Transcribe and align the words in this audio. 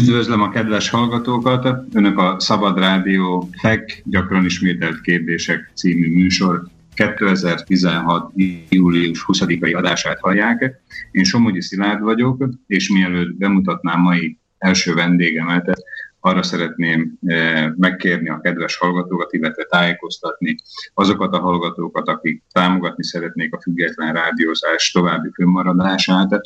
Üdvözlöm 0.00 0.42
a 0.42 0.48
kedves 0.48 0.88
hallgatókat! 0.88 1.84
Önök 1.92 2.18
a 2.18 2.36
Szabad 2.38 2.78
Rádió 2.78 3.48
FEK 3.52 4.02
gyakran 4.04 4.44
ismételt 4.44 5.00
kérdések 5.00 5.70
című 5.74 6.12
műsor 6.12 6.62
2016. 6.94 8.32
július 8.68 9.24
20-ai 9.26 9.76
adását 9.76 10.20
hallják. 10.20 10.80
Én 11.10 11.24
Somogyi 11.24 11.60
Szilárd 11.60 12.02
vagyok, 12.02 12.44
és 12.66 12.90
mielőtt 12.90 13.36
bemutatnám 13.36 14.00
mai 14.00 14.38
első 14.58 14.94
vendégemet, 14.94 15.82
arra 16.20 16.42
szeretném 16.42 17.18
eh, 17.26 17.70
megkérni 17.76 18.28
a 18.28 18.40
kedves 18.40 18.76
hallgatókat, 18.76 19.32
illetve 19.32 19.64
tájékoztatni 19.64 20.54
azokat 20.94 21.34
a 21.34 21.40
hallgatókat, 21.40 22.08
akik 22.08 22.42
támogatni 22.52 23.04
szeretnék 23.04 23.54
a 23.54 23.60
független 23.60 24.12
rádiózás 24.12 24.90
további 24.90 25.28
fönnmaradását, 25.34 26.40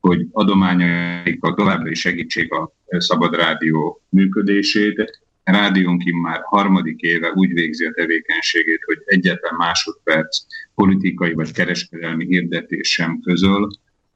hogy 0.00 0.26
adományaikkal 0.32 1.54
továbbra 1.54 1.90
is 1.90 2.00
segítsék 2.00 2.52
a 2.52 2.72
Szabad 2.98 3.34
Rádió 3.34 4.02
működését. 4.08 5.20
Rádiónk 5.44 6.02
már 6.22 6.40
harmadik 6.44 7.00
éve 7.00 7.32
úgy 7.34 7.52
végzi 7.52 7.84
a 7.84 7.92
tevékenységét, 7.92 8.84
hogy 8.84 8.98
egyetlen 9.04 9.54
másodperc 9.56 10.38
politikai 10.74 11.32
vagy 11.32 11.52
kereskedelmi 11.52 12.26
hirdetés 12.26 12.88
sem 12.88 13.20
közöl. 13.20 13.68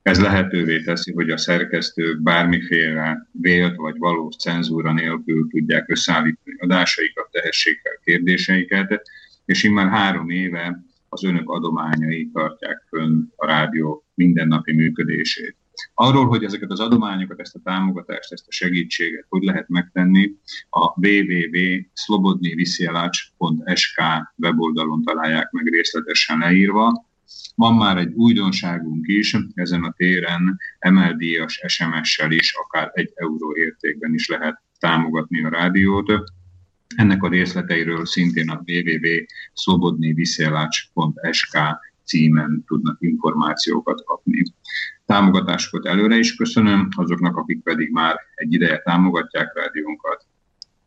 Ez 0.03 0.21
lehetővé 0.21 0.83
teszi, 0.83 1.13
hogy 1.13 1.31
a 1.31 1.37
szerkesztők 1.37 2.23
bármiféle 2.23 3.29
vélt 3.33 3.77
vagy 3.77 3.99
valós 3.99 4.37
cenzúra 4.37 4.93
nélkül 4.93 5.49
tudják 5.49 5.91
összeállítani 5.91 6.57
adásaikat, 6.59 7.29
tehessék 7.31 7.81
fel 7.83 8.01
kérdéseiket, 8.05 9.03
és 9.45 9.63
immár 9.63 9.89
három 9.89 10.31
éve 10.31 10.85
az 11.09 11.25
önök 11.25 11.51
adományai 11.51 12.31
tartják 12.33 12.85
fönn 12.89 13.23
a 13.37 13.47
rádió 13.47 14.05
mindennapi 14.15 14.73
működését. 14.73 15.57
Arról, 15.95 16.27
hogy 16.27 16.45
ezeket 16.45 16.71
az 16.71 16.81
adományokat, 16.81 17.41
ezt 17.41 17.55
a 17.55 17.61
támogatást, 17.65 18.33
ezt 18.33 18.49
a 18.49 18.53
segítséget 18.53 19.27
hogy 19.29 19.43
lehet 19.43 19.69
megtenni, 19.69 20.33
a 20.71 21.07
www.slobodnyviszielacs.sk 21.07 24.01
weboldalon 24.37 25.03
találják 25.03 25.51
meg 25.51 25.67
részletesen 25.67 26.39
leírva. 26.39 27.07
Van 27.55 27.75
már 27.75 27.97
egy 27.97 28.13
újdonságunk 28.13 29.09
is, 29.09 29.37
ezen 29.55 29.85
a 29.85 29.95
téren 29.97 30.59
emeldíjas 30.79 31.63
SMS-sel 31.67 32.31
is, 32.31 32.55
akár 32.55 32.91
egy 32.93 33.13
euró 33.15 33.57
értékben 33.57 34.15
is 34.15 34.29
lehet 34.29 34.63
támogatni 34.79 35.45
a 35.45 35.49
rádiót. 35.49 36.13
Ennek 36.97 37.23
a 37.23 37.29
részleteiről 37.29 38.07
szintén 38.07 38.51
a 38.51 38.63
www.slobodnyviszielacs.sk 38.67 41.59
címen 42.05 42.65
tudnak 42.67 42.97
információkat 43.01 44.05
kapni. 44.05 44.43
Támogatásokat 45.07 45.87
előre 45.87 46.17
is 46.17 46.37
köszönöm, 46.37 46.89
azoknak, 46.97 47.37
akik 47.37 47.63
pedig 47.63 47.91
már 47.91 48.21
egy 48.35 48.53
ideje 48.53 48.79
támogatják 48.79 49.55
rádiónkat. 49.55 50.27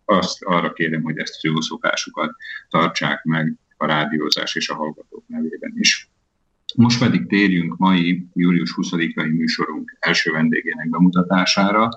Azt 0.05 0.43
arra 0.43 0.73
kérem, 0.73 1.01
hogy 1.01 1.17
ezt 1.17 1.43
jó 1.43 1.61
szokásukat 1.61 2.35
tartsák 2.69 3.23
meg 3.23 3.55
a 3.77 3.85
rádiózás 3.85 4.55
és 4.55 4.69
a 4.69 4.75
hallgatók 4.75 5.23
nevében 5.27 5.73
is. 5.75 6.09
Most 6.75 6.99
pedig 6.99 7.27
térjünk 7.27 7.77
mai 7.77 8.27
július 8.33 8.73
20-ai 8.75 9.35
műsorunk 9.37 9.97
első 9.99 10.31
vendégének 10.31 10.89
bemutatására, 10.89 11.89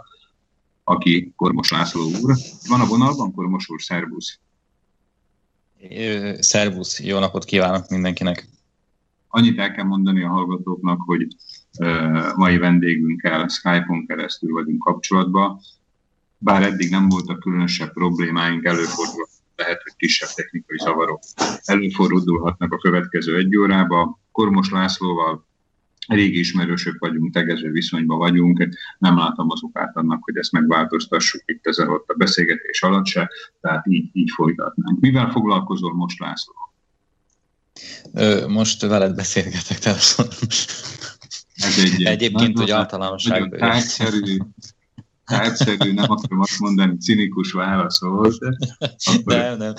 aki 0.84 1.32
Kormos 1.36 1.70
László 1.70 2.10
úr. 2.22 2.34
Van 2.68 2.80
a 2.80 2.86
vonalban, 2.86 3.32
Kormos 3.32 3.68
úr, 3.68 3.82
szervusz! 3.82 4.38
Szervusz, 6.38 7.00
jó 7.00 7.18
napot 7.18 7.44
kívánok 7.44 7.88
mindenkinek! 7.88 8.48
Annyit 9.28 9.58
el 9.58 9.72
kell 9.72 9.84
mondani 9.84 10.22
a 10.22 10.28
hallgatóknak, 10.28 11.00
hogy 11.06 11.26
mai 12.34 12.58
vendégünkkel 12.58 13.48
Skype-on 13.48 14.06
keresztül 14.06 14.52
vagyunk 14.52 14.84
kapcsolatban, 14.84 15.60
bár 16.38 16.62
eddig 16.62 16.90
nem 16.90 17.08
voltak 17.08 17.40
különösebb 17.40 17.92
problémáink, 17.92 18.64
előfordul, 18.64 19.28
lehet, 19.56 19.82
hogy 19.82 19.92
kisebb 19.96 20.28
technikai 20.34 20.78
zavarok 20.78 21.20
előfordulhatnak 21.64 22.72
a 22.72 22.78
következő 22.78 23.36
egy 23.36 23.56
órába. 23.56 24.18
Kormos 24.32 24.70
Lászlóval 24.70 25.48
régi 26.06 26.38
ismerősök 26.38 26.98
vagyunk, 26.98 27.32
tegező 27.32 27.70
viszonyban 27.70 28.18
vagyunk, 28.18 28.68
nem 28.98 29.16
látom 29.16 29.50
az 29.50 29.62
okát 29.62 29.96
annak, 29.96 30.24
hogy 30.24 30.36
ezt 30.36 30.52
megváltoztassuk 30.52 31.42
itt 31.46 31.66
ezen 31.66 31.88
ott 31.88 32.08
a 32.08 32.14
beszélgetés 32.14 32.82
alatt 32.82 33.06
se, 33.06 33.30
tehát 33.60 33.86
így, 33.86 34.10
így 34.12 34.30
folytatnánk. 34.30 35.00
Mivel 35.00 35.30
foglalkozol 35.30 35.94
most, 35.94 36.18
László? 36.18 36.54
Most 38.48 38.80
veled 38.80 39.14
beszélgetek 39.14 39.78
telefonon. 39.78 40.32
Ez 41.64 41.78
egy 41.78 42.04
Egyébként, 42.04 42.58
hogy 42.58 42.70
általánosságban. 42.70 43.58
Tárgyszerű, 43.58 44.36
tárgyszerű, 45.24 45.92
nem 45.92 46.10
akarom 46.10 46.40
azt 46.40 46.58
mondani, 46.58 46.96
cinikus 46.96 47.52
válasz 47.52 48.00
volt. 48.00 48.38
Akkor... 48.78 49.34
Nem, 49.34 49.56
nem. 49.56 49.74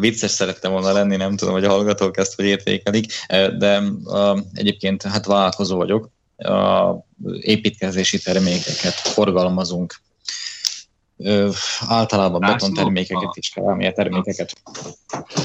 Vicces 0.00 0.30
szerettem 0.30 0.72
volna 0.72 0.92
lenni, 0.92 1.16
nem 1.16 1.36
tudom, 1.36 1.54
hogy 1.54 1.64
a 1.64 1.70
hallgatók 1.70 2.16
ezt 2.16 2.34
hogy 2.34 2.44
értékelik, 2.44 3.12
de 3.58 3.80
uh, 3.80 4.38
egyébként 4.52 5.02
hát 5.02 5.26
vállalkozó 5.26 5.76
vagyok. 5.76 6.10
A 6.36 6.94
építkezési 7.40 8.18
termékeket 8.18 8.94
forgalmazunk 8.94 9.94
ö, 11.16 11.50
általában 11.86 12.40
betontermékeket 12.40 13.36
és 13.36 13.50
kerámia 13.50 13.92
termékeket. 13.92 14.52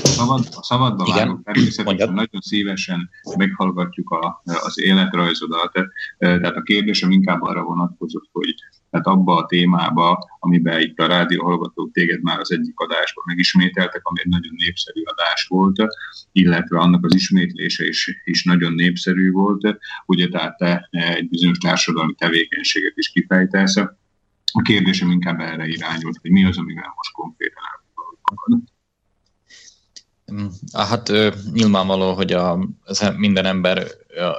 Szabad, 0.04 0.48
a 0.56 0.64
szabadba 0.64 1.04
Igen? 1.08 1.28
vágok, 1.28 1.44
természetesen 1.44 1.86
Mondjad. 1.86 2.14
nagyon 2.14 2.42
szívesen 2.42 3.10
meghallgatjuk 3.38 4.10
a, 4.10 4.42
az 4.44 4.80
életrajzodat. 4.80 5.72
Tehát 6.18 6.56
a 6.56 6.62
kérdésem 6.62 7.12
inkább 7.12 7.42
arra 7.42 7.64
vonatkozott, 7.64 8.30
hogy 8.32 8.56
tehát 8.90 9.08
abba 9.08 9.36
a 9.36 9.46
témába, 9.46 10.30
amiben 10.40 10.82
itt 10.82 10.98
a 11.00 11.08
rádió 11.08 11.44
hallgatók 11.44 11.92
téged 11.92 12.22
már 12.22 12.40
az 12.40 12.52
egyik 12.52 12.80
adásban 12.80 13.24
megismételtek, 13.28 14.02
ami 14.04 14.20
egy 14.24 14.30
nagyon 14.30 14.54
népszerű 14.58 15.02
adás 15.04 15.46
volt, 15.48 15.76
illetve 16.32 16.80
annak 16.80 17.06
az 17.06 17.16
ismétlése 17.16 17.86
is, 17.88 18.22
is 18.24 18.44
nagyon 18.44 18.74
népszerű 18.74 19.32
volt. 19.32 19.78
Ugye 20.06 20.28
tehát 20.28 20.58
te 20.58 20.88
egy 20.90 21.30
bizonyos 21.30 21.58
társadalmi 21.58 22.14
tevékenységet 22.14 22.98
is 22.98 23.10
kifejtesz 23.10 23.76
a 24.52 24.62
kérdésem 24.62 25.12
inkább 25.12 25.40
erre 25.40 25.68
irányult, 25.68 26.18
hogy 26.22 26.32
mi 26.32 26.46
az, 26.46 26.58
amivel 26.58 26.94
most 26.96 27.12
konkrétan 27.12 27.64
elfoglalkozol. 27.72 28.64
Mm, 30.32 30.48
hát 30.74 31.12
nyilvánvaló, 31.54 32.14
hogy 32.14 32.34
a, 32.34 32.68
minden 33.16 33.46
ember 33.46 33.88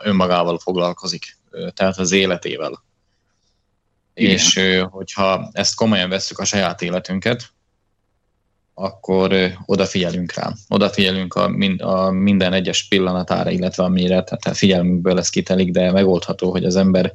önmagával 0.02 0.58
foglalkozik, 0.58 1.36
tehát 1.74 1.98
az 1.98 2.12
életével. 2.12 2.82
Igen. 4.14 4.30
És 4.30 4.60
hogyha 4.90 5.48
ezt 5.52 5.74
komolyan 5.74 6.08
vesszük 6.08 6.38
a 6.38 6.44
saját 6.44 6.82
életünket, 6.82 7.52
akkor 8.74 9.52
odafigyelünk 9.66 10.34
rá. 10.34 10.52
Odafigyelünk 10.68 11.34
a, 11.34 11.54
a 11.78 12.10
minden 12.10 12.52
egyes 12.52 12.88
pillanatára, 12.88 13.50
illetve 13.50 13.84
amire 13.84 14.22
tehát 14.22 14.56
figyelmünkből 14.56 15.18
ez 15.18 15.28
kitelik, 15.28 15.70
de 15.70 15.92
megoldható, 15.92 16.50
hogy 16.50 16.64
az 16.64 16.76
ember 16.76 17.12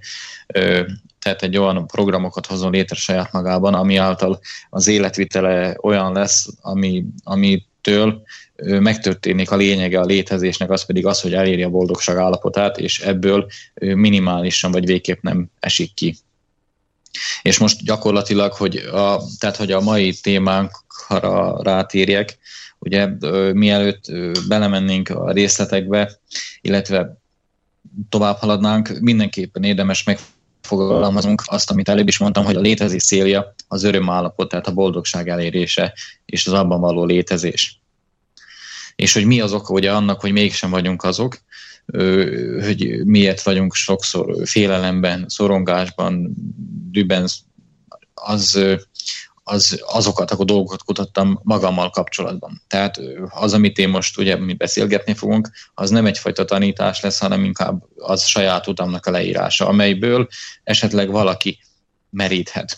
tehát 1.20 1.44
egy 1.44 1.58
olyan 1.58 1.88
programokat 1.88 2.46
hozon 2.46 2.72
létre 2.72 2.96
saját 2.96 3.32
magában, 3.32 3.74
ami 3.74 3.96
által 3.96 4.40
az 4.70 4.88
életvitele 4.88 5.78
olyan 5.82 6.14
lesz, 6.14 6.48
ami, 6.62 7.06
amitől 7.24 8.22
megtörténik 8.56 9.52
a 9.52 9.56
lényege 9.56 10.00
a 10.00 10.06
létezésnek, 10.06 10.72
az 10.72 10.86
pedig 10.86 11.06
az, 11.06 11.22
hogy 11.22 11.34
eléri 11.34 11.64
a 11.64 11.70
boldogság 11.70 12.18
állapotát, 12.18 12.78
és 12.78 13.00
ebből 13.00 13.48
minimálisan 13.80 14.72
vagy 14.72 14.86
végképp 14.86 15.22
nem 15.22 15.50
esik 15.60 15.94
ki. 15.94 16.18
És 17.42 17.58
most 17.58 17.84
gyakorlatilag, 17.84 18.54
hogy 18.54 18.76
a, 18.76 19.22
tehát, 19.40 19.56
hogy 19.56 19.72
a 19.72 19.82
mai 19.82 20.12
témánkra 21.08 21.62
rátérjek, 21.64 22.38
ugye 22.80 23.08
mielőtt 23.54 24.06
belemennénk 24.48 25.10
a 25.10 25.32
részletekbe, 25.32 26.20
illetve 26.62 27.18
tovább 28.10 28.38
haladnánk, 28.38 29.00
mindenképpen 29.00 29.64
érdemes 29.64 30.04
meg 30.04 30.20
fogalmazunk 30.62 31.44
azt, 31.46 31.72
amit 31.72 31.90
előbb 31.90 32.08
is 32.08 32.18
mondtam, 32.18 32.46
hogy 32.46 32.56
a 32.56 32.62
létezés 32.62 33.04
célja 33.04 33.54
az 33.68 33.84
örömállapot, 33.84 34.50
tehát 34.50 34.68
a 34.68 34.74
boldogság 34.74 35.30
elérése 35.30 35.94
és 36.26 36.48
az 36.48 36.54
abban 36.54 36.80
való 36.80 37.06
létezés. 37.06 37.82
És 38.96 39.14
hogy 39.14 39.26
mi 39.26 39.42
az 39.42 39.54
oka 39.54 39.74
ugye 39.74 39.92
annak, 39.92 40.22
hogy 40.22 40.32
mégsem 40.32 40.70
vagyunk 40.70 41.04
azok, 41.04 41.38
hogy 42.62 43.02
miért 43.06 43.42
vagyunk 43.42 43.76
sokszor 43.76 44.36
félelemben, 44.48 45.26
szorongásban, 45.28 46.34
düben, 46.92 47.28
az, 48.14 48.60
az, 49.48 49.84
azokat 49.88 50.32
a 50.32 50.44
dolgokat 50.44 50.84
kutattam 50.84 51.40
magammal 51.44 51.90
kapcsolatban. 51.90 52.62
Tehát 52.68 53.00
az, 53.30 53.54
amit 53.54 53.78
én 53.78 53.90
most 53.90 54.18
ugye 54.18 54.38
mi 54.38 54.54
beszélgetni 54.54 55.14
fogunk, 55.14 55.50
az 55.74 55.90
nem 55.90 56.06
egyfajta 56.06 56.46
tanítás 56.46 57.02
lesz, 57.02 57.20
hanem 57.20 57.44
inkább 57.44 57.84
az 57.98 58.26
saját 58.26 58.68
utamnak 58.68 59.06
a 59.06 59.12
leírása, 59.12 59.68
amelyből 59.68 60.28
esetleg 60.64 61.12
valaki 61.12 61.60
meríthet. 62.10 62.78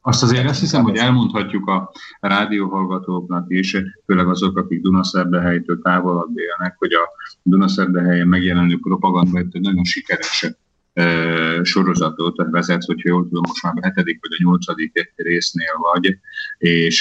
Azt 0.00 0.22
azért 0.22 0.48
azt 0.48 0.60
hiszem, 0.60 0.82
hogy 0.82 0.96
elmondhatjuk 0.96 1.68
a 1.68 1.92
rádióhallgatóknak 2.20 3.44
is, 3.48 3.76
főleg 4.06 4.28
azok, 4.28 4.58
akik 4.58 4.80
Dunaszerdehelytől 4.80 5.80
távolabb 5.82 6.38
élnek, 6.38 6.74
hogy 6.78 6.92
a 6.92 7.08
Dunaszerdehelyen 7.42 8.28
megjelenő 8.28 8.78
propaganda 8.82 9.38
egy 9.38 9.60
nagyon 9.60 9.84
sikeres 9.84 10.46
sorozatot 11.62 12.36
vezetsz, 12.50 12.86
hogyha 12.86 13.08
jól 13.08 13.22
tudom, 13.22 13.42
most 13.46 13.62
már 13.62 13.72
a 13.76 13.80
hetedik 13.82 14.18
vagy 14.20 14.36
a 14.38 14.42
nyolcadik 14.42 15.12
résznél 15.16 15.74
vagy, 15.92 16.18
és 16.58 17.00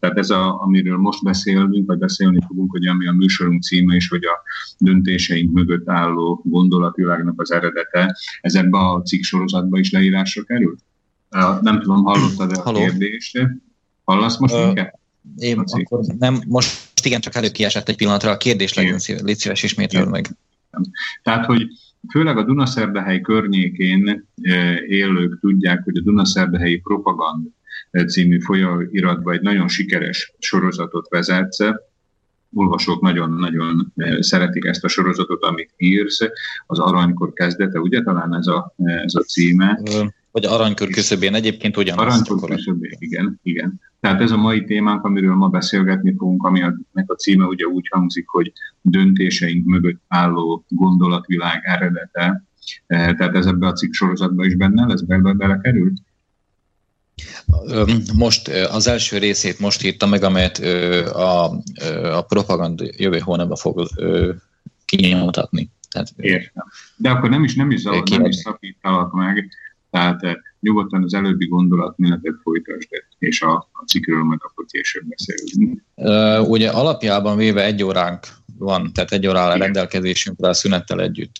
tehát 0.00 0.18
ez, 0.18 0.30
a, 0.30 0.62
amiről 0.62 0.96
most 0.96 1.22
beszélünk, 1.22 1.86
vagy 1.86 1.98
beszélni 1.98 2.38
fogunk, 2.46 2.70
hogy 2.70 2.86
ami 2.86 3.06
a 3.06 3.12
műsorunk 3.12 3.62
címe 3.62 3.96
is, 3.96 4.08
hogy 4.08 4.24
a 4.24 4.42
döntéseink 4.78 5.52
mögött 5.52 5.88
álló 5.88 6.42
gondolatvilágnak 6.44 7.40
az 7.40 7.52
eredete, 7.52 8.16
ez 8.40 8.54
ebbe 8.54 8.78
a 8.78 9.02
cikk 9.02 9.22
sorozatba 9.22 9.78
is 9.78 9.90
leírásra 9.90 10.42
kerül? 10.42 10.76
Nem 11.60 11.80
tudom, 11.80 12.04
hallottad-e 12.04 12.58
a 12.58 12.62
Halló. 12.62 12.78
kérdést? 12.78 13.38
Hallasz 14.04 14.38
most 14.38 14.54
uh, 14.54 14.64
minket? 14.64 14.98
Én 15.36 15.58
akkor 15.58 16.00
nem, 16.18 16.42
most 16.46 16.88
igen, 17.02 17.20
csak 17.20 17.34
előbb 17.34 17.52
kiesett 17.52 17.88
egy 17.88 17.96
pillanatra 17.96 18.30
a 18.30 18.36
kérdés, 18.36 18.74
legyen 18.74 18.98
légy 19.22 19.38
szíves, 19.38 19.62
ismétel 19.62 20.06
meg. 20.06 20.30
Tehát, 21.22 21.44
hogy 21.44 21.66
főleg 22.08 22.36
a 22.36 22.42
Dunaszerdehely 22.42 23.20
környékén 23.20 24.28
élők 24.86 25.40
tudják, 25.40 25.84
hogy 25.84 25.96
a 25.96 26.02
Dunaszerdehelyi 26.02 26.78
Propagand 26.78 27.46
című 28.06 28.40
folyóiratban 28.40 29.34
egy 29.34 29.40
nagyon 29.40 29.68
sikeres 29.68 30.34
sorozatot 30.38 31.08
vezetsz, 31.08 31.58
olvasók 32.52 33.00
nagyon-nagyon 33.00 33.92
szeretik 34.20 34.64
ezt 34.64 34.84
a 34.84 34.88
sorozatot, 34.88 35.42
amit 35.42 35.74
írsz, 35.76 36.20
az 36.66 36.78
Aranykor 36.78 37.32
kezdete, 37.32 37.80
ugye 37.80 38.02
talán 38.02 38.34
ez 38.34 38.46
a, 38.46 38.74
ez 38.76 39.14
a 39.14 39.20
címe? 39.20 39.80
Vagy 40.32 40.44
aranykör 40.44 40.88
küszöbén 40.88 41.34
egyébként 41.34 41.76
ugyanaz. 41.76 42.06
Aranykör 42.06 42.56
küszöbén, 42.56 42.96
igen, 42.98 43.40
igen. 43.42 43.80
Tehát 44.00 44.20
ez 44.20 44.30
a 44.30 44.36
mai 44.36 44.64
témánk, 44.64 45.04
amiről 45.04 45.34
ma 45.34 45.48
beszélgetni 45.48 46.14
fogunk, 46.18 46.44
aminek 46.44 46.74
a 47.06 47.14
címe 47.14 47.44
ugye 47.44 47.64
úgy 47.64 47.88
hangzik, 47.90 48.28
hogy 48.28 48.52
döntéseink 48.82 49.66
mögött 49.66 50.00
álló 50.08 50.64
gondolatvilág 50.68 51.62
eredete. 51.64 52.44
E, 52.86 53.14
tehát 53.14 53.34
ez 53.34 53.46
ebbe 53.46 53.66
a 53.66 53.72
cikk 53.72 53.92
sorozatban 53.92 54.46
is 54.46 54.54
benne 54.54 54.86
lesz, 54.86 55.00
belőle 55.00 55.32
belekerült? 55.32 56.02
Most 58.16 58.48
az 58.48 58.86
első 58.86 59.18
részét 59.18 59.58
most 59.58 59.84
írta 59.84 60.06
meg, 60.06 60.22
amelyet 60.22 60.58
a, 61.14 61.44
a 62.16 62.22
propaganda 62.22 62.84
jövő 62.96 63.18
hónapban 63.18 63.56
fog 63.56 63.88
kinyomutatni. 64.84 65.70
Tehát, 65.90 66.12
Értem. 66.16 66.64
De 66.96 67.10
akkor 67.10 67.30
nem 67.30 67.44
is, 67.44 67.54
nem 67.54 67.70
is, 67.70 67.80
zavar, 67.80 68.02
nem 68.10 68.24
is 68.24 68.36
szakítalak 68.36 69.12
meg, 69.12 69.50
tehát 69.90 70.22
eh, 70.22 70.34
nyugodtan 70.60 71.02
az 71.02 71.14
előbbi 71.14 71.46
gondolatmenetet 71.46 72.34
folytasd, 72.42 72.88
és 73.18 73.42
a, 73.42 73.52
a 73.52 73.84
cikkről 73.86 74.24
meg 74.24 74.38
akkor 74.42 74.64
később 74.68 75.04
beszélünk. 75.04 75.82
Ugye 76.48 76.70
alapjában 76.70 77.36
véve 77.36 77.64
egy 77.64 77.82
óránk 77.82 78.26
van, 78.58 78.92
tehát 78.92 79.12
egy 79.12 79.26
órá 79.26 79.48
a 79.48 79.56
rendelkezésünkre 79.56 80.48
a 80.48 80.52
szünettel 80.52 81.00
együtt. 81.00 81.34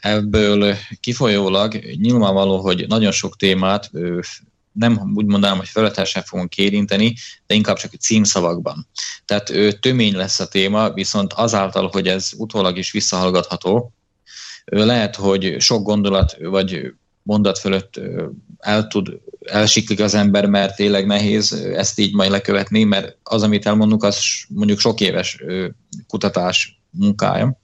Ebből 0.00 0.74
kifolyólag 1.00 1.74
nyilvánvaló, 1.74 2.60
hogy 2.60 2.84
nagyon 2.88 3.12
sok 3.12 3.36
témát 3.36 3.90
nem 4.72 5.12
úgy 5.14 5.26
mondanám, 5.26 5.56
hogy 5.56 5.68
felületesen 5.68 6.22
fogunk 6.22 6.56
érinteni, 6.56 7.14
de 7.46 7.54
inkább 7.54 7.76
csak 7.76 7.94
címszavakban. 7.94 8.86
Tehát 9.24 9.50
ő, 9.50 9.72
tömény 9.72 10.16
lesz 10.16 10.40
a 10.40 10.48
téma, 10.48 10.92
viszont 10.92 11.32
azáltal, 11.32 11.88
hogy 11.92 12.06
ez 12.06 12.30
utólag 12.36 12.76
is 12.78 12.90
visszahallgatható, 12.92 13.92
lehet, 14.64 15.16
hogy 15.16 15.56
sok 15.58 15.82
gondolat 15.82 16.36
vagy 16.40 16.92
mondat 17.30 17.58
fölött 17.58 18.00
el 18.58 18.86
tud, 18.86 19.20
elsiklik 19.40 20.00
az 20.00 20.14
ember, 20.14 20.46
mert 20.46 20.76
tényleg 20.76 21.06
nehéz 21.06 21.52
ezt 21.52 21.98
így 21.98 22.14
majd 22.14 22.30
lekövetni, 22.30 22.84
mert 22.84 23.16
az, 23.22 23.42
amit 23.42 23.66
elmondunk, 23.66 24.02
az 24.02 24.18
mondjuk 24.48 24.78
sok 24.78 25.00
éves 25.00 25.42
kutatás 26.06 26.80
munkája. 26.90 27.60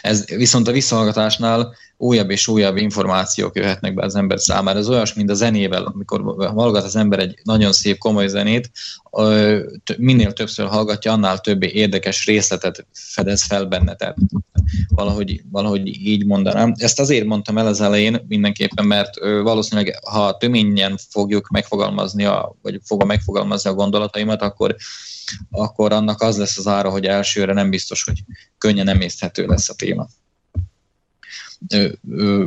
Ez 0.00 0.24
viszont 0.26 0.68
a 0.68 0.72
visszahallgatásnál 0.72 1.74
újabb 2.02 2.30
és 2.30 2.48
újabb 2.48 2.76
információk 2.76 3.56
jöhetnek 3.56 3.94
be 3.94 4.04
az 4.04 4.14
ember 4.14 4.40
számára. 4.40 4.78
Ez 4.78 4.88
olyas, 4.88 5.14
mint 5.14 5.30
a 5.30 5.34
zenével, 5.34 5.84
amikor 5.84 6.48
hallgat 6.54 6.84
az 6.84 6.96
ember 6.96 7.18
egy 7.18 7.38
nagyon 7.42 7.72
szép, 7.72 7.98
komoly 7.98 8.28
zenét, 8.28 8.70
minél 9.96 10.32
többször 10.32 10.66
hallgatja, 10.66 11.12
annál 11.12 11.38
több 11.38 11.62
érdekes 11.62 12.26
részletet 12.26 12.86
fedez 12.92 13.42
fel 13.42 13.64
benne. 13.64 13.94
Tehát 13.94 14.16
valahogy, 14.88 15.42
valahogy 15.50 15.86
így 15.86 16.26
mondanám. 16.26 16.74
Ezt 16.76 17.00
azért 17.00 17.26
mondtam 17.26 17.58
el 17.58 17.66
az 17.66 17.80
elején 17.80 18.24
mindenképpen, 18.28 18.86
mert 18.86 19.18
valószínűleg, 19.42 19.98
ha 20.04 20.36
töményen 20.36 20.98
fogjuk 21.10 21.48
megfogalmazni, 21.48 22.24
a, 22.24 22.56
vagy 22.62 22.80
fogom 22.84 23.06
megfogalmazni 23.06 23.70
a 23.70 23.74
gondolataimat, 23.74 24.42
akkor 24.42 24.76
akkor 25.50 25.92
annak 25.92 26.20
az 26.20 26.38
lesz 26.38 26.58
az 26.58 26.66
ára, 26.66 26.90
hogy 26.90 27.04
elsőre 27.04 27.52
nem 27.52 27.70
biztos, 27.70 28.04
hogy 28.04 28.24
könnyen 28.58 28.88
emészthető 28.88 29.46
lesz 29.46 29.68
a 29.68 29.74
téma. 29.74 30.08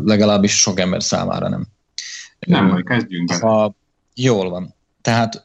Legalábbis 0.03 0.59
sok 0.59 0.79
ember 0.79 1.03
számára 1.03 1.49
nem. 1.49 1.67
Nem, 2.39 2.69
hogy 2.69 2.83
kezdjünk 2.83 3.31
Ha, 3.31 3.75
jól 4.13 4.49
van. 4.49 4.73
Tehát 5.01 5.43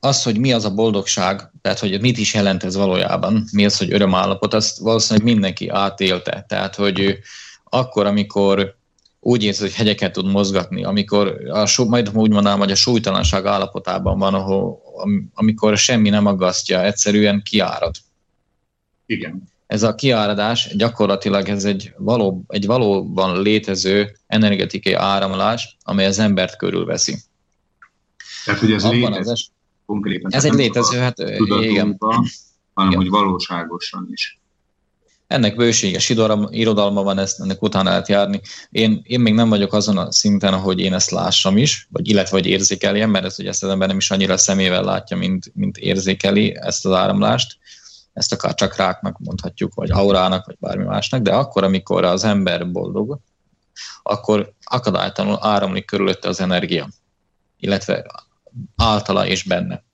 az, 0.00 0.22
hogy 0.22 0.38
mi 0.38 0.52
az 0.52 0.64
a 0.64 0.74
boldogság, 0.74 1.50
tehát 1.62 1.78
hogy 1.78 2.00
mit 2.00 2.18
is 2.18 2.34
jelent 2.34 2.64
ez 2.64 2.76
valójában, 2.76 3.44
mi 3.52 3.64
az, 3.64 3.78
hogy 3.78 3.92
örömállapot, 3.92 4.54
azt 4.54 4.78
valószínűleg 4.78 5.32
mindenki 5.32 5.68
átélte. 5.68 6.44
Tehát, 6.48 6.74
hogy 6.74 7.18
akkor, 7.64 8.06
amikor 8.06 8.78
úgy 9.20 9.44
érzi, 9.44 9.62
hogy 9.62 9.74
hegyeket 9.74 10.12
tud 10.12 10.26
mozgatni, 10.26 10.84
amikor 10.84 11.40
a, 11.50 11.84
majd 11.88 12.10
úgy 12.14 12.30
mondanám, 12.30 12.58
hogy 12.58 12.70
a 12.70 12.74
súlytalanság 12.74 13.46
állapotában 13.46 14.18
van, 14.18 14.34
ahol, 14.34 14.82
amikor 15.34 15.78
semmi 15.78 16.08
nem 16.08 16.26
aggasztja, 16.26 16.84
egyszerűen 16.84 17.42
kiárad. 17.42 17.94
Igen. 19.06 19.49
Ez 19.70 19.82
a 19.82 19.94
kiáradás 19.94 20.76
gyakorlatilag 20.76 21.48
ez 21.48 21.64
egy, 21.64 21.92
való, 21.96 22.44
egy 22.46 22.66
valóban 22.66 23.42
létező 23.42 24.16
energetikai 24.26 24.92
áramlás, 24.92 25.76
amely 25.82 26.06
az 26.06 26.18
embert 26.18 26.56
körülveszi. 26.56 27.16
Tehát, 28.44 28.60
hogy 28.60 28.72
ez 28.72 28.84
Abban 28.84 28.98
létező, 28.98 29.32
es... 29.32 29.50
konkrétan. 29.86 30.34
Ez 30.34 30.44
egy 30.44 30.52
létező, 30.52 30.98
hát 30.98 31.18
igen. 31.18 31.96
hanem 31.98 32.90
igen. 32.90 32.94
hogy 32.94 33.08
valóságosan 33.08 34.08
is. 34.12 34.38
Ennek 35.26 35.56
bőséges 35.56 36.08
irodalma 36.50 37.02
van, 37.02 37.18
ezt, 37.18 37.40
ennek 37.40 37.62
utána 37.62 37.88
lehet 37.88 38.08
járni. 38.08 38.40
Én, 38.70 39.00
én 39.04 39.20
még 39.20 39.34
nem 39.34 39.48
vagyok 39.48 39.72
azon 39.72 39.98
a 39.98 40.12
szinten, 40.12 40.54
hogy 40.54 40.80
én 40.80 40.94
ezt 40.94 41.10
lássam 41.10 41.56
is, 41.56 41.86
vagy 41.90 42.08
illetve 42.08 42.36
hogy 42.36 42.46
érzékeljem, 42.46 43.10
mert 43.10 43.24
ez 43.24 43.38
ugye 43.38 43.48
ezt 43.48 43.62
az 43.62 43.70
ember 43.70 43.88
nem 43.88 43.96
is 43.96 44.10
annyira 44.10 44.36
szemével 44.36 44.82
látja, 44.82 45.16
mint, 45.16 45.50
mint 45.54 45.76
érzékeli 45.76 46.56
ezt 46.60 46.86
az 46.86 46.92
áramlást. 46.92 47.58
Ezt 48.12 48.32
akár 48.32 48.54
csak 48.54 48.76
ráknak 48.76 49.18
mondhatjuk, 49.18 49.74
vagy 49.74 49.90
aurának, 49.90 50.46
vagy 50.46 50.56
bármi 50.58 50.84
másnak, 50.84 51.22
de 51.22 51.34
akkor, 51.34 51.64
amikor 51.64 52.04
az 52.04 52.24
ember 52.24 52.70
boldog, 52.70 53.18
akkor 54.02 54.52
akadálytalanul 54.62 55.38
áramlik 55.40 55.84
körülötte 55.84 56.28
az 56.28 56.40
energia, 56.40 56.88
illetve 57.58 58.06
általa 58.76 59.26
és 59.26 59.42
benne. 59.42 59.84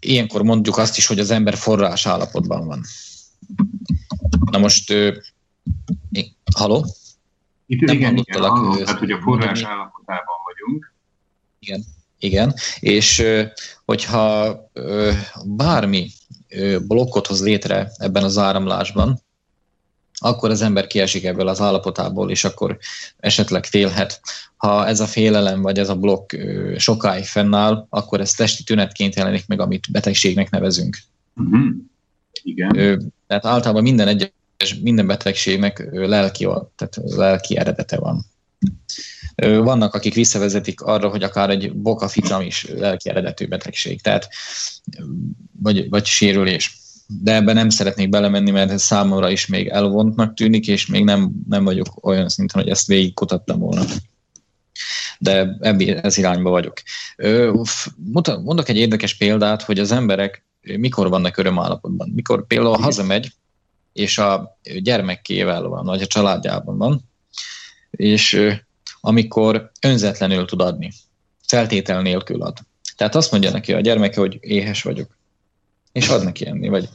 Ilyenkor 0.00 0.42
mondjuk 0.42 0.76
azt 0.76 0.96
is, 0.96 1.06
hogy 1.06 1.18
az 1.18 1.30
ember 1.30 1.56
forrás 1.56 2.06
állapotban 2.06 2.66
van. 2.66 2.84
Na 4.50 4.58
most, 4.58 4.94
haló? 6.54 6.86
Itt 7.66 7.80
nem 7.80 7.94
igen, 7.96 8.16
igen, 8.16 8.40
hallom, 8.40 8.84
tehát 8.84 8.98
hogy 8.98 9.10
a 9.10 9.20
forrás 9.20 9.62
állapotában 9.62 10.36
vagyunk. 10.44 10.94
Igen, 11.58 11.84
igen, 12.18 12.54
és 12.80 13.24
hogyha 13.84 14.56
bármi 15.44 16.10
blokkot 16.86 17.26
hoz 17.26 17.42
létre 17.42 17.92
ebben 17.96 18.22
az 18.22 18.38
áramlásban, 18.38 19.20
akkor 20.18 20.50
az 20.50 20.62
ember 20.62 20.86
kiesik 20.86 21.24
ebből 21.24 21.48
az 21.48 21.60
állapotából, 21.60 22.30
és 22.30 22.44
akkor 22.44 22.78
esetleg 23.18 23.64
félhet. 23.64 24.20
Ha 24.56 24.86
ez 24.86 25.00
a 25.00 25.06
félelem 25.06 25.62
vagy 25.62 25.78
ez 25.78 25.88
a 25.88 25.96
blokk 25.96 26.32
sokáig 26.76 27.24
fennáll, 27.24 27.86
akkor 27.88 28.20
ez 28.20 28.32
testi 28.32 28.62
tünetként 28.62 29.14
jelenik 29.14 29.46
meg, 29.46 29.60
amit 29.60 29.90
betegségnek 29.90 30.50
nevezünk. 30.50 30.98
Uh-huh. 31.36 31.74
Igen. 32.42 32.72
Tehát 33.26 33.46
általában 33.46 33.82
minden 33.82 34.08
egyes, 34.08 34.30
minden 34.82 35.06
betegségnek 35.06 35.88
lelki, 35.92 36.44
tehát 36.76 36.98
lelki 37.04 37.56
eredete 37.56 37.96
van. 37.98 38.26
Vannak, 39.34 39.94
akik 39.94 40.14
visszavezetik 40.14 40.80
arra, 40.80 41.08
hogy 41.08 41.22
akár 41.22 41.50
egy 41.50 41.72
bokaficam 41.74 42.40
is 42.40 42.66
lelki 42.68 43.08
eredetű 43.08 43.46
betegség, 43.46 44.00
tehát 44.00 44.28
vagy, 45.60 45.88
vagy 45.88 46.04
sérülés. 46.04 46.76
De 47.06 47.34
ebben 47.34 47.54
nem 47.54 47.68
szeretnék 47.68 48.08
belemenni, 48.08 48.50
mert 48.50 48.70
ez 48.70 48.82
számomra 48.82 49.30
is 49.30 49.46
még 49.46 49.68
elvontnak 49.68 50.34
tűnik, 50.34 50.66
és 50.66 50.86
még 50.86 51.04
nem, 51.04 51.30
nem 51.48 51.64
vagyok 51.64 52.06
olyan 52.06 52.28
szinten, 52.28 52.62
hogy 52.62 52.70
ezt 52.70 52.86
végigkutattam 52.86 53.58
volna. 53.58 53.84
De 55.18 55.56
ebbi, 55.60 55.90
ez 55.90 56.16
irányba 56.16 56.50
vagyok. 56.50 56.82
Mondok 58.42 58.68
egy 58.68 58.76
érdekes 58.76 59.16
példát, 59.16 59.62
hogy 59.62 59.78
az 59.78 59.92
emberek 59.92 60.44
mikor 60.60 61.08
vannak 61.08 61.36
örömállapotban. 61.36 62.12
Mikor 62.14 62.46
például 62.46 62.76
hazamegy, 62.76 63.32
és 63.92 64.18
a 64.18 64.58
gyermekével 64.82 65.62
van, 65.62 65.84
vagy 65.84 66.02
a 66.02 66.06
családjában 66.06 66.78
van, 66.78 67.10
és 67.90 68.52
amikor 69.04 69.70
önzetlenül 69.80 70.44
tud 70.44 70.60
adni, 70.60 70.92
feltétel 71.46 72.02
nélkül 72.02 72.42
ad. 72.42 72.58
Tehát 72.96 73.14
azt 73.14 73.30
mondja 73.30 73.50
neki 73.50 73.72
a 73.72 73.80
gyermeke, 73.80 74.20
hogy 74.20 74.38
éhes 74.40 74.82
vagyok, 74.82 75.16
és 75.92 76.08
ad 76.08 76.24
neki 76.24 76.46
enni, 76.46 76.68
vagy 76.68 76.88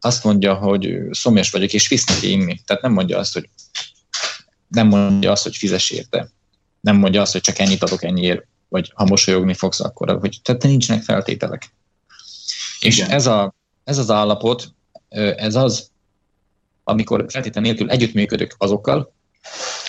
azt 0.00 0.24
mondja, 0.24 0.54
hogy 0.54 0.98
szomjas 1.10 1.50
vagyok, 1.50 1.72
és 1.72 1.88
visz 1.88 2.06
neki 2.06 2.30
inni. 2.30 2.60
Tehát 2.66 2.82
nem 2.82 2.92
mondja 2.92 3.18
azt, 3.18 3.32
hogy 3.32 3.48
nem 4.68 4.86
mondja 4.86 5.30
azt, 5.30 5.42
hogy 5.42 5.56
fizes 5.56 5.90
érte. 5.90 6.30
Nem 6.80 6.96
mondja 6.96 7.20
azt, 7.20 7.32
hogy 7.32 7.40
csak 7.40 7.58
ennyit 7.58 7.82
adok 7.82 8.02
ennyiért, 8.02 8.46
vagy 8.68 8.92
ha 8.94 9.04
mosolyogni 9.04 9.54
fogsz, 9.54 9.80
akkor, 9.80 10.18
hogy 10.20 10.38
tehát 10.42 10.62
nincsenek 10.62 11.02
feltételek. 11.02 11.70
És 12.80 12.98
ez, 12.98 13.26
a, 13.26 13.54
ez 13.84 13.98
az 13.98 14.10
állapot, 14.10 14.74
ez 15.36 15.54
az, 15.54 15.90
amikor 16.84 17.24
feltétel 17.28 17.62
nélkül 17.62 17.90
együttműködök 17.90 18.54
azokkal, 18.58 19.12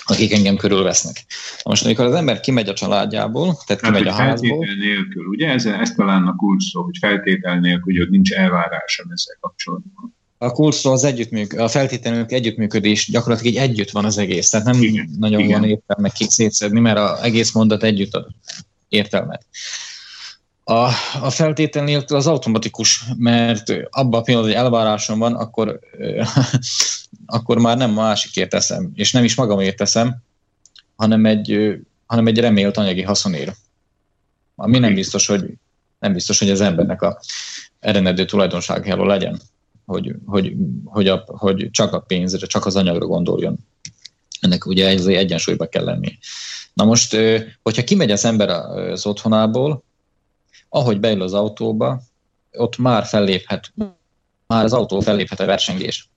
akik 0.10 0.34
engem 0.34 0.56
körülvesznek. 0.56 1.26
Most, 1.64 1.86
amikor 1.86 2.06
az 2.06 2.14
ember 2.14 2.40
kimegy 2.40 2.70
a 2.70 2.74
családjából, 2.74 3.58
tehát 3.66 3.82
kimegy 3.82 4.08
a 4.08 4.12
házból... 4.12 4.66
Feltétel 4.66 4.76
nélkül, 4.76 5.26
ugye? 5.26 5.48
Ez, 5.48 5.66
ez 5.66 5.92
talán 5.92 6.28
a 6.28 6.36
kulcs 6.36 6.72
szó, 6.72 6.82
hogy 6.82 6.98
feltétel 7.00 7.60
nélkül, 7.60 7.98
hogy 7.98 8.10
nincs 8.10 8.32
elvárása 8.32 9.04
ezzel 9.14 9.38
kapcsolatban. 9.40 10.16
A 10.38 10.52
kulcs 10.52 10.76
szó 10.76 10.92
az 10.92 11.04
együttműk, 11.04 11.54
a 11.54 11.68
feltételünk 11.68 12.32
együttműködés, 12.32 13.10
gyakorlatilag 13.12 13.54
így 13.54 13.60
együtt 13.60 13.90
van 13.90 14.06
az 14.06 14.18
egész, 14.18 14.50
tehát 14.50 14.66
nem 14.66 14.82
igen, 14.82 15.10
nagyon 15.20 15.40
igen. 15.40 15.60
van 15.60 15.70
értelme 15.70 16.12
szétszedni, 16.16 16.80
mert 16.80 16.98
az 16.98 17.22
egész 17.22 17.52
mondat 17.52 17.84
együtt 17.84 18.14
ad 18.14 18.28
értelmet. 18.88 19.46
A, 20.64 20.88
a 21.22 21.30
feltétel 21.30 21.84
nélkül 21.84 22.18
az 22.18 22.28
automatikus, 22.28 23.04
mert 23.18 23.74
abban 23.90 24.20
a 24.20 24.24
pillanatban, 24.24 24.56
hogy 24.56 24.66
elvárásom 24.66 25.20
van, 25.20 25.36
akkor, 25.36 25.80
akkor 27.30 27.58
már 27.58 27.78
nem 27.78 27.92
másikért 27.92 28.50
teszem, 28.50 28.92
és 28.94 29.12
nem 29.12 29.24
is 29.24 29.36
magamért 29.36 29.78
teszem, 29.78 30.16
hanem 30.96 31.26
egy, 31.26 31.80
hanem 32.06 32.28
egy 32.28 32.40
remélt 32.40 32.78
anyagi 32.78 33.02
haszonért. 33.02 33.56
Ami 34.56 34.80
nem 34.80 34.94
biztos, 34.94 35.28
hogy, 35.28 35.54
nem 36.00 36.14
biztos, 36.14 36.40
hogy 36.40 36.50
az 36.50 36.62
embernek 36.62 37.02
a 37.02 37.20
eredendő 37.80 38.26
tulajdonságáról 38.26 39.08
legyen, 39.08 39.42
hogy, 39.86 40.16
hogy, 40.26 40.54
hogy, 40.86 41.08
a, 41.08 41.24
hogy 41.28 41.68
csak 41.72 41.94
a 41.94 42.00
pénzre, 42.00 42.48
csak 42.48 42.66
az 42.66 42.76
anyagra 42.76 43.06
gondoljon. 43.06 43.58
Ennek 44.40 44.66
ugye 44.66 44.88
ez 44.88 45.06
egyensúlyba 45.06 45.68
kell 45.68 45.84
lenni. 45.84 46.18
Na 46.74 46.86
most, 46.86 47.18
hogyha 47.62 47.84
kimegy 47.84 48.12
az 48.12 48.26
ember 48.26 48.50
az 48.50 49.06
otthonából, 49.06 49.84
ahogy 50.70 51.00
beül 51.00 51.22
az 51.22 51.34
autóba, 51.34 52.02
ott 52.52 52.78
már 52.78 53.06
felléphet, 53.06 53.74
már 54.48 54.64
az 54.64 54.74
autó 54.74 55.00
felléphet 55.00 55.40
a 55.40 55.46
versengés. 55.46 56.10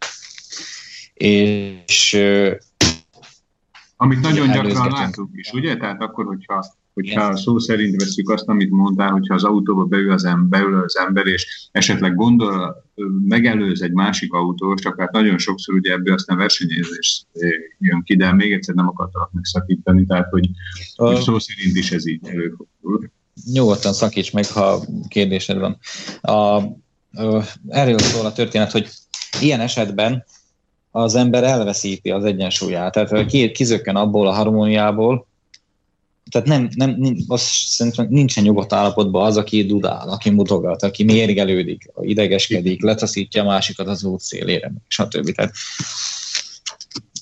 És 1.14 2.18
amit 4.02 4.20
nagyon 4.20 4.50
gyakran 4.52 4.90
látunk 4.90 5.30
is, 5.32 5.52
ugye? 5.52 5.76
Tehát 5.76 6.02
akkor, 6.02 6.24
hogyha, 6.24 6.64
hogyha 6.94 7.36
szó 7.36 7.58
szerint 7.58 8.02
veszük 8.02 8.30
azt, 8.30 8.48
amit 8.48 8.70
mondtál, 8.70 9.10
hogyha 9.10 9.34
az 9.34 9.44
autóba 9.44 9.84
beül 9.84 10.12
az, 10.12 10.24
ember, 10.24 10.60
beül 10.60 10.82
az 10.82 10.96
ember, 10.96 11.26
és 11.26 11.68
esetleg 11.72 12.14
gondol, 12.14 12.84
megelőz 13.24 13.82
egy 13.82 13.92
másik 13.92 14.32
autós, 14.32 14.80
csak 14.80 15.00
hát 15.00 15.12
nagyon 15.12 15.38
sokszor 15.38 15.74
ugye 15.74 15.92
ebből 15.92 16.14
aztán 16.14 16.36
versenyezés 16.36 17.26
jön 17.78 18.02
ki, 18.02 18.16
de 18.16 18.32
még 18.32 18.52
egyszer 18.52 18.74
nem 18.74 18.88
akartalak 18.88 19.32
megszakítani, 19.32 20.06
tehát 20.06 20.28
hogy, 20.30 20.50
a... 20.94 21.14
szó 21.14 21.38
szerint 21.38 21.76
is 21.76 21.92
ez 21.92 22.06
így 22.06 22.28
előfordul. 22.28 23.10
Nyugodtan 23.52 23.92
szakíts 23.92 24.32
meg, 24.32 24.46
ha 24.46 24.80
kérdésed 25.08 25.58
van. 25.58 25.78
A, 26.20 26.32
a, 26.32 27.44
erről 27.68 27.98
szól 27.98 28.26
a 28.26 28.32
történet, 28.32 28.72
hogy 28.72 28.88
ilyen 29.40 29.60
esetben 29.60 30.24
az 30.94 31.14
ember 31.14 31.44
elveszíti 31.44 32.10
az 32.10 32.24
egyensúlyát, 32.24 32.92
tehát 32.92 33.26
kizökken 33.52 33.96
abból 33.96 34.26
a 34.26 34.32
harmóniából, 34.32 35.26
tehát 36.30 36.46
nem, 36.46 36.68
nem, 36.74 37.16
azt 37.26 37.44
szerintem 37.44 38.06
nincsen 38.08 38.44
nyugodt 38.44 38.72
állapotban 38.72 39.26
az, 39.26 39.36
aki 39.36 39.64
dudál, 39.64 40.08
aki 40.08 40.30
mutogat, 40.30 40.82
aki 40.82 41.04
mérgelődik, 41.04 41.90
idegeskedik, 42.00 42.82
letaszítja 42.82 43.42
a 43.42 43.46
másikat 43.46 43.86
az 43.86 44.04
út 44.04 44.20
szélére, 44.20 44.72
stb. 44.88 45.30
Tehát 45.30 45.52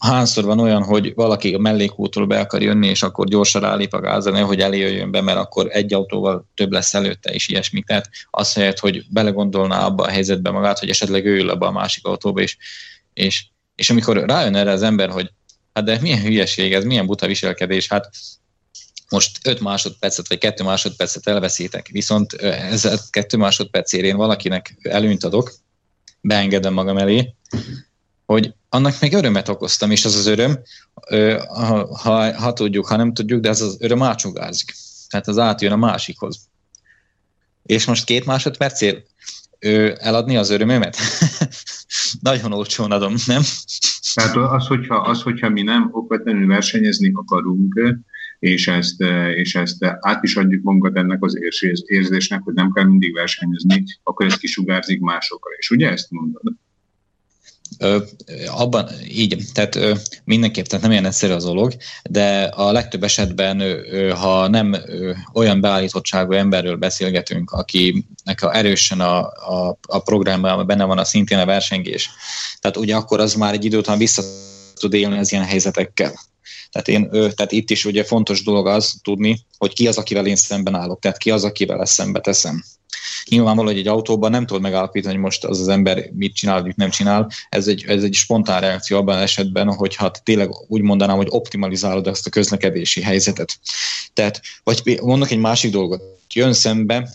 hányszor 0.01 0.45
van 0.45 0.59
olyan, 0.59 0.83
hogy 0.83 1.15
valaki 1.15 1.55
a 1.55 1.59
mellékútról 1.59 2.27
be 2.27 2.41
akar 2.41 2.63
jönni, 2.63 2.87
és 2.87 3.03
akkor 3.03 3.27
gyorsan 3.29 3.61
rálép 3.61 3.93
a 3.93 4.01
gázra, 4.01 4.45
hogy 4.45 4.61
eljöjjön 4.61 5.11
be, 5.11 5.21
mert 5.21 5.39
akkor 5.39 5.67
egy 5.71 5.95
autóval 5.95 6.49
több 6.55 6.73
lesz 6.73 6.95
előtte, 6.95 7.31
és 7.31 7.49
ilyesmi. 7.49 7.83
Tehát 7.83 8.11
azt 8.31 8.55
helyett, 8.55 8.79
hogy 8.79 9.05
belegondolná 9.09 9.85
abba 9.85 10.05
a 10.05 10.11
helyzetbe 10.11 10.51
magát, 10.51 10.79
hogy 10.79 10.89
esetleg 10.89 11.27
ő 11.27 11.39
ül 11.39 11.51
abba 11.51 11.67
a 11.67 11.73
másik 11.73 12.07
autóba, 12.07 12.41
és, 12.41 12.57
és, 13.13 13.47
és 13.81 13.91
amikor 13.91 14.17
rájön 14.17 14.55
erre 14.55 14.71
az 14.71 14.83
ember, 14.83 15.09
hogy 15.09 15.33
hát 15.73 15.85
de 15.85 15.99
milyen 16.01 16.21
hülyeség 16.21 16.73
ez, 16.73 16.85
milyen 16.85 17.07
buta 17.07 17.27
viselkedés, 17.27 17.89
hát 17.89 18.11
most 19.09 19.39
5 19.45 19.61
másodpercet 19.61 20.29
vagy 20.29 20.39
2 20.39 20.65
másodpercet 20.65 21.27
elveszítek, 21.27 21.89
viszont 21.89 22.33
ez 22.33 22.85
a 22.85 22.99
2 23.11 23.37
másodpercért 23.37 24.05
én 24.05 24.17
valakinek 24.17 24.77
előnyt 24.83 25.25
adok, 25.25 25.53
beengedem 26.21 26.73
magam 26.73 26.99
elé, 26.99 27.35
hogy 28.27 28.55
annak 28.69 29.01
még 29.01 29.13
örömet 29.13 29.49
okoztam, 29.49 29.91
és 29.91 30.05
az 30.05 30.15
az 30.15 30.27
öröm, 30.27 30.59
ha, 31.49 31.97
ha, 31.97 32.39
ha 32.39 32.53
tudjuk, 32.53 32.87
ha 32.87 32.97
nem 32.97 33.15
tudjuk, 33.15 33.41
de 33.41 33.49
ez 33.49 33.61
az 33.61 33.77
öröm 33.79 34.03
átsugázik. 34.03 34.75
Tehát 35.09 35.29
az 35.29 35.39
átjön 35.39 35.73
a 35.73 35.77
másikhoz. 35.77 36.39
És 37.63 37.85
most 37.85 38.05
két 38.05 38.25
másodpercért 38.25 39.07
eladni 39.99 40.37
az 40.37 40.51
örömömet? 40.51 40.97
Nagyon 42.21 42.53
olcsón 42.53 42.91
adom, 42.93 43.15
nem? 43.27 43.43
Tehát 44.15 44.37
az, 44.37 44.67
hogyha, 44.67 44.97
az, 44.97 45.23
hogyha 45.23 45.49
mi 45.49 45.63
nem 45.63 45.89
okvetlenül 45.93 46.47
versenyezni 46.47 47.11
akarunk, 47.15 47.97
és 48.39 48.69
ezt, 48.69 49.01
és 49.35 49.55
ezt 49.55 49.85
át 49.85 50.25
is 50.25 50.37
adjuk 50.37 50.63
magunkat 50.63 50.97
ennek 50.97 51.25
az 51.25 51.39
érzésnek, 51.85 52.41
hogy 52.45 52.55
nem 52.55 52.73
kell 52.73 52.85
mindig 52.85 53.15
versenyezni, 53.15 53.85
akkor 54.03 54.27
ez 54.27 54.37
kisugárzik 54.37 55.01
másokra. 55.01 55.55
És 55.59 55.71
ugye 55.71 55.91
ezt 55.91 56.11
mondod? 56.11 56.55
Abban 58.47 58.89
így, 59.09 59.45
tehát 59.53 59.79
mindenképp, 60.25 60.65
tehát 60.65 60.83
nem 60.83 60.93
ilyen 60.93 61.07
egyszerű 61.07 61.33
az 61.33 61.45
dolog, 61.45 61.77
de 62.03 62.43
a 62.43 62.73
legtöbb 62.73 63.03
esetben, 63.03 63.63
ha 64.17 64.49
nem 64.49 64.77
olyan 65.33 65.61
beállítottságú 65.61 66.33
emberről 66.33 66.77
beszélgetünk, 66.77 67.51
akinek 67.51 68.43
a 68.43 68.57
erősen 68.57 69.01
a, 69.01 69.19
a, 69.27 69.79
a 69.89 69.99
programban 69.99 70.67
benne 70.67 70.85
van 70.85 70.99
a 70.99 71.05
szintén 71.05 71.39
a 71.39 71.47
versengés, 71.47 72.11
tehát 72.61 72.77
ugye 72.77 72.97
akkor 72.97 73.21
az 73.21 73.35
már 73.35 73.53
egy 73.53 73.65
idő 73.65 73.79
után 73.79 73.99
vissza 73.99 74.23
tud 74.75 74.93
élni 74.93 75.19
az 75.19 75.33
ilyen 75.33 75.45
helyzetekkel. 75.45 76.13
Tehát, 76.71 76.89
én, 76.89 77.11
tehát 77.11 77.53
itt 77.53 77.71
is 77.71 77.85
ugye 77.85 78.05
fontos 78.05 78.43
dolog 78.43 78.67
az 78.67 78.95
tudni, 79.03 79.47
hogy 79.59 79.73
ki 79.73 79.87
az, 79.87 79.97
akivel 79.97 80.27
én 80.27 80.37
szemben 80.37 80.75
állok, 80.75 81.01
tehát 81.01 81.19
ki 81.19 81.31
az, 81.31 81.45
akivel 81.45 81.81
ezt 81.81 81.93
szembe 81.93 82.21
teszem. 82.21 82.65
Nyilvánvaló, 83.29 83.69
hogy 83.69 83.79
egy 83.79 83.89
autóban 83.89 84.31
nem 84.31 84.47
tudod 84.47 84.63
megállapítani, 84.63 85.15
hogy 85.15 85.23
most 85.23 85.45
az 85.45 85.61
az 85.61 85.69
ember 85.69 86.11
mit 86.13 86.35
csinál, 86.35 86.63
mit 86.63 86.77
nem 86.77 86.91
csinál. 86.91 87.31
Ez 87.49 87.69
egy, 87.69 87.85
ez 87.87 88.03
egy 88.03 88.15
spontán 88.15 88.61
reakció 88.61 88.97
abban 88.97 89.17
az 89.17 89.23
esetben, 89.23 89.75
hogyha 89.75 90.11
tényleg 90.11 90.51
úgy 90.69 90.81
mondanám, 90.81 91.17
hogy 91.17 91.27
optimalizálod 91.31 92.07
ezt 92.07 92.27
a 92.27 92.31
közlekedési 92.31 93.03
helyzetet. 93.03 93.59
Tehát, 94.13 94.41
vagy 94.65 94.99
mondok 95.03 95.31
egy 95.31 95.39
másik 95.39 95.71
dolgot. 95.73 96.03
Jön 96.35 96.53
szembe 96.53 97.11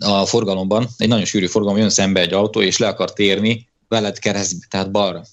a 0.00 0.26
forgalomban, 0.26 0.88
egy 0.98 1.08
nagyon 1.08 1.24
sűrű 1.24 1.46
forgalom, 1.46 1.78
jön 1.78 1.90
szembe 1.90 2.20
egy 2.20 2.32
autó, 2.32 2.62
és 2.62 2.78
le 2.78 2.88
akar 2.88 3.12
térni 3.12 3.68
veled 3.88 4.18
keresztbe, 4.18 4.66
tehát 4.70 4.90
balra. 4.90 5.24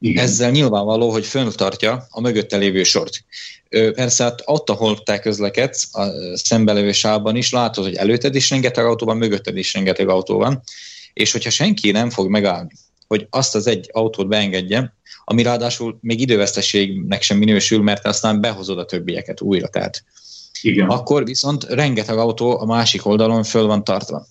Igen. 0.00 0.24
Ezzel 0.24 0.50
nyilvánvaló, 0.50 1.10
hogy 1.10 1.26
föntartja 1.26 2.06
a 2.10 2.20
mögötte 2.20 2.56
lévő 2.56 2.82
sort. 2.82 3.24
Persze 3.68 4.24
hát 4.24 4.42
ott, 4.44 4.70
ahol 4.70 5.02
te 5.02 5.18
közlekedsz, 5.18 5.96
a 5.96 6.06
szembelevő 6.34 6.92
sávban 6.92 7.36
is 7.36 7.50
látod, 7.50 7.84
hogy 7.84 7.94
előtted 7.94 8.34
is 8.34 8.50
rengeteg 8.50 8.84
autó 8.84 9.06
van, 9.06 9.16
mögötted 9.16 9.56
is 9.56 9.74
rengeteg 9.74 10.08
autó 10.08 10.38
van, 10.38 10.62
és 11.12 11.32
hogyha 11.32 11.50
senki 11.50 11.90
nem 11.90 12.10
fog 12.10 12.28
megállni, 12.28 12.70
hogy 13.06 13.26
azt 13.30 13.54
az 13.54 13.66
egy 13.66 13.88
autót 13.92 14.28
beengedje, 14.28 14.96
ami 15.24 15.42
ráadásul 15.42 15.98
még 16.00 16.20
időveszteségnek 16.20 17.22
sem 17.22 17.38
minősül, 17.38 17.82
mert 17.82 18.06
aztán 18.06 18.40
behozod 18.40 18.78
a 18.78 18.84
többieket 18.84 19.40
újra. 19.40 19.68
Tehát 19.68 20.04
Igen. 20.62 20.88
akkor 20.88 21.24
viszont 21.24 21.64
rengeteg 21.64 22.18
autó 22.18 22.60
a 22.60 22.64
másik 22.64 23.06
oldalon 23.06 23.42
föl 23.42 23.66
van 23.66 23.84
tartva. 23.84 24.26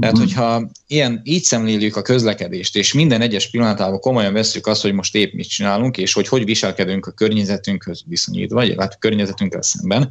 Tehát, 0.00 0.14
uh-huh. 0.14 0.32
hogyha 0.32 0.70
ilyen, 0.86 1.20
így 1.24 1.42
szemléljük 1.42 1.96
a 1.96 2.02
közlekedést, 2.02 2.76
és 2.76 2.92
minden 2.92 3.20
egyes 3.20 3.50
pillanatában 3.50 4.00
komolyan 4.00 4.32
veszük 4.32 4.66
azt, 4.66 4.82
hogy 4.82 4.92
most 4.92 5.14
épp 5.14 5.32
mit 5.32 5.48
csinálunk, 5.48 5.96
és 5.96 6.12
hogy 6.12 6.28
hogy 6.28 6.44
viselkedünk 6.44 7.06
a 7.06 7.10
környezetünkhöz 7.10 8.02
viszonyítva, 8.06 8.54
vagy 8.54 8.74
hát 8.78 8.92
a 8.92 8.98
környezetünkkel 8.98 9.62
szemben, 9.62 10.10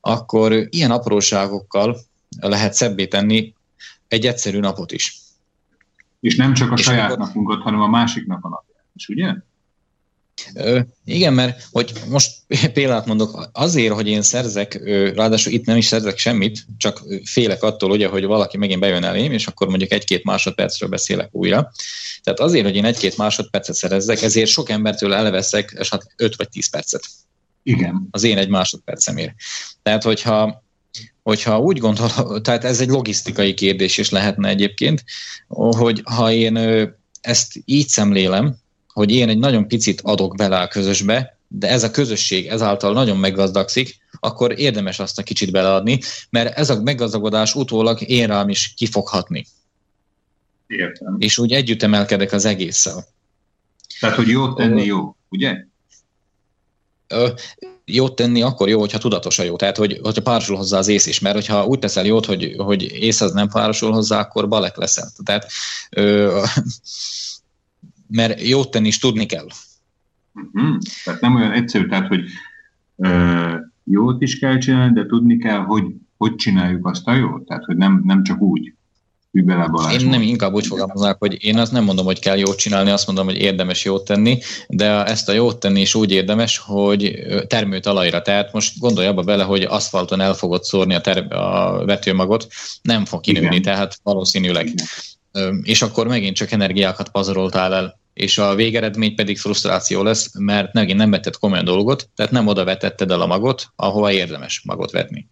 akkor 0.00 0.66
ilyen 0.70 0.90
apróságokkal 0.90 1.98
lehet 2.40 2.74
szebbé 2.74 3.06
tenni 3.06 3.54
egy 4.08 4.26
egyszerű 4.26 4.58
napot 4.58 4.92
is. 4.92 5.18
És 6.20 6.36
nem 6.36 6.54
csak 6.54 6.70
a 6.70 6.74
és 6.74 6.82
saját 6.82 7.10
akkor... 7.10 7.26
napunkat, 7.26 7.62
hanem 7.62 7.80
a 7.80 7.88
másik 7.88 8.26
nap 8.26 8.44
alapján 8.44 8.84
is, 8.94 9.08
ugye? 9.08 9.34
Ö, 10.54 10.80
igen, 11.04 11.32
mert 11.32 11.66
hogy 11.70 11.92
most 12.08 12.32
példát 12.72 13.06
mondok, 13.06 13.48
azért, 13.52 13.94
hogy 13.94 14.08
én 14.08 14.22
szerzek, 14.22 14.80
ráadásul 15.14 15.52
itt 15.52 15.64
nem 15.64 15.76
is 15.76 15.86
szerzek 15.86 16.18
semmit, 16.18 16.66
csak 16.76 17.02
félek 17.24 17.62
attól, 17.62 17.90
ugye, 17.90 18.08
hogy 18.08 18.24
valaki 18.24 18.56
megint 18.56 18.80
bejön 18.80 19.04
elém, 19.04 19.32
és 19.32 19.46
akkor 19.46 19.68
mondjuk 19.68 19.92
egy-két 19.92 20.24
másodpercről 20.24 20.88
beszélek 20.88 21.28
újra. 21.32 21.72
Tehát 22.22 22.40
azért, 22.40 22.64
hogy 22.64 22.76
én 22.76 22.84
egy-két 22.84 23.16
másodpercet 23.16 23.74
szerezzek, 23.74 24.22
ezért 24.22 24.50
sok 24.50 24.70
embertől 24.70 25.14
elveszek 25.14 25.74
esetleg 25.78 26.14
5 26.16 26.36
vagy 26.36 26.48
10 26.48 26.70
percet. 26.70 27.04
Igen. 27.62 28.08
Az 28.10 28.22
én 28.22 28.38
egy 28.38 28.48
másodpercemért. 28.48 29.34
Tehát, 29.82 30.02
hogyha 30.02 30.64
hogyha 31.22 31.58
úgy 31.58 31.78
gondol, 31.78 32.10
tehát 32.40 32.64
ez 32.64 32.80
egy 32.80 32.88
logisztikai 32.88 33.54
kérdés 33.54 33.98
is 33.98 34.10
lehetne 34.10 34.48
egyébként, 34.48 35.04
hogy 35.48 36.02
ha 36.04 36.32
én 36.32 36.56
ezt 37.20 37.52
így 37.64 37.88
szemlélem, 37.88 38.56
hogy 38.96 39.10
én 39.10 39.28
egy 39.28 39.38
nagyon 39.38 39.68
picit 39.68 40.00
adok 40.00 40.36
bele 40.36 40.58
a 40.58 40.68
közösbe, 40.68 41.38
de 41.48 41.68
ez 41.68 41.82
a 41.82 41.90
közösség 41.90 42.46
ezáltal 42.46 42.92
nagyon 42.92 43.16
meggazdagszik, 43.16 43.96
akkor 44.20 44.58
érdemes 44.58 44.98
azt 44.98 45.18
a 45.18 45.22
kicsit 45.22 45.50
beleadni, 45.50 46.00
mert 46.30 46.58
ez 46.58 46.70
a 46.70 46.82
meggazdagodás 46.82 47.54
utólag 47.54 48.08
én 48.08 48.26
rám 48.26 48.48
is 48.48 48.74
kifoghatni. 48.76 49.46
Értem. 50.66 51.16
És 51.18 51.38
úgy 51.38 51.52
együtt 51.52 51.82
emelkedek 51.82 52.32
az 52.32 52.44
egésszel. 52.44 53.06
Tehát, 54.00 54.16
hogy 54.16 54.28
jót 54.28 54.56
tenni 54.56 54.84
jó, 54.84 55.16
ugye? 55.28 55.64
Ö, 57.08 57.28
jót 57.84 58.14
tenni 58.14 58.42
akkor 58.42 58.68
jó, 58.68 58.80
hogyha 58.80 58.98
tudatos 58.98 59.38
a 59.38 59.42
jó. 59.42 59.56
Tehát, 59.56 59.76
hogy, 59.76 59.98
hogyha 60.02 60.22
párosul 60.22 60.56
hozzá 60.56 60.78
az 60.78 60.88
ész 60.88 61.06
is, 61.06 61.20
mert 61.20 61.34
hogyha 61.34 61.66
úgy 61.66 61.78
teszel 61.78 62.04
jót, 62.04 62.26
hogy, 62.26 62.54
hogy 62.56 62.82
ész 62.82 63.20
az 63.20 63.32
nem 63.32 63.48
párosul 63.48 63.92
hozzá, 63.92 64.20
akkor 64.20 64.48
balek 64.48 64.76
leszel. 64.76 65.10
Tehát, 65.24 65.46
ö, 65.90 66.42
mert 68.08 68.48
jót 68.48 68.70
tenni 68.70 68.86
is 68.86 68.98
tudni 68.98 69.26
kell. 69.26 69.46
Uh-huh. 70.34 70.76
Tehát 71.04 71.20
nem 71.20 71.34
olyan 71.34 71.52
egyszerű, 71.52 71.86
tehát, 71.86 72.06
hogy 72.06 72.24
ö, 72.96 73.54
jót 73.84 74.22
is 74.22 74.38
kell 74.38 74.58
csinálni, 74.58 74.92
de 74.92 75.06
tudni 75.06 75.38
kell, 75.38 75.60
hogy 75.60 75.84
hogy 76.16 76.34
csináljuk 76.34 76.86
azt 76.86 77.06
a 77.06 77.14
jót. 77.14 77.44
Tehát, 77.46 77.64
hogy 77.64 77.76
nem, 77.76 78.02
nem 78.04 78.22
csak 78.22 78.40
úgy. 78.40 78.72
Én 80.02 80.08
nem 80.08 80.22
inkább 80.22 80.54
úgy 80.54 80.66
fogalmaznák, 80.66 81.16
hogy 81.18 81.44
én 81.44 81.58
azt 81.58 81.72
nem 81.72 81.84
mondom, 81.84 82.04
hogy 82.04 82.18
kell 82.18 82.36
jót 82.36 82.56
csinálni, 82.56 82.90
azt 82.90 83.06
mondom, 83.06 83.24
hogy 83.24 83.36
érdemes 83.36 83.84
jót 83.84 84.04
tenni, 84.04 84.38
de 84.68 85.04
ezt 85.04 85.28
a 85.28 85.32
jót 85.32 85.60
tenni 85.60 85.80
is 85.80 85.94
úgy 85.94 86.10
érdemes, 86.10 86.58
hogy 86.58 87.18
termőtalajra. 87.46 88.22
Tehát 88.22 88.52
most 88.52 88.78
gondolj 88.78 89.06
abba 89.06 89.22
bele, 89.22 89.42
hogy 89.44 89.62
aszfalton 89.62 90.20
el 90.20 90.34
fogod 90.34 90.62
szórni 90.62 90.94
a, 90.94 91.00
ter- 91.00 91.32
a 91.32 91.82
vetőmagot, 91.86 92.46
nem 92.82 93.04
fog 93.04 93.20
kinőni, 93.20 93.46
Igen. 93.46 93.62
tehát 93.62 93.98
valószínűleg. 94.02 94.66
Igen. 94.66 94.86
És 95.62 95.82
akkor 95.82 96.06
megint 96.06 96.36
csak 96.36 96.50
energiákat 96.50 97.08
pazaroltál 97.08 97.74
el 97.74 97.98
és 98.16 98.38
a 98.38 98.54
végeredmény 98.54 99.14
pedig 99.14 99.38
frusztráció 99.38 100.02
lesz, 100.02 100.38
mert 100.38 100.72
megint 100.72 100.98
nem 100.98 101.10
vetted 101.10 101.36
komolyan 101.36 101.64
dolgot, 101.64 102.08
tehát 102.14 102.32
nem 102.32 102.46
oda 102.46 102.64
vetetted 102.64 103.10
el 103.10 103.20
a 103.20 103.26
magot, 103.26 103.72
ahova 103.76 104.12
érdemes 104.12 104.62
magot 104.66 104.90
vetni. 104.90 105.28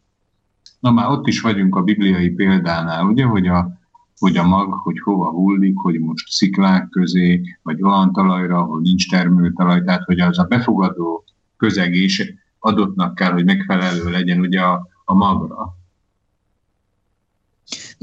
Na 0.80 0.90
már 0.90 1.11
ott 1.11 1.26
is 1.26 1.40
vagyunk 1.40 1.76
a 1.76 1.82
bibliai 1.82 2.28
példánál, 2.28 3.04
ugye, 3.04 3.25
hogy 3.25 3.46
a, 3.46 3.78
hogy 4.18 4.37
a 4.37 4.46
mag, 4.46 4.73
hogy 4.73 5.00
hova 5.00 5.30
hullik, 5.30 5.75
hogy 5.76 6.00
most 6.00 6.30
sziklák 6.30 6.88
közé, 6.88 7.40
vagy 7.62 7.82
olyan 7.82 8.12
talajra, 8.12 8.58
ahol 8.58 8.80
nincs 8.80 9.11
termőtalaj, 9.11 9.84
tehát 9.84 10.04
hogy 10.04 10.20
az 10.20 10.38
a 10.38 10.44
befogadó 10.44 11.25
közeg 11.56 11.94
is 11.94 12.23
adottnak 12.58 13.14
kell, 13.14 13.32
hogy 13.32 13.44
megfelelő 13.44 14.11
legyen 14.11 14.40
ugye 14.40 14.61
a, 14.61 14.88
a 15.04 15.14
magra. 15.14 15.76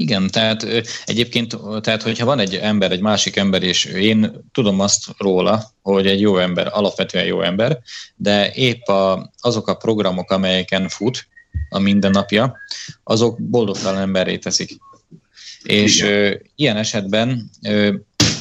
Igen, 0.02 0.30
tehát 0.30 0.66
egyébként, 1.04 1.56
tehát 1.80 2.02
hogyha 2.02 2.24
van 2.24 2.38
egy 2.38 2.54
ember, 2.54 2.90
egy 2.92 3.00
másik 3.00 3.36
ember, 3.36 3.62
és 3.62 3.84
én 3.84 4.44
tudom 4.52 4.80
azt 4.80 5.04
róla, 5.18 5.72
hogy 5.82 6.06
egy 6.06 6.20
jó 6.20 6.38
ember, 6.38 6.68
alapvetően 6.72 7.24
jó 7.24 7.42
ember, 7.42 7.78
de 8.16 8.52
épp 8.52 8.86
a, 8.86 9.32
azok 9.40 9.68
a 9.68 9.74
programok, 9.74 10.30
amelyeken 10.30 10.88
fut 10.88 11.26
a 11.68 11.78
mindennapja, 11.78 12.56
azok 13.04 13.40
boldogtalan 13.40 14.00
emberré 14.00 14.38
teszik. 14.38 14.78
És 15.62 16.02
ö, 16.02 16.34
ilyen 16.54 16.76
esetben, 16.76 17.50
ö, 17.62 17.94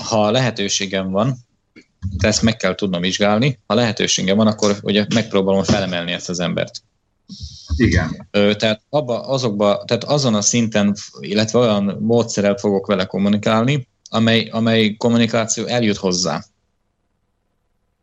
ha 0.04 0.32
lehetőségem 0.32 1.12
van, 1.12 1.38
de 2.18 2.28
ezt 2.28 2.42
meg 2.42 2.58
kell 2.58 2.76
tudnom 2.76 3.02
vizsgálni, 3.02 3.60
ha 3.68 3.74
lehetőségem 3.74 4.38
van, 4.38 4.48
akkor 4.48 4.78
ugye 4.82 5.06
megpróbálom 5.14 5.64
felemelni 5.64 6.12
ezt 6.12 6.30
az 6.30 6.40
embert. 6.40 6.84
Igen. 7.82 8.28
Tehát 8.32 8.82
abba, 8.90 9.28
azokba, 9.28 9.84
tehát 9.86 10.04
azon 10.04 10.36
a 10.36 10.42
szinten, 10.42 10.96
illetve 11.20 11.60
olyan 11.60 11.98
módszerrel 12.00 12.58
fogok 12.58 12.88
vele 12.88 13.06
kommunikálni, 13.06 13.88
amely, 14.10 14.50
amely 14.52 14.96
kommunikáció 14.98 15.66
eljut 15.66 15.98
hozzá. 15.98 16.44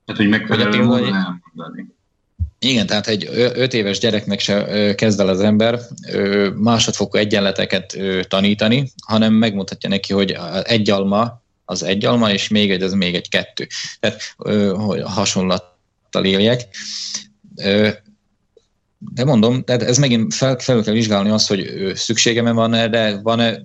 Tehát, 0.05 0.21
hogy 0.21 0.29
megfelelő 0.29 0.85
módon 0.85 1.15
elmondani. 1.15 1.97
Igen, 2.59 2.87
tehát 2.87 3.07
egy 3.07 3.29
öt 3.33 3.75
éves 3.75 3.99
gyereknek 3.99 4.41
se 4.41 4.95
kezd 4.95 5.21
el 5.21 5.29
az 5.29 5.41
ember 5.41 5.81
másodfokú 6.55 7.19
egyenleteket 7.19 7.99
tanítani, 8.29 8.93
hanem 9.07 9.33
megmutatja 9.33 9.89
neki, 9.89 10.13
hogy 10.13 10.37
egy 10.63 10.91
alma 10.91 11.43
az 11.65 11.83
egy 11.83 12.05
alma, 12.05 12.33
és 12.33 12.49
még 12.49 12.71
egy, 12.71 12.83
az 12.83 12.93
még 12.93 13.15
egy 13.15 13.29
kettő. 13.29 13.67
Tehát 14.01 14.35
hogy 14.77 15.03
hasonlattal 15.03 16.25
éljek. 16.25 16.69
De 18.99 19.25
mondom, 19.25 19.65
tehát 19.65 19.83
ez 19.83 19.99
megint 19.99 20.35
fel, 20.35 20.59
fel 20.59 20.83
kell 20.83 20.93
vizsgálni 20.93 21.31
azt, 21.31 21.49
hogy 21.49 21.93
szükségem 21.95 22.55
van-e, 22.55 22.89
de 22.89 23.21
van-e, 23.21 23.61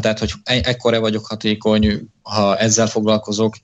tehát 0.00 0.18
hogy 0.18 0.32
ekkora 0.44 1.00
vagyok 1.00 1.26
hatékony, 1.26 2.08
ha 2.22 2.56
ezzel 2.56 2.86
foglalkozok, 2.86 3.56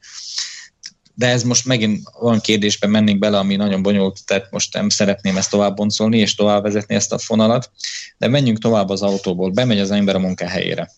de 1.14 1.26
ez 1.26 1.42
most 1.42 1.64
megint 1.64 2.02
olyan 2.20 2.40
kérdésben 2.40 2.90
mennénk 2.90 3.18
bele, 3.18 3.38
ami 3.38 3.56
nagyon 3.56 3.82
bonyolult, 3.82 4.26
tehát 4.26 4.50
most 4.50 4.74
nem 4.74 4.88
szeretném 4.88 5.36
ezt 5.36 5.50
tovább 5.50 5.76
boncolni 5.76 6.18
és 6.18 6.34
tovább 6.34 6.62
vezetni 6.62 6.94
ezt 6.94 7.12
a 7.12 7.18
fonalat, 7.18 7.70
de 8.18 8.28
menjünk 8.28 8.58
tovább 8.58 8.88
az 8.88 9.02
autóból. 9.02 9.50
Bemegy 9.50 9.78
az 9.78 9.90
ember 9.90 10.14
a 10.14 10.18
munkahelyére. 10.18 10.90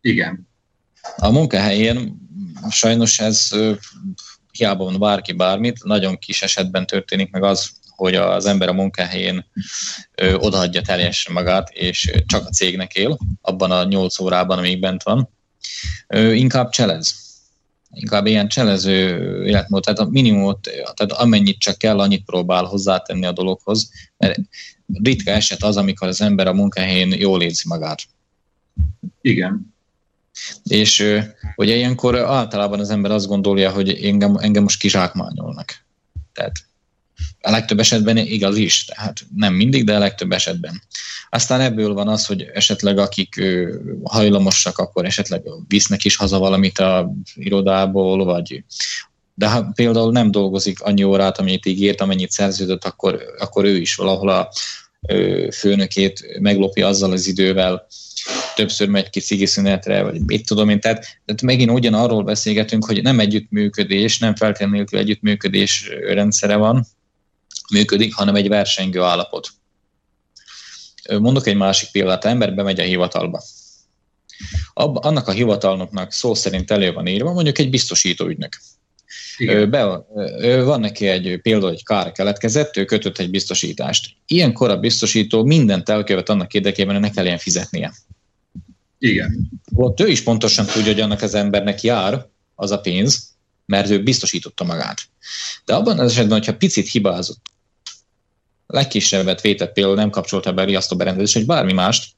Igen. 0.00 0.48
A 1.16 1.30
munkahelyén 1.30 2.20
sajnos 2.70 3.18
ez 3.18 3.48
hiába 4.50 4.84
van 4.84 4.98
bárki 4.98 5.32
bármit, 5.32 5.84
nagyon 5.84 6.18
kis 6.18 6.42
esetben 6.42 6.86
történik 6.86 7.30
meg 7.30 7.42
az, 7.42 7.70
hogy 8.02 8.14
az 8.14 8.46
ember 8.46 8.68
a 8.68 8.72
munkahelyén 8.72 9.44
ö, 10.14 10.34
odaadja 10.34 10.82
teljesen 10.82 11.32
magát, 11.32 11.70
és 11.70 12.12
csak 12.26 12.46
a 12.46 12.50
cégnek 12.50 12.94
él, 12.94 13.18
abban 13.40 13.70
a 13.70 13.84
nyolc 13.84 14.18
órában, 14.20 14.58
amíg 14.58 14.80
bent 14.80 15.02
van. 15.02 15.28
Ö, 16.06 16.32
inkább 16.32 16.70
cselez. 16.70 17.14
Inkább 17.94 18.26
ilyen 18.26 18.48
cselező 18.48 19.18
életmód, 19.46 19.82
tehát 19.82 19.98
a 19.98 20.08
minimumot, 20.08 20.60
tehát 20.94 21.12
amennyit 21.12 21.58
csak 21.58 21.78
kell, 21.78 22.00
annyit 22.00 22.24
próbál 22.24 22.64
hozzátenni 22.64 23.26
a 23.26 23.32
dologhoz, 23.32 23.90
mert 24.16 24.38
ritka 25.02 25.30
eset 25.30 25.62
az, 25.62 25.76
amikor 25.76 26.08
az 26.08 26.20
ember 26.20 26.46
a 26.46 26.52
munkahelyén 26.52 27.12
jól 27.12 27.42
érzi 27.42 27.64
magát. 27.68 28.02
Igen. 29.20 29.74
És 30.64 31.20
ugye 31.56 31.74
ilyenkor 31.74 32.18
általában 32.18 32.80
az 32.80 32.90
ember 32.90 33.10
azt 33.10 33.26
gondolja, 33.26 33.70
hogy 33.70 34.04
engem, 34.04 34.36
engem 34.36 34.62
most 34.62 34.80
kizsákmányolnak. 34.80 35.84
Tehát 36.32 36.70
a 37.40 37.50
legtöbb 37.50 37.78
esetben 37.78 38.16
igaz 38.16 38.56
is, 38.56 38.84
tehát 38.84 39.20
nem 39.36 39.54
mindig, 39.54 39.84
de 39.84 39.96
a 39.96 39.98
legtöbb 39.98 40.32
esetben. 40.32 40.82
Aztán 41.30 41.60
ebből 41.60 41.94
van 41.94 42.08
az, 42.08 42.26
hogy 42.26 42.50
esetleg 42.54 42.98
akik 42.98 43.42
hajlamosak, 44.02 44.78
akkor 44.78 45.04
esetleg 45.04 45.42
visznek 45.68 46.04
is 46.04 46.16
haza 46.16 46.38
valamit 46.38 46.78
a 46.78 47.12
irodából, 47.34 48.24
vagy 48.24 48.64
de 49.34 49.48
ha 49.48 49.70
például 49.74 50.12
nem 50.12 50.30
dolgozik 50.30 50.80
annyi 50.80 51.02
órát, 51.02 51.38
amennyit 51.38 51.66
ígért, 51.66 52.00
amennyit 52.00 52.30
szerződött, 52.30 52.84
akkor, 52.84 53.22
akkor 53.38 53.64
ő 53.64 53.76
is 53.76 53.94
valahol 53.94 54.28
a 54.28 54.48
főnökét 55.52 56.38
meglopja 56.40 56.86
azzal 56.86 57.12
az 57.12 57.26
idővel, 57.26 57.86
többször 58.54 58.88
megy 58.88 59.10
ki 59.10 59.20
szigiszünetre, 59.20 60.02
vagy 60.02 60.20
mit 60.26 60.46
tudom 60.46 60.68
én. 60.68 60.80
Tehát, 60.80 61.00
tehát 61.24 61.42
megint 61.42 61.70
ugyan 61.70 61.94
arról 61.94 62.22
beszélgetünk, 62.22 62.84
hogy 62.84 63.02
nem 63.02 63.20
együttműködés, 63.20 64.18
nem 64.18 64.34
feltétlenül 64.34 64.84
együttműködés 64.90 65.88
rendszere 66.06 66.56
van, 66.56 66.86
működik, 67.72 68.14
hanem 68.14 68.34
egy 68.34 68.48
versengő 68.48 69.00
állapot. 69.00 69.48
Mondok 71.18 71.46
egy 71.46 71.56
másik 71.56 71.90
példát, 71.90 72.24
ember 72.24 72.54
bemegy 72.54 72.80
a 72.80 72.84
hivatalba. 72.84 73.42
Abba, 74.74 75.00
annak 75.00 75.28
a 75.28 75.32
hivatalnoknak 75.32 76.12
szó 76.12 76.34
szerint 76.34 76.70
elő 76.70 76.92
van 76.92 77.06
írva, 77.06 77.32
mondjuk 77.32 77.58
egy 77.58 77.70
biztosító 77.70 78.26
ügynök. 78.26 78.60
Be, 79.68 80.04
van 80.64 80.80
neki 80.80 81.06
egy 81.06 81.40
példa, 81.42 81.66
hogy 81.66 81.84
kár 81.84 82.12
keletkezett, 82.12 82.76
ő 82.76 82.84
kötött 82.84 83.18
egy 83.18 83.30
biztosítást. 83.30 84.16
Ilyenkor 84.26 84.70
a 84.70 84.76
biztosító 84.76 85.44
mindent 85.44 85.88
elkövet 85.88 86.28
annak 86.28 86.54
érdekében, 86.54 86.94
hogy 86.94 87.02
ne 87.02 87.10
kelljen 87.10 87.38
fizetnie. 87.38 87.94
Igen. 88.98 89.50
Ott 89.74 90.00
ő 90.00 90.08
is 90.08 90.22
pontosan 90.22 90.66
tudja, 90.66 90.92
hogy 90.92 91.00
annak 91.00 91.22
az 91.22 91.34
embernek 91.34 91.82
jár 91.82 92.26
az 92.54 92.70
a 92.70 92.80
pénz, 92.80 93.30
mert 93.66 93.90
ő 93.90 94.02
biztosította 94.02 94.64
magát. 94.64 95.00
De 95.64 95.74
abban 95.74 95.98
az 95.98 96.10
esetben, 96.10 96.38
hogyha 96.38 96.56
picit 96.56 96.90
hibázott, 96.90 97.46
legkisebbet 98.66 99.40
vétett 99.40 99.72
például 99.72 99.96
nem 99.96 100.10
kapcsolta 100.10 100.52
be 100.52 100.62
a 100.62 100.64
riasztóberendezést, 100.64 101.34
vagy 101.34 101.46
bármi 101.46 101.72
mást, 101.72 102.12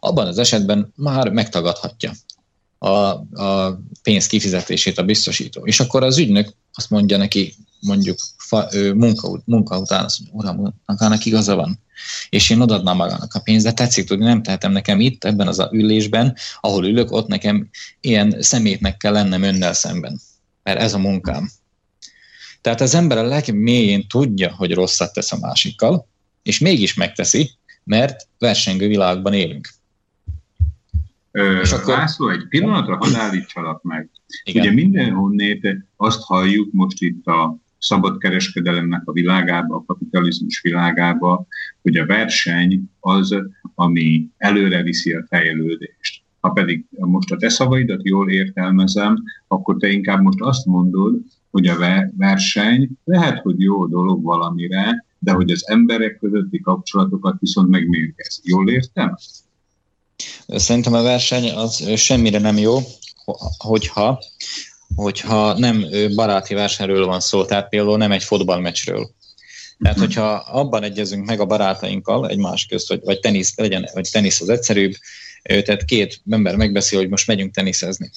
abban 0.00 0.26
az 0.26 0.38
esetben 0.38 0.92
már 0.96 1.30
megtagadhatja 1.30 2.12
a, 2.78 2.88
a 3.42 3.80
pénz 4.02 4.26
kifizetését 4.26 4.98
a 4.98 5.04
biztosító. 5.04 5.66
És 5.66 5.80
akkor 5.80 6.02
az 6.02 6.18
ügynök 6.18 6.52
azt 6.74 6.90
mondja 6.90 7.16
neki, 7.16 7.54
mondjuk 7.80 8.18
fa, 8.36 8.68
ő, 8.72 8.94
munka, 8.94 9.42
munka 9.44 9.78
után, 9.78 10.04
azt 10.04 10.18
mondja, 10.18 10.52
uram, 10.52 10.74
magának 10.86 11.24
igaza 11.24 11.54
van, 11.54 11.80
és 12.28 12.50
én 12.50 12.60
odaadnám 12.60 12.96
magának 12.96 13.34
a 13.34 13.40
pénzt, 13.40 13.64
de 13.64 13.72
tetszik 13.72 14.06
tudni, 14.06 14.24
nem 14.24 14.42
tehetem 14.42 14.72
nekem 14.72 15.00
itt, 15.00 15.24
ebben 15.24 15.48
az 15.48 15.68
ülésben, 15.70 16.36
ahol 16.60 16.86
ülök, 16.86 17.12
ott 17.12 17.26
nekem 17.26 17.68
ilyen 18.00 18.36
szemétnek 18.40 18.96
kell 18.96 19.12
lennem 19.12 19.42
önnel 19.42 19.72
szemben, 19.72 20.20
mert 20.62 20.80
ez 20.80 20.94
a 20.94 20.98
munkám. 20.98 21.50
Tehát 22.64 22.80
az 22.80 22.94
ember 22.94 23.18
a 23.18 23.22
legmélyén 23.22 24.06
tudja, 24.08 24.54
hogy 24.54 24.74
rosszat 24.74 25.12
tesz 25.12 25.32
a 25.32 25.38
másikkal, 25.40 26.06
és 26.42 26.58
mégis 26.58 26.94
megteszi, 26.94 27.50
mert 27.84 28.28
versengő 28.38 28.88
világban 28.88 29.32
élünk. 29.32 29.68
És 31.62 31.72
akkor... 31.72 31.96
László, 31.96 32.28
egy 32.28 32.46
pillanatra 32.48 32.96
hadd 32.96 33.14
állítsalak 33.14 33.82
meg. 33.82 34.10
Igen. 34.44 34.62
Ugye 34.62 34.72
mindenhonnét 34.72 35.68
azt 35.96 36.22
halljuk 36.22 36.72
most 36.72 37.02
itt 37.02 37.26
a 37.26 37.56
szabadkereskedelemnek 37.78 39.02
a 39.04 39.12
világába, 39.12 39.76
a 39.76 39.84
kapitalizmus 39.86 40.60
világába, 40.60 41.46
hogy 41.82 41.96
a 41.96 42.06
verseny 42.06 42.82
az, 43.00 43.34
ami 43.74 44.28
előre 44.36 44.82
viszi 44.82 45.12
a 45.12 45.26
fejlődést. 45.28 46.22
Ha 46.40 46.50
pedig 46.50 46.84
most 46.90 47.30
a 47.30 47.36
te 47.36 47.48
szavaidat 47.48 48.00
jól 48.04 48.30
értelmezem, 48.30 49.22
akkor 49.48 49.76
te 49.76 49.88
inkább 49.88 50.22
most 50.22 50.40
azt 50.40 50.66
mondod, 50.66 51.20
hogy 51.54 51.66
a 51.66 51.76
verseny 52.16 52.88
lehet, 53.04 53.38
hogy 53.38 53.60
jó 53.60 53.86
dolog 53.86 54.22
valamire, 54.22 55.04
de 55.18 55.32
hogy 55.32 55.50
az 55.50 55.68
emberek 55.68 56.18
közötti 56.20 56.60
kapcsolatokat 56.60 57.36
viszont 57.40 57.68
megmérgez. 57.68 58.40
Jól 58.42 58.70
értem? 58.70 59.18
Szerintem 60.48 60.94
a 60.94 61.02
verseny 61.02 61.50
az 61.50 61.96
semmire 61.96 62.38
nem 62.38 62.58
jó, 62.58 62.78
hogyha, 63.58 64.22
hogyha 64.94 65.58
nem 65.58 65.84
baráti 66.14 66.54
versenyről 66.54 67.06
van 67.06 67.20
szó, 67.20 67.44
tehát 67.44 67.68
például 67.68 67.96
nem 67.96 68.12
egy 68.12 68.24
fotballmeccsről. 68.24 69.10
Tehát, 69.78 69.98
hogyha 69.98 70.32
abban 70.32 70.82
egyezünk 70.82 71.26
meg 71.26 71.40
a 71.40 71.46
barátainkkal 71.46 72.28
egymás 72.28 72.66
közt, 72.66 72.88
vagy, 72.88 73.00
vagy 73.04 73.20
tenisz, 73.20 73.56
legyen, 73.56 73.88
vagy 73.92 74.08
tenisz 74.12 74.40
az 74.40 74.48
egyszerűbb, 74.48 74.92
tehát 75.42 75.84
két 75.84 76.20
ember 76.30 76.56
megbeszél, 76.56 76.98
hogy 76.98 77.08
most 77.08 77.26
megyünk 77.26 77.54
teniszezni. 77.54 78.10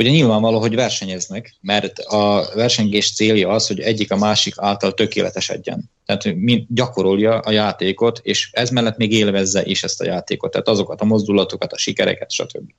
Ugye 0.00 0.10
nyilvánvaló, 0.10 0.58
hogy 0.60 0.74
versenyeznek, 0.74 1.54
mert 1.60 1.98
a 1.98 2.50
versengés 2.54 3.14
célja 3.14 3.48
az, 3.48 3.66
hogy 3.66 3.80
egyik 3.80 4.12
a 4.12 4.16
másik 4.16 4.54
által 4.56 4.94
tökéletesedjen. 4.94 5.90
Tehát 6.06 6.36
gyakorolja 6.74 7.38
a 7.38 7.50
játékot, 7.50 8.20
és 8.22 8.50
ez 8.52 8.70
mellett 8.70 8.96
még 8.96 9.12
élvezze 9.12 9.64
is 9.64 9.82
ezt 9.82 10.00
a 10.00 10.04
játékot, 10.04 10.50
tehát 10.50 10.68
azokat 10.68 11.00
a 11.00 11.04
mozdulatokat, 11.04 11.72
a 11.72 11.78
sikereket, 11.78 12.30
stb. 12.30 12.70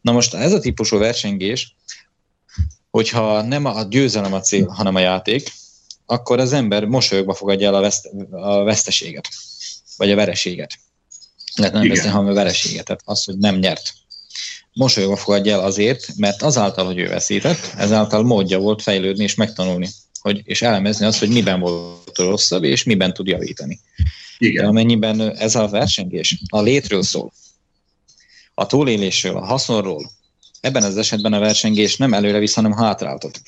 Na 0.00 0.12
most 0.12 0.34
ez 0.34 0.52
a 0.52 0.58
típusú 0.58 0.98
versengés, 0.98 1.76
hogyha 2.90 3.42
nem 3.42 3.64
a 3.64 3.82
győzelem 3.82 4.32
a 4.32 4.40
cél, 4.40 4.66
hanem 4.66 4.94
a 4.94 5.00
játék, 5.00 5.52
akkor 6.06 6.38
az 6.38 6.52
ember 6.52 6.84
mosolyogva 6.84 7.34
fogadja 7.34 7.66
el 7.66 7.74
a, 7.74 7.80
veszt, 7.80 8.10
a 8.30 8.62
veszteséget, 8.62 9.28
vagy 9.96 10.10
a 10.10 10.16
vereséget. 10.16 10.74
Lehet 11.54 11.74
nem 11.74 11.88
veszteni, 11.88 12.12
hanem 12.12 12.30
a 12.30 12.34
vereséget, 12.34 12.84
tehát 12.84 13.02
az, 13.04 13.24
hogy 13.24 13.38
nem 13.38 13.56
nyert 13.56 13.92
mosolyogva 14.74 15.16
fogadja 15.16 15.52
el 15.52 15.60
azért, 15.60 16.16
mert 16.16 16.42
azáltal, 16.42 16.86
hogy 16.86 16.98
ő 16.98 17.08
veszített, 17.08 17.72
ezáltal 17.76 18.22
módja 18.22 18.58
volt 18.58 18.82
fejlődni 18.82 19.22
és 19.22 19.34
megtanulni, 19.34 19.88
hogy, 20.20 20.40
és 20.44 20.62
elemezni 20.62 21.06
azt, 21.06 21.18
hogy 21.18 21.28
miben 21.28 21.60
volt 21.60 22.18
rosszabb, 22.18 22.64
és 22.64 22.84
miben 22.84 23.12
tud 23.12 23.26
javítani. 23.26 23.80
Igen. 24.38 24.62
De 24.62 24.68
amennyiben 24.68 25.36
ez 25.36 25.54
a 25.54 25.68
versengés 25.68 26.42
a 26.48 26.60
létről 26.60 27.02
szól, 27.02 27.32
a 28.54 28.66
túlélésről, 28.66 29.36
a 29.36 29.44
haszonról, 29.44 30.10
ebben 30.60 30.82
az 30.82 30.96
esetben 30.96 31.32
a 31.32 31.38
versengés 31.38 31.96
nem 31.96 32.14
előre 32.14 32.38
visz, 32.38 32.54
hanem 32.54 32.72
hátráltat. 32.72 33.40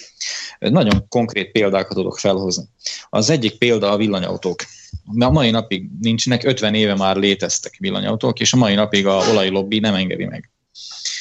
Nagyon 0.59 1.09
konkrét 1.09 1.51
példákat 1.51 1.97
tudok 1.97 2.19
felhozni. 2.19 2.65
Az 3.11 3.31
egyik 3.31 3.59
példa 3.59 3.91
a 3.91 3.97
villanyautók. 3.97 4.65
A 5.19 5.31
mai 5.31 5.51
napig 5.51 5.91
nincsenek, 6.01 6.45
50 6.45 6.75
éve 6.75 6.95
már 6.95 7.17
léteztek 7.17 7.77
villanyautók, 7.79 8.41
és 8.41 8.53
a 8.53 8.57
mai 8.57 8.75
napig 8.75 9.07
a 9.07 9.29
olajlobbi 9.31 9.79
nem 9.79 9.95
engedi 9.95 10.25
meg. 10.25 10.51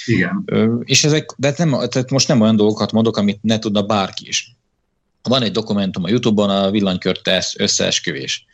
Igen. 0.06 0.44
És 0.84 1.04
ezek, 1.04 1.30
de 1.38 1.54
nem, 1.58 1.70
tehát 1.72 2.10
most 2.10 2.28
nem 2.28 2.42
olyan 2.42 2.56
dolgokat 2.56 2.92
mondok, 2.92 3.18
amit 3.18 3.40
ne 3.42 3.60
tudna 3.60 3.82
bárki 3.82 4.28
is. 4.28 4.56
Van 5.24 5.44
egy 5.44 5.52
dokumentum 5.52 6.04
a 6.04 6.10
Youtube-on, 6.10 6.50
a 6.50 6.72
villanykörte 6.72 7.46
összeesküvés. 7.58 8.46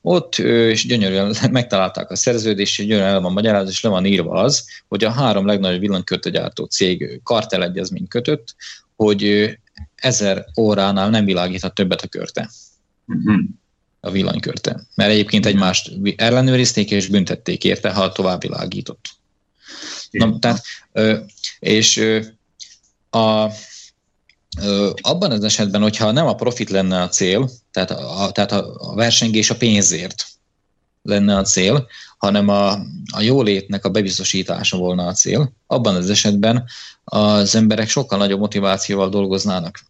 Ott 0.00 0.38
és 0.38 0.86
gyönyörűen 0.86 1.36
megtalálták 1.50 2.10
a 2.10 2.16
szerződést, 2.16 2.78
és 2.78 2.86
gyönyörűen 2.86 3.12
el 3.12 3.20
van 3.20 3.32
magyarázat, 3.32 3.70
és 3.70 3.82
le 3.82 3.90
van 3.90 4.06
írva 4.06 4.32
az, 4.32 4.66
hogy 4.88 5.04
a 5.04 5.10
három 5.10 5.46
legnagyobb 5.46 6.30
gyártó 6.30 6.64
cég 6.64 7.20
kartelegyezményt 7.22 8.08
kötött, 8.08 8.54
hogy 8.96 9.50
ezer 9.94 10.44
óránál 10.56 11.10
nem 11.10 11.24
világíthat 11.24 11.74
többet 11.74 12.02
a 12.02 12.06
körte. 12.06 12.50
Uh-huh. 13.06 13.40
A 14.00 14.10
villanykörte. 14.10 14.80
Mert 14.94 15.10
egyébként 15.10 15.46
egymást 15.46 15.90
ellenőrizték 16.16 16.90
és 16.90 17.06
büntették 17.06 17.64
érte, 17.64 17.92
ha 17.92 18.12
tovább 18.12 18.40
világított. 18.40 19.08
Na, 20.10 20.38
tehát, 20.38 20.62
és 21.58 22.02
a, 23.10 23.50
abban 25.00 25.30
az 25.30 25.44
esetben, 25.44 25.82
hogyha 25.82 26.10
nem 26.10 26.26
a 26.26 26.34
profit 26.34 26.70
lenne 26.70 27.02
a 27.02 27.08
cél, 27.08 27.50
tehát 27.70 27.90
a, 27.90 28.30
tehát 28.32 28.52
a 28.52 28.92
versengés 28.94 29.50
a 29.50 29.56
pénzért 29.56 30.26
lenne 31.02 31.36
a 31.36 31.42
cél, 31.42 31.86
hanem 32.18 32.48
a, 32.48 32.72
a 33.12 33.20
jólétnek 33.20 33.84
a 33.84 33.90
bebiztosítása 33.90 34.76
volna 34.76 35.06
a 35.06 35.12
cél, 35.12 35.52
abban 35.66 35.94
az 35.94 36.10
esetben 36.10 36.64
az 37.04 37.54
emberek 37.54 37.88
sokkal 37.88 38.18
nagyobb 38.18 38.40
motivációval 38.40 39.08
dolgoznának. 39.08 39.80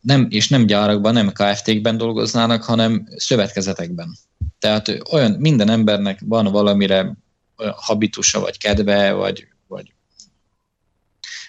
Nem, 0.00 0.26
és 0.30 0.48
nem 0.48 0.66
gyárakban, 0.66 1.12
nem 1.12 1.32
KFT-kben 1.32 1.96
dolgoznának, 1.96 2.62
hanem 2.62 3.08
szövetkezetekben. 3.16 4.16
Tehát 4.58 4.98
olyan 5.10 5.30
minden 5.30 5.70
embernek 5.70 6.20
van 6.24 6.44
valamire 6.44 7.16
habitusa, 7.76 8.40
vagy 8.40 8.58
kedve, 8.58 9.12
vagy, 9.12 9.48
vagy 9.66 9.94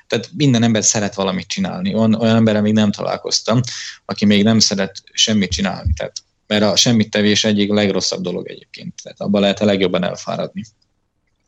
tehát 0.08 0.30
minden 0.38 0.64
ember 0.64 0.84
szeret 0.84 1.16
valamit 1.16 1.48
csinálni. 1.48 1.94
Olyan, 1.94 2.14
olyan 2.14 2.36
emberrel 2.36 2.62
még 2.62 2.74
nem 2.74 2.92
találkoztam, 2.92 3.60
aki 4.06 4.26
még 4.26 4.44
nem 4.44 4.60
szeret 4.60 5.02
semmit 5.12 5.52
csinálni. 5.52 5.94
Tehát, 5.94 6.14
mert 6.48 6.64
a 6.64 6.76
semmit 6.76 7.10
tevés 7.10 7.44
egyik 7.44 7.72
legrosszabb 7.72 8.22
dolog 8.22 8.50
egyébként. 8.50 8.94
Tehát 9.04 9.22
abban 9.22 9.42
lehet 9.42 9.60
a 9.60 9.66
legjobban 9.66 10.04
elfáradni. 10.04 10.64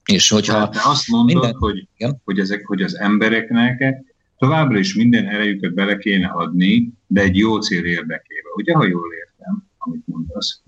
És 0.06 0.30
hogyha 0.30 0.68
de 0.68 0.80
azt 0.84 1.08
mondod, 1.08 1.34
minden... 1.34 1.56
hogy, 1.60 1.88
hogy, 2.24 2.40
ezek, 2.40 2.66
hogy 2.66 2.82
az 2.82 2.98
embereknek 2.98 4.04
továbbra 4.38 4.78
is 4.78 4.96
minden 4.96 5.28
erejüket 5.28 5.74
bele 5.74 5.98
kéne 5.98 6.28
adni, 6.28 6.90
de 7.08 7.22
egy 7.22 7.38
jó 7.38 7.62
cél 7.62 7.86
érdekében. 7.86 8.52
Ugye, 8.56 8.74
ha 8.74 8.88
jól 8.88 9.14
értem, 9.14 9.70
amit 9.78 10.02
mondasz? 10.06 10.62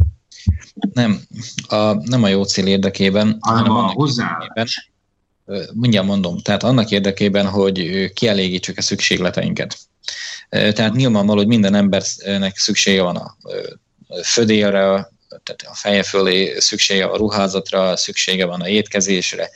Nem, 0.94 1.22
a, 1.68 1.94
nem 1.94 2.24
a 2.24 2.28
jó 2.28 2.44
cél 2.44 2.68
érdekében, 2.68 3.38
hanem, 3.40 3.66
hanem 3.66 3.84
a 3.84 3.92
hozzáállás. 3.92 4.92
Mindjárt 5.74 6.08
mondom, 6.08 6.38
tehát 6.38 6.64
annak 6.64 6.92
érdekében, 6.92 7.48
hogy 7.48 8.10
kielégítsük 8.14 8.78
a 8.78 8.82
szükségleteinket. 8.82 9.78
Tehát 10.50 10.94
nyilvánvaló, 10.94 11.38
hogy 11.38 11.48
minden 11.48 11.74
embernek 11.74 12.58
szüksége 12.58 13.02
van 13.02 13.16
a 13.16 13.38
födélre, 14.24 15.12
tehát 15.44 15.66
a 15.66 15.74
feje 15.74 16.04
fölé 16.04 16.60
szüksége 16.60 17.06
a 17.06 17.18
ruházatra, 17.18 17.96
szüksége 17.96 18.46
van 18.46 18.62
a 18.62 18.68
étkezésre, 18.68 19.50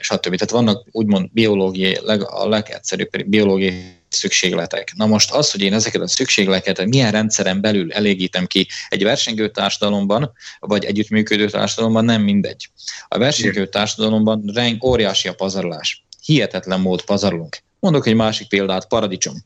stb. 0.00 0.22
Tehát 0.22 0.50
vannak 0.50 0.86
úgymond 0.90 1.28
biológiai, 1.32 1.94
a 2.24 2.48
legegyszerűbb 2.48 3.26
biológiai 3.26 4.02
szükségletek. 4.14 4.92
Na 4.96 5.06
most 5.06 5.30
az, 5.30 5.50
hogy 5.50 5.60
én 5.60 5.72
ezeket 5.72 6.00
a 6.00 6.08
szükségleteket 6.08 6.86
milyen 6.86 7.10
rendszeren 7.10 7.60
belül 7.60 7.92
elégítem 7.92 8.46
ki 8.46 8.68
egy 8.88 9.02
versengő 9.02 9.50
társadalomban, 9.50 10.32
vagy 10.58 10.84
együttműködő 10.84 11.48
társadalomban, 11.48 12.04
nem 12.04 12.22
mindegy. 12.22 12.70
A 13.08 13.18
versengő 13.18 13.68
társadalomban 13.68 14.50
reng, 14.54 14.84
óriási 14.84 15.28
a 15.28 15.34
pazarlás. 15.34 16.04
Hihetetlen 16.24 16.80
mód 16.80 17.04
pazarlunk. 17.04 17.62
Mondok 17.80 18.06
egy 18.06 18.14
másik 18.14 18.48
példát, 18.48 18.88
paradicsom. 18.88 19.44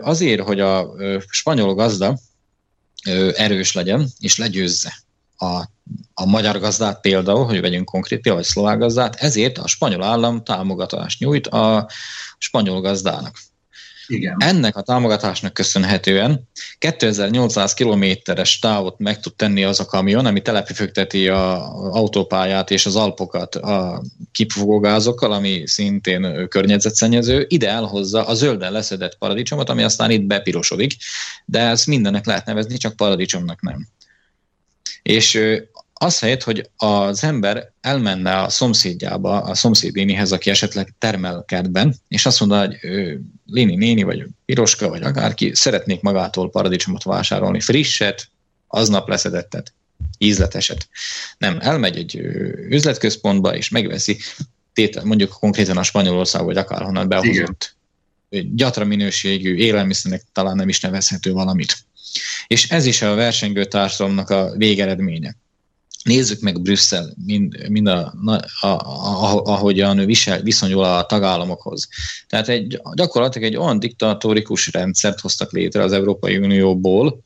Azért, 0.00 0.40
hogy 0.40 0.60
a 0.60 0.90
spanyol 1.28 1.74
gazda 1.74 2.18
erős 3.34 3.72
legyen, 3.72 4.08
és 4.18 4.38
legyőzze 4.38 4.92
a, 5.40 5.60
a 6.14 6.26
magyar 6.26 6.60
gazdát 6.60 7.00
például, 7.00 7.44
hogy 7.44 7.60
vegyünk 7.60 7.84
konkrét 7.84 8.20
például, 8.20 8.42
vagy 8.42 8.52
szlovák 8.52 8.78
gazdát, 8.78 9.14
ezért 9.14 9.58
a 9.58 9.66
spanyol 9.66 10.02
állam 10.02 10.44
támogatást 10.44 11.20
nyújt 11.20 11.46
a 11.46 11.88
spanyol 12.38 12.80
gazdának. 12.80 13.38
Igen. 14.10 14.36
Ennek 14.38 14.76
a 14.76 14.82
támogatásnak 14.82 15.52
köszönhetően 15.52 16.48
2800 16.78 17.74
kilométeres 17.74 18.58
távot 18.58 18.98
meg 18.98 19.20
tud 19.20 19.34
tenni 19.34 19.64
az 19.64 19.80
a 19.80 19.84
kamion, 19.84 20.26
ami 20.26 20.42
telepüfögteti 20.42 21.28
az 21.28 21.58
autópályát 21.90 22.70
és 22.70 22.86
az 22.86 22.96
Alpokat 22.96 23.54
a 23.54 24.02
kipufogógázokkal, 24.32 25.32
ami 25.32 25.62
szintén 25.66 26.48
környezetszennyező, 26.48 27.44
ide 27.48 27.68
elhozza 27.68 28.26
a 28.26 28.34
zölden 28.34 28.72
leszedett 28.72 29.18
paradicsomot, 29.18 29.68
ami 29.68 29.82
aztán 29.82 30.10
itt 30.10 30.24
bepirosodik, 30.24 30.96
de 31.44 31.60
ezt 31.60 31.86
mindennek 31.86 32.26
lehet 32.26 32.46
nevezni, 32.46 32.76
csak 32.76 32.96
paradicsomnak 32.96 33.62
nem. 33.62 33.88
És 35.02 35.40
az 36.02 36.18
helyett, 36.18 36.42
hogy 36.42 36.70
az 36.76 37.24
ember 37.24 37.72
elmenne 37.80 38.40
a 38.40 38.48
szomszédjába, 38.48 39.40
a 39.40 39.54
szomszédénihez, 39.54 40.32
aki 40.32 40.50
esetleg 40.50 40.94
termel 40.98 41.44
kertben, 41.46 41.94
és 42.08 42.26
azt 42.26 42.40
mondja, 42.40 42.58
hogy 42.58 42.78
ő, 42.82 43.20
Lini 43.46 43.76
néni, 43.76 44.02
vagy 44.02 44.24
Piroska, 44.44 44.88
vagy 44.88 45.02
akárki, 45.02 45.54
szeretnék 45.54 46.00
magától 46.00 46.50
paradicsomot 46.50 47.02
vásárolni, 47.02 47.60
frisset, 47.60 48.28
aznap 48.66 49.08
leszedettet, 49.08 49.72
ízleteset. 50.18 50.88
Nem, 51.38 51.58
elmegy 51.60 51.96
egy 51.96 52.16
üzletközpontba, 52.68 53.56
és 53.56 53.68
megveszi, 53.68 54.18
tétel, 54.72 55.04
mondjuk 55.04 55.30
konkrétan 55.30 55.76
a 55.76 55.82
Spanyolország, 55.82 56.44
vagy 56.44 56.56
akárhonnan 56.56 57.08
behozott 57.08 57.76
gyatra 58.54 58.84
minőségű 58.84 59.54
élelmiszernek 59.54 60.22
talán 60.32 60.56
nem 60.56 60.68
is 60.68 60.80
nevezhető 60.80 61.32
valamit. 61.32 61.76
És 62.46 62.70
ez 62.70 62.86
is 62.86 63.02
a 63.02 63.14
versengő 63.14 63.64
társadalomnak 63.64 64.30
a 64.30 64.52
végeredménye 64.56 65.36
nézzük 66.02 66.40
meg 66.40 66.60
Brüsszel, 66.60 67.14
mind, 67.26 67.68
mind 67.68 67.86
a, 67.86 68.14
a, 68.60 68.66
a, 68.66 69.42
ahogyan 69.44 69.96
visel, 69.96 70.42
viszonyul 70.42 70.84
a 70.84 71.06
tagállamokhoz. 71.06 71.88
Tehát 72.26 72.48
egy, 72.48 72.80
gyakorlatilag 72.94 73.48
egy 73.48 73.56
olyan 73.56 73.78
diktatórikus 73.78 74.72
rendszert 74.72 75.20
hoztak 75.20 75.52
létre 75.52 75.82
az 75.82 75.92
Európai 75.92 76.38
Unióból, 76.38 77.22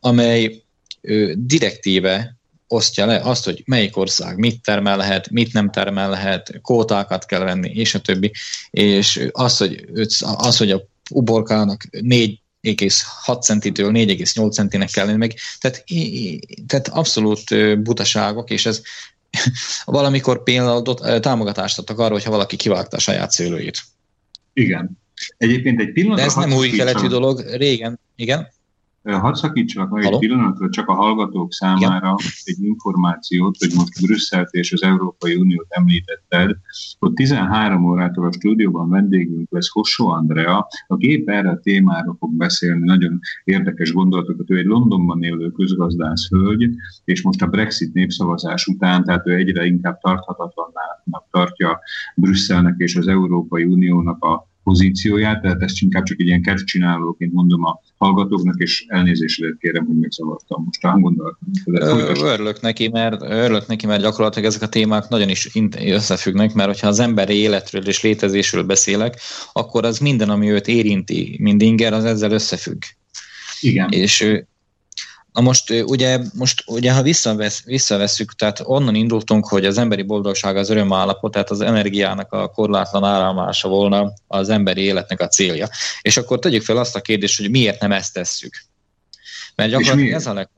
amely 0.00 0.62
ö, 1.00 1.32
direktíve 1.36 2.36
osztja 2.68 3.06
le 3.06 3.20
azt, 3.20 3.44
hogy 3.44 3.62
melyik 3.66 3.96
ország 3.96 4.38
mit 4.38 4.62
termelhet, 4.62 5.30
mit 5.30 5.52
nem 5.52 5.70
termelhet, 5.70 6.58
kótákat 6.62 7.26
kell 7.26 7.44
venni, 7.44 7.70
és 7.70 7.94
a 7.94 8.00
többi. 8.00 8.32
És 8.70 9.28
az, 9.32 9.56
hogy, 9.56 9.84
az, 10.20 10.56
hogy 10.56 10.70
a 10.70 10.82
uborkának 11.10 11.84
négy 11.90 12.40
4,6 12.62 13.42
centitől 13.42 13.90
4,8 13.92 14.52
centinek 14.52 14.90
kell 14.90 15.06
lenni 15.06 15.18
meg. 15.18 15.34
Tehát, 15.60 15.84
tehát 16.66 16.88
abszolút 16.88 17.78
butaságok, 17.82 18.50
és 18.50 18.66
ez 18.66 18.82
valamikor 19.84 20.42
például 20.42 21.20
támogatást 21.20 21.78
adtak 21.78 21.98
arra, 21.98 22.12
hogyha 22.12 22.30
valaki 22.30 22.56
kivágta 22.56 22.96
a 22.96 23.00
saját 23.00 23.30
szőlőjét. 23.30 23.78
Igen. 24.52 24.98
Egyébként 25.36 25.80
egy 25.80 25.92
pillanat. 25.92 26.18
De 26.18 26.24
ez 26.24 26.34
nem 26.34 26.52
új 26.52 26.70
keletű 26.70 27.06
dolog, 27.06 27.40
régen, 27.40 28.00
igen. 28.16 28.48
Hadd 29.16 29.34
szakítsalak 29.34 29.90
meg 29.90 30.04
egy 30.04 30.18
pillanatra 30.18 30.68
csak 30.68 30.88
a 30.88 30.94
hallgatók 30.94 31.52
számára 31.52 32.14
Igen. 32.18 32.32
egy 32.44 32.62
információt, 32.64 33.56
hogy 33.58 33.72
most 33.74 34.02
Brüsszelt 34.02 34.50
és 34.50 34.72
az 34.72 34.82
Európai 34.82 35.34
Uniót 35.34 35.66
említetted, 35.68 36.56
hogy 36.98 37.12
13 37.12 37.84
órától 37.84 38.26
a 38.26 38.32
stúdióban 38.32 38.88
vendégünk 38.88 39.50
lesz 39.50 39.68
Hossó 39.68 40.08
Andrea, 40.08 40.68
aki 40.86 41.10
épp 41.10 41.28
erre 41.28 41.50
a 41.50 41.60
témára 41.60 42.16
fog 42.18 42.32
beszélni, 42.32 42.84
nagyon 42.84 43.18
érdekes 43.44 43.92
gondolatokat. 43.92 44.50
Ő 44.50 44.58
egy 44.58 44.66
Londonban 44.66 45.22
élő 45.22 45.50
közgazdász 45.50 46.28
hölgy, 46.28 46.70
és 47.04 47.22
most 47.22 47.42
a 47.42 47.46
Brexit 47.46 47.92
népszavazás 47.92 48.66
után, 48.66 49.04
tehát 49.04 49.26
ő 49.26 49.34
egyre 49.34 49.66
inkább 49.66 50.00
tarthatatlannak 50.00 51.26
tartja 51.30 51.80
Brüsszelnek 52.14 52.74
és 52.78 52.96
az 52.96 53.06
Európai 53.06 53.64
Uniónak 53.64 54.24
a 54.24 54.48
pozícióját, 54.62 55.40
tehát 55.40 55.62
ezt 55.62 55.80
inkább 55.80 56.04
csak 56.04 56.20
egy 56.20 56.26
ilyen 56.26 56.42
kedvcsinálóként 56.42 57.32
mondom 57.32 57.64
a 57.64 57.80
hallgatóknak, 57.96 58.60
és 58.60 58.84
elnézést 58.88 59.42
kérem, 59.60 59.86
hogy 59.86 59.96
megzavartam 59.96 60.64
most 60.64 60.84
a 60.84 60.88
hangondolatot. 60.88 61.48
Örülök 62.22 62.60
neki, 62.60 62.88
mert, 62.88 63.22
örülök 63.22 63.66
neki, 63.66 63.86
mert 63.86 64.02
gyakorlatilag 64.02 64.48
ezek 64.48 64.62
a 64.62 64.68
témák 64.68 65.08
nagyon 65.08 65.28
is 65.28 65.48
összefüggnek, 65.86 66.54
mert 66.54 66.68
hogyha 66.68 66.88
az 66.88 66.98
emberi 66.98 67.34
életről 67.34 67.86
és 67.86 68.02
létezésről 68.02 68.62
beszélek, 68.62 69.20
akkor 69.52 69.84
az 69.84 69.98
minden, 69.98 70.30
ami 70.30 70.50
őt 70.50 70.68
érinti, 70.68 71.36
mind 71.40 71.62
inger, 71.62 71.92
az 71.92 72.04
ezzel 72.04 72.32
összefügg. 72.32 72.82
Igen. 73.60 73.88
És 73.90 74.42
Na 75.38 75.44
most 75.44 75.70
ugye, 75.70 76.18
most 76.34 76.62
ugye 76.66 76.92
ha 76.92 77.02
visszavesz, 77.02 77.62
visszavesszük, 77.64 78.34
tehát 78.34 78.60
onnan 78.64 78.94
indultunk, 78.94 79.46
hogy 79.46 79.66
az 79.66 79.78
emberi 79.78 80.02
boldogság 80.02 80.56
az 80.56 80.70
örömállapot, 80.70 81.32
tehát 81.32 81.50
az 81.50 81.60
energiának 81.60 82.32
a 82.32 82.48
korlátlan 82.48 83.04
áramlása 83.04 83.68
volna 83.68 84.12
az 84.26 84.48
emberi 84.48 84.80
életnek 84.80 85.20
a 85.20 85.28
célja. 85.28 85.68
És 86.02 86.16
akkor 86.16 86.38
tegyük 86.38 86.62
fel 86.62 86.76
azt 86.76 86.96
a 86.96 87.00
kérdést, 87.00 87.38
hogy 87.38 87.50
miért 87.50 87.80
nem 87.80 87.92
ezt 87.92 88.12
tesszük. 88.12 88.64
Mert 89.54 89.70
gyakorlatilag 89.70 90.12
ez 90.12 90.26
a 90.26 90.32
leg... 90.32 90.48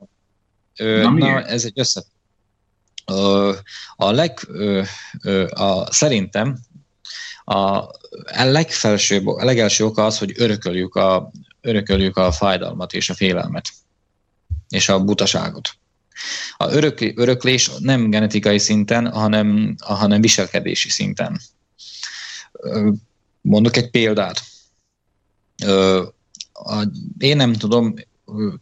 Ö, 0.77 1.01
na, 1.01 1.09
na, 1.09 1.43
ez 1.43 1.65
egy 1.65 1.79
össze... 1.79 2.03
Ö, 3.05 3.53
a 3.95 4.11
leg... 4.11 4.39
Ö, 4.47 4.81
ö, 5.21 5.47
a, 5.47 5.93
szerintem 5.93 6.59
a 7.45 7.83
legfelsőbb, 8.33 9.27
a 9.27 9.45
legelső 9.45 9.85
oka 9.85 10.05
az, 10.05 10.17
hogy 10.17 10.33
örököljük 10.35 10.95
a, 10.95 11.31
örököljük 11.61 12.17
a 12.17 12.31
fájdalmat 12.31 12.93
és 12.93 13.09
a 13.09 13.13
félelmet 13.13 13.67
és 14.71 14.89
a 14.89 15.03
butaságot. 15.03 15.69
A 16.57 16.71
örök, 16.71 17.13
öröklés 17.15 17.71
nem 17.79 18.09
genetikai 18.09 18.57
szinten, 18.57 19.11
hanem, 19.11 19.75
hanem 19.79 20.21
viselkedési 20.21 20.89
szinten. 20.89 21.39
Mondok 23.41 23.75
egy 23.75 23.89
példát. 23.89 24.41
Én 27.17 27.35
nem 27.35 27.53
tudom, 27.53 27.93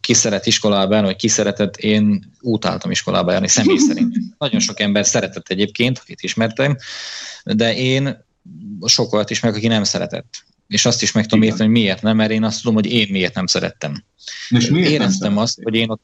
ki 0.00 0.14
szeret 0.14 0.46
iskolában, 0.46 1.02
vagy 1.02 1.16
ki 1.16 1.28
szeretett, 1.28 1.76
én 1.76 2.32
utáltam 2.40 2.90
iskolába 2.90 3.32
járni, 3.32 3.48
személy 3.48 3.78
szerint. 3.88 4.16
Nagyon 4.38 4.60
sok 4.60 4.80
ember 4.80 5.06
szeretett 5.06 5.48
egyébként, 5.48 5.98
akit 5.98 6.22
ismertem, 6.22 6.76
de 7.44 7.76
én 7.76 8.24
sok 8.84 9.12
olyat 9.12 9.30
ismerek, 9.30 9.56
aki 9.56 9.66
nem 9.66 9.84
szeretett. 9.84 10.44
És 10.70 10.84
azt 10.84 11.02
is 11.02 11.12
meg 11.12 11.26
tudom 11.26 11.44
érteni, 11.44 11.62
hogy 11.62 11.80
miért 11.80 12.02
nem, 12.02 12.16
mert 12.16 12.30
én 12.30 12.44
azt 12.44 12.60
tudom, 12.60 12.74
hogy 12.74 12.86
én 12.86 13.08
miért 13.10 13.34
nem 13.34 13.46
szerettem. 13.46 14.04
És 14.48 14.68
miért 14.68 14.90
Éreztem 14.90 15.32
nem 15.32 15.42
azt, 15.42 15.62
hogy 15.62 15.74
én 15.74 15.90
ott 15.90 16.00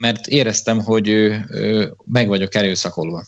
mert 0.00 0.26
éreztem, 0.26 0.80
hogy 0.80 1.08
ő, 1.08 1.46
ő, 1.50 1.94
meg 2.04 2.28
vagyok 2.28 2.54
erőszakolva. 2.54 3.24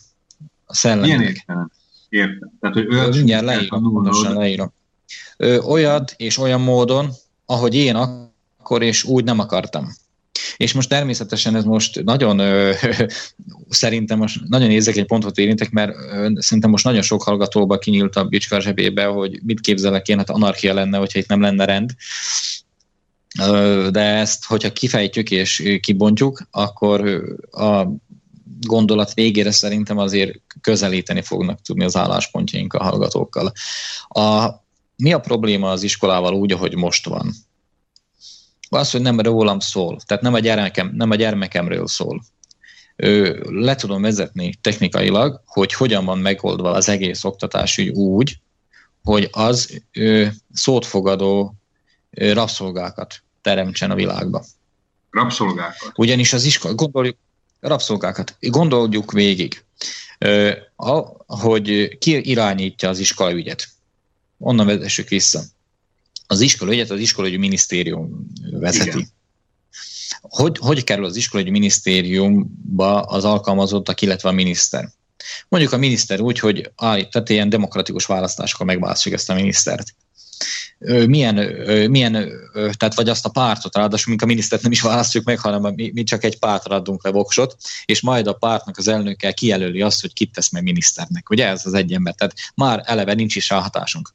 A 0.65 0.73
szellemnek. 0.75 1.17
Milyen 1.17 1.33
értelem? 1.33 1.71
Értem. 2.09 2.51
Tehát, 2.59 2.75
hogy 2.75 2.87
olyat 2.87 3.15
Mindjárt 3.15 3.45
leírom, 3.45 3.93
pontosan 3.93 4.33
leírom. 4.33 4.73
Ö, 5.37 5.59
olyat 5.59 6.13
és 6.17 6.37
olyan 6.37 6.61
módon, 6.61 7.11
ahogy 7.45 7.75
én 7.75 7.95
akkor 7.95 8.81
és 8.81 9.03
úgy 9.03 9.23
nem 9.23 9.39
akartam. 9.39 9.95
És 10.57 10.73
most 10.73 10.89
természetesen 10.89 11.55
ez 11.55 11.63
most 11.63 12.03
nagyon, 12.03 12.39
ö, 12.39 12.71
szerintem 13.69 14.17
most 14.17 14.41
nagyon 14.47 14.71
érzékeny 14.71 15.05
pontot 15.05 15.37
érintek, 15.37 15.71
mert 15.71 15.91
ö, 15.95 16.29
szerintem 16.35 16.69
most 16.69 16.83
nagyon 16.83 17.01
sok 17.01 17.23
hallgatóba 17.23 17.77
kinyílt 17.77 18.15
a 18.15 18.23
bicskar 18.23 18.61
zsebébe, 18.61 19.05
hogy 19.05 19.39
mit 19.43 19.59
képzelek 19.59 20.07
én, 20.07 20.17
hát 20.17 20.29
anarchia 20.29 20.73
lenne, 20.73 20.97
hogyha 20.97 21.19
itt 21.19 21.27
nem 21.27 21.41
lenne 21.41 21.65
rend 21.65 21.91
de 23.91 23.99
ezt, 23.99 24.45
hogyha 24.45 24.73
kifejtjük 24.73 25.31
és 25.31 25.79
kibontjuk, 25.81 26.47
akkor 26.51 27.01
a 27.51 27.87
gondolat 28.59 29.13
végére 29.13 29.51
szerintem 29.51 29.97
azért 29.97 30.39
közelíteni 30.61 31.21
fognak 31.21 31.61
tudni 31.61 31.83
az 31.83 31.95
álláspontjaink 31.95 32.73
a 32.73 32.83
hallgatókkal. 32.83 33.51
A, 34.07 34.49
mi 34.95 35.13
a 35.13 35.19
probléma 35.19 35.71
az 35.71 35.83
iskolával 35.83 36.33
úgy, 36.33 36.51
ahogy 36.51 36.75
most 36.75 37.05
van? 37.05 37.33
Az, 38.73 38.91
hogy 38.91 39.01
nem 39.01 39.19
rólam 39.19 39.59
szól, 39.59 39.99
tehát 40.05 40.23
nem 40.23 40.33
a, 40.33 40.39
gyermekem, 40.39 40.91
nem 40.95 41.11
a 41.11 41.15
gyermekemről 41.15 41.87
szól. 41.87 42.23
Ö, 42.95 43.39
le 43.49 43.75
tudom 43.75 44.01
vezetni 44.01 44.53
technikailag, 44.61 45.41
hogy 45.45 45.73
hogyan 45.73 46.05
van 46.05 46.17
megoldva 46.17 46.71
az 46.71 46.89
egész 46.89 47.23
oktatásügy 47.23 47.89
úgy, 47.89 48.37
hogy 49.03 49.27
az 49.31 49.81
ö, 49.93 50.25
szótfogadó 50.53 51.55
rabszolgákat 52.11 53.23
teremtsen 53.41 53.91
a 53.91 53.95
világba. 53.95 54.43
Rabszolgákat? 55.11 55.91
Ugyanis 55.95 56.33
az 56.33 56.43
iskola, 56.43 56.73
gondoljuk, 56.73 57.17
rabszolgákat, 57.59 58.37
gondoljuk 58.39 59.11
végig, 59.11 59.63
hogy 61.27 61.97
ki 61.97 62.29
irányítja 62.29 62.89
az 62.89 62.99
iskolaügyet. 62.99 63.67
Onnan 64.37 64.65
vezessük 64.65 65.07
vissza. 65.07 65.41
Az 66.33 66.41
iskolaügyet 66.41 66.89
az 66.89 66.99
iskolaügyi 66.99 67.37
minisztérium 67.37 68.27
vezeti. 68.51 68.87
Igen. 68.89 69.07
Hogy, 70.21 70.57
hogy 70.57 70.83
kerül 70.83 71.05
az 71.05 71.15
iskolaügyi 71.15 71.51
minisztériumba 71.51 73.01
az 73.01 73.25
alkalmazottak, 73.25 74.01
illetve 74.01 74.29
a 74.29 74.31
miniszter? 74.31 74.89
Mondjuk 75.49 75.73
a 75.73 75.77
miniszter 75.77 76.21
úgy, 76.21 76.39
hogy 76.39 76.71
állít, 76.75 77.09
tehát 77.09 77.29
ilyen 77.29 77.49
demokratikus 77.49 78.05
választásokkal 78.05 78.65
megválasztjuk 78.65 79.13
ezt 79.13 79.29
a 79.29 79.33
minisztert 79.33 79.95
milyen, 81.07 81.35
milyen, 81.89 82.13
tehát 82.53 82.95
vagy 82.95 83.09
azt 83.09 83.25
a 83.25 83.29
pártot, 83.29 83.75
ráadásul 83.75 84.09
mink 84.09 84.21
a 84.21 84.25
minisztert 84.25 84.61
nem 84.61 84.71
is 84.71 84.81
választjuk 84.81 85.23
meg, 85.23 85.39
hanem 85.39 85.73
mi, 85.73 85.91
mi 85.93 86.03
csak 86.03 86.23
egy 86.23 86.39
pártra 86.39 86.75
adunk 86.75 87.03
le 87.03 87.11
voksot, 87.11 87.57
és 87.85 88.01
majd 88.01 88.27
a 88.27 88.33
pártnak 88.33 88.77
az 88.77 88.87
elnöke 88.87 89.31
kijelöli 89.31 89.81
azt, 89.81 90.01
hogy 90.01 90.13
kit 90.13 90.31
tesz 90.31 90.51
meg 90.51 90.63
miniszternek. 90.63 91.29
Ugye 91.29 91.47
ez 91.47 91.65
az 91.65 91.73
egy 91.73 91.93
ember, 91.93 92.13
tehát 92.15 92.33
már 92.55 92.83
eleve 92.85 93.13
nincs 93.13 93.35
is 93.35 93.49
rá 93.49 93.59
hatásunk. 93.59 94.13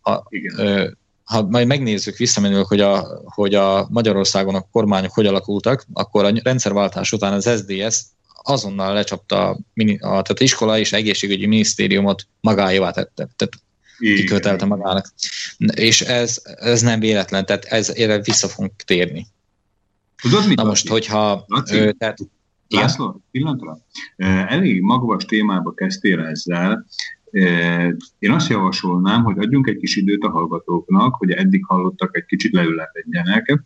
Ha, 0.00 0.26
Igen. 0.28 0.98
Ha 1.30 1.42
majd 1.42 1.66
megnézzük 1.66 2.16
visszamenőleg, 2.16 2.66
hogy 2.66 2.80
a, 2.80 3.20
hogy 3.24 3.54
a 3.54 3.86
Magyarországon 3.90 4.54
a 4.54 4.66
kormányok 4.72 5.12
hogy 5.12 5.26
alakultak, 5.26 5.86
akkor 5.92 6.24
a 6.24 6.32
rendszerváltás 6.42 7.12
után 7.12 7.32
az 7.32 7.50
SDS 7.56 8.02
azonnal 8.42 8.92
lecsapta 8.92 9.48
a, 9.48 9.58
a, 9.98 10.22
tehát 10.22 10.40
iskola 10.40 10.78
és 10.78 10.92
egészségügyi 10.92 11.46
minisztériumot 11.46 12.26
magáévá 12.40 12.90
tette. 12.90 13.28
Tehát 13.36 13.60
kikötelte 13.98 14.64
magának. 14.64 15.12
És 15.74 16.00
ez, 16.00 16.42
ez 16.44 16.80
nem 16.80 17.00
véletlen, 17.00 17.46
tehát 17.46 17.64
ez, 17.64 17.88
erre 17.88 18.20
vissza 18.20 18.48
fogunk 18.48 18.72
térni. 18.76 19.26
Tudod, 20.22 20.46
mit 20.46 20.56
Na 20.56 20.64
most, 20.64 20.88
hogyha... 20.88 21.44
Laci, 21.46 21.76
ö, 21.76 21.92
tehát, 21.92 22.18
László, 22.68 23.22
pillanatra. 23.30 23.78
Elég 24.48 24.80
magas 24.80 25.24
témába 25.24 25.74
kezdtél 25.74 26.20
ezzel. 26.20 26.86
Én 28.18 28.30
azt 28.30 28.48
javasolnám, 28.48 29.22
hogy 29.22 29.38
adjunk 29.38 29.66
egy 29.66 29.76
kis 29.76 29.96
időt 29.96 30.22
a 30.22 30.30
hallgatóknak, 30.30 31.14
hogy 31.14 31.30
eddig 31.30 31.64
hallottak, 31.66 32.16
egy 32.16 32.24
kicsit 32.24 32.52
leülepedjenek, 32.52 33.62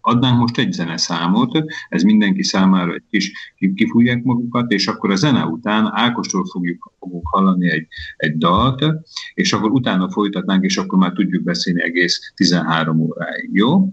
Adnánk 0.00 0.38
most 0.38 0.58
egy 0.58 0.72
zeneszámot, 0.72 1.64
ez 1.88 2.02
mindenki 2.02 2.42
számára 2.42 2.92
egy 2.92 3.02
kis 3.10 3.54
kifújják 3.74 4.22
magukat, 4.22 4.70
és 4.70 4.86
akkor 4.86 5.10
a 5.10 5.16
zene 5.16 5.44
után 5.44 5.90
Ákostól 5.92 6.44
fogjuk, 6.44 6.92
fogunk 6.98 7.28
hallani 7.28 7.70
egy, 7.70 7.86
egy 8.16 8.36
dalt, 8.38 8.84
és 9.34 9.52
akkor 9.52 9.70
utána 9.70 10.10
folytatnánk, 10.10 10.64
és 10.64 10.76
akkor 10.76 10.98
már 10.98 11.12
tudjuk 11.12 11.42
beszélni 11.42 11.82
egész 11.82 12.32
13 12.34 13.00
óráig, 13.00 13.50
jó? 13.52 13.92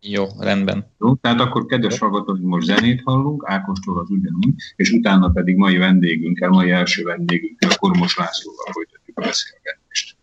Jó, 0.00 0.26
rendben. 0.38 0.92
Jó, 1.00 1.14
tehát 1.14 1.40
akkor 1.40 1.66
kedves 1.66 1.98
hallgatók, 1.98 2.40
most 2.40 2.66
zenét 2.66 3.02
hallunk, 3.04 3.44
Ákostól 3.46 3.98
az 3.98 4.10
ugyanúgy, 4.10 4.54
és 4.76 4.90
utána 4.90 5.28
pedig 5.28 5.56
mai 5.56 5.76
vendégünkkel, 5.76 6.48
mai 6.48 6.70
első 6.70 7.02
vendégünkkel, 7.02 7.76
Kormos 7.76 8.16
Lászlóval 8.16 8.66
folytatjuk 8.72 9.18
a 9.18 9.20
beszélgetést. 9.20 10.16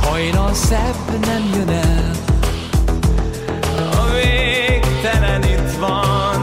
Hajnal 0.00 0.54
szebb 0.54 1.20
nem 1.20 1.42
jön 1.54 1.68
el, 1.68 2.10
a 3.92 4.10
végtelen 4.12 5.42
itt 5.42 5.78
van, 5.78 6.35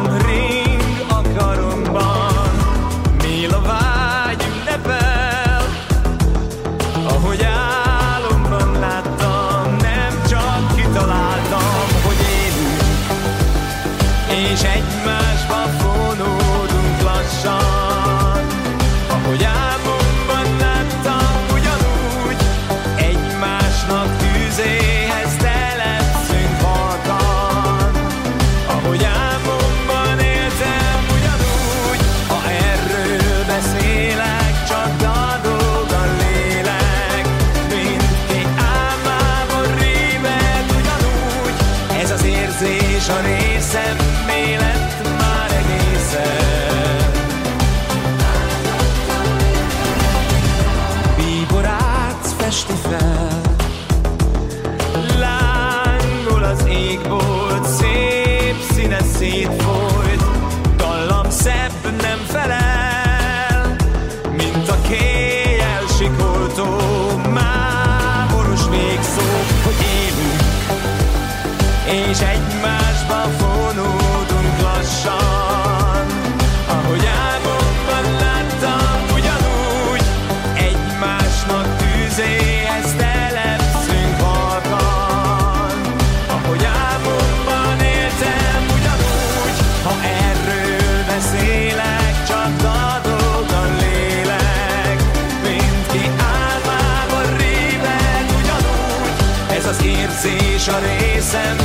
érzés 100.63 100.67
a 100.67 100.80
részem, 100.80 101.58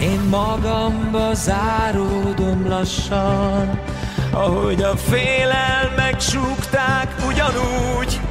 én 0.00 0.20
magamba 0.30 1.34
záródom 1.34 2.68
lassan, 2.68 3.80
ahogy 4.30 4.82
a 4.82 4.96
félelmek 4.96 6.20
súgták 6.20 7.14
ugyanúgy. 7.28 8.21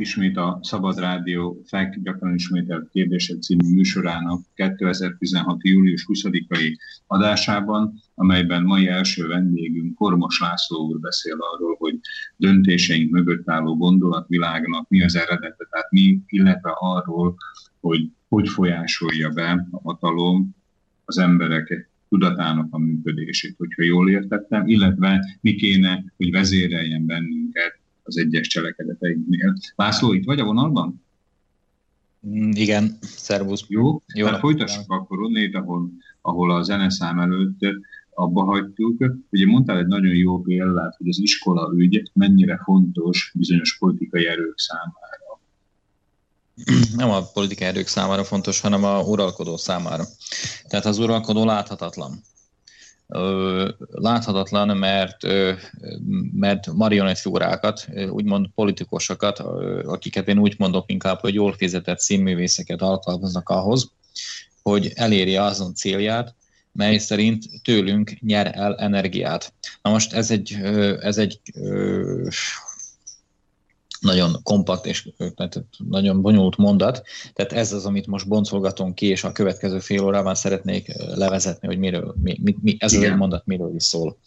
Ismét 0.00 0.36
a 0.36 0.58
Szabad 0.62 0.98
Rádió 0.98 1.62
FEK 1.66 1.98
gyakran 2.02 2.34
ismételt 2.34 2.88
kérdések 2.90 3.38
című 3.40 3.74
műsorának 3.74 4.40
2016. 4.54 5.64
július 5.64 6.06
20-ai 6.08 6.76
adásában, 7.06 7.94
amelyben 8.14 8.62
mai 8.62 8.86
első 8.86 9.26
vendégünk 9.26 9.94
Kormos 9.94 10.40
László 10.40 10.86
úr 10.86 10.98
beszél 11.00 11.36
arról, 11.54 11.76
hogy 11.78 11.98
döntéseink 12.36 13.10
mögött 13.10 13.50
álló 13.50 13.76
gondolatvilágnak 13.76 14.88
mi 14.88 15.02
az 15.02 15.16
eredete, 15.16 15.66
tehát 15.70 15.90
mi, 15.90 16.20
illetve 16.26 16.70
arról, 16.74 17.36
hogy 17.80 18.10
hogy 18.28 18.48
folyásolja 18.48 19.28
be 19.28 19.66
a 19.70 19.80
hatalom 19.80 20.56
az 21.04 21.18
emberek 21.18 21.90
tudatának 22.08 22.66
a 22.70 22.78
működését, 22.78 23.54
hogyha 23.56 23.82
jól 23.82 24.10
értettem, 24.10 24.66
illetve 24.66 25.38
mi 25.40 25.54
kéne, 25.54 26.04
hogy 26.16 26.30
vezéreljen 26.30 27.06
bennünket 27.06 27.77
az 28.08 28.18
egyes 28.18 28.48
cselekedeteinknél. 28.48 29.56
László, 29.76 30.12
itt 30.12 30.24
vagy 30.24 30.40
a 30.40 30.44
vonalban? 30.44 31.02
Mm, 32.26 32.50
Igen, 32.50 32.98
szervusz. 33.00 33.64
Jó, 33.68 33.82
Jó 33.82 34.00
Jó 34.14 34.26
hát 34.26 34.38
folytassuk 34.38 34.92
akkor 34.92 35.22
onnét, 35.22 35.54
ahol, 35.54 35.90
ahol 36.20 36.50
a 36.50 36.62
zeneszám 36.62 37.18
előtt 37.18 37.58
abba 38.10 38.44
hagytuk. 38.44 39.04
Ugye 39.30 39.46
mondtál 39.46 39.78
egy 39.78 39.86
nagyon 39.86 40.14
jó 40.14 40.40
példát, 40.40 40.96
hogy 40.96 41.08
az 41.08 41.18
iskola 41.18 41.72
ügy 41.76 42.10
mennyire 42.14 42.60
fontos 42.64 43.32
bizonyos 43.34 43.78
politikai 43.78 44.26
erők 44.26 44.58
számára. 44.58 45.40
Nem 46.96 47.10
a 47.10 47.22
politikai 47.32 47.66
erők 47.66 47.86
számára 47.86 48.24
fontos, 48.24 48.60
hanem 48.60 48.84
a 48.84 49.00
uralkodó 49.00 49.56
számára. 49.56 50.04
Tehát 50.68 50.86
az 50.86 50.98
uralkodó 50.98 51.44
láthatatlan. 51.44 52.22
Láthatatlan, 53.88 54.76
mert, 54.76 55.26
mert 56.32 56.66
marionettfigurákat, 56.66 57.88
úgymond 58.10 58.46
politikusokat, 58.54 59.38
akiket 59.84 60.28
én 60.28 60.38
úgy 60.38 60.54
mondok 60.58 60.90
inkább, 60.90 61.20
hogy 61.20 61.34
jól 61.34 61.52
fizetett 61.52 61.98
színművészeket 61.98 62.82
alkalmaznak 62.82 63.48
ahhoz, 63.48 63.90
hogy 64.62 64.92
elérje 64.94 65.42
azon 65.42 65.74
célját, 65.74 66.34
mely 66.72 66.98
szerint 66.98 67.44
tőlünk 67.64 68.20
nyer 68.20 68.50
el 68.54 68.76
energiát. 68.76 69.52
Na 69.82 69.90
most 69.90 70.12
ez 70.12 70.30
egy, 70.30 70.52
ez 71.00 71.18
egy 71.18 71.40
nagyon 74.00 74.42
kompakt 74.42 74.86
és 74.86 75.08
tehát 75.16 75.60
nagyon 75.88 76.22
bonyolult 76.22 76.56
mondat. 76.56 77.02
Tehát 77.32 77.52
ez 77.52 77.72
az, 77.72 77.86
amit 77.86 78.06
most 78.06 78.28
boncolgatunk 78.28 78.94
ki, 78.94 79.06
és 79.06 79.24
a 79.24 79.32
következő 79.32 79.78
fél 79.78 80.04
órában 80.04 80.34
szeretnék 80.34 80.92
levezetni, 80.96 81.66
hogy 81.66 81.78
miről, 81.78 82.14
mi, 82.22 82.38
mi, 82.42 82.56
mi, 82.60 82.76
ez 82.78 82.92
Igen. 82.92 83.04
az 83.04 83.10
egy 83.10 83.18
mondat 83.18 83.46
miről 83.46 83.74
is 83.74 83.84
szól. 83.84 84.18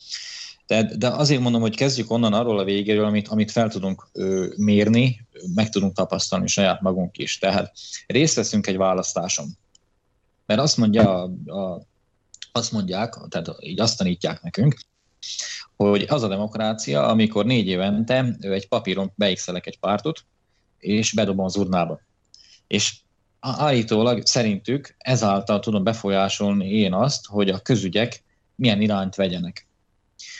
De, 0.67 0.95
de 0.97 1.07
azért 1.07 1.41
mondom, 1.41 1.61
hogy 1.61 1.75
kezdjük 1.75 2.11
onnan 2.11 2.33
arról 2.33 2.59
a 2.59 2.63
végéről, 2.63 3.05
amit, 3.05 3.27
amit 3.27 3.51
fel 3.51 3.69
tudunk 3.69 4.09
ö, 4.11 4.47
mérni, 4.55 5.27
meg 5.55 5.69
tudunk 5.69 5.95
tapasztalni 5.95 6.47
saját 6.47 6.81
magunk 6.81 7.17
is. 7.17 7.37
Tehát 7.37 7.73
részt 8.07 8.35
veszünk 8.35 8.67
egy 8.67 8.77
választáson. 8.77 9.57
Mert 10.45 10.59
azt 10.59 10.77
mondja 10.77 11.23
a, 11.23 11.31
a 11.51 11.89
azt 12.51 12.71
mondják, 12.71 13.17
tehát 13.29 13.55
így 13.59 13.79
azt 13.79 13.97
tanítják 13.97 14.41
nekünk, 14.41 14.75
hogy 15.89 16.05
az 16.09 16.23
a 16.23 16.27
demokrácia, 16.27 17.07
amikor 17.07 17.45
négy 17.45 17.67
évente 17.67 18.35
egy 18.39 18.67
papíron 18.67 19.11
beixelek 19.15 19.67
egy 19.67 19.79
pártot, 19.79 20.23
és 20.79 21.13
bedobom 21.13 21.45
az 21.45 21.55
urnába. 21.55 21.99
És 22.67 22.95
állítólag 23.39 24.25
szerintük 24.25 24.95
ezáltal 24.97 25.59
tudom 25.59 25.83
befolyásolni 25.83 26.69
én 26.69 26.93
azt, 26.93 27.25
hogy 27.25 27.49
a 27.49 27.59
közügyek 27.59 28.23
milyen 28.55 28.81
irányt 28.81 29.15
vegyenek. 29.15 29.67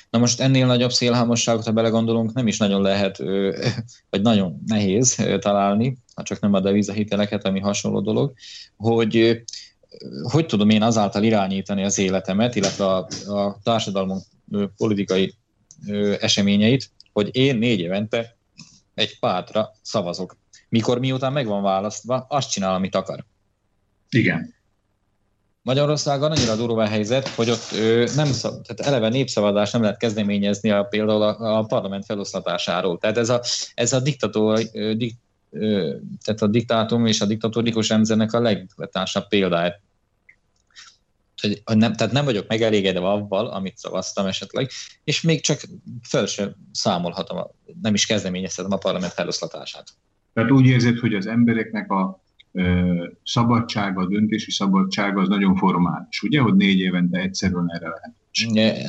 Na 0.10 0.20
most 0.20 0.40
ennél 0.40 0.66
nagyobb 0.66 0.92
szélhámosságot, 0.92 1.66
ha 1.66 1.72
belegondolunk, 1.72 2.34
nem 2.34 2.48
is 2.48 2.58
nagyon 2.58 2.82
lehet, 2.82 3.18
vagy 4.10 4.22
nagyon 4.22 4.62
nehéz 4.66 5.16
találni, 5.40 5.98
ha 6.16 6.24
csak 6.24 6.40
nem 6.40 6.54
a 6.54 6.60
devizahiteleket, 6.60 7.46
ami 7.46 7.60
hasonló 7.60 8.02
dolog, 8.02 8.34
hogy 8.78 9.44
hogy 10.32 10.46
tudom 10.46 10.70
én 10.70 10.82
azáltal 10.82 11.24
irányítani 11.24 11.84
az 11.84 11.98
életemet, 11.98 12.56
illetve 12.56 12.86
a, 12.86 13.08
a 13.28 13.60
társadalmunk 13.64 14.24
politikai 14.78 15.34
eseményeit, 16.20 16.90
hogy 17.14 17.30
én 17.36 17.58
négy 17.58 17.80
évente 17.80 18.38
egy 18.94 19.20
pártra 19.20 19.72
szavazok. 19.82 20.38
Mikor 20.70 21.00
miután 21.00 21.34
meg 21.34 21.46
van 21.46 21.62
választva, 21.62 22.26
azt 22.30 22.52
csinál, 22.52 22.74
amit 22.74 22.96
akar. 22.96 23.26
Igen. 24.10 24.54
Magyarországon 25.64 26.32
annyira 26.32 26.56
durva 26.56 26.84
a 26.84 26.88
helyzet, 26.88 27.28
hogy 27.28 27.50
ott 27.50 27.72
nem 28.16 28.26
szav, 28.26 28.62
tehát 28.62 28.80
eleve 28.80 29.10
népszavazást 29.10 29.74
nem 29.74 29.82
lehet 29.82 29.98
kezdeményezni 29.98 30.72
a, 30.72 30.84
például 30.84 31.22
a, 31.22 31.58
a 31.58 31.64
parlament 31.64 32.06
feloszlatásáról. 32.06 32.98
Tehát 32.98 33.18
ez 33.18 33.30
a, 33.30 33.42
ez 33.74 33.94
a 33.94 34.00
diktató, 34.00 34.58
ö, 34.74 34.94
dik, 34.94 35.16
tehát 36.24 36.42
a 36.42 36.48
diktátum 36.48 37.06
és 37.06 37.22
a 37.22 37.26
diktatórikus 37.26 37.90
rendszernek 37.90 38.34
a 38.34 38.40
legvetásabb 38.40 39.28
példája 39.28 39.82
hogy 41.42 41.78
nem, 41.78 41.94
tehát 41.94 42.14
nem 42.14 42.26
vagyok 42.26 42.48
megelégedve 42.48 43.08
avval, 43.08 43.48
amit 43.48 43.78
szavaztam 43.78 44.26
esetleg, 44.26 44.70
és 45.04 45.22
még 45.22 45.42
csak 45.42 45.62
föl 46.10 46.26
sem 46.26 46.56
számolhatom, 46.72 47.48
nem 47.82 47.94
is 47.94 48.06
kezdeményezhetem 48.06 48.72
a 48.72 48.78
parlament 48.78 49.14
feloszlatását. 49.14 49.90
Tehát 50.34 50.52
úgy 50.52 50.66
érzed, 50.66 50.98
hogy 50.98 51.14
az 51.14 51.28
embereknek 51.28 51.92
a 51.92 52.24
szabadsága, 53.24 54.02
a 54.02 54.08
döntési 54.08 54.52
szabadsága 54.52 55.22
az 55.22 55.28
nagyon 55.28 55.56
formális, 55.56 56.22
ugye, 56.22 56.40
hogy 56.40 56.56
négy 56.56 56.80
évente 56.80 57.20
egyszerűen 57.20 57.72
erre 57.74 57.88
lehet. 57.88 58.14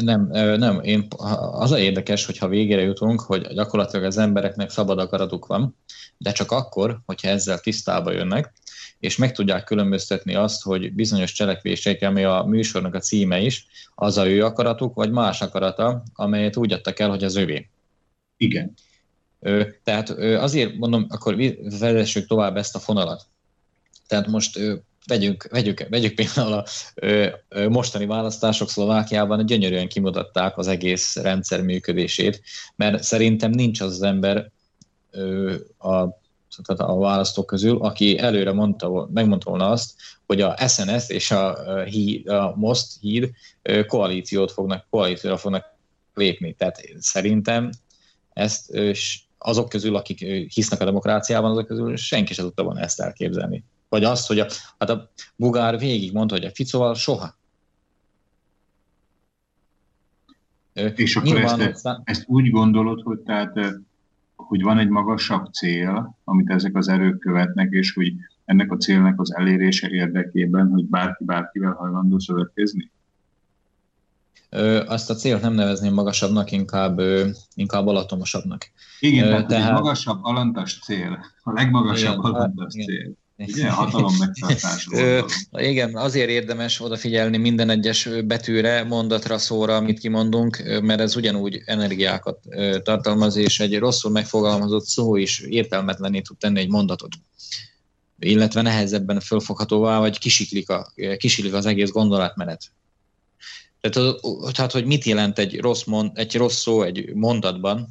Nem, 0.05 0.29
nem, 0.59 0.81
én, 0.83 1.07
az 1.53 1.73
a 1.73 1.79
érdekes, 1.79 2.27
hogyha 2.27 2.49
végére 2.49 2.83
jutunk, 2.83 3.21
hogy 3.21 3.47
gyakorlatilag 3.47 4.05
az 4.05 4.19
embereknek 4.19 4.71
szabad 4.71 4.99
akaratuk 4.99 5.47
van, 5.47 5.77
de 6.17 6.33
csak 6.33 6.51
akkor, 6.51 7.01
hogyha 7.07 7.29
ezzel 7.29 7.59
tisztába 7.59 8.13
jönnek, 8.13 8.53
és 8.99 9.17
meg 9.17 9.33
tudják 9.33 9.65
különböztetni 9.65 10.35
azt, 10.35 10.63
hogy 10.63 10.93
bizonyos 10.93 11.33
cselekvések, 11.33 12.03
ami 12.03 12.25
a 12.25 12.45
műsornak 12.49 12.95
a 12.95 12.99
címe 12.99 13.41
is, 13.41 13.67
az 13.95 14.19
a 14.19 14.29
ő 14.29 14.45
akaratuk, 14.45 14.95
vagy 14.95 15.11
más 15.11 15.41
akarata, 15.41 16.03
amelyet 16.15 16.57
úgy 16.57 16.73
adtak 16.73 16.99
el, 16.99 17.09
hogy 17.11 17.25
az 17.25 17.37
övé. 17.37 17.69
Igen. 18.37 18.75
Tehát 19.83 20.11
azért 20.19 20.77
mondom, 20.77 21.07
akkor 21.09 21.37
vezessük 21.81 22.27
tovább 22.27 22.57
ezt 22.57 22.75
a 22.75 22.79
fonalat. 22.79 23.27
Tehát 24.07 24.27
most 24.27 24.59
vegyünk, 25.07 25.49
vegyük, 25.51 25.89
vegyük 25.89 26.15
például 26.15 26.53
a 26.53 26.65
mostani 27.69 28.07
választások 28.07 28.69
Szlovákiában 28.69 29.47
gyönyörűen 29.47 29.89
kimutatták 29.89 30.59
az 30.59 30.67
egész 30.69 31.17
rendszer 31.17 31.63
működését, 31.63 32.43
mert 32.77 33.03
szerintem 33.03 33.51
nincs 33.51 33.81
az 33.81 33.93
az 33.93 34.03
ember 34.03 34.51
a 35.79 36.21
tehát 36.57 36.93
a 36.93 36.99
választók 36.99 37.47
közül, 37.47 37.79
aki 37.79 38.19
előre 38.19 38.53
mondta, 38.53 39.09
megmondta 39.13 39.51
volna 39.51 39.71
azt, 39.71 39.95
hogy 40.27 40.41
a 40.41 40.69
SNS 40.69 41.09
és 41.09 41.31
a, 41.31 41.83
híd, 41.83 42.29
a 42.29 42.55
MOST 42.57 43.01
híd 43.01 43.31
koalíciót 43.87 44.53
fognak, 44.53 44.87
koalícióra 44.91 45.37
fognak 45.37 45.65
lépni. 46.15 46.55
Tehát 46.55 46.81
szerintem 46.99 47.71
ezt 48.33 48.79
azok 49.39 49.69
közül, 49.69 49.97
akik 49.97 50.19
hisznek 50.55 50.81
a 50.81 50.85
demokráciában, 50.85 51.51
azok 51.51 51.67
közül 51.67 51.97
senki 51.97 52.35
sem 52.35 52.45
tudta 52.45 52.63
volna 52.63 52.81
ezt 52.81 53.01
elképzelni. 53.01 53.65
Vagy 53.93 54.05
azt, 54.05 54.27
hogy 54.27 54.39
a, 54.39 54.47
hát 54.79 54.91
a 54.91 55.11
Bugár 55.37 55.79
végig 55.79 56.13
mondta, 56.13 56.35
hogy 56.35 56.45
a 56.45 56.51
Ficóval 56.51 56.95
soha. 56.95 57.37
És 60.95 61.17
akkor 61.17 61.37
ezt, 61.37 61.89
ezt 62.05 62.25
úgy 62.27 62.51
gondolod, 62.51 63.03
hogy 63.03 63.19
tehát 63.19 63.59
hogy 64.37 64.63
van 64.63 64.79
egy 64.79 64.89
magasabb 64.89 65.53
cél, 65.53 66.17
amit 66.25 66.51
ezek 66.51 66.77
az 66.77 66.89
erők 66.89 67.19
követnek, 67.19 67.71
és 67.71 67.93
hogy 67.93 68.13
ennek 68.45 68.73
a 68.73 68.77
célnak 68.77 69.21
az 69.21 69.35
elérése 69.35 69.89
érdekében, 69.89 70.69
hogy 70.69 70.85
bárki 70.85 71.25
bárkivel 71.25 71.73
hajlandó 71.73 72.19
szövetkezni? 72.19 72.91
Azt 74.87 75.11
a 75.11 75.15
célt 75.15 75.43
nem 75.43 75.55
nevezném 75.55 75.95
magasabbnak, 75.95 76.53
inkább, 76.53 77.01
inkább 77.55 77.87
alatomosabbnak. 77.87 78.71
Igen, 79.01 79.29
tehát, 79.29 79.47
tehát 79.47 79.69
egy 79.69 79.75
magasabb 79.75 80.25
alantas 80.25 80.79
cél, 80.79 81.25
a 81.43 81.53
legmagasabb 81.53 82.19
igen, 82.19 82.33
alantas 82.33 82.75
igen. 82.75 82.87
cél. 82.87 83.21
Igen, 83.37 83.71
hatalom 83.71 84.15
Igen, 85.53 85.97
azért 85.97 86.29
érdemes 86.29 86.81
odafigyelni 86.81 87.37
minden 87.37 87.71
egyes 87.71 88.09
betűre, 88.25 88.83
mondatra, 88.85 89.39
szóra, 89.39 89.77
amit 89.77 89.99
kimondunk, 89.99 90.81
mert 90.83 91.01
ez 91.01 91.17
ugyanúgy 91.17 91.63
energiákat 91.65 92.39
tartalmaz, 92.83 93.37
és 93.37 93.61
egy 93.61 93.79
rosszul 93.79 94.11
megfogalmazott 94.11 94.85
szó 94.85 95.17
is 95.17 95.41
értelmetlené 95.41 96.21
tud 96.21 96.37
tenni 96.37 96.61
egy 96.61 96.69
mondatot 96.69 97.13
illetve 98.25 98.63
nehezebben 98.63 99.21
fölfoghatóvá, 99.21 99.99
vagy 99.99 100.19
kisiklik, 100.19 100.69
a, 100.69 100.93
kisiklik 101.17 101.53
az 101.55 101.67
egész 101.67 101.91
gondolatmenet. 101.91 102.73
Tehát, 103.81 104.21
tehát, 104.53 104.73
hogy 104.73 104.85
mit 104.85 105.05
jelent 105.05 105.39
egy 105.39 105.61
rossz, 105.61 105.85
mond, 105.85 106.11
egy 106.15 106.37
rossz 106.37 106.61
szó 106.61 106.83
egy 106.83 107.15
mondatban, 107.15 107.89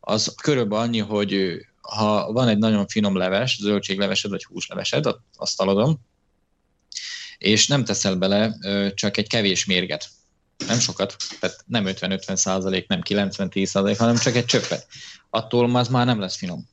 az 0.00 0.34
körülbelül 0.42 0.84
annyi, 0.84 0.98
hogy 0.98 1.60
ha 1.82 2.32
van 2.32 2.48
egy 2.48 2.58
nagyon 2.58 2.86
finom 2.86 3.16
leves, 3.16 3.58
zöldséglevesed 3.60 4.30
vagy 4.30 4.44
húslevesed, 4.44 5.06
azt 5.36 5.60
aladom, 5.60 5.98
és 7.38 7.66
nem 7.66 7.84
teszel 7.84 8.16
bele 8.16 8.56
csak 8.94 9.16
egy 9.16 9.28
kevés 9.28 9.64
mérget, 9.64 10.08
nem 10.66 10.78
sokat, 10.78 11.16
tehát 11.40 11.64
nem 11.66 11.84
50-50 11.86 12.36
százalék, 12.36 12.88
nem 12.88 13.00
90-10 13.08 13.64
százalék, 13.64 13.98
hanem 13.98 14.16
csak 14.16 14.36
egy 14.36 14.44
csöppet. 14.44 14.86
Attól 15.30 15.76
az 15.76 15.88
már 15.88 16.06
nem 16.06 16.20
lesz 16.20 16.36
finom. 16.36 16.68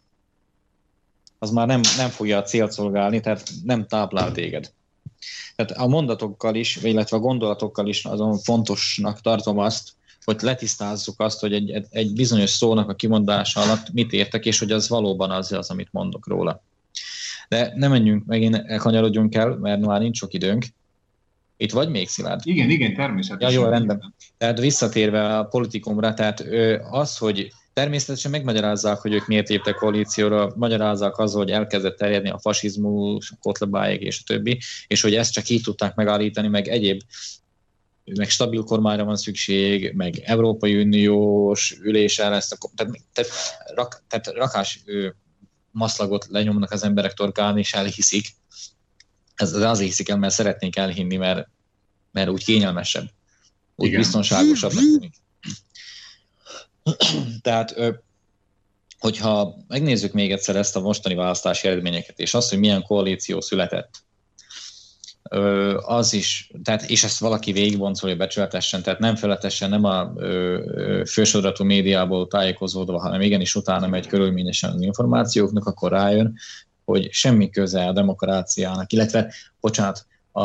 Az 1.40 1.50
már 1.50 1.68
nem, 1.68 1.82
nem 1.98 2.10
fogja 2.10 2.38
a 2.38 2.44
célt 2.44 2.72
szolgálni, 2.72 3.20
tehát 3.20 3.50
nem 3.64 3.88
táplál 3.88 4.32
téged. 4.32 4.72
Tehát 5.56 5.72
a 5.72 5.88
mondatokkal 5.88 6.56
is, 6.56 6.76
illetve 6.76 7.18
a 7.18 7.20
gondolatokkal 7.20 7.88
is 7.88 8.06
azon 8.06 8.38
fontosnak 8.38 9.22
tartom 9.22 9.58
azt, 9.58 9.92
hogy 10.30 10.42
letisztázzuk 10.42 11.20
azt, 11.20 11.40
hogy 11.40 11.54
egy, 11.54 11.86
egy 11.90 12.14
bizonyos 12.14 12.50
szónak 12.50 12.90
a 12.90 12.96
kimondása 12.96 13.62
alatt 13.62 13.94
mit 13.94 14.14
értek, 14.14 14.46
és 14.46 14.60
hogy 14.60 14.72
az 14.72 14.90
valóban 14.90 15.32
az, 15.32 15.52
az 15.52 15.70
amit 15.70 15.88
mondok 15.92 16.28
róla. 16.28 16.64
De 17.50 17.74
nem 17.76 17.92
menjünk, 17.92 18.26
megint 18.26 18.56
elkanyarodjunk 18.56 19.36
el, 19.36 19.56
mert 19.56 19.82
már 19.82 20.00
nincs 20.00 20.18
sok 20.18 20.34
időnk. 20.34 20.66
Itt 21.58 21.72
vagy 21.72 21.90
még, 21.90 22.08
Szilárd? 22.08 22.42
Igen, 22.44 22.70
igen, 22.70 22.94
természetesen. 22.94 23.54
Ja, 23.54 23.64
jó, 23.64 23.70
rendben. 23.70 24.14
Tehát 24.38 24.60
visszatérve 24.60 25.38
a 25.38 25.44
politikumra, 25.44 26.14
tehát 26.14 26.44
az, 26.90 27.18
hogy 27.18 27.52
természetesen 27.74 28.32
megmagyarázzák, 28.32 28.98
hogy 28.98 29.14
ők 29.14 29.28
miért 29.28 29.50
léptek 29.50 29.76
koalícióra, 29.76 30.54
magyarázzák 30.56 31.18
azzal, 31.18 31.44
hogy 31.44 31.52
elkezdett 31.52 31.98
terjedni 31.98 32.30
a 32.30 32.40
fasizmus, 32.40 33.32
a 33.32 33.38
kotlebáig 33.42 34.02
és 34.02 34.20
a 34.20 34.24
többi, 34.26 34.60
és 34.88 35.02
hogy 35.02 35.16
ezt 35.16 35.34
csak 35.34 35.50
így 35.50 35.62
tudták 35.62 35.96
megállítani, 35.96 36.48
meg 36.48 36.68
egyéb 36.68 37.02
meg 38.16 38.30
stabil 38.30 38.64
kormányra 38.64 39.04
van 39.04 39.18
szükség, 39.18 39.94
meg 39.96 40.20
Európai 40.20 40.82
Uniós 40.82 41.78
ülésre 41.82 42.26
a, 42.26 42.30
tehát, 42.30 43.02
tehát, 43.14 43.32
rak, 43.76 44.04
tehát 44.08 44.28
rakás 44.28 44.82
ő, 44.86 45.16
maszlagot 45.72 46.26
lenyomnak 46.30 46.72
az 46.72 46.84
emberek 46.84 47.14
torkán, 47.14 47.58
és 47.58 47.74
elhiszik. 47.74 48.28
Ez 49.36 49.54
azért 49.54 49.90
hiszik 49.90 50.10
el, 50.10 50.18
mert 50.18 50.34
szeretnék 50.34 50.76
elhinni, 50.76 51.16
mert, 51.16 51.48
mert 52.12 52.30
úgy 52.30 52.44
kényelmesebb. 52.44 53.10
Úgy 53.76 53.88
Igen. 53.88 54.00
biztonságosabbnak 54.00 54.84
tűnik. 54.84 55.14
Tehát, 57.42 57.76
hogyha 59.00 59.58
megnézzük 59.68 60.14
még 60.14 60.32
egyszer 60.32 60.56
ezt 60.56 60.76
a 60.76 60.80
mostani 60.80 61.16
választási 61.16 61.68
eredményeket, 61.68 62.20
és 62.20 62.34
azt, 62.34 62.50
hogy 62.50 62.60
milyen 62.60 62.84
koalíció 62.84 63.42
született, 63.42 64.04
az 65.86 66.14
is, 66.14 66.52
tehát, 66.64 66.90
és 66.90 67.04
ezt 67.04 67.20
valaki 67.20 67.52
végigboncolja 67.52 68.16
becsületesen, 68.16 68.82
tehát 68.82 69.00
nem 69.00 69.16
feletesen, 69.16 69.70
nem 69.70 69.84
a 69.84 70.14
fősodratú 71.06 71.64
médiából 71.64 72.28
tájékozódva, 72.28 73.00
hanem 73.00 73.22
igenis 73.22 73.56
utána 73.56 73.88
megy 73.88 74.08
körülményesen 74.08 74.74
az 74.74 74.82
információknak, 74.82 75.66
akkor 75.66 75.92
rájön, 75.92 76.36
hogy 76.86 77.12
semmi 77.12 77.50
köze 77.50 77.86
a 77.86 77.94
demokráciának, 77.94 78.94
illetve, 78.94 79.34
bocsánat, 79.60 80.06
a, 80.32 80.42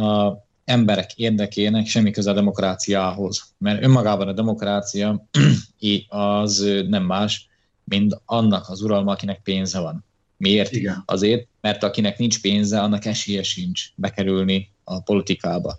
a 0.00 0.42
emberek 0.64 1.12
érdekének 1.14 1.86
semmi 1.86 2.10
köze 2.10 2.30
a 2.30 2.34
demokráciához. 2.34 3.54
Mert 3.58 3.82
önmagában 3.82 4.28
a 4.28 4.32
demokrácia 4.32 5.26
az 6.08 6.66
nem 6.88 7.02
más, 7.02 7.48
mint 7.84 8.20
annak 8.24 8.68
az 8.68 8.82
uralma, 8.82 9.12
akinek 9.12 9.40
pénze 9.42 9.80
van. 9.80 10.04
Miért? 10.36 10.72
Igen. 10.72 11.02
Azért, 11.06 11.46
mert 11.64 11.82
akinek 11.82 12.18
nincs 12.18 12.40
pénze, 12.40 12.80
annak 12.80 13.04
esélye 13.04 13.42
sincs 13.42 13.84
bekerülni 13.94 14.70
a 14.84 15.00
politikába. 15.00 15.78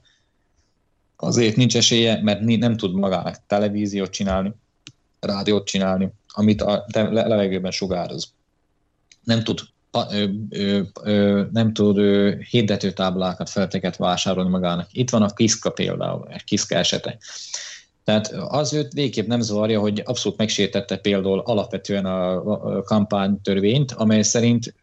Azért 1.16 1.56
nincs 1.56 1.76
esélye, 1.76 2.22
mert 2.22 2.42
nem 2.42 2.78
tud 2.78 2.94
magának 2.94 3.42
televíziót 3.48 4.10
csinálni, 4.10 4.54
rádiót 5.20 5.66
csinálni, 5.66 6.10
amit 6.28 6.62
a 6.62 6.86
levegőben 7.12 7.72
sugároz. 7.72 8.34
Nem 9.24 9.44
tud 9.44 9.60
nem 11.52 11.74
tud 11.74 11.98
hirdetőtáblákat, 12.50 13.50
felteket 13.50 13.96
vásárolni 13.96 14.50
magának. 14.50 14.88
Itt 14.92 15.10
van 15.10 15.22
a 15.22 15.34
Kiszka 15.34 15.70
például, 15.70 16.28
egy 16.32 16.44
Kiszka 16.44 16.76
esete. 16.76 17.18
Tehát 18.06 18.28
az 18.48 18.74
őt 18.74 18.94
végképp 18.94 19.28
nem 19.28 19.40
zavarja, 19.40 19.80
hogy 19.80 20.02
abszolút 20.06 20.38
megsértette 20.38 20.98
például 20.98 21.40
alapvetően 21.40 22.06
a 22.06 22.82
kampánytörvényt, 22.82 23.92
amely 23.92 24.22
szerint 24.22 24.74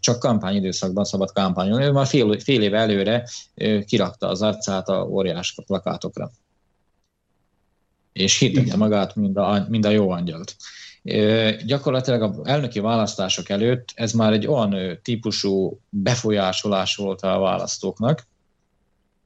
csak 0.00 0.18
kampányidőszakban 0.18 1.04
szabad 1.04 1.32
kampányolni. 1.32 1.84
Ő 1.84 1.92
már 1.92 2.06
fél, 2.06 2.38
fél 2.38 2.62
év 2.62 2.74
előre 2.74 3.28
kirakta 3.86 4.28
az 4.28 4.42
arcát 4.42 4.88
a 4.88 5.06
óriás 5.08 5.54
plakátokra. 5.66 6.30
És 8.12 8.38
hittette 8.38 8.76
magát, 8.76 9.16
mind 9.16 9.36
a, 9.36 9.66
mind 9.68 9.86
a 9.86 9.90
jó 9.90 10.10
angyalt. 10.10 10.56
Gyakorlatilag 11.66 12.22
a 12.22 12.40
elnöki 12.44 12.80
választások 12.80 13.48
előtt 13.48 13.88
ez 13.94 14.12
már 14.12 14.32
egy 14.32 14.46
olyan 14.46 14.98
típusú 15.02 15.80
befolyásolás 15.88 16.96
volt 16.96 17.20
a 17.20 17.38
választóknak, 17.38 18.26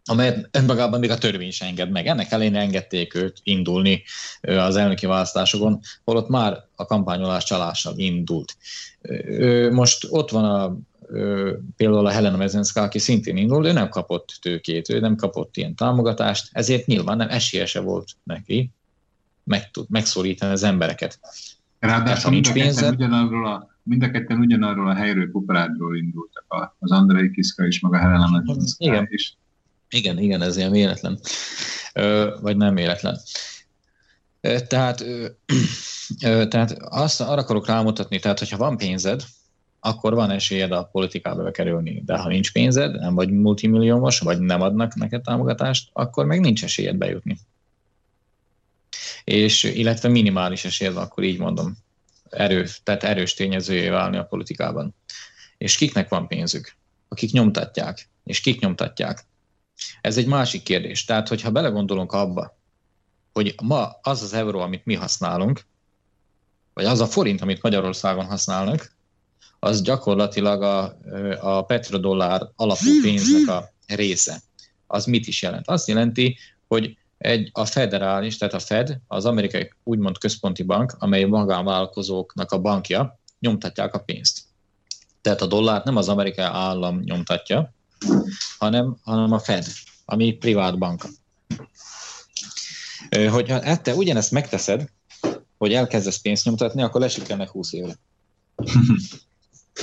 amelyet 0.06 0.48
önmagában 0.50 1.00
még 1.00 1.10
a 1.10 1.18
törvény 1.18 1.50
sem 1.50 1.68
enged 1.68 1.90
meg. 1.90 2.06
Ennek 2.06 2.30
ellenére 2.30 2.60
engedték 2.60 3.14
őt 3.14 3.40
indulni 3.42 4.02
az 4.40 4.76
elnöki 4.76 5.06
választásokon, 5.06 5.80
holott 6.04 6.28
már 6.28 6.64
a 6.76 6.84
kampányolás 6.84 7.44
csalással 7.44 7.92
indult. 7.96 8.56
Most 9.70 10.06
ott 10.10 10.30
van 10.30 10.44
a, 10.44 10.76
például 11.76 12.06
a 12.06 12.10
Helena 12.10 12.36
Mezenszka, 12.36 12.82
aki 12.82 12.98
szintén 12.98 13.36
indul, 13.36 13.66
ő 13.66 13.72
nem 13.72 13.88
kapott 13.88 14.38
tőkét, 14.40 14.88
ő 14.88 15.00
nem 15.00 15.16
kapott 15.16 15.56
ilyen 15.56 15.74
támogatást, 15.74 16.48
ezért 16.52 16.86
nyilván 16.86 17.16
nem 17.16 17.28
esélyese 17.28 17.80
volt 17.80 18.08
neki 18.22 18.70
meg, 19.44 19.70
megszólítani 19.88 20.52
az 20.52 20.62
embereket. 20.62 21.18
Ráadásul 21.78 22.36
a, 22.36 22.52
ketten 22.52 22.94
ugyanarról 22.94 23.46
a, 23.46 23.78
mind 23.82 24.02
a 24.02 24.10
ketten 24.10 24.38
ugyanarról 24.38 24.88
a 24.88 24.94
helyről, 24.94 25.30
kuparádról 25.30 25.96
indultak, 25.96 26.44
az 26.78 26.90
Andrei 26.90 27.30
Kiszka 27.30 27.66
és 27.66 27.80
maga 27.80 27.98
Helena 27.98 28.42
Mezenszka 28.44 29.06
is. 29.08 29.36
Igen, 29.90 30.18
igen, 30.18 30.42
ez 30.42 30.56
ilyen 30.56 30.70
véletlen. 30.70 31.18
Ö, 31.92 32.36
vagy 32.40 32.56
nem 32.56 32.74
véletlen. 32.74 33.20
Ö, 34.40 34.60
tehát, 34.60 35.00
ö, 35.00 35.26
ö, 36.22 36.46
tehát 36.48 36.76
azt 36.78 37.20
arra 37.20 37.40
akarok 37.40 37.66
rámutatni, 37.66 38.18
tehát 38.18 38.38
hogyha 38.38 38.56
van 38.56 38.76
pénzed, 38.76 39.24
akkor 39.80 40.14
van 40.14 40.30
esélyed 40.30 40.72
a 40.72 40.88
politikába 40.92 41.42
bekerülni. 41.42 42.02
De 42.06 42.16
ha 42.16 42.28
nincs 42.28 42.52
pénzed, 42.52 42.94
nem 42.94 43.14
vagy 43.14 43.30
multimilliómos, 43.30 44.18
vagy 44.18 44.40
nem 44.40 44.60
adnak 44.60 44.94
neked 44.94 45.22
támogatást, 45.22 45.88
akkor 45.92 46.26
meg 46.26 46.40
nincs 46.40 46.64
esélyed 46.64 46.96
bejutni. 46.96 47.38
És 49.24 49.62
illetve 49.62 50.08
minimális 50.08 50.64
esélyed, 50.64 50.96
akkor 50.96 51.24
így 51.24 51.38
mondom, 51.38 51.76
erő, 52.30 52.66
tehát 52.82 53.04
erős 53.04 53.34
tényezőjé 53.34 53.88
válni 53.88 54.16
a 54.16 54.24
politikában. 54.24 54.94
És 55.58 55.76
kiknek 55.76 56.08
van 56.08 56.26
pénzük? 56.26 56.74
Akik 57.08 57.32
nyomtatják. 57.32 58.08
És 58.24 58.40
kik 58.40 58.60
nyomtatják? 58.60 59.24
Ez 60.00 60.16
egy 60.16 60.26
másik 60.26 60.62
kérdés. 60.62 61.04
Tehát, 61.04 61.28
hogyha 61.28 61.50
belegondolunk 61.50 62.12
abba, 62.12 62.56
hogy 63.32 63.54
ma 63.62 63.98
az 64.02 64.22
az 64.22 64.32
euró, 64.32 64.60
amit 64.60 64.84
mi 64.84 64.94
használunk, 64.94 65.66
vagy 66.74 66.84
az 66.84 67.00
a 67.00 67.06
forint, 67.06 67.40
amit 67.40 67.62
Magyarországon 67.62 68.24
használnak, 68.24 68.94
az 69.58 69.82
gyakorlatilag 69.82 70.62
a, 70.62 70.96
a 71.40 71.64
petrodollár 71.64 72.48
alapú 72.56 73.00
pénznek 73.02 73.48
a 73.48 73.72
része. 73.86 74.42
Az 74.86 75.04
mit 75.04 75.26
is 75.26 75.42
jelent? 75.42 75.68
Azt 75.68 75.88
jelenti, 75.88 76.38
hogy 76.68 76.96
egy, 77.18 77.50
a 77.52 77.64
federális, 77.64 78.36
tehát 78.36 78.54
a 78.54 78.58
Fed, 78.58 78.98
az 79.06 79.24
amerikai 79.24 79.72
úgymond 79.84 80.18
központi 80.18 80.62
bank, 80.62 80.96
amely 80.98 81.24
magánvállalkozóknak 81.24 82.52
a 82.52 82.60
bankja, 82.60 83.18
nyomtatják 83.38 83.94
a 83.94 83.98
pénzt. 83.98 84.42
Tehát 85.20 85.40
a 85.40 85.46
dollárt 85.46 85.84
nem 85.84 85.96
az 85.96 86.08
amerikai 86.08 86.44
állam 86.44 87.00
nyomtatja, 87.00 87.74
hanem, 88.58 88.96
hanem 89.02 89.32
a 89.32 89.38
Fed, 89.38 89.66
ami 90.04 90.32
privát 90.32 90.78
banka. 90.78 91.08
Hogyha 93.30 93.60
e 93.60 93.76
te 93.76 93.94
ugyanezt 93.94 94.30
megteszed, 94.30 94.88
hogy 95.58 95.72
elkezdesz 95.72 96.20
pénzt 96.20 96.44
nyomtatni, 96.44 96.82
akkor 96.82 97.00
lesikernek 97.00 97.48
20 97.48 97.72
évre. 97.72 97.98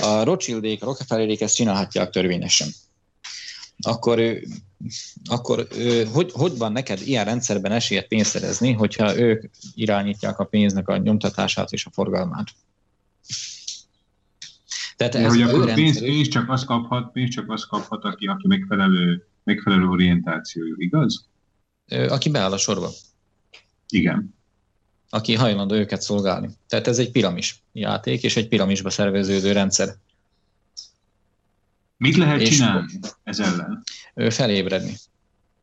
A 0.00 0.22
Rothschildék, 0.22 0.82
a 0.82 0.86
Rockefellerék 0.86 1.40
ezt 1.40 1.54
csinálhatják 1.54 2.10
törvényesen. 2.10 2.68
Akkor, 3.78 4.40
akkor 5.24 5.68
hogy, 6.12 6.30
hogy 6.32 6.58
van 6.58 6.72
neked 6.72 7.00
ilyen 7.00 7.24
rendszerben 7.24 7.72
esélyed 7.72 8.06
pénzt 8.06 8.30
szerezni, 8.30 8.72
hogyha 8.72 9.16
ők 9.16 9.50
irányítják 9.74 10.38
a 10.38 10.44
pénznek 10.44 10.88
a 10.88 10.96
nyomtatását 10.96 11.72
és 11.72 11.86
a 11.86 11.90
forgalmát? 11.92 12.46
Tehát 14.96 15.14
ez 15.14 15.26
hogy 15.26 15.42
akkor 15.42 15.74
pénz, 15.74 15.98
pénz, 15.98 16.28
csak 16.28 16.50
azt 16.50 16.64
kaphat, 16.64 17.12
pénz 17.12 17.30
csak 17.30 17.50
azt 17.50 17.66
kaphat, 17.66 18.04
aki, 18.04 18.26
aki 18.26 18.46
megfelelő, 18.46 19.26
megfelelő 19.44 19.88
orientációjú, 19.88 20.74
igaz? 20.78 21.28
Aki 22.08 22.30
beáll 22.30 22.52
a 22.52 22.56
sorba. 22.56 22.90
Igen. 23.88 24.34
Aki 25.10 25.34
hajlandó 25.34 25.74
őket 25.74 26.02
szolgálni. 26.02 26.48
Tehát 26.68 26.86
ez 26.86 26.98
egy 26.98 27.10
piramis 27.10 27.62
játék, 27.72 28.22
és 28.22 28.36
egy 28.36 28.48
piramisba 28.48 28.90
szerveződő 28.90 29.52
rendszer. 29.52 29.96
Mit 31.96 32.16
lehet 32.16 32.40
és 32.40 32.48
csinálni 32.48 32.92
ez 33.22 33.38
ellen? 33.40 33.82
Felébredni. 34.14 34.94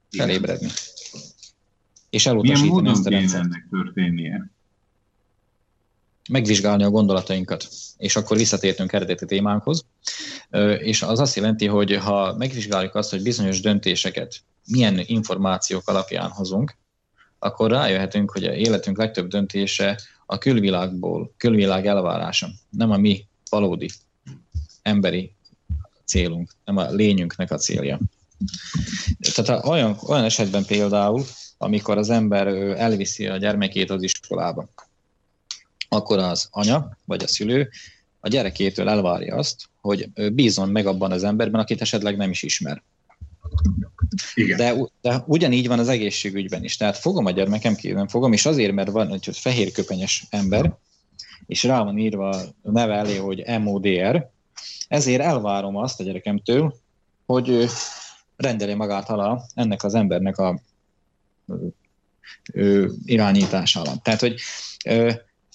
Felébredni. 0.10 0.66
Igen. 0.66 0.76
És 2.10 2.26
elutasítani 2.26 2.62
Milyen 2.62 2.76
módon 2.76 2.94
ezt 2.94 3.06
a 3.06 3.10
rendszert. 3.10 3.44
ennek 3.44 3.68
történnie? 3.70 4.52
Megvizsgálni 6.32 6.84
a 6.84 6.90
gondolatainkat, 6.90 7.68
és 7.98 8.16
akkor 8.16 8.38
visszatértünk 8.38 8.94
eredeti 8.94 9.26
témánkhoz. 9.26 9.86
És 10.78 11.02
az 11.02 11.20
azt 11.20 11.36
jelenti, 11.36 11.68
hogy 11.68 11.96
ha 11.96 12.36
megvizsgáljuk 12.38 12.96
azt, 12.96 13.10
hogy 13.10 13.22
bizonyos 13.22 13.62
döntéseket 13.62 14.36
milyen 14.68 15.02
információk 15.06 15.90
alapján 15.90 16.30
hozunk, 16.30 16.76
akkor 17.40 17.72
rájöhetünk, 17.72 18.32
hogy 18.32 18.44
a 18.44 18.54
életünk 18.54 18.98
legtöbb 18.98 19.28
döntése 19.28 20.00
a 20.26 20.38
külvilágból, 20.38 21.34
külvilág 21.38 21.86
elvárása, 21.86 22.50
nem 22.70 22.92
a 22.92 22.98
mi 22.98 23.26
valódi 23.50 23.90
emberi 24.82 25.36
célunk, 26.06 26.52
nem 26.66 26.78
a 26.78 26.90
lényünknek 26.90 27.52
a 27.52 27.58
célja. 27.58 28.00
Tehát 29.34 29.66
olyan, 29.66 29.98
olyan 30.08 30.24
esetben 30.24 30.66
például, 30.66 31.24
amikor 31.58 31.98
az 31.98 32.10
ember 32.10 32.48
elviszi 32.78 33.28
a 33.28 33.38
gyermekét 33.38 33.90
az 33.90 34.04
iskolába, 34.04 34.70
akkor 35.94 36.20
az 36.20 36.48
anya 36.52 36.98
vagy 37.06 37.24
a 37.24 37.28
szülő 37.28 37.70
a 38.20 38.28
gyerekétől 38.28 38.90
elvárja 38.90 39.36
azt, 39.36 39.70
hogy 39.82 40.10
bízon 40.34 40.70
meg 40.70 40.86
abban 40.86 41.12
az 41.12 41.24
emberben, 41.24 41.62
akit 41.62 41.82
esetleg 41.82 42.18
nem 42.18 42.30
is 42.30 42.44
ismer. 42.44 42.84
Igen. 44.34 44.58
De, 44.58 44.76
de 45.02 45.24
ugyanígy 45.26 45.68
van 45.68 45.80
az 45.80 45.88
egészségügyben 45.88 46.64
is. 46.64 46.78
Tehát 46.78 46.98
fogom 46.98 47.26
a 47.26 47.32
gyermekem, 47.32 47.76
kézben 47.76 48.08
fogom, 48.08 48.34
és 48.34 48.46
azért, 48.46 48.74
mert 48.74 48.92
van 48.92 49.14
egy 49.14 49.30
fehér 49.32 49.72
köpenyes 49.72 50.26
ember, 50.30 50.78
és 51.46 51.64
rá 51.64 51.84
van 51.84 51.98
írva 51.98 52.30
a 52.30 52.72
neve 52.72 52.94
elé, 52.94 53.16
hogy 53.16 53.44
MODR, 53.60 54.30
ezért 54.88 55.22
elvárom 55.22 55.76
azt 55.76 56.00
a 56.00 56.04
gyerekemtől, 56.04 56.76
hogy 57.26 57.66
rendeli 58.36 58.74
magát 58.74 59.10
alá 59.10 59.42
ennek 59.54 59.84
az 59.84 59.94
embernek 59.94 60.38
a 60.38 60.62
irányítása 63.06 63.82
alatt. 63.82 64.04
Tehát, 64.04 64.20
hogy 64.20 64.40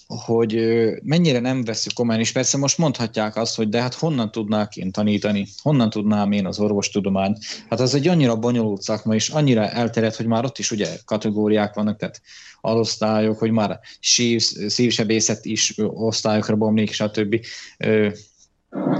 hogy 0.06 0.60
mennyire 1.02 1.40
nem 1.40 1.64
veszük 1.64 1.92
komolyan, 1.92 2.20
és 2.20 2.32
persze 2.32 2.58
most 2.58 2.78
mondhatják 2.78 3.36
azt, 3.36 3.56
hogy 3.56 3.68
de 3.68 3.80
hát 3.80 3.94
honnan 3.94 4.30
tudnák 4.30 4.76
én 4.76 4.92
tanítani, 4.92 5.46
honnan 5.62 5.90
tudnám 5.90 6.32
én 6.32 6.46
az 6.46 6.58
orvostudományt. 6.58 7.38
Hát 7.68 7.80
az 7.80 7.94
egy 7.94 8.08
annyira 8.08 8.36
bonyolult 8.36 8.82
szakma, 8.82 9.14
és 9.14 9.28
annyira 9.28 9.68
elterjedt, 9.68 10.16
hogy 10.16 10.26
már 10.26 10.44
ott 10.44 10.58
is 10.58 10.70
ugye 10.70 10.88
kategóriák 11.04 11.74
vannak, 11.74 11.96
tehát 11.96 12.20
alosztályok, 12.60 13.38
hogy 13.38 13.50
már 13.50 13.80
sív, 14.00 14.40
szívsebészet 14.66 15.44
is 15.44 15.74
osztályokra 15.76 16.56
bomlik, 16.56 16.92
stb. 16.92 17.40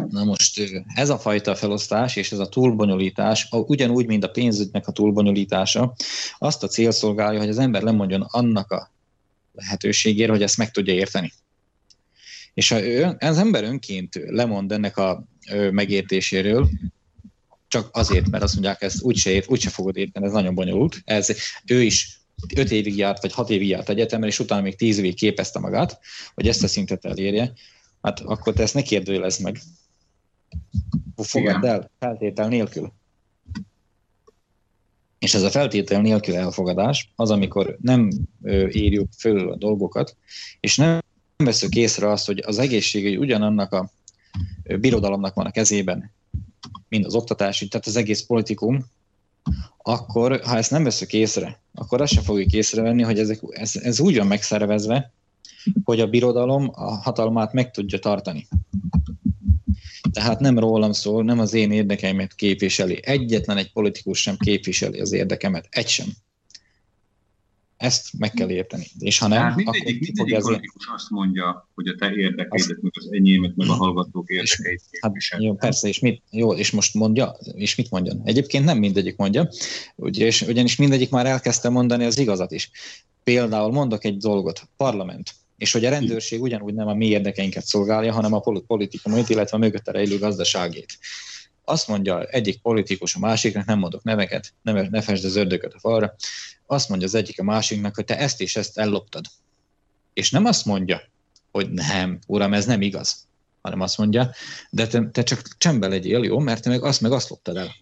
Na 0.09 0.25
most 0.25 0.61
ez 0.95 1.11
a 1.11 1.19
fajta 1.19 1.55
felosztás 1.55 2.17
és 2.17 2.33
ez 2.33 2.39
a 2.39 2.49
túlbonyolítás, 2.49 3.49
ugyanúgy, 3.51 4.07
mint 4.07 4.25
a 4.25 4.29
pénzügynek 4.29 4.87
a 4.87 4.93
túlbonyolítása, 4.93 5.95
azt 6.39 6.63
a 6.63 6.67
cél 6.69 6.91
szolgálja, 6.91 7.39
hogy 7.39 7.49
az 7.49 7.59
ember 7.59 7.83
lemondjon 7.83 8.27
annak 8.31 8.71
a 8.71 8.95
lehetőségére, 9.57 10.33
hogy 10.33 10.43
ezt 10.43 10.57
meg 10.57 10.71
tudja 10.71 10.95
érteni. 10.95 11.33
És 12.55 12.69
ha 12.69 12.85
ön, 12.85 13.17
az 13.21 13.39
ember 13.39 13.65
önként 13.65 14.15
lemond 14.27 14.73
ennek 14.73 14.97
a 14.97 15.25
megértéséről, 15.71 16.69
csak 17.69 17.89
azért, 17.93 18.31
mert 18.31 18.43
azt 18.43 18.53
mondják, 18.53 18.83
ezt 18.83 19.03
úgyse, 19.03 19.31
ért, 19.31 19.51
úgyse 19.51 19.71
fogod 19.71 19.97
érteni, 19.97 20.27
ez 20.27 20.33
nagyon 20.33 20.55
bonyolult. 20.55 21.03
Ez, 21.05 21.37
ő 21.67 21.83
is 21.83 22.21
öt 22.57 22.71
évig 22.71 22.97
járt, 22.97 23.23
vagy 23.23 23.33
hat 23.33 23.51
évig 23.51 23.69
járt 23.69 23.89
egyetemre, 23.89 24.27
és 24.27 24.39
utána 24.39 24.63
még 24.63 24.77
tíz 24.77 24.99
évig 24.99 25.15
képezte 25.15 25.59
magát, 25.59 25.99
hogy 26.35 26.49
ezt 26.49 26.63
a 26.63 26.69
szintet 26.69 27.05
elérje, 27.05 27.53
hát 28.03 28.21
akkor 28.21 28.53
te 28.53 28.63
ezt 28.63 28.75
ne 28.75 28.83
kérdőjelezd 28.83 29.43
meg. 29.43 29.61
Fogadd 31.17 31.67
el, 31.67 31.91
feltétel 31.99 32.49
nélkül. 32.49 32.93
És 35.27 35.35
ez 35.35 35.43
a 35.43 35.51
feltétel 35.51 36.01
nélkül 36.01 36.37
elfogadás 36.37 37.13
az, 37.17 37.31
amikor 37.31 37.77
nem 37.81 38.11
írjuk 38.71 39.09
föl 39.19 39.53
a 39.53 39.57
dolgokat, 39.57 40.17
és 40.61 40.77
nem 40.77 41.01
veszük 41.37 41.75
észre 41.75 42.11
azt, 42.11 42.27
hogy 42.27 42.43
az 42.47 42.59
egészségügy 42.59 43.17
ugyanannak 43.17 43.73
a 43.73 43.91
birodalomnak 44.81 45.35
van 45.35 45.47
a 45.47 45.51
kezében, 45.51 46.13
mint 46.89 47.07
az 47.07 47.15
oktatási, 47.15 47.69
tehát 47.69 47.87
az 47.87 47.97
egész 47.97 48.23
politikum, 48.23 48.85
akkor, 49.83 50.41
ha 50.45 50.57
ezt 50.57 50.71
nem 50.71 50.85
veszük 50.85 51.13
észre, 51.13 51.61
akkor 51.75 52.01
azt 52.01 52.13
sem 52.13 52.23
fogjuk 52.23 52.53
észrevenni, 52.53 53.03
hogy 53.03 53.19
ezek, 53.19 53.41
ez, 53.49 53.77
ez 53.77 54.01
úgy 54.01 54.17
van 54.17 54.27
megszervezve, 54.27 55.13
hogy 55.85 56.01
a 56.01 56.09
birodalom 56.09 56.71
a 56.75 56.95
hatalmát 56.95 57.53
meg 57.53 57.71
tudja 57.71 57.99
tartani. 57.99 58.47
Tehát 60.17 60.41
nem 60.41 60.59
rólam 60.59 60.93
szól, 60.93 61.25
nem 61.25 61.39
az 61.39 61.55
én 61.55 61.73
érdekeimet 61.73 62.35
képviseli. 62.35 63.01
Egyetlen 63.03 63.57
egy 63.57 63.73
politikus 63.73 64.21
sem 64.21 64.37
képviseli 64.37 65.01
az 65.01 65.13
érdekemet. 65.13 65.67
Egy 65.71 65.89
sem. 65.89 66.07
Ezt 67.77 68.19
meg 68.19 68.31
kell 68.31 68.51
érteni. 68.51 68.87
És 68.99 69.19
ha 69.19 69.27
nem, 69.27 69.43
hát 69.43 69.57
mindegyik, 69.57 69.81
akkor 69.81 69.99
mindegyik 70.01 70.35
ez 70.35 70.45
politikus 70.45 70.87
azt 70.95 71.11
mondja, 71.11 71.69
hogy 71.75 71.89
a 71.89 71.95
te 71.95 72.15
érdekeidet, 72.15 72.83
meg 72.83 72.93
az 72.95 73.13
enyémet, 73.13 73.57
meg 73.57 73.69
a 73.69 73.73
hallgatók 73.73 74.29
érdekeit 74.31 74.83
hát, 75.01 75.15
jó, 75.39 75.55
persze, 75.55 75.89
és 75.89 75.99
mit, 75.99 76.23
jó, 76.31 76.55
és 76.55 76.71
most 76.71 76.95
mondja, 76.95 77.37
és 77.55 77.75
mit 77.75 77.91
mondjon? 77.91 78.21
Egyébként 78.25 78.65
nem 78.65 78.79
mindegyik 78.79 79.17
mondja, 79.17 79.49
és 80.13 80.43
ugyanis 80.43 80.77
mindegyik 80.77 81.11
már 81.11 81.27
elkezdte 81.27 81.69
mondani 81.69 82.05
az 82.05 82.19
igazat 82.19 82.53
is. 82.53 82.71
Például 83.25 83.73
mondok 83.73 84.05
egy 84.05 84.17
dolgot, 84.17 84.69
parlament 84.77 85.35
és 85.57 85.73
hogy 85.73 85.85
a 85.85 85.91
rendőrség 85.91 86.43
ugyanúgy 86.43 86.75
nem 86.75 86.87
a 86.87 86.95
mi 86.95 87.07
érdekeinket 87.07 87.65
szolgálja, 87.65 88.13
hanem 88.13 88.33
a 88.33 88.41
politikumot, 88.67 89.29
illetve 89.29 89.57
a 89.57 89.61
mögötte 89.61 89.93
rejlő 89.93 90.19
gazdaságét. 90.19 90.99
Azt 91.65 91.89
mondja 91.89 92.25
egyik 92.25 92.61
politikus 92.61 93.15
a 93.15 93.19
másiknak, 93.19 93.65
nem 93.65 93.79
mondok 93.79 94.03
neveket, 94.03 94.53
ne, 94.63 94.89
ne 94.89 95.01
fesd 95.01 95.25
az 95.25 95.37
ördököt 95.37 95.75
a 95.75 95.79
falra, 95.79 96.15
azt 96.67 96.89
mondja 96.89 97.07
az 97.07 97.15
egyik 97.15 97.41
a 97.41 97.45
másiknak, 97.45 97.95
hogy 97.95 98.05
te 98.05 98.19
ezt 98.19 98.41
és 98.41 98.57
ezt 98.57 98.79
elloptad. 98.79 99.25
És 100.13 100.31
nem 100.31 100.45
azt 100.45 100.65
mondja, 100.65 101.03
hogy 101.51 101.71
nem, 101.71 102.19
uram, 102.27 102.53
ez 102.53 102.67
nem 102.67 102.83
igaz, 102.83 103.27
hanem 103.63 103.81
azt 103.81 103.99
mondja, 103.99 104.31
de 104.71 104.87
te, 104.87 105.11
te 105.13 105.23
csak 105.23 105.49
csendben 105.59 105.91
legyél, 105.91 106.25
jó, 106.25 106.39
mert 106.39 106.63
te 106.63 106.69
meg 106.69 106.85
azt 106.85 107.01
meg 107.01 107.13
azt 107.13 107.29
loptad 107.29 107.57
el. 107.57 107.77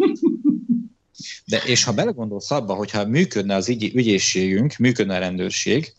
De 1.44 1.62
és 1.66 1.84
ha 1.84 1.92
belegondolsz 1.92 2.50
abba, 2.50 2.74
hogyha 2.74 3.06
működne 3.06 3.54
az 3.54 3.68
ügy, 3.68 3.94
ügyészségünk, 3.94 4.76
működne 4.76 5.16
a 5.16 5.18
rendőrség, 5.18 5.94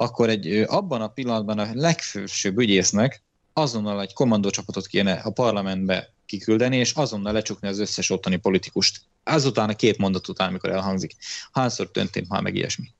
akkor 0.00 0.28
egy, 0.28 0.64
abban 0.66 1.00
a 1.00 1.08
pillanatban 1.08 1.58
a 1.58 1.70
legfősőbb 1.72 2.58
ügyésznek 2.58 3.22
azonnal 3.52 4.00
egy 4.00 4.12
kommandócsapatot 4.12 4.86
kéne 4.86 5.12
a 5.12 5.30
parlamentbe 5.30 6.12
kiküldeni, 6.26 6.76
és 6.76 6.92
azonnal 6.92 7.32
lecsukni 7.32 7.68
az 7.68 7.78
összes 7.78 8.10
ottani 8.10 8.36
politikust. 8.36 9.00
Azután 9.24 9.68
a 9.68 9.74
két 9.74 9.98
mondat 9.98 10.28
után, 10.28 10.48
amikor 10.48 10.70
elhangzik. 10.70 11.16
Hányszor 11.52 11.90
történt 11.90 12.28
már 12.28 12.42
meg 12.42 12.54
ilyesmi? 12.54 12.92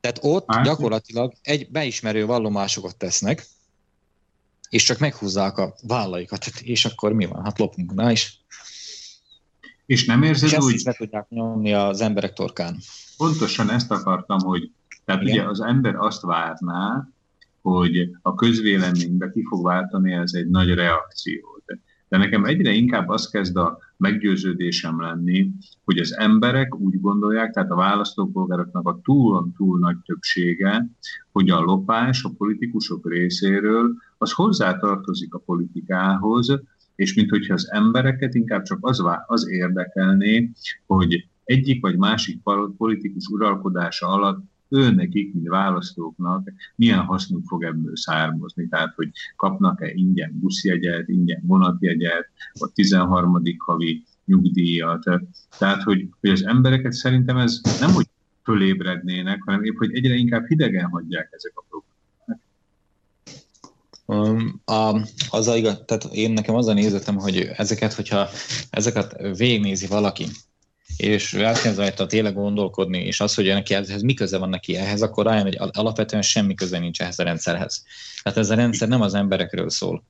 Tehát 0.00 0.18
ott 0.22 0.44
hát, 0.52 0.64
gyakorlatilag 0.64 1.32
egy 1.42 1.70
beismerő 1.70 2.26
vallomásokat 2.26 2.96
tesznek, 2.96 3.46
és 4.68 4.82
csak 4.82 4.98
meghúzzák 4.98 5.58
a 5.58 5.74
vállaikat, 5.82 6.46
és 6.46 6.84
akkor 6.84 7.12
mi 7.12 7.24
van? 7.24 7.44
Hát 7.44 7.58
lopunk, 7.58 7.94
na 7.94 8.10
is. 8.10 8.40
És 9.86 10.04
nem 10.04 10.22
érzed 10.22 10.52
és 10.52 10.58
úgy... 10.58 10.74
És 10.74 10.82
le 10.82 10.92
tudják 10.92 11.28
nyomni 11.28 11.72
az 11.72 12.00
emberek 12.00 12.32
torkán. 12.32 12.78
Pontosan 13.16 13.70
ezt 13.70 13.90
akartam, 13.90 14.38
hogy 14.38 14.70
tehát 15.04 15.22
Igen. 15.22 15.34
ugye 15.34 15.48
az 15.48 15.60
ember 15.60 15.94
azt 15.96 16.22
várná, 16.22 17.08
hogy 17.60 18.10
a 18.22 18.34
közvéleménybe 18.34 19.30
ki 19.30 19.44
fog 19.48 19.64
váltani 19.64 20.12
ez 20.12 20.32
egy 20.34 20.48
nagy 20.48 20.74
reakciót. 20.74 21.64
De 22.08 22.18
nekem 22.18 22.44
egyre 22.44 22.70
inkább 22.70 23.08
az 23.08 23.28
kezd 23.28 23.56
a 23.56 23.78
meggyőződésem 23.96 25.00
lenni, 25.00 25.50
hogy 25.84 25.98
az 25.98 26.16
emberek 26.16 26.78
úgy 26.78 27.00
gondolják, 27.00 27.52
tehát 27.52 27.70
a 27.70 27.74
választópolgároknak 27.74 28.88
a 28.88 29.00
túl-túl 29.02 29.78
nagy 29.78 29.96
többsége, 30.04 30.90
hogy 31.32 31.50
a 31.50 31.60
lopás 31.60 32.24
a 32.24 32.32
politikusok 32.36 33.08
részéről 33.08 33.94
az 34.18 34.32
hozzátartozik 34.32 35.34
a 35.34 35.38
politikához, 35.38 36.60
és 36.94 37.14
mint 37.14 37.30
hogyha 37.30 37.54
az 37.54 37.70
embereket 37.70 38.34
inkább 38.34 38.62
csak 38.62 38.78
az, 38.80 39.02
az 39.26 39.48
érdekelné, 39.48 40.50
hogy 40.86 41.28
egyik 41.44 41.82
vagy 41.82 41.96
másik 41.96 42.42
politikus 42.76 43.26
uralkodása 43.26 44.06
alatt 44.06 44.51
őnekik, 44.72 45.34
mint 45.34 45.48
választóknak 45.48 46.52
milyen 46.76 46.98
hasznuk 46.98 47.44
fog 47.46 47.64
ebből 47.64 47.96
származni. 47.96 48.68
Tehát, 48.68 48.94
hogy 48.94 49.10
kapnak-e 49.36 49.90
ingyen 49.94 50.38
buszjegyet, 50.40 51.08
ingyen 51.08 51.42
vonatjegyet, 51.46 52.28
vagy 52.58 52.72
13. 52.72 53.42
havi 53.58 54.04
nyugdíjat. 54.24 55.04
Tehát, 55.58 55.82
hogy, 55.82 56.08
hogy 56.20 56.30
az 56.30 56.44
embereket 56.44 56.92
szerintem 56.92 57.36
ez 57.36 57.60
nem, 57.80 57.90
hogy 57.90 58.06
fölébrednének, 58.42 59.42
hanem 59.42 59.62
épp, 59.62 59.76
hogy 59.76 59.94
egyre 59.94 60.14
inkább 60.14 60.46
hidegen 60.46 60.88
hagyják 60.88 61.28
ezek 61.30 61.52
a 61.54 61.64
problémák. 61.68 61.90
Um, 64.06 64.60
a, 64.64 65.08
az 65.30 65.48
a 65.48 65.84
tehát 65.84 66.04
én 66.12 66.30
nekem 66.30 66.54
az 66.54 66.66
a 66.66 66.72
nézetem, 66.72 67.16
hogy 67.16 67.50
ezeket, 67.56 67.92
hogyha 67.92 68.28
ezeket 68.70 69.36
végnézi 69.36 69.86
valaki, 69.86 70.26
és 71.02 71.34
elkezd 71.34 71.78
rajta 71.78 72.06
tényleg 72.06 72.34
gondolkodni, 72.34 72.98
és 72.98 73.20
az, 73.20 73.34
hogy 73.34 73.46
neki 73.46 73.74
ez 73.74 74.02
mi 74.02 74.14
köze 74.14 74.38
van 74.38 74.48
neki 74.48 74.76
ehhez, 74.76 75.02
akkor 75.02 75.24
rájön, 75.24 75.42
hogy 75.42 75.58
alapvetően 75.72 76.22
semmi 76.22 76.54
köze 76.54 76.78
nincs 76.78 77.00
ehhez 77.00 77.18
a 77.18 77.22
rendszerhez. 77.22 77.84
Tehát 78.22 78.38
ez 78.38 78.50
a 78.50 78.54
rendszer 78.54 78.88
nem 78.88 79.00
az 79.00 79.14
emberekről 79.14 79.70
szól, 79.70 80.04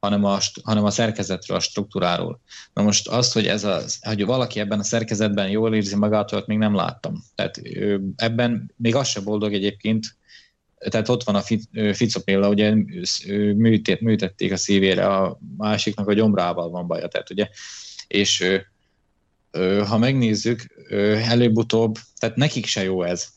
hanem 0.00 0.24
a, 0.24 0.38
hanem 0.62 0.84
a 0.84 0.90
szerkezetről, 0.90 1.56
a 1.56 1.60
struktúráról. 1.60 2.40
Na 2.72 2.82
most 2.82 3.08
azt, 3.08 3.32
hogy, 3.32 3.46
ez 3.46 3.64
a, 3.64 3.80
hogy 4.00 4.24
valaki 4.24 4.60
ebben 4.60 4.78
a 4.78 4.82
szerkezetben 4.82 5.50
jól 5.50 5.74
érzi 5.74 5.96
magát, 5.96 6.32
ott 6.32 6.46
még 6.46 6.58
nem 6.58 6.74
láttam. 6.74 7.24
Tehát 7.34 7.60
ebben 8.16 8.72
még 8.76 8.94
az 8.94 9.08
se 9.08 9.20
boldog 9.20 9.52
egyébként, 9.52 10.16
tehát 10.78 11.08
ott 11.08 11.22
van 11.22 11.34
a 11.34 11.42
Fico 11.92 12.20
példa, 12.20 12.48
ugye 12.48 12.74
műtették 13.98 14.52
a 14.52 14.56
szívére, 14.56 15.06
a 15.06 15.38
másiknak 15.56 16.08
a 16.08 16.12
gyomrával 16.12 16.70
van 16.70 16.86
baja, 16.86 17.08
tehát 17.08 17.30
ugye, 17.30 17.48
és 18.06 18.62
ha 19.86 19.98
megnézzük, 19.98 20.84
előbb-utóbb, 21.28 21.98
tehát 22.18 22.36
nekik 22.36 22.66
se 22.66 22.82
jó 22.82 23.02
ez, 23.02 23.28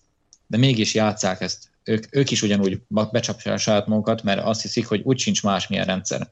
de 0.48 0.58
mégis 0.58 0.94
játszák 0.94 1.42
ezt. 1.42 1.70
Ők, 1.84 2.06
ők 2.10 2.32
is 2.32 2.42
ugyanúgy 2.42 2.82
becsapják 2.88 3.58
saját 3.58 3.88
magukat, 3.88 4.24
mert 4.24 4.44
azt 4.44 4.62
hiszik, 4.62 4.88
hogy 4.88 5.02
úgy 5.04 5.20
sincs 5.20 5.44
másmilyen 5.44 5.86
rendszer. 5.86 6.30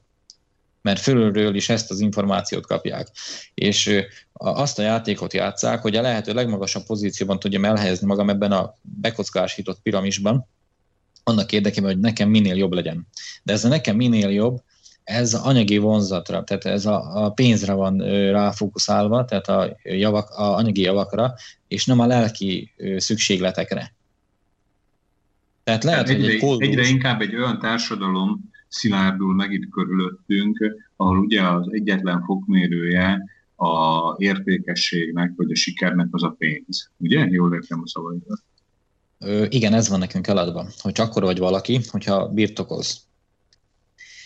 Mert 0.82 1.00
fölülről 1.00 1.54
is 1.54 1.68
ezt 1.68 1.90
az 1.90 2.00
információt 2.00 2.66
kapják. 2.66 3.08
És 3.54 4.04
azt 4.32 4.78
a 4.78 4.82
játékot 4.82 5.32
játszák, 5.32 5.82
hogy 5.82 5.96
a 5.96 6.00
lehető 6.00 6.32
legmagasabb 6.32 6.84
pozícióban 6.84 7.38
tudjam 7.38 7.64
elhelyezni 7.64 8.06
magam 8.06 8.30
ebben 8.30 8.52
a 8.52 8.74
bekockásított 8.82 9.80
piramisban, 9.82 10.46
annak 11.24 11.52
érdekében, 11.52 11.90
hogy 11.90 12.00
nekem 12.00 12.28
minél 12.28 12.56
jobb 12.56 12.72
legyen. 12.72 13.06
De 13.42 13.52
ez 13.52 13.64
a 13.64 13.68
nekem 13.68 13.96
minél 13.96 14.30
jobb, 14.30 14.62
ez 15.10 15.34
anyagi 15.34 15.78
vonzatra, 15.78 16.44
tehát 16.44 16.64
ez 16.64 16.86
a, 16.86 17.24
a 17.24 17.30
pénzre 17.30 17.72
van 17.72 17.98
ráfókuszálva, 18.30 19.24
tehát 19.24 19.48
a, 19.48 19.76
javak, 19.82 20.30
a 20.30 20.54
anyagi 20.54 20.80
javakra, 20.80 21.34
és 21.68 21.86
nem 21.86 22.00
a 22.00 22.06
lelki 22.06 22.70
szükségletekre. 22.96 23.94
Tehát 25.64 25.84
lehet, 25.84 26.08
egyre, 26.08 26.22
hogy 26.22 26.30
egy 26.30 26.40
koldus... 26.40 26.68
egyre 26.68 26.88
inkább 26.88 27.20
egy 27.20 27.36
olyan 27.36 27.58
társadalom 27.58 28.50
szilárdul 28.68 29.34
meg 29.34 29.52
itt 29.52 29.70
körülöttünk, 29.70 30.58
ahol 30.96 31.18
ugye 31.18 31.42
az 31.42 31.66
egyetlen 31.70 32.22
fokmérője 32.24 33.22
a 33.56 34.14
értékességnek, 34.18 35.32
vagy 35.36 35.50
a 35.50 35.54
sikernek 35.54 36.08
az 36.10 36.22
a 36.22 36.34
pénz. 36.38 36.90
Ugye? 36.96 37.26
Jól 37.26 37.54
értem 37.54 37.82
a 37.84 37.88
szavaidat. 37.88 38.42
Igen, 39.52 39.74
ez 39.74 39.88
van 39.88 39.98
nekünk 39.98 40.26
eladva, 40.26 40.66
hogy 40.78 41.00
akkor 41.00 41.22
vagy 41.22 41.38
valaki, 41.38 41.80
hogyha 41.90 42.28
birtokoz. 42.28 43.08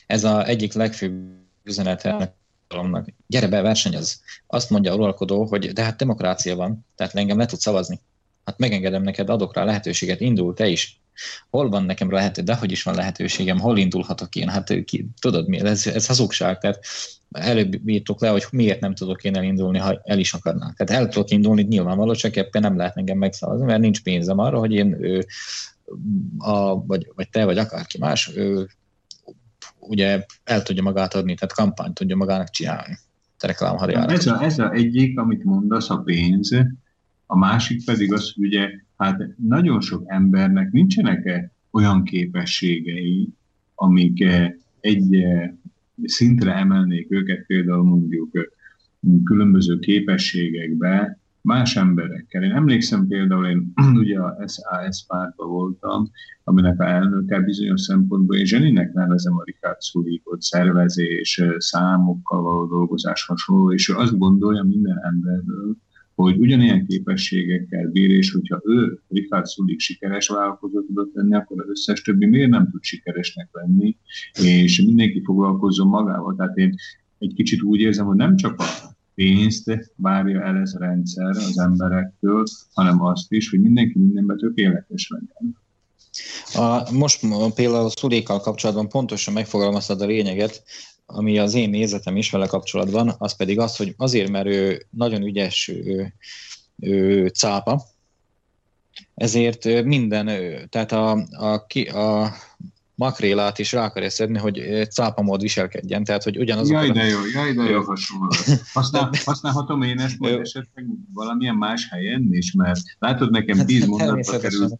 Ez 0.06 0.24
a 0.24 0.46
egyik 0.46 0.72
legfőbb 0.72 1.42
üzenete 1.62 2.34
annak. 2.68 3.08
Gyere 3.26 3.48
be, 3.48 3.60
versenyez. 3.60 4.22
Azt 4.46 4.70
mondja 4.70 4.92
a 4.92 4.96
uralkodó, 4.96 5.44
hogy 5.44 5.72
de 5.72 5.82
hát 5.82 5.96
demokrácia 5.96 6.56
van, 6.56 6.86
tehát 6.94 7.14
engem 7.14 7.38
le 7.38 7.46
tud 7.46 7.58
szavazni. 7.58 8.00
Hát 8.44 8.58
megengedem 8.58 9.02
neked, 9.02 9.28
adok 9.28 9.54
rá 9.54 9.64
lehetőséget, 9.64 10.20
indul 10.20 10.54
te 10.54 10.68
is. 10.68 11.00
Hol 11.50 11.68
van 11.68 11.84
nekem 11.84 12.10
lehető, 12.10 12.42
de 12.42 12.54
hogy 12.54 12.70
is 12.72 12.82
van 12.82 12.94
lehetőségem, 12.94 13.58
hol 13.58 13.78
indulhatok 13.78 14.34
én? 14.34 14.48
Hát 14.48 14.84
ki, 14.84 15.08
tudod 15.20 15.48
mi, 15.48 15.60
ez, 15.60 15.86
ez 15.86 16.06
hazugság. 16.06 16.58
Tehát 16.58 16.84
előbb 17.30 17.88
írtuk 17.88 18.20
le, 18.20 18.28
hogy 18.28 18.44
miért 18.50 18.80
nem 18.80 18.94
tudok 18.94 19.24
én 19.24 19.36
elindulni, 19.36 19.78
ha 19.78 20.00
el 20.04 20.18
is 20.18 20.32
akarnák. 20.32 20.76
Tehát 20.76 21.02
el 21.02 21.08
tudok 21.08 21.30
indulni, 21.30 21.62
nyilvánvaló, 21.62 22.14
csak 22.14 22.36
ebben 22.36 22.62
nem 22.62 22.76
lehet 22.76 22.96
engem 22.96 23.18
megszavazni, 23.18 23.64
mert 23.64 23.80
nincs 23.80 24.02
pénzem 24.02 24.38
arra, 24.38 24.58
hogy 24.58 24.72
én 24.72 25.04
ő, 25.04 25.26
a, 26.38 26.84
vagy, 26.86 27.12
vagy 27.14 27.28
te, 27.28 27.44
vagy 27.44 27.58
akárki 27.58 27.98
más 27.98 28.30
ő, 28.34 28.68
ugye 29.88 30.24
el 30.44 30.62
tudja 30.62 30.82
magát 30.82 31.14
adni, 31.14 31.34
tehát 31.34 31.54
kampányt 31.54 31.94
tudja 31.94 32.16
magának 32.16 32.50
csinálni. 32.50 32.98
Te 33.38 33.46
reklámhadijára. 33.46 34.12
Ez 34.12 34.26
a, 34.26 34.42
ez 34.42 34.58
a 34.58 34.72
egyik, 34.72 35.18
amit 35.18 35.44
mondasz, 35.44 35.90
a 35.90 35.98
pénz, 35.98 36.50
a 37.26 37.38
másik 37.38 37.84
pedig 37.84 38.12
az, 38.12 38.32
hogy 38.34 38.44
ugye, 38.44 38.68
hát 38.96 39.22
nagyon 39.36 39.80
sok 39.80 40.02
embernek 40.06 40.70
nincsenek 40.70 41.50
olyan 41.70 42.04
képességei, 42.04 43.28
amik 43.74 44.24
egy 44.80 45.24
szintre 46.04 46.54
emelnék 46.54 47.06
őket, 47.10 47.46
például 47.46 47.84
mondjuk 47.84 48.52
különböző 49.24 49.78
képességekbe, 49.78 51.18
más 51.44 51.76
emberekkel. 51.76 52.42
Én 52.42 52.52
emlékszem 52.52 53.06
például, 53.06 53.46
én 53.46 53.72
ugye 54.02 54.18
a 54.18 54.48
SAS 54.48 55.04
pártban 55.08 55.48
voltam, 55.48 56.10
aminek 56.44 56.80
a 56.80 56.84
elnöke 56.84 57.40
bizonyos 57.40 57.80
szempontból, 57.80 58.36
én 58.36 58.44
zseninek 58.44 58.92
nevezem 58.92 59.36
a 59.36 59.44
Richard 59.44 59.80
Szulikot, 59.80 60.42
szervezés, 60.42 61.42
számokkal 61.58 62.42
való 62.42 62.66
dolgozás 62.66 63.24
hasonló, 63.26 63.72
és 63.72 63.88
ő 63.88 63.94
azt 63.94 64.18
gondolja 64.18 64.62
minden 64.62 64.98
emberről, 65.02 65.76
hogy 66.14 66.38
ugyanilyen 66.38 66.86
képességekkel 66.86 67.88
bír, 67.88 68.10
és 68.10 68.32
hogyha 68.32 68.60
ő, 68.64 68.98
Richard 69.08 69.46
Szulik 69.46 69.80
sikeres 69.80 70.28
vállalkozó 70.28 70.80
tudott 70.80 71.14
lenni, 71.14 71.34
akkor 71.34 71.60
az 71.60 71.68
összes 71.68 72.02
többi 72.02 72.26
miért 72.26 72.50
nem 72.50 72.70
tud 72.70 72.82
sikeresnek 72.82 73.48
lenni, 73.52 73.96
és 74.42 74.82
mindenki 74.82 75.22
foglalkozzon 75.24 75.88
magával. 75.88 76.34
Tehát 76.36 76.56
én 76.56 76.74
egy 77.18 77.34
kicsit 77.34 77.62
úgy 77.62 77.80
érzem, 77.80 78.06
hogy 78.06 78.16
nem 78.16 78.36
csak 78.36 78.60
a 78.60 78.93
pénzt 79.14 79.70
várja 79.96 80.42
el 80.42 80.56
ez 80.56 80.74
a 80.74 80.78
rendszer 80.78 81.28
az 81.28 81.58
emberektől, 81.58 82.44
hanem 82.72 83.02
azt 83.02 83.32
is, 83.32 83.50
hogy 83.50 83.60
mindenki 83.60 83.98
mindenben 83.98 84.36
tökéletes 84.36 85.08
legyen. 85.08 85.62
A, 86.54 86.92
most 86.92 87.20
például 87.54 87.84
a 87.84 87.90
szulékkal 87.90 88.40
kapcsolatban 88.40 88.88
pontosan 88.88 89.34
megfogalmaztad 89.34 90.00
a 90.00 90.06
lényeget, 90.06 90.62
ami 91.06 91.38
az 91.38 91.54
én 91.54 91.70
nézetem 91.70 92.16
is 92.16 92.30
vele 92.30 92.46
kapcsolatban, 92.46 93.14
az 93.18 93.36
pedig 93.36 93.58
az, 93.58 93.76
hogy 93.76 93.94
azért, 93.96 94.30
mert 94.30 94.46
ő 94.46 94.86
nagyon 94.90 95.22
ügyes 95.22 95.68
ő, 95.68 96.14
ő, 96.78 97.26
cápa, 97.28 97.82
ezért 99.14 99.84
minden, 99.84 100.26
tehát 100.68 100.92
a, 100.92 101.10
a, 101.30 101.66
a 101.98 102.32
makrélát 102.94 103.58
is 103.58 103.72
rá 103.72 103.84
akarja 103.84 104.10
szedni, 104.10 104.38
hogy 104.38 104.86
cápamód 104.90 105.40
viselkedjen, 105.40 106.04
tehát 106.04 106.22
hogy 106.22 106.38
ugyanaz. 106.38 106.70
Jaj, 106.70 106.90
de 106.90 107.04
jó, 107.04 107.18
jaj, 107.34 107.52
de 107.52 107.62
jó 107.62 107.82
hasonló. 107.82 108.28
Használ, 108.72 109.10
használhatom 109.24 109.82
én 109.82 109.98
ezt 109.98 110.18
majd 110.18 110.40
esetleg 110.40 110.86
valamilyen 111.12 111.56
más 111.56 111.88
helyen 111.90 112.28
is, 112.30 112.52
mert 112.52 112.80
látod, 112.98 113.30
nekem 113.30 113.56
hát 113.56 113.66
tíz 113.66 113.86
mondatba 113.86 114.38
került 114.38 114.78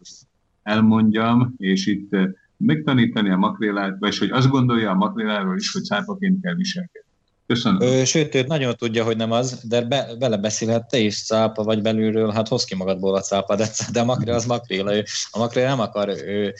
elmondjam, 0.63 1.55
és 1.57 1.87
itt 1.87 2.17
megtanítani 2.57 3.31
a 3.31 3.37
makrélát, 3.37 3.97
vagy 3.99 4.19
hogy 4.19 4.31
azt 4.31 4.49
gondolja 4.49 4.91
a 4.91 4.95
makréláról 4.95 5.57
is, 5.57 5.73
hogy 5.73 5.85
cápaként 5.85 6.43
kell 6.43 6.55
viselkedni. 6.55 7.13
Köszönöm. 7.47 8.05
Sőt, 8.05 8.35
ő 8.35 8.43
nagyon 8.43 8.77
tudja, 8.77 9.05
hogy 9.05 9.17
nem 9.17 9.31
az, 9.31 9.61
de 9.63 9.83
be, 9.83 10.15
belebeszélhet, 10.19 10.89
te 10.89 10.99
is 10.99 11.25
cápa 11.25 11.63
vagy 11.63 11.83
belülről, 11.83 12.31
hát 12.31 12.49
hoz 12.49 12.65
ki 12.65 12.75
magadból 12.75 13.15
a 13.15 13.21
cápa, 13.21 13.57
de, 13.57 13.71
de 13.93 14.01
a 14.01 14.05
makrél 14.05 14.35
az 14.35 14.45
makréla. 14.45 14.95
Ő, 14.95 15.05
a 15.31 15.39
makrél 15.39 15.67
nem 15.67 15.81
akar 15.81 16.09
ő, 16.09 16.55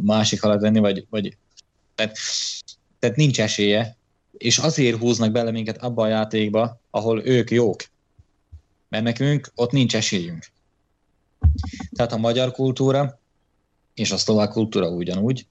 másik 0.00 0.40
halat 0.40 0.60
venni, 0.60 0.78
vagy, 0.78 1.06
vagy 1.10 1.36
tehát, 1.94 2.16
tehát 2.98 3.16
nincs 3.16 3.40
esélye, 3.40 3.96
és 4.32 4.58
azért 4.58 4.98
húznak 4.98 5.32
bele 5.32 5.50
minket 5.50 5.82
abba 5.82 6.02
a 6.02 6.08
játékba, 6.08 6.80
ahol 6.90 7.24
ők 7.24 7.50
jók. 7.50 7.82
Mert 8.88 9.04
nekünk 9.04 9.52
ott 9.54 9.70
nincs 9.70 9.96
esélyünk. 9.96 10.46
Tehát 11.92 12.12
a 12.12 12.16
magyar 12.16 12.52
kultúra 12.52 13.18
és 13.94 14.10
a 14.10 14.16
szlovák 14.16 14.50
kultúra 14.50 14.88
ugyanúgy, 14.88 15.46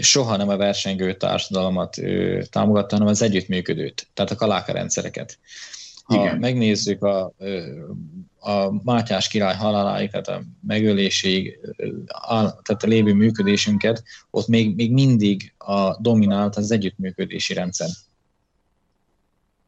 soha 0.00 0.36
nem 0.36 0.48
a 0.48 0.56
versengő 0.56 1.16
társadalmat 1.16 1.96
támogatta, 2.50 2.94
hanem 2.94 3.08
az 3.08 3.22
együttműködőt, 3.22 4.08
tehát 4.14 4.30
a 4.30 4.34
kaláka 4.34 4.72
rendszereket. 4.72 5.38
Ha 6.02 6.22
Igen. 6.22 6.38
megnézzük 6.38 7.02
a, 7.02 7.32
a 8.38 8.82
Mátyás 8.82 9.28
király 9.28 9.54
haláláig, 9.54 10.10
tehát 10.10 10.28
a 10.28 10.42
megöléséig, 10.66 11.58
tehát 12.62 12.82
a 12.82 12.86
lévő 12.86 13.12
működésünket, 13.12 14.02
ott 14.30 14.46
még, 14.46 14.74
még 14.74 14.92
mindig 14.92 15.54
a 15.58 16.00
dominált 16.00 16.56
az 16.56 16.70
együttműködési 16.70 17.54
rendszer. 17.54 17.88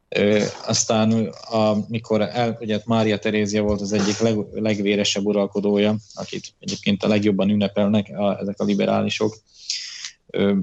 Ö, 0.09 0.43
aztán, 0.65 1.11
amikor 1.51 2.21
el, 2.21 2.57
ugye 2.59 2.79
Mária 2.85 3.19
Terézia 3.19 3.61
volt 3.61 3.81
az 3.81 3.91
egyik 3.91 4.19
leg, 4.19 4.37
legvéresebb 4.51 5.25
uralkodója, 5.25 5.95
akit 6.13 6.53
egyébként 6.59 7.03
a 7.03 7.07
legjobban 7.07 7.49
ünnepelnek 7.49 8.09
a, 8.17 8.39
ezek 8.39 8.59
a 8.59 8.63
liberálisok, 8.63 9.37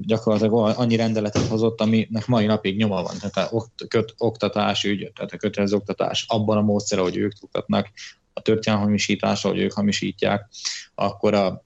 gyakorlatilag 0.01 0.73
annyi 0.77 0.95
rendeletet 0.95 1.47
hozott, 1.47 1.81
aminek 1.81 2.25
mai 2.25 2.45
napig 2.45 2.77
nyoma 2.77 3.01
van. 3.01 3.15
Tehát 3.19 3.51
a 3.51 3.65
köt, 3.87 4.13
oktatás 4.17 4.83
ügy, 4.83 5.11
tehát 5.15 5.31
a 5.31 5.37
kötelező 5.37 5.75
oktatás 5.75 6.25
abban 6.27 6.57
a 6.57 6.61
módszer, 6.61 6.99
hogy 6.99 7.17
ők 7.17 7.31
oktatnak, 7.41 7.87
a 8.33 8.41
történelmi 8.41 8.85
hamisítása, 8.85 9.47
hogy 9.47 9.59
ők 9.59 9.73
hamisítják, 9.73 10.47
akkor 10.95 11.33
a 11.33 11.65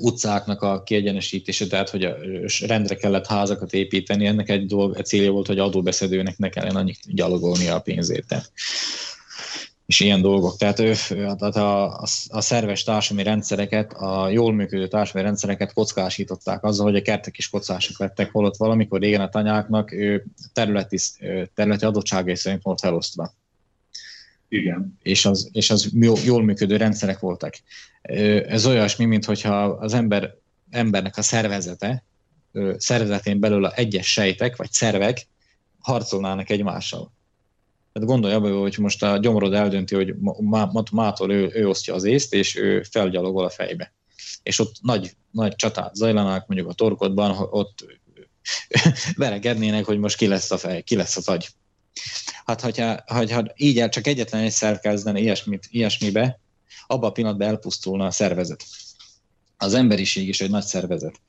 utcáknak 0.00 0.62
a 0.62 0.82
kiegyenesítése, 0.82 1.66
tehát 1.66 1.90
hogy 1.90 2.04
a 2.04 2.16
rendre 2.66 2.94
kellett 2.94 3.26
házakat 3.26 3.72
építeni, 3.72 4.26
ennek 4.26 4.48
egy 4.48 4.66
dolog, 4.66 4.96
egy 4.98 5.06
célja 5.06 5.30
volt, 5.30 5.46
hogy 5.46 5.58
adóbeszedőnek 5.58 6.38
ne 6.38 6.48
kellene 6.48 6.78
annyit 6.78 7.14
gyalogolni 7.14 7.68
a 7.68 7.80
pénzét. 7.80 8.50
És 9.90 10.00
ilyen 10.00 10.22
dolgok. 10.22 10.56
Tehát, 10.56 10.78
ő, 10.78 10.94
tehát 11.08 11.42
a, 11.42 11.92
a, 11.92 12.06
a 12.28 12.40
szerves 12.40 12.82
társadalmi 12.82 13.30
rendszereket, 13.30 13.92
a 13.92 14.28
jól 14.28 14.52
működő 14.52 14.88
társadalmi 14.88 15.28
rendszereket 15.28 15.72
kockásították 15.72 16.64
azzal, 16.64 16.86
hogy 16.86 16.96
a 16.96 17.02
kertek 17.02 17.38
is 17.38 17.48
kockások 17.48 17.98
lettek, 17.98 18.30
holott 18.30 18.56
valamikor 18.56 19.00
régen 19.00 19.20
a 19.20 19.28
tanyáknak 19.28 19.94
területi, 20.52 20.98
területi 21.54 21.84
adottságai 21.84 22.36
szerint 22.36 22.62
volt 22.62 22.80
felosztva. 22.80 23.34
Igen. 24.48 24.98
És 25.02 25.24
az, 25.24 25.48
és 25.52 25.70
az 25.70 25.90
jól 26.24 26.42
működő 26.42 26.76
rendszerek 26.76 27.18
voltak. 27.18 27.54
Ez 28.46 28.66
olyasmi, 28.66 29.04
mint 29.04 29.24
hogyha 29.24 29.62
az 29.64 29.94
ember, 29.94 30.34
embernek 30.70 31.16
a 31.16 31.22
szervezete, 31.22 32.04
szervezetén 32.76 33.40
belül 33.40 33.64
a 33.64 33.72
egyes 33.74 34.12
sejtek, 34.12 34.56
vagy 34.56 34.72
szervek 34.72 35.26
harcolnának 35.78 36.50
egymással. 36.50 37.12
Tehát 37.92 38.08
gondolj 38.08 38.34
abba, 38.34 38.58
hogy 38.60 38.76
most 38.78 39.02
a 39.02 39.18
gyomorod 39.18 39.54
eldönti, 39.54 39.94
hogy 39.94 40.14
mától 40.92 41.32
ő, 41.32 41.50
ő 41.54 41.68
osztja 41.68 41.94
az 41.94 42.04
észt, 42.04 42.34
és 42.34 42.56
ő 42.56 42.82
felgyalogol 42.82 43.44
a 43.44 43.50
fejbe. 43.50 43.94
És 44.42 44.58
ott 44.58 44.74
nagy, 44.80 45.10
nagy 45.30 45.54
csatát 45.54 45.94
zajlanak, 45.94 46.46
mondjuk 46.46 46.70
a 46.70 46.74
torkodban, 46.74 47.48
ott 47.50 47.84
veregednének, 49.16 49.84
hogy 49.84 49.98
most 49.98 50.16
ki 50.16 50.26
lesz 50.26 50.50
a 50.50 50.58
fej, 50.58 50.82
ki 50.82 50.96
lesz 50.96 51.16
az 51.16 51.28
agy. 51.28 51.48
Hát, 52.44 52.60
hogyha, 52.60 53.02
hogyha 53.06 53.44
így 53.56 53.78
el, 53.78 53.88
csak 53.88 54.06
egyetlen 54.06 54.42
egy 54.42 54.50
szer 54.50 54.80
kezdene 54.80 55.18
ilyesmit, 55.18 55.66
ilyesmibe, 55.70 56.40
abban 56.86 57.08
a 57.08 57.12
pillanatban 57.12 57.48
elpusztulna 57.48 58.06
a 58.06 58.10
szervezet. 58.10 58.64
Az 59.56 59.74
emberiség 59.74 60.28
is 60.28 60.40
egy 60.40 60.50
nagy 60.50 60.64
szervezet. 60.64 61.20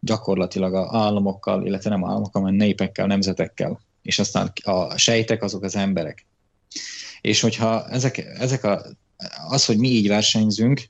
Gyakorlatilag 0.00 0.74
a 0.74 0.96
államokkal, 0.96 1.66
illetve 1.66 1.90
nem 1.90 2.04
államokkal, 2.04 2.42
hanem 2.42 2.56
népekkel, 2.56 3.06
nemzetekkel. 3.06 3.80
És 4.02 4.18
aztán 4.18 4.52
a 4.62 4.96
sejtek 4.96 5.42
azok 5.42 5.62
az 5.62 5.76
emberek. 5.76 6.26
És 7.20 7.40
hogyha 7.40 7.88
ezek, 7.88 8.18
ezek 8.18 8.64
a, 8.64 8.82
az, 9.48 9.64
hogy 9.64 9.78
mi 9.78 9.88
így 9.88 10.08
versenyzünk, 10.08 10.82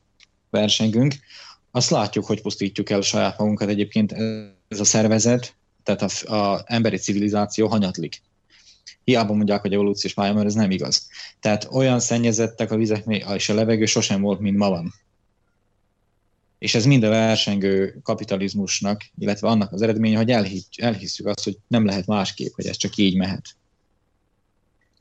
versengünk, 0.50 1.14
azt 1.70 1.90
látjuk, 1.90 2.24
hogy 2.24 2.40
pusztítjuk 2.40 2.90
el 2.90 3.00
saját 3.00 3.38
magunkat 3.38 3.68
egyébként 3.68 4.12
ez 4.68 4.80
a 4.80 4.84
szervezet, 4.84 5.54
tehát 5.82 6.02
a, 6.02 6.52
a 6.52 6.64
emberi 6.66 6.96
civilizáció 6.96 7.68
hanyatlik 7.68 8.22
hiába 9.04 9.34
mondják, 9.34 9.60
hogy 9.60 9.72
evolúciós 9.72 10.14
pálya, 10.14 10.32
mert 10.32 10.46
ez 10.46 10.54
nem 10.54 10.70
igaz. 10.70 11.08
Tehát 11.40 11.68
olyan 11.70 12.00
szennyezettek 12.00 12.70
a 12.70 12.76
vizek 12.76 13.04
és 13.34 13.48
a 13.48 13.54
levegő 13.54 13.84
sosem 13.84 14.20
volt, 14.20 14.40
mint 14.40 14.56
ma 14.56 14.68
van. 14.68 14.94
És 16.62 16.74
ez 16.74 16.84
mind 16.84 17.02
a 17.02 17.08
versengő 17.08 18.00
kapitalizmusnak, 18.02 19.02
illetve 19.18 19.48
annak 19.48 19.72
az 19.72 19.82
eredménye, 19.82 20.16
hogy 20.16 20.30
elhisszük 20.76 21.26
azt, 21.26 21.44
hogy 21.44 21.56
nem 21.66 21.84
lehet 21.84 22.06
másképp, 22.06 22.52
hogy 22.54 22.66
ez 22.66 22.76
csak 22.76 22.96
így 22.96 23.16
mehet. 23.16 23.44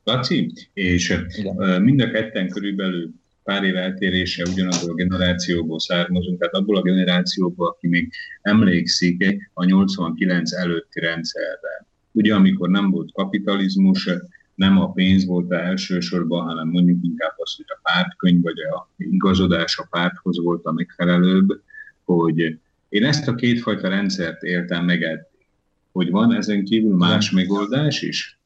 Laci, 0.04 0.52
és 0.72 1.18
Igen. 1.38 1.82
mind 1.82 2.00
a 2.00 2.10
ketten 2.10 2.48
körülbelül 2.48 3.10
pár 3.42 3.64
év 3.64 3.76
eltérése 3.76 4.42
ugyanazból 4.52 4.90
a 4.90 4.94
generációból 4.94 5.80
származunk, 5.80 6.38
tehát 6.38 6.54
abból 6.54 6.76
a 6.76 6.82
generációból, 6.82 7.68
aki 7.68 7.88
még 7.88 8.12
emlékszik 8.40 9.40
a 9.52 9.64
89 9.64 10.52
előtti 10.52 11.00
rendszerre. 11.00 11.86
Ugye, 12.12 12.34
amikor 12.34 12.68
nem 12.68 12.90
volt 12.90 13.12
kapitalizmus, 13.12 14.08
nem 14.54 14.78
a 14.78 14.92
pénz 14.92 15.26
volt 15.26 15.50
a 15.50 15.54
elsősorban, 15.54 16.44
hanem 16.44 16.68
mondjuk 16.68 17.04
inkább 17.04 17.34
az, 17.36 17.54
hogy 17.56 17.66
a 17.68 17.80
pártkönyv 17.82 18.42
vagy 18.42 18.58
a 18.58 18.88
igazodás 18.96 19.78
a 19.78 19.86
párthoz 19.90 20.42
volt 20.42 20.64
a 20.64 20.72
megfelelőbb, 20.72 21.62
hogy 22.04 22.58
én 22.88 23.04
ezt 23.04 23.28
a 23.28 23.34
kétfajta 23.34 23.88
rendszert 23.88 24.42
éltem 24.42 24.84
meg 24.84 25.02
eddig. 25.02 25.46
Hogy 25.92 26.10
van 26.10 26.32
ezen 26.32 26.64
kívül 26.64 26.96
más 26.96 27.30
megoldás 27.30 28.02
is? 28.02 28.38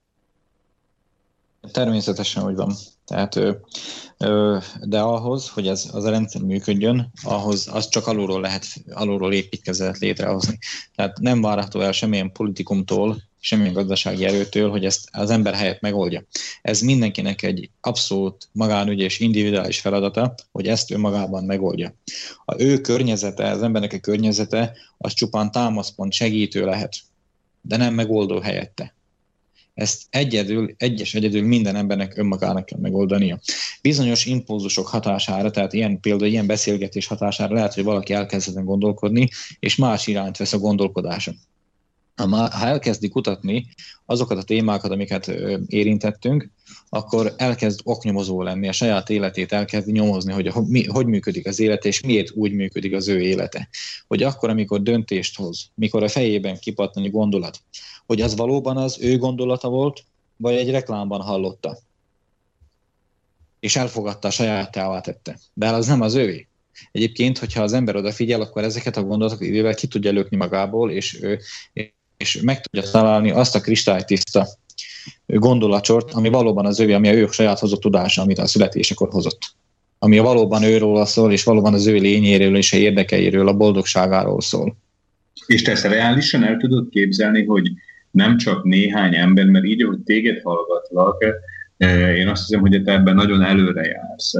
Természetesen, 1.73 2.43
hogy 2.43 2.55
van. 2.55 2.73
Tehát, 3.05 3.41
de 4.83 5.01
ahhoz, 5.01 5.49
hogy 5.49 5.67
ez 5.67 5.91
az 5.93 6.05
a 6.05 6.11
rendszer 6.11 6.43
működjön, 6.43 7.11
ahhoz 7.23 7.69
az 7.73 7.89
csak 7.89 8.07
alulról 8.07 8.41
lehet, 8.41 8.67
alulról 8.91 9.33
építkezett 9.33 9.99
létrehozni. 9.99 10.59
Tehát 10.95 11.19
nem 11.19 11.41
várható 11.41 11.81
el 11.81 11.93
semmilyen 11.93 12.33
politikumtól, 12.33 13.17
semmilyen 13.47 13.73
gazdasági 13.73 14.25
erőtől, 14.25 14.71
hogy 14.71 14.85
ezt 14.85 15.09
az 15.13 15.31
ember 15.31 15.55
helyett 15.55 15.81
megoldja. 15.81 16.25
Ez 16.63 16.81
mindenkinek 16.81 17.43
egy 17.43 17.71
abszolút 17.81 18.49
magánügy 18.53 19.01
és 19.01 19.21
individuális 19.21 19.81
feladata, 19.81 20.35
hogy 20.53 20.67
ezt 20.67 20.91
önmagában 20.91 21.45
megoldja. 21.45 21.95
A 22.45 22.61
ő 22.61 22.81
környezete, 22.81 23.51
az 23.51 23.63
embernek 23.63 23.93
a 23.93 23.99
környezete, 23.99 24.77
az 24.99 25.13
csupán 25.13 25.51
támaszpont 25.51 26.13
segítő 26.13 26.65
lehet, 26.65 26.97
de 27.61 27.77
nem 27.77 27.95
megoldó 27.95 28.41
helyette. 28.41 28.95
Ezt 29.75 30.03
egyedül, 30.11 30.75
egyes 30.77 31.15
egyedül 31.15 31.43
minden 31.43 31.77
embernek 31.77 32.17
önmagának 32.17 32.67
kell 32.67 32.79
megoldania. 32.79 33.39
Bizonyos 33.83 34.27
impulzusok 34.27 34.87
hatására, 34.87 35.51
tehát 35.51 35.73
ilyen 35.73 36.01
például 36.01 36.31
ilyen 36.31 36.47
beszélgetés 36.47 37.07
hatására 37.07 37.55
lehet, 37.55 37.75
hogy 37.75 37.85
valaki 37.85 38.13
elkezdene 38.13 38.61
gondolkodni, 38.61 39.29
és 39.59 39.77
más 39.77 40.07
irányt 40.07 40.37
vesz 40.37 40.53
a 40.53 40.59
gondolkodása 40.59 41.33
ha 42.17 42.67
elkezdi 42.67 43.09
kutatni 43.09 43.69
azokat 44.05 44.39
a 44.39 44.43
témákat, 44.43 44.91
amiket 44.91 45.27
érintettünk, 45.67 46.51
akkor 46.89 47.35
elkezd 47.37 47.81
oknyomozó 47.85 48.43
lenni, 48.43 48.69
a 48.69 48.73
saját 48.73 49.11
életét 49.11 49.53
elkezdi 49.53 49.93
nyomozni, 49.93 50.33
hogy 50.33 50.53
hogy 50.89 51.07
működik 51.07 51.47
az 51.47 51.61
élete, 51.61 51.89
és 51.89 52.01
miért 52.01 52.31
úgy 52.31 52.53
működik 52.53 52.95
az 52.95 53.09
ő 53.09 53.21
élete. 53.21 53.69
Hogy 54.07 54.23
akkor, 54.23 54.49
amikor 54.49 54.83
döntést 54.83 55.37
hoz, 55.37 55.71
mikor 55.75 56.03
a 56.03 56.09
fejében 56.09 56.59
kipattan 56.59 57.05
egy 57.05 57.11
gondolat, 57.11 57.61
hogy 58.07 58.21
az 58.21 58.37
valóban 58.37 58.77
az 58.77 58.99
ő 59.01 59.19
gondolata 59.19 59.69
volt, 59.69 60.05
vagy 60.37 60.55
egy 60.55 60.71
reklámban 60.71 61.21
hallotta. 61.21 61.79
És 63.61 63.77
elfogadta, 63.77 64.31
sajátává 64.31 65.01
tette. 65.01 65.39
De 65.55 65.69
az 65.69 65.87
nem 65.87 66.01
az 66.01 66.15
ővé. 66.15 66.47
Egyébként, 66.93 67.39
hogyha 67.39 67.63
az 67.63 67.73
ember 67.73 67.97
odafigyel, 67.97 68.41
akkor 68.41 68.65
ezeket 68.65 68.97
a 68.97 69.03
gondolatokat 69.03 69.47
idővel 69.47 69.75
ki 69.75 69.87
tudja 69.87 70.13
lökni 70.13 70.37
magából, 70.37 70.91
és, 70.91 71.21
és 72.17 72.41
meg 72.43 72.61
tudja 72.61 72.91
találni 72.91 73.31
azt 73.31 73.55
a 73.55 73.61
kristálytiszta 73.61 74.47
gondolatsort, 75.27 76.13
ami 76.13 76.29
valóban 76.29 76.67
az 76.67 76.81
ő, 76.81 76.95
ami 76.95 77.09
a 77.09 77.15
ő 77.15 77.27
saját 77.31 77.59
hozott 77.59 77.81
tudása, 77.81 78.23
amit 78.23 78.39
a 78.39 78.47
születésekor 78.47 79.09
hozott. 79.11 79.39
Ami 79.99 80.19
valóban 80.19 80.63
őről 80.63 81.05
szól, 81.05 81.33
és 81.33 81.45
valóban 81.45 81.75
az 81.75 81.87
ő 81.87 81.95
lényéről 81.95 82.57
és 82.57 82.73
a 82.73 82.77
érdekeiről, 82.77 83.49
a 83.49 83.57
boldogságáról 83.57 84.41
szól. 84.41 84.77
És 85.47 85.63
te 85.63 85.71
ezt 85.71 85.85
reálisan 85.85 86.45
el 86.45 86.57
tudod 86.57 86.89
képzelni, 86.89 87.45
hogy 87.45 87.71
nem 88.11 88.37
csak 88.37 88.65
néhány 88.65 89.15
ember, 89.15 89.47
mert 89.47 89.65
így, 89.65 89.83
hogy 89.83 89.99
téged 89.99 90.43
hallgatlak, 90.43 91.25
eh, 91.77 92.17
én 92.17 92.29
azt 92.29 92.47
hiszem, 92.47 92.61
hogy 92.61 92.83
te 92.85 92.93
ebben 92.93 93.15
nagyon 93.15 93.43
előre 93.43 93.83
jársz. 93.83 94.35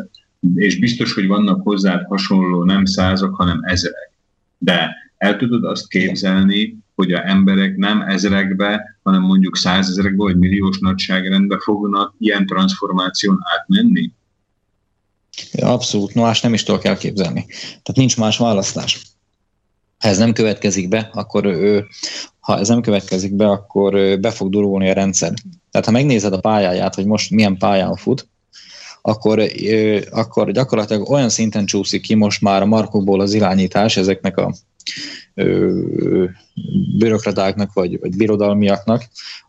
És 0.55 0.79
biztos, 0.79 1.15
hogy 1.15 1.27
vannak 1.27 1.63
hozzád 1.63 2.05
hasonló 2.05 2.65
nem 2.65 2.85
százak, 2.85 3.35
hanem 3.35 3.61
ezerek. 3.63 4.11
De 4.59 4.97
el 5.17 5.37
tudod 5.37 5.65
azt 5.65 5.89
képzelni, 5.89 6.77
hogy 6.97 7.13
a 7.13 7.29
emberek 7.29 7.77
nem 7.77 8.01
ezrekbe, 8.01 8.99
hanem 9.03 9.23
mondjuk 9.23 9.57
százezrekbe 9.57 10.23
vagy 10.23 10.39
milliós 10.39 10.79
nagyságrendbe 10.79 11.59
fognak 11.59 12.15
ilyen 12.19 12.47
transformáción 12.47 13.39
átmenni? 13.59 14.13
Abszolút, 15.53 16.15
no, 16.15 16.23
más 16.23 16.41
nem 16.41 16.55
is 16.55 16.63
tudok 16.63 16.85
elképzelni. 16.85 17.47
Tehát 17.61 17.95
nincs 17.95 18.17
más 18.17 18.39
választás. 18.39 19.01
Ha 19.99 20.09
ez 20.09 20.19
nem 20.19 20.33
következik 20.33 20.89
be, 20.89 21.11
akkor 21.13 21.45
ő, 21.45 21.87
ha 22.41 22.59
ez 22.59 22.69
nem 22.69 22.81
következik 22.81 23.35
be, 23.35 23.49
akkor 23.49 24.21
be 24.21 24.31
fog 24.31 24.51
durulni 24.51 24.91
a 24.91 24.93
rendszer. 24.93 25.33
Tehát 25.71 25.87
ha 25.87 25.93
megnézed 25.93 26.33
a 26.33 26.41
pályáját, 26.41 26.95
hogy 26.95 27.07
most 27.07 27.31
milyen 27.31 27.57
pályán 27.57 27.97
fut, 27.97 28.29
akkor, 29.03 29.43
akkor 30.11 30.51
gyakorlatilag 30.51 31.11
olyan 31.11 31.29
szinten 31.29 31.67
csúszik 31.67 32.03
ki 32.03 32.15
most 32.15 32.41
már 32.41 32.63
a 32.63 32.67
markokból 32.67 33.21
az 33.21 33.35
irányítás 33.35 33.97
ezeknek 33.97 34.37
a 34.37 34.55
bürokratáknak 36.99 37.73
vagy, 37.73 38.01
vagy 38.01 38.17
birodalmiaknak, 38.17 39.05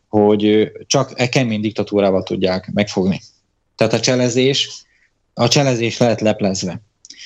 hogy 0.07 0.71
csak 0.87 1.11
e 1.15 1.29
kemény 1.29 1.61
diktatúrával 1.61 2.23
tudják 2.23 2.71
megfogni. 2.73 3.21
Tehát 3.75 3.93
a 3.93 3.99
cselezés, 3.99 4.69
a 5.33 5.47
cselezés 5.47 5.97
lehet 5.97 6.21
leplezve. 6.21 6.81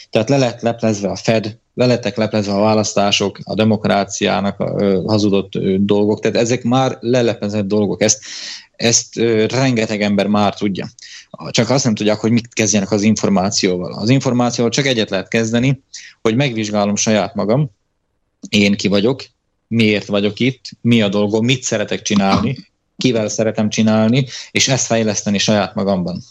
Tehát 0.10 0.30
le 0.30 0.38
lett 0.38 0.62
leplezve 0.62 1.10
a 1.10 1.16
Fed, 1.16 1.58
le 1.74 1.86
lettek 1.86 2.18
leplezve 2.18 2.54
a 2.54 2.62
választások, 2.62 3.40
a 3.44 3.54
demokráciának 3.54 4.60
a 4.60 5.02
hazudott 5.06 5.58
dolgok, 5.78 6.20
tehát 6.20 6.38
ezek 6.38 6.64
már 6.64 6.98
leleplezett 7.00 7.68
dolgok, 7.68 8.02
ezt, 8.02 8.24
ezt 8.76 9.16
rengeteg 9.48 10.02
ember 10.02 10.28
már 10.28 10.56
tudja. 10.56 10.88
Csak 11.50 11.70
azt 11.70 11.84
nem 11.84 11.96
tudják, 11.96 12.18
hogy 12.18 12.32
mit 12.32 12.54
kezdjenek 12.54 12.92
az 12.92 13.02
információval. 13.02 13.94
Az 13.94 14.10
információval 14.10 14.72
csak 14.72 14.86
egyet 14.86 15.10
lehet 15.10 15.28
kezdeni, 15.28 15.84
hogy 16.22 16.36
megvizsgálom 16.36 16.96
saját 16.96 17.36
magam, 17.36 17.72
én 18.50 18.76
ki 18.76 18.88
vagyok, 18.88 19.24
miért 19.68 20.06
vagyok 20.06 20.40
itt, 20.40 20.66
mi 20.82 21.02
a 21.02 21.10
dolgom, 21.10 21.46
mit 21.46 21.64
szeretek 21.64 22.02
csinálni, 22.02 22.58
kivel 22.98 23.30
szeretem 23.30 23.70
csinálni, 23.70 24.26
és 24.52 24.68
ezt 24.68 24.86
fejleszteni 24.86 25.38
saját 25.38 25.76
magamban. 25.76 26.22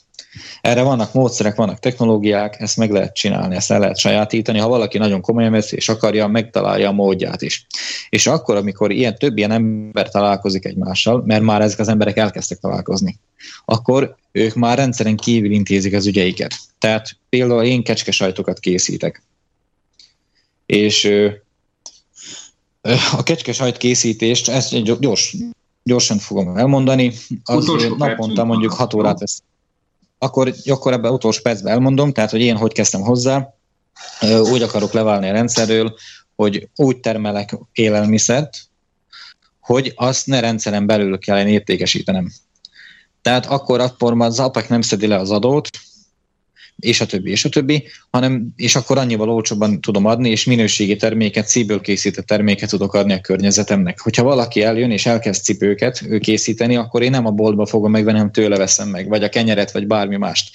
Erre 0.60 0.82
vannak 0.82 1.12
módszerek, 1.12 1.54
vannak 1.54 1.78
technológiák, 1.78 2.60
ezt 2.60 2.76
meg 2.76 2.90
lehet 2.90 3.14
csinálni, 3.14 3.54
ezt 3.54 3.70
el 3.70 3.78
lehet 3.78 3.98
sajátítani. 3.98 4.58
Ha 4.58 4.68
valaki 4.68 4.98
nagyon 4.98 5.20
komolyan 5.20 5.52
veszi 5.52 5.76
és 5.76 5.88
akarja, 5.88 6.26
megtalálja 6.26 6.88
a 6.88 6.92
módját 6.92 7.42
is. 7.42 7.66
És 8.08 8.26
akkor, 8.26 8.56
amikor 8.56 8.90
ilyen 8.90 9.18
több 9.18 9.38
ilyen 9.38 9.50
ember 9.50 10.10
találkozik 10.10 10.64
egymással, 10.64 11.22
mert 11.26 11.42
már 11.42 11.60
ezek 11.60 11.78
az 11.78 11.88
emberek 11.88 12.16
elkezdtek 12.16 12.58
találkozni, 12.58 13.18
akkor 13.64 14.16
ők 14.32 14.54
már 14.54 14.76
rendszeren 14.76 15.16
kívül 15.16 15.50
intézik 15.50 15.94
az 15.94 16.06
ügyeiket. 16.06 16.54
Tehát 16.78 17.16
például 17.28 17.62
én 17.62 17.82
kecske 17.82 18.10
sajtokat 18.10 18.58
készítek. 18.58 19.22
És 20.66 21.10
a 23.16 23.22
kecske 23.22 23.52
sajt 23.52 23.76
készítést, 23.76 24.48
ezt 24.48 24.82
gyors, 25.00 25.36
gyorsan 25.82 26.18
fogom 26.18 26.56
elmondani, 26.56 27.12
az 27.44 27.62
Utolsó 27.62 27.96
naponta 27.96 28.44
mondjuk 28.44 28.72
6 28.72 28.94
órát 28.94 29.18
vesz. 29.18 29.42
Akkor, 30.18 30.54
akkor 30.64 30.92
ebben 30.92 31.12
utolsó 31.12 31.40
percben 31.42 31.72
elmondom, 31.72 32.12
tehát 32.12 32.30
hogy 32.30 32.40
én 32.40 32.56
hogy 32.56 32.72
kezdtem 32.72 33.00
hozzá, 33.00 33.54
úgy 34.42 34.62
akarok 34.62 34.92
leválni 34.92 35.28
a 35.28 35.32
rendszerről, 35.32 35.94
hogy 36.36 36.68
úgy 36.76 37.00
termelek 37.00 37.58
élelmiszert, 37.72 38.58
hogy 39.60 39.92
azt 39.96 40.26
ne 40.26 40.40
rendszeren 40.40 40.86
belül 40.86 41.18
kellene 41.18 41.48
értékesítenem. 41.48 42.32
Tehát 43.22 43.46
akkor, 43.46 43.80
akkor 43.80 44.14
az 44.18 44.38
APEC 44.38 44.68
nem 44.68 44.80
szedi 44.80 45.06
le 45.06 45.16
az 45.16 45.30
adót, 45.30 45.68
és 46.80 47.00
a 47.00 47.06
többi, 47.06 47.30
és 47.30 47.44
a 47.44 47.48
többi, 47.48 47.84
hanem, 48.10 48.46
és 48.56 48.76
akkor 48.76 48.98
annyival 48.98 49.30
olcsóbban 49.30 49.80
tudom 49.80 50.04
adni, 50.04 50.30
és 50.30 50.44
minőségi 50.44 50.96
terméket, 50.96 51.46
szívből 51.46 51.80
készített 51.80 52.26
terméket 52.26 52.68
tudok 52.68 52.94
adni 52.94 53.12
a 53.12 53.20
környezetemnek. 53.20 54.00
Hogyha 54.00 54.22
valaki 54.22 54.62
eljön 54.62 54.90
és 54.90 55.06
elkezd 55.06 55.42
cipőket 55.42 56.02
ő 56.08 56.18
készíteni, 56.18 56.76
akkor 56.76 57.02
én 57.02 57.10
nem 57.10 57.26
a 57.26 57.30
boltba 57.30 57.66
fogom 57.66 57.90
megvenni, 57.90 58.16
hanem 58.16 58.32
tőle 58.32 58.56
veszem 58.56 58.88
meg, 58.88 59.08
vagy 59.08 59.22
a 59.22 59.28
kenyeret, 59.28 59.72
vagy 59.72 59.86
bármi 59.86 60.16
mást. 60.16 60.50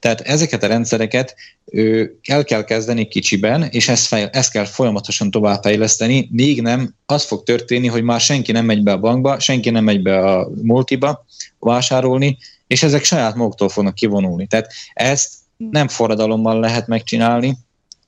Tehát 0.00 0.20
ezeket 0.20 0.62
a 0.62 0.66
rendszereket 0.66 1.34
ő, 1.64 2.18
el 2.22 2.44
kell 2.44 2.64
kezdeni 2.64 3.08
kicsiben, 3.08 3.62
és 3.62 3.88
ezt, 3.88 4.06
fejl, 4.06 4.28
ezt 4.32 4.50
kell 4.50 4.64
folyamatosan 4.64 5.30
továbbfejleszteni, 5.30 6.28
még 6.32 6.62
nem 6.62 6.94
az 7.06 7.24
fog 7.24 7.42
történni, 7.42 7.86
hogy 7.86 8.02
már 8.02 8.20
senki 8.20 8.52
nem 8.52 8.64
megy 8.64 8.82
be 8.82 8.92
a 8.92 8.98
bankba, 8.98 9.38
senki 9.38 9.70
nem 9.70 9.84
megy 9.84 10.02
be 10.02 10.18
a 10.18 10.50
multiba 10.62 11.24
vásárolni, 11.58 12.38
és 12.66 12.82
ezek 12.82 13.04
saját 13.04 13.34
maguktól 13.34 13.68
fognak 13.68 13.94
kivonulni. 13.94 14.46
Tehát 14.46 14.72
ezt 14.92 15.32
nem 15.70 15.88
forradalommal 15.88 16.60
lehet 16.60 16.86
megcsinálni 16.86 17.56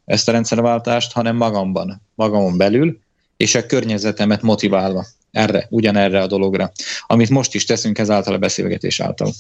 ezt 0.04 0.28
a 0.28 0.32
rendszerváltást, 0.32 1.12
hanem 1.12 1.36
magamban, 1.36 2.00
magamon 2.14 2.56
belül, 2.56 2.98
és 3.36 3.54
a 3.54 3.66
környezetemet 3.66 4.42
motiválva 4.42 5.04
erre, 5.30 5.66
ugyanerre 5.70 6.22
a 6.22 6.26
dologra, 6.26 6.72
amit 7.06 7.30
most 7.30 7.54
is 7.54 7.64
teszünk 7.64 7.98
ezáltal 7.98 8.34
a 8.34 8.38
beszélgetés 8.38 9.00
által. 9.00 9.32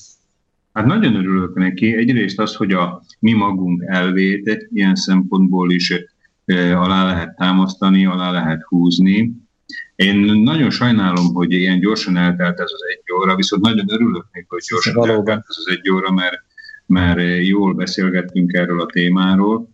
Hát 0.72 0.86
nagyon 0.86 1.14
örülök 1.14 1.54
neki. 1.54 1.96
Egyrészt 1.96 2.40
az, 2.40 2.54
hogy 2.54 2.72
a 2.72 3.02
mi 3.18 3.32
magunk 3.32 3.82
elvét 3.86 4.68
ilyen 4.72 4.94
szempontból 4.94 5.72
is 5.72 5.92
alá 6.74 7.04
lehet 7.04 7.36
támasztani, 7.36 8.06
alá 8.06 8.30
lehet 8.30 8.62
húzni. 8.62 9.32
Én 9.96 10.16
nagyon 10.42 10.70
sajnálom, 10.70 11.34
hogy 11.34 11.52
ilyen 11.52 11.80
gyorsan 11.80 12.16
eltelt 12.16 12.60
ez 12.60 12.70
az 12.72 12.80
egy 12.94 13.12
óra, 13.12 13.36
viszont 13.36 13.62
nagyon 13.62 13.92
örülök 13.92 14.26
még, 14.32 14.44
hogy 14.48 14.62
gyorsan 14.68 14.94
Valóban. 14.94 15.16
eltelt 15.16 15.44
ez 15.48 15.56
az 15.58 15.76
egy 15.76 15.90
óra, 15.90 16.10
mert 16.10 16.44
mert 16.86 17.46
jól 17.46 17.74
beszélgettünk 17.74 18.52
erről 18.52 18.80
a 18.80 18.86
témáról. 18.86 19.68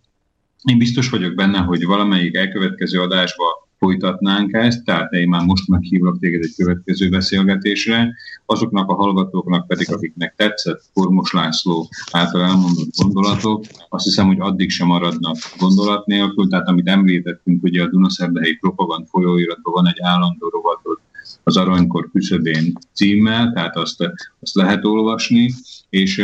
Én 0.63 0.77
biztos 0.77 1.09
vagyok 1.09 1.35
benne, 1.35 1.57
hogy 1.57 1.85
valamelyik 1.85 2.35
elkövetkező 2.35 3.01
adásba 3.01 3.63
folytatnánk 3.83 4.53
ezt, 4.53 4.83
tehát 4.83 5.11
én 5.11 5.27
már 5.27 5.45
most 5.45 5.67
meghívlak 5.67 6.19
téged 6.19 6.43
egy 6.43 6.55
következő 6.57 7.09
beszélgetésre. 7.09 8.13
Azoknak 8.45 8.89
a 8.89 8.93
hallgatóknak 8.93 9.67
pedig, 9.67 9.93
akiknek 9.93 10.33
tetszett 10.35 10.83
Kormos 10.93 11.31
László 11.31 11.89
által 12.11 12.41
elmondott 12.41 12.95
gondolatok, 12.97 13.65
azt 13.89 14.03
hiszem, 14.03 14.27
hogy 14.27 14.39
addig 14.39 14.69
sem 14.69 14.87
maradnak 14.87 15.37
gondolat 15.59 16.05
nélkül, 16.05 16.47
tehát 16.47 16.67
amit 16.67 16.87
említettünk, 16.87 17.63
ugye 17.63 17.83
a 17.83 17.89
Dunaszerdehelyi 17.89 18.55
Propagand 18.55 19.07
folyóiratban 19.07 19.73
van 19.73 19.87
egy 19.87 19.99
állandó 20.01 20.49
rovatot, 20.49 20.99
az 21.43 21.57
Aranykor 21.57 22.09
küszöbén 22.11 22.73
címmel, 22.93 23.51
tehát 23.53 23.75
azt, 23.75 24.01
azt 24.39 24.55
lehet 24.55 24.85
olvasni, 24.85 25.53
és 25.89 26.17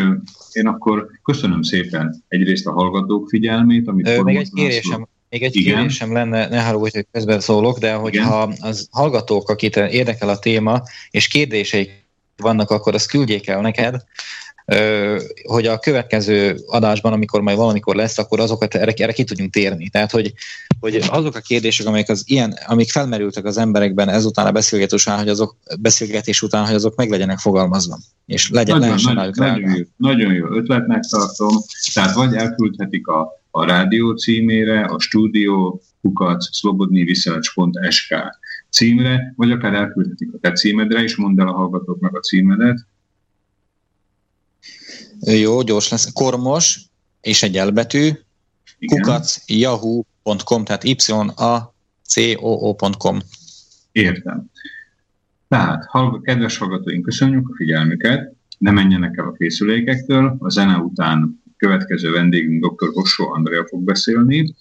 én 0.51 0.67
akkor 0.67 1.09
köszönöm 1.23 1.61
szépen 1.61 2.23
egyrészt 2.27 2.67
a 2.67 2.71
hallgatók 2.71 3.29
figyelmét, 3.29 3.87
amit 3.87 4.07
Ö, 4.07 4.21
még 4.21 4.35
egy 4.35 4.51
kérésem, 4.53 5.07
még 5.29 5.43
egy 5.43 5.55
Igen. 5.55 5.75
kérésem 5.75 6.13
lenne, 6.13 6.47
ne 6.47 6.61
haragudj, 6.61 6.95
hogy 6.95 7.07
közben 7.11 7.39
szólok, 7.39 7.79
de 7.79 7.93
hogyha 7.93 8.43
Igen. 8.51 8.69
az 8.69 8.87
hallgatók, 8.91 9.49
akit 9.49 9.75
érdekel 9.75 10.29
a 10.29 10.39
téma, 10.39 10.81
és 11.11 11.27
kérdéseik 11.27 12.07
vannak, 12.37 12.69
akkor 12.69 12.93
azt 12.93 13.09
küldjék 13.09 13.47
el 13.47 13.61
neked, 13.61 14.03
hogy 15.43 15.65
a 15.65 15.79
következő 15.79 16.57
adásban, 16.67 17.13
amikor 17.13 17.41
majd 17.41 17.57
valamikor 17.57 17.95
lesz, 17.95 18.17
akkor 18.17 18.39
azokat 18.39 18.75
erre, 18.75 18.93
erre 18.95 19.11
ki 19.11 19.23
tudjunk 19.23 19.51
térni. 19.51 19.89
Tehát, 19.89 20.11
hogy, 20.11 20.33
hogy 20.79 21.03
azok 21.09 21.35
a 21.35 21.39
kérdések, 21.39 21.87
amik, 21.87 22.09
az 22.09 22.23
ilyen, 22.25 22.53
amik 22.67 22.91
felmerültek 22.91 23.45
az 23.45 23.57
emberekben 23.57 24.09
ezután 24.09 24.45
a 24.45 24.51
beszélgetés 24.51 25.05
után, 25.05 25.17
hogy 25.17 25.29
azok, 25.29 25.55
beszélgetés 25.79 26.41
után, 26.41 26.65
hogy 26.65 26.75
azok 26.75 26.95
meg 26.95 27.09
legyenek 27.09 27.37
fogalmazva, 27.37 27.97
és 28.25 28.49
legyen, 28.49 28.77
nagyon, 28.77 28.87
lehessen 28.87 29.13
nagyon, 29.13 29.33
nagyon, 29.35 29.77
jó, 29.77 29.83
nagyon 29.95 30.33
jó 30.33 30.45
ötletnek 30.55 31.03
tartom, 31.09 31.55
tehát 31.93 32.13
vagy 32.15 32.33
elküldhetik 32.33 33.07
a, 33.07 33.41
a 33.51 33.65
rádió 33.65 34.15
címére, 34.15 34.81
a 34.83 34.99
stúdió 34.99 35.81
kukac 36.01 36.57
szlobodniviselcs.sk 36.57 38.15
címre, 38.69 39.33
vagy 39.35 39.51
akár 39.51 39.73
elküldhetik 39.73 40.29
a 40.33 40.37
te 40.41 40.51
címedre 40.51 41.03
is, 41.03 41.15
mondd 41.15 41.39
el 41.39 41.47
a 41.47 41.53
hallgatóknak 41.53 42.15
a 42.15 42.19
címedet, 42.19 42.87
jó, 45.25 45.61
gyors 45.61 45.89
lesz. 45.89 46.11
Kormos 46.13 46.79
és 47.21 47.43
egy 47.43 47.57
elbetű, 47.57 48.09
kukac 48.85 49.37
yahoo.com, 49.47 50.63
tehát 50.63 50.83
y 50.83 50.95
a 51.35 51.73
c 52.03 52.17
o 52.35 52.69
o.com. 52.69 53.19
Értem. 53.91 54.45
Tehát, 55.47 55.85
hallg- 55.87 56.23
kedves 56.23 56.57
hallgatóink, 56.57 57.03
köszönjük 57.03 57.49
a 57.49 57.55
figyelmüket, 57.55 58.33
ne 58.57 58.71
menjenek 58.71 59.17
el 59.17 59.25
a 59.25 59.31
készülékektől, 59.31 60.35
a 60.39 60.49
zene 60.49 60.77
után 60.77 61.41
következő 61.57 62.11
vendégünk 62.11 62.65
dr. 62.65 62.89
Hossó 62.93 63.31
Andrea 63.31 63.65
fog 63.67 63.83
beszélni. 63.83 64.53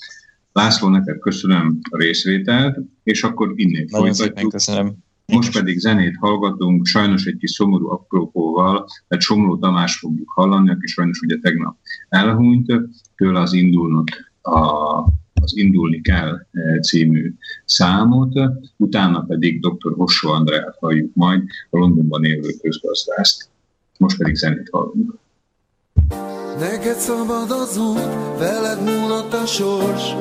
László, 0.52 0.88
neked 0.88 1.18
köszönöm 1.18 1.78
a 1.90 1.96
részvételt, 1.96 2.78
és 3.02 3.22
akkor 3.22 3.52
innét 3.54 3.90
Nagyon 3.90 4.14
folytatjuk. 4.14 4.52
köszönöm. 4.52 4.94
Most 5.32 5.52
pedig 5.52 5.78
zenét 5.78 6.16
hallgatunk, 6.16 6.86
sajnos 6.86 7.24
egy 7.24 7.36
kis 7.36 7.50
szomorú 7.50 7.90
apropóval, 7.90 8.86
mert 9.08 9.22
Somló 9.22 9.58
Tamás 9.58 9.98
fogjuk 9.98 10.30
hallani, 10.30 10.70
aki 10.70 10.86
sajnos 10.86 11.20
ugye 11.20 11.38
tegnap 11.38 11.76
elhunyt, 12.08 12.72
tőle 13.16 13.40
az 13.40 13.52
indulnot 13.52 14.10
a 14.42 15.04
az 15.42 15.56
Indulni 15.56 16.00
kell 16.00 16.46
e, 16.52 16.80
című 16.80 17.34
számot, 17.64 18.32
utána 18.76 19.20
pedig 19.20 19.60
dr. 19.60 19.92
Hossó 19.96 20.30
Andrát 20.30 20.76
halljuk 20.80 21.14
majd, 21.14 21.42
a 21.70 21.78
Londonban 21.78 22.24
élő 22.24 22.48
közgazdászt. 22.62 23.48
Most 23.98 24.18
pedig 24.18 24.34
zenét 24.34 24.68
hallunk. 24.70 25.14
Neked 26.58 26.96
szabad 26.96 27.50
az 27.50 27.76
út, 27.76 28.38
veled 28.38 28.82
múlott 28.84 29.32
a 29.32 29.46
sors, 29.46 30.12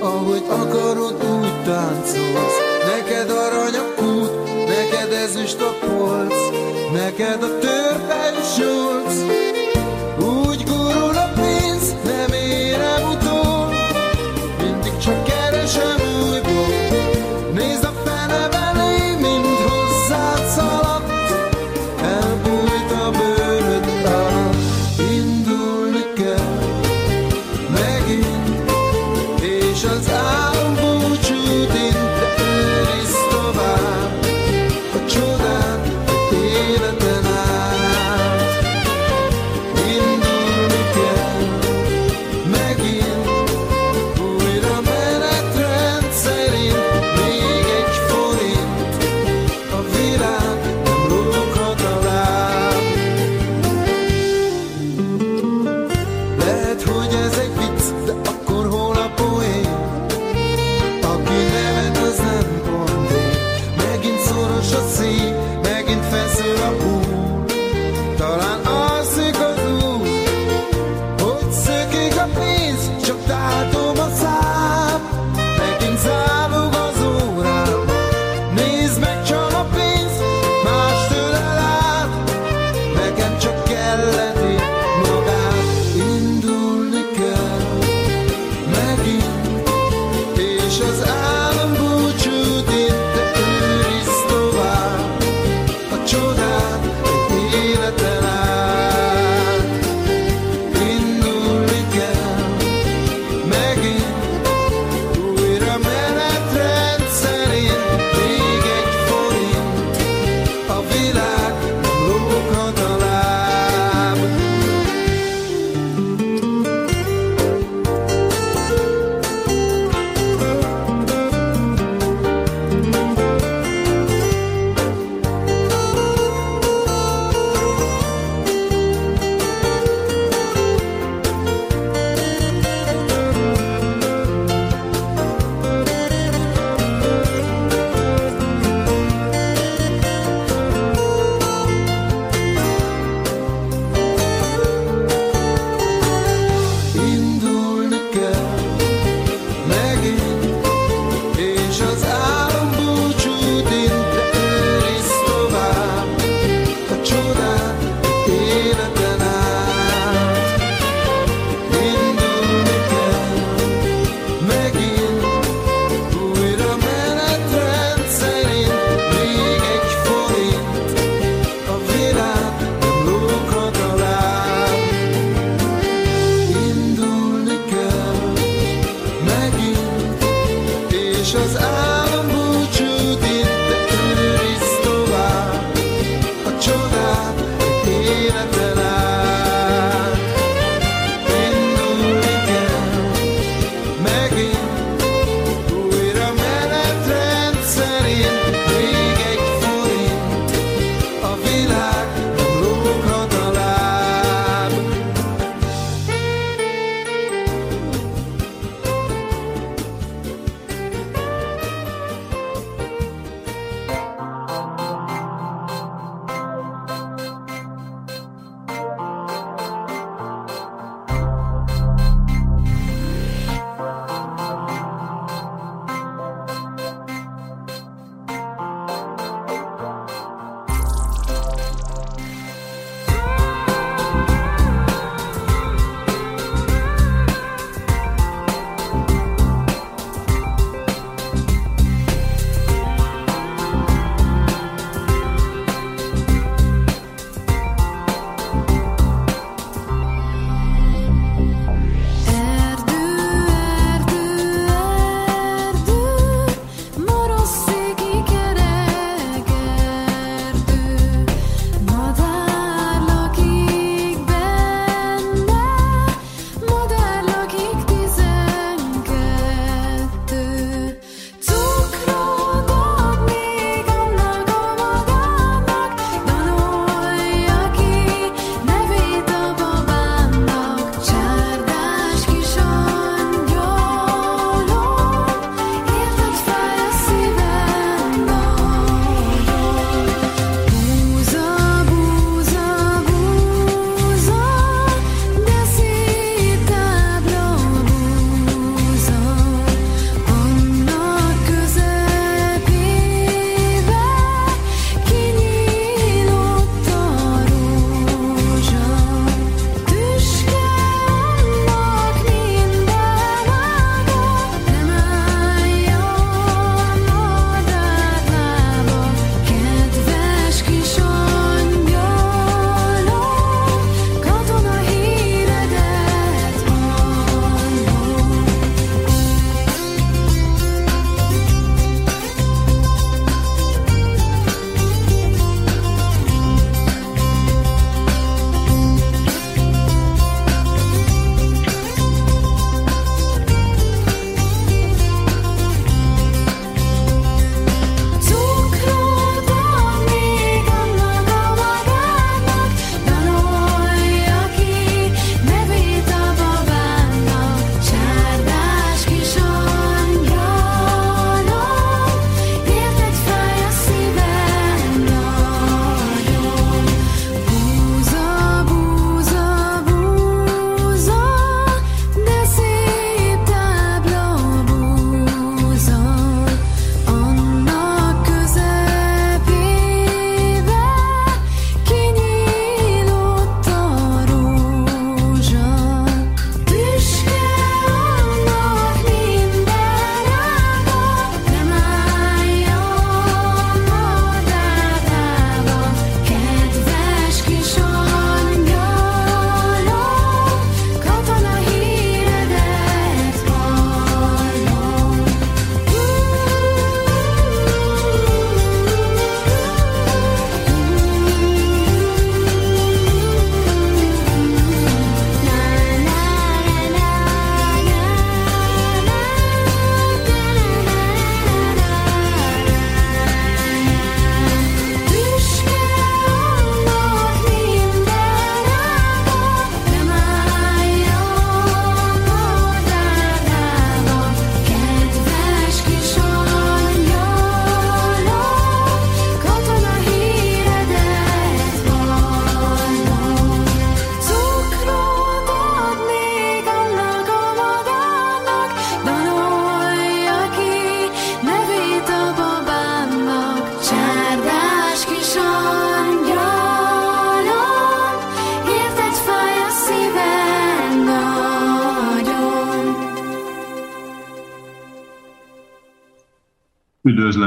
ahogy 0.00 0.42
akarod, 0.48 1.12
úgy 1.12 1.62
táncolsz. 1.64 2.58
Neked 2.84 3.30
arany 3.30 3.83
ezüst 5.34 5.60
a 5.60 5.86
polc, 5.86 6.34
neked 6.92 7.42
a 7.42 7.58
törpe 7.58 7.73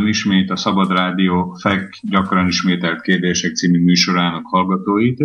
Üdvözlöm 0.07 0.31
ismét 0.31 0.51
a 0.51 0.55
Szabad 0.55 0.91
Rádió 0.91 1.57
FEK 1.59 1.99
gyakran 2.01 2.47
ismételt 2.47 3.01
kérdések 3.01 3.55
című 3.55 3.83
műsorának 3.83 4.45
hallgatóit. 4.45 5.23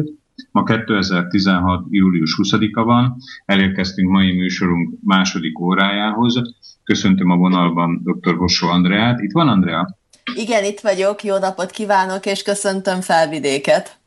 Ma 0.51 0.63
2016. 0.63 1.87
július 1.91 2.37
20-a 2.43 2.83
van, 2.83 3.17
elérkeztünk 3.45 4.11
mai 4.11 4.33
műsorunk 4.33 4.95
második 5.05 5.59
órájához. 5.61 6.43
Köszöntöm 6.85 7.31
a 7.31 7.37
vonalban 7.37 8.03
dr. 8.05 8.37
Hossó 8.37 8.69
Andreát. 8.69 9.21
Itt 9.21 9.33
van 9.33 9.49
Andrea? 9.49 9.99
Igen, 10.35 10.65
itt 10.65 10.81
vagyok. 10.81 11.25
Jó 11.25 11.39
napot 11.39 11.71
kívánok, 11.71 12.27
és 12.27 12.43
köszöntöm 12.43 13.01
felvidéket. 13.01 13.99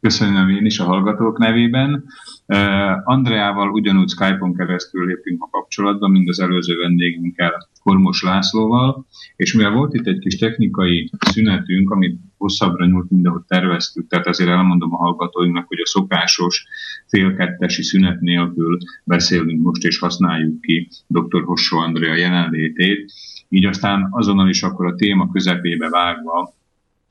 Köszönöm 0.00 0.48
én 0.48 0.64
is 0.64 0.78
a 0.78 0.84
hallgatók 0.84 1.38
nevében. 1.38 2.04
Andreával 3.04 3.70
ugyanúgy 3.70 4.08
Skype-on 4.08 4.54
keresztül 4.54 5.06
lépünk 5.06 5.42
a 5.42 5.48
kapcsolatba, 5.50 6.08
mint 6.08 6.28
az 6.28 6.40
előző 6.40 6.76
vendégünkkel, 6.76 7.68
Kormos 7.82 8.22
Lászlóval, 8.22 9.06
és 9.36 9.52
mivel 9.54 9.72
volt 9.72 9.94
itt 9.94 10.06
egy 10.06 10.18
kis 10.18 10.36
technikai 10.36 11.10
szünetünk, 11.18 11.90
amit 11.90 12.20
hosszabbra 12.36 12.86
nyúlt, 12.86 13.10
mint 13.10 13.26
ahogy 13.26 13.42
terveztük, 13.46 14.08
tehát 14.08 14.26
ezért 14.26 14.50
elmondom 14.50 14.94
a 14.94 14.96
hallgatóinknak, 14.96 15.66
hogy 15.68 15.80
a 15.80 15.86
szokásos 15.86 16.66
félkettesi 17.06 17.82
szünet 17.82 18.20
nélkül 18.20 18.78
beszélünk 19.04 19.62
most, 19.62 19.84
és 19.84 19.98
használjuk 19.98 20.60
ki 20.60 20.88
dr. 21.06 21.44
Hossó 21.44 21.78
Andrea 21.78 22.14
jelenlétét, 22.14 23.12
így 23.48 23.64
aztán 23.64 24.08
azonnal 24.10 24.48
is 24.48 24.62
akkor 24.62 24.86
a 24.86 24.94
téma 24.94 25.30
közepébe 25.32 25.88
vágva 25.88 26.56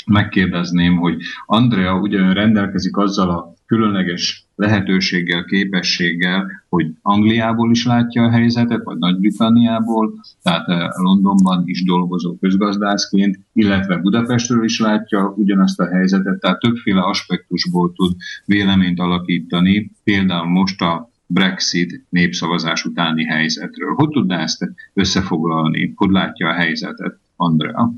megkérdezném, 0.08 0.98
hogy 0.98 1.22
Andrea 1.46 2.00
ugyan 2.00 2.34
rendelkezik 2.34 2.98
azzal 2.98 3.30
a 3.30 3.54
különleges 3.66 4.46
lehetőséggel, 4.56 5.46
képességgel, 5.46 6.52
hogy 6.70 6.88
Angliából 7.02 7.72
is 7.72 7.86
látja 7.86 8.24
a 8.24 8.30
helyzetet, 8.30 8.84
vagy 8.84 8.98
Nagy-Britanniából, 8.98 10.14
tehát 10.42 10.68
eh, 10.68 10.88
Londonban 10.96 11.64
is 11.66 11.84
dolgozó 11.84 12.36
közgazdászként, 12.36 13.40
illetve 13.54 13.98
Budapestről 13.98 14.64
is 14.64 14.80
látja 14.80 15.34
ugyanazt 15.36 15.80
a 15.80 15.88
helyzetet, 15.88 16.40
tehát 16.40 16.60
többféle 16.60 17.02
aspektusból 17.02 17.94
tud 17.94 18.16
véleményt 18.46 19.00
alakítani, 19.00 19.92
például 20.04 20.48
most 20.50 20.82
a 20.82 21.10
Brexit 21.26 22.06
népszavazás 22.10 22.86
utáni 22.86 23.24
helyzetről. 23.24 23.94
Hogy 23.96 24.10
tudná 24.10 24.42
ezt 24.42 24.72
összefoglalni? 24.94 25.94
Hogy 25.96 26.10
látja 26.10 26.50
a 26.50 26.54
helyzetet, 26.54 27.20
Andrea? 27.36 27.94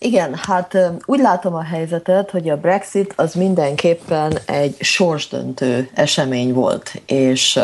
Igen, 0.00 0.34
hát 0.34 0.78
úgy 1.04 1.20
látom 1.20 1.54
a 1.54 1.62
helyzetet, 1.62 2.30
hogy 2.30 2.48
a 2.48 2.56
Brexit 2.56 3.12
az 3.16 3.34
mindenképpen 3.34 4.38
egy 4.46 4.76
sorsdöntő 4.80 5.90
esemény 5.94 6.52
volt, 6.52 6.92
és 7.06 7.60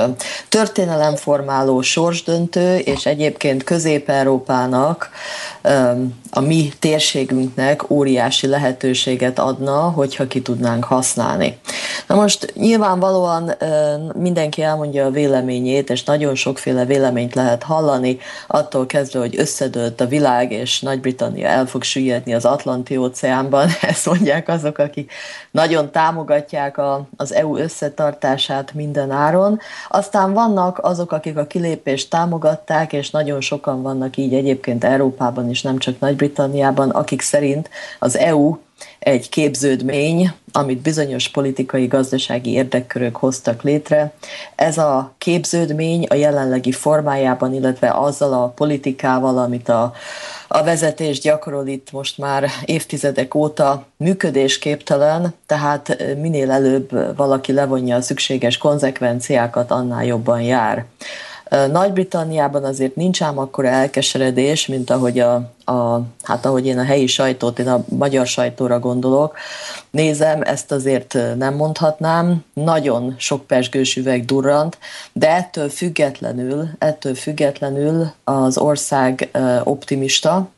történelemformáló 0.48 1.82
sorsdöntő, 1.82 2.76
és 2.76 3.06
egyébként 3.06 3.64
Közép-Európának, 3.64 5.10
a 6.30 6.40
mi 6.40 6.72
térségünknek 6.78 7.90
óriási 7.90 8.46
lehetőséget 8.46 9.38
adna, 9.38 9.78
hogyha 9.78 10.26
ki 10.26 10.42
tudnánk 10.42 10.84
használni. 10.84 11.58
Na 12.06 12.14
most 12.14 12.52
nyilvánvalóan 12.54 13.54
mindenki 14.14 14.62
elmondja 14.62 15.04
a 15.04 15.10
véleményét, 15.10 15.90
és 15.90 16.04
nagyon 16.04 16.34
sokféle 16.34 16.84
véleményt 16.84 17.34
lehet 17.34 17.62
hallani, 17.62 18.18
attól 18.46 18.86
kezdve, 18.86 19.18
hogy 19.18 19.38
összedőlt 19.38 20.00
a 20.00 20.06
világ, 20.06 20.52
és 20.52 20.80
Nagy-Britannia 20.80 21.48
el 21.48 21.66
fog 21.66 21.82
süllyedni 21.82 22.23
az 22.32 22.44
Atlanti 22.44 22.96
óceánban, 22.96 23.68
ezt 23.82 24.06
mondják 24.06 24.48
azok, 24.48 24.78
akik 24.78 25.12
nagyon 25.50 25.90
támogatják 25.90 26.78
a, 26.78 27.06
az 27.16 27.32
EU 27.32 27.56
összetartását 27.56 28.74
minden 28.74 29.10
áron. 29.10 29.58
Aztán 29.88 30.32
vannak 30.32 30.78
azok, 30.82 31.12
akik 31.12 31.36
a 31.36 31.46
kilépést 31.46 32.10
támogatták, 32.10 32.92
és 32.92 33.10
nagyon 33.10 33.40
sokan 33.40 33.82
vannak 33.82 34.16
így 34.16 34.34
egyébként 34.34 34.84
Európában 34.84 35.50
is, 35.50 35.62
nem 35.62 35.78
csak 35.78 35.98
Nagy-Britanniában, 35.98 36.90
akik 36.90 37.20
szerint 37.20 37.70
az 37.98 38.16
EU 38.16 38.56
egy 39.04 39.28
képződmény, 39.28 40.32
amit 40.52 40.78
bizonyos 40.78 41.28
politikai, 41.28 41.86
gazdasági 41.86 42.50
érdekkörök 42.50 43.16
hoztak 43.16 43.62
létre. 43.62 44.12
Ez 44.54 44.78
a 44.78 45.14
képződmény 45.18 46.06
a 46.08 46.14
jelenlegi 46.14 46.72
formájában, 46.72 47.54
illetve 47.54 47.90
azzal 47.90 48.32
a 48.32 48.48
politikával, 48.48 49.38
amit 49.38 49.68
a, 49.68 49.92
a 50.48 50.62
vezetés 50.62 51.20
gyakorol 51.20 51.66
itt 51.66 51.92
most 51.92 52.18
már 52.18 52.50
évtizedek 52.64 53.34
óta 53.34 53.86
működésképtelen, 53.96 55.34
tehát 55.46 55.96
minél 56.20 56.50
előbb 56.50 57.16
valaki 57.16 57.52
levonja 57.52 57.96
a 57.96 58.00
szükséges 58.00 58.58
konzekvenciákat, 58.58 59.70
annál 59.70 60.04
jobban 60.04 60.40
jár. 60.40 60.84
Nagy-Britanniában 61.70 62.64
azért 62.64 62.96
nincs 62.96 63.22
ám 63.22 63.38
akkora 63.38 63.68
elkeseredés, 63.68 64.66
mint 64.66 64.90
ahogy, 64.90 65.18
a, 65.18 65.53
a, 65.64 66.00
hát 66.22 66.46
ahogy 66.46 66.66
én 66.66 66.78
a 66.78 66.84
helyi 66.84 67.06
sajtót, 67.06 67.58
én 67.58 67.68
a 67.68 67.84
magyar 67.88 68.26
sajtóra 68.26 68.78
gondolok. 68.78 69.36
Nézem, 69.90 70.42
ezt 70.42 70.72
azért 70.72 71.18
nem 71.36 71.54
mondhatnám. 71.54 72.44
Nagyon 72.54 73.14
sok 73.18 73.46
pesgős 73.46 73.96
üveg 73.96 74.24
durrant, 74.24 74.78
de 75.12 75.28
ettől 75.28 75.68
függetlenül, 75.68 76.68
ettől 76.78 77.14
függetlenül 77.14 78.12
az 78.24 78.58
ország 78.58 79.30
optimista, 79.64 80.48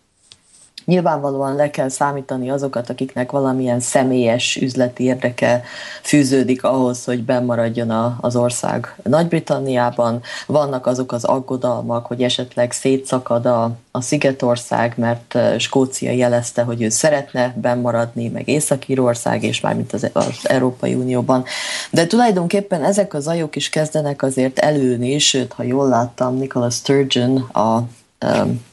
Nyilvánvalóan 0.87 1.55
le 1.55 1.71
kell 1.71 1.89
számítani 1.89 2.51
azokat, 2.51 2.91
akiknek 2.91 3.31
valamilyen 3.31 3.81
személyes 3.81 4.57
üzleti 4.57 5.05
érdeke 5.05 5.63
fűződik 6.03 6.65
ahhoz, 6.65 7.05
hogy 7.05 7.23
bemaradjon 7.23 7.91
a, 7.91 8.19
az 8.21 8.37
ország 8.37 8.95
Nagy-Britanniában. 9.03 10.23
Vannak 10.47 10.87
azok 10.87 11.13
az 11.13 11.25
aggodalmak, 11.25 12.07
hogy 12.07 12.23
esetleg 12.23 12.73
szétszakad 12.73 13.47
a, 13.47 13.71
a 13.91 14.01
Szigetország, 14.01 14.95
mert 14.97 15.39
Skócia 15.59 16.11
jelezte, 16.11 16.63
hogy 16.63 16.83
ő 16.83 16.89
szeretne 16.89 17.55
bemaradni, 17.57 18.29
meg 18.29 18.49
Észak-Írország, 18.49 19.43
és 19.43 19.61
mármint 19.61 19.93
az, 19.93 20.11
az 20.13 20.39
Európai 20.43 20.95
Unióban. 20.95 21.45
De 21.91 22.07
tulajdonképpen 22.07 22.85
ezek 22.85 23.15
az 23.15 23.27
ajok 23.27 23.57
is 23.57 23.69
kezdenek 23.69 24.23
azért 24.23 24.59
előni, 24.59 25.19
sőt, 25.19 25.53
ha 25.53 25.63
jól 25.63 25.89
láttam, 25.89 26.37
Nicola 26.37 26.71
Sturgeon, 26.71 27.37
a 27.37 27.83
um, 28.27 28.65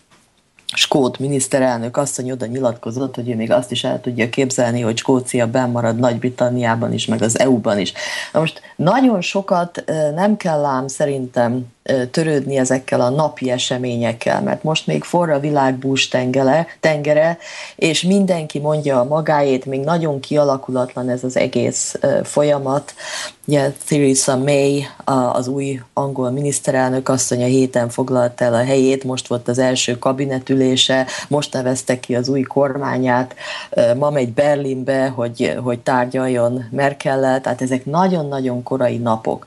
skót 0.75 1.19
miniszterelnök 1.19 1.97
asszony 1.97 2.31
oda 2.31 2.45
nyilatkozott, 2.45 3.15
hogy 3.15 3.29
ő 3.29 3.35
még 3.35 3.51
azt 3.51 3.71
is 3.71 3.83
el 3.83 4.01
tudja 4.01 4.29
képzelni, 4.29 4.81
hogy 4.81 4.97
Skócia 4.97 5.67
marad 5.71 5.99
Nagy-Britanniában 5.99 6.93
is, 6.93 7.05
meg 7.05 7.21
az 7.21 7.39
EU-ban 7.39 7.79
is. 7.79 7.93
Na 8.31 8.39
most 8.39 8.61
nagyon 8.75 9.21
sokat 9.21 9.83
nem 10.15 10.37
kell 10.37 10.65
ám 10.65 10.87
szerintem 10.87 11.65
törődni 12.11 12.57
ezekkel 12.57 13.01
a 13.01 13.09
napi 13.09 13.51
eseményekkel, 13.51 14.41
mert 14.41 14.63
most 14.63 14.87
még 14.87 15.03
forra 15.03 15.39
világ 15.39 15.75
bús 15.75 16.07
tengele, 16.07 16.67
tengere, 16.79 17.37
és 17.75 18.01
mindenki 18.01 18.59
mondja 18.59 18.99
a 18.99 19.03
magáét, 19.03 19.65
még 19.65 19.79
nagyon 19.79 20.19
kialakulatlan 20.19 21.09
ez 21.09 21.23
az 21.23 21.37
egész 21.37 21.95
folyamat. 22.23 22.93
Ugye 23.47 23.71
Theresa 23.85 24.37
May, 24.37 24.85
az 25.33 25.47
új 25.47 25.81
angol 25.93 26.31
miniszterelnök 26.31 27.09
asszony 27.09 27.43
a 27.43 27.45
héten 27.45 27.89
foglalt 27.89 28.41
el 28.41 28.53
a 28.53 28.63
helyét, 28.63 29.03
most 29.03 29.27
volt 29.27 29.47
az 29.47 29.59
első 29.59 29.97
kabinetülése, 29.97 31.07
most 31.27 31.53
nevezte 31.53 31.99
ki 31.99 32.15
az 32.15 32.29
új 32.29 32.41
kormányát, 32.41 33.35
ma 33.97 34.09
megy 34.09 34.33
Berlinbe, 34.33 35.07
hogy, 35.07 35.57
hogy 35.63 35.79
tárgyaljon 35.79 36.67
Merkellel, 36.71 37.41
tehát 37.41 37.61
ezek 37.61 37.85
nagyon-nagyon 37.85 38.63
korai 38.63 38.97
napok. 38.97 39.45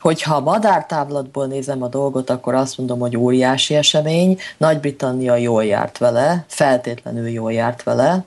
Hogyha 0.00 0.40
madártávlatból 0.40 1.46
nézem 1.46 1.82
a 1.82 1.88
dolgot, 1.88 2.30
akkor 2.30 2.54
azt 2.54 2.78
mondom, 2.78 2.98
hogy 2.98 3.16
óriási 3.16 3.74
esemény. 3.74 4.38
Nagy-Britannia 4.56 5.36
jól 5.36 5.64
járt 5.64 5.98
vele, 5.98 6.44
feltétlenül 6.48 7.28
jól 7.28 7.52
járt 7.52 7.82
vele, 7.82 8.24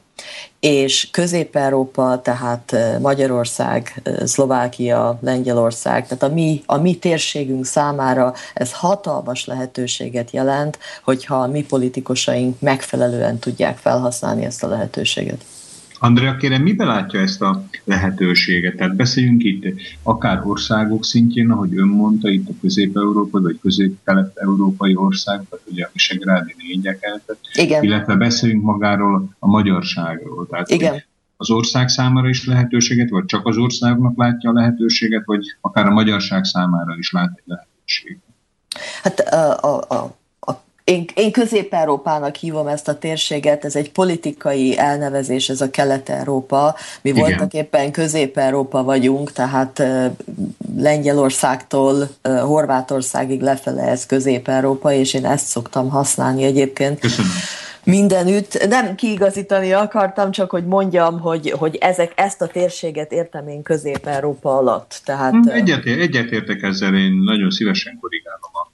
és 0.60 1.10
Közép-Európa, 1.12 2.22
tehát 2.22 2.76
Magyarország, 3.00 4.02
Szlovákia, 4.26 5.18
Lengyelország, 5.22 6.08
tehát 6.08 6.24
a 6.24 6.34
mi, 6.34 6.64
a 6.66 6.78
mi 6.78 6.98
térségünk 6.98 7.66
számára 7.66 8.34
ez 8.54 8.74
hatalmas 8.74 9.46
lehetőséget 9.46 10.32
jelent, 10.32 10.80
hogyha 11.04 11.36
a 11.36 11.48
mi 11.48 11.64
politikusaink 11.64 12.60
megfelelően 12.60 13.40
tudják 13.40 13.78
felhasználni 13.78 14.46
ezt 14.46 14.64
a 14.64 14.68
lehetőséget. 14.68 15.44
Andrea, 16.04 16.38
kérem, 16.38 16.62
miben 16.62 16.88
látja 16.88 17.20
ezt 17.20 17.42
a 17.42 17.64
lehetőséget? 17.84 18.76
Tehát 18.76 18.96
beszéljünk 18.96 19.44
itt 19.44 19.66
akár 20.04 20.42
országok 20.46 21.06
szintjén, 21.06 21.52
ahogy 21.52 21.78
ön 21.78 21.88
mondta, 21.88 22.30
itt 22.30 22.50
a 22.50 22.54
közép-európai 22.62 23.42
vagy 23.42 23.60
közép-kelet-európai 23.62 24.96
országokat, 24.96 25.62
ugye 25.72 25.86
a 25.86 25.90
visegrádi 25.94 26.56
négyeket, 26.58 27.38
illetve 27.82 28.16
beszéljünk 28.16 28.64
magáról 28.64 29.30
a 29.40 29.48
magyarságról. 29.48 30.48
Tehát 30.48 30.70
Igen. 30.70 31.04
Az 31.38 31.50
ország 31.50 31.90
számára 31.90 32.30
is 32.30 32.46
lehetőséget, 32.46 33.10
vagy 33.10 33.26
csak 33.26 33.48
az 33.48 33.58
országnak 33.58 34.18
látja 34.18 34.50
a 34.50 34.54
lehetőséget, 34.54 35.26
vagy 35.26 35.46
akár 35.62 35.86
a 35.86 35.92
magyarság 35.92 36.44
számára 36.44 36.96
is 36.98 37.12
lát 37.12 37.32
egy 37.36 37.44
lehetőséget? 37.46 38.22
Hát 39.04 39.20
a, 39.20 39.58
a, 39.64 39.96
a 39.96 40.20
én, 40.84 41.06
én 41.16 41.32
Közép-Európának 41.32 42.36
hívom 42.36 42.68
ezt 42.68 42.88
a 42.88 42.98
térséget, 42.98 43.66
ez 43.66 43.76
egy 43.76 43.92
politikai 43.92 44.78
elnevezés, 44.78 45.50
ez 45.50 45.62
a 45.62 45.70
Kelet-Európa. 45.70 46.76
Mi 47.02 47.10
Igen. 47.10 47.22
voltak 47.22 47.54
éppen 47.54 47.92
Közép-Európa 47.92 48.84
vagyunk, 48.84 49.32
tehát 49.32 49.84
Lengyelországtól 50.78 52.10
Horvátországig 52.24 53.42
lefele 53.42 53.84
ez 53.84 54.06
Közép-Európa, 54.06 54.92
és 54.94 55.14
én 55.14 55.26
ezt 55.26 55.46
szoktam 55.46 55.90
használni 55.90 56.44
egyébként. 56.44 57.00
Köszönöm 57.00 57.32
mindenütt. 57.84 58.68
Nem 58.68 58.96
kiigazítani 58.96 59.72
akartam, 59.72 60.32
csak 60.32 60.50
hogy 60.50 60.66
mondjam, 60.66 61.20
hogy, 61.20 61.52
hogy 61.52 61.76
ezek, 61.76 62.12
ezt 62.16 62.42
a 62.42 62.48
térséget 62.48 63.12
értem 63.12 63.48
én 63.48 63.64
Közép-Európa 63.64 64.58
alatt. 64.58 65.02
Tehát, 65.06 65.32
hm, 65.32 65.50
Egyetért, 65.50 66.00
egyetértek 66.00 66.62
ezzel, 66.62 66.96
én 66.96 67.12
nagyon 67.26 67.50
szívesen 67.50 67.98
korrigálom. 68.02 68.31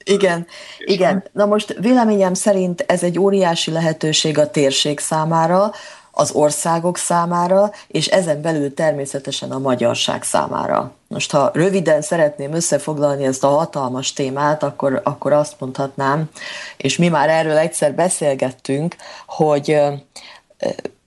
Igen, 0.08 0.48
igen. 0.80 1.24
Na 1.32 1.46
most 1.46 1.76
véleményem 1.80 2.34
szerint 2.34 2.84
ez 2.88 3.04
egy 3.04 3.20
óriási 3.20 3.72
lehetőség 3.72 4.38
a 4.38 4.50
térség 4.50 5.00
számára, 5.00 5.72
az 6.12 6.32
országok 6.32 6.98
számára, 6.98 7.72
és 7.88 8.08
ezen 8.08 8.42
belül 8.42 8.74
természetesen 8.74 9.52
a 9.52 9.60
magyarság 9.60 10.24
számára. 10.24 10.92
Most, 11.08 11.32
ha 11.32 11.52
röviden 11.54 12.02
szeretném 12.02 12.54
összefoglalni 12.54 13.26
ezt 13.26 13.44
a 13.44 13.48
hatalmas 13.48 14.14
témát, 14.14 14.64
akkor, 14.64 15.02
akkor 15.04 15.34
azt 15.34 15.60
mondhatnám, 15.60 16.30
és 16.78 16.98
mi 16.98 17.08
már 17.08 17.30
erről 17.30 17.58
egyszer 17.58 17.94
beszélgettünk, 17.94 18.96
hogy 19.28 19.78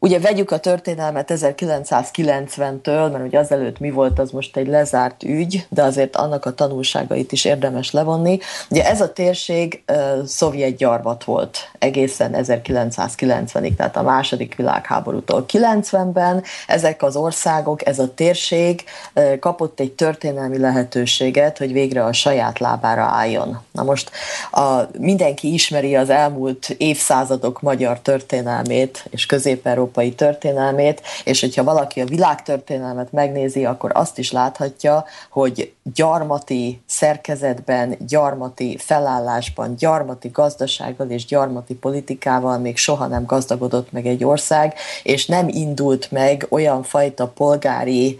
Ugye 0.03 0.21
vegyük 0.21 0.51
a 0.51 0.59
történelmet 0.59 1.33
1990-től, 1.35 3.13
mert 3.13 3.25
ugye 3.25 3.39
azelőtt 3.39 3.79
mi 3.79 3.91
volt, 3.91 4.19
az 4.19 4.31
most 4.31 4.57
egy 4.57 4.67
lezárt 4.67 5.23
ügy, 5.23 5.67
de 5.69 5.83
azért 5.83 6.17
annak 6.17 6.45
a 6.45 6.55
tanulságait 6.55 7.33
is 7.33 7.45
érdemes 7.45 7.91
levonni. 7.91 8.39
Ugye 8.71 8.85
ez 8.85 9.01
a 9.01 9.13
térség 9.13 9.83
uh, 9.89 10.25
szovjet 10.25 10.77
gyarmat 10.77 11.25
volt 11.25 11.59
egészen 11.79 12.35
1990-ig, 12.37 13.75
tehát 13.77 13.97
a 13.97 14.03
második 14.03 14.55
világháborútól 14.55 15.45
90-ben 15.49 16.43
ezek 16.67 17.03
az 17.03 17.17
országok, 17.17 17.87
ez 17.87 17.99
a 17.99 18.15
térség 18.15 18.85
uh, 19.15 19.39
kapott 19.39 19.81
egy 19.81 19.93
történelmi 19.93 20.59
lehetőséget, 20.59 21.59
hogy 21.59 21.73
végre 21.73 22.05
a 22.05 22.13
saját 22.13 22.59
lábára 22.59 23.03
álljon. 23.03 23.61
Na 23.73 23.83
most 23.83 24.11
a, 24.51 24.81
mindenki 24.99 25.53
ismeri 25.53 25.97
az 25.97 26.11
elmúlt 26.11 26.75
évszázadok 26.79 27.61
magyar 27.61 28.01
történelmét 28.01 29.05
és 29.11 29.27
közép 29.27 29.67
európai 29.91 30.15
történelmét, 30.15 31.03
és 31.25 31.41
hogyha 31.41 31.65
valaki 31.65 32.01
a 32.01 32.05
világtörténelmet 32.05 33.13
megnézi, 33.13 33.65
akkor 33.65 33.91
azt 33.95 34.19
is 34.19 34.33
láthatja, 34.33 35.05
hogy 35.31 35.73
gyarmati 35.95 36.83
szerkezetben, 36.87 37.97
gyarmati 38.07 38.77
felállásban, 38.79 39.75
gyarmati 39.79 40.29
gazdasággal 40.29 41.11
és 41.11 41.25
gyarmati 41.25 41.75
politikával 41.75 42.59
még 42.59 42.77
soha 42.77 43.07
nem 43.07 43.25
gazdagodott 43.27 43.93
meg 43.93 44.07
egy 44.07 44.25
ország, 44.25 44.75
és 45.03 45.27
nem 45.27 45.49
indult 45.49 46.11
meg 46.11 46.47
olyan 46.49 46.83
fajta 46.83 47.27
polgári 47.27 48.19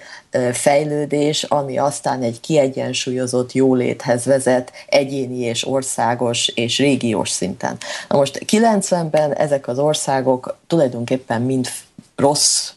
fejlődés, 0.53 1.43
ami 1.43 1.79
aztán 1.79 2.23
egy 2.23 2.41
kiegyensúlyozott 2.41 3.53
jóléthez 3.53 4.25
vezet 4.25 4.73
egyéni 4.87 5.39
és 5.39 5.67
országos 5.67 6.49
és 6.49 6.79
régiós 6.79 7.31
szinten. 7.31 7.77
Na 8.09 8.17
most 8.17 8.45
90-ben 8.47 9.33
ezek 9.33 9.69
az 9.69 9.79
országok 9.79 10.57
tulajdonképpen 10.67 11.43
mind 11.43 11.60
rossz 12.17 12.73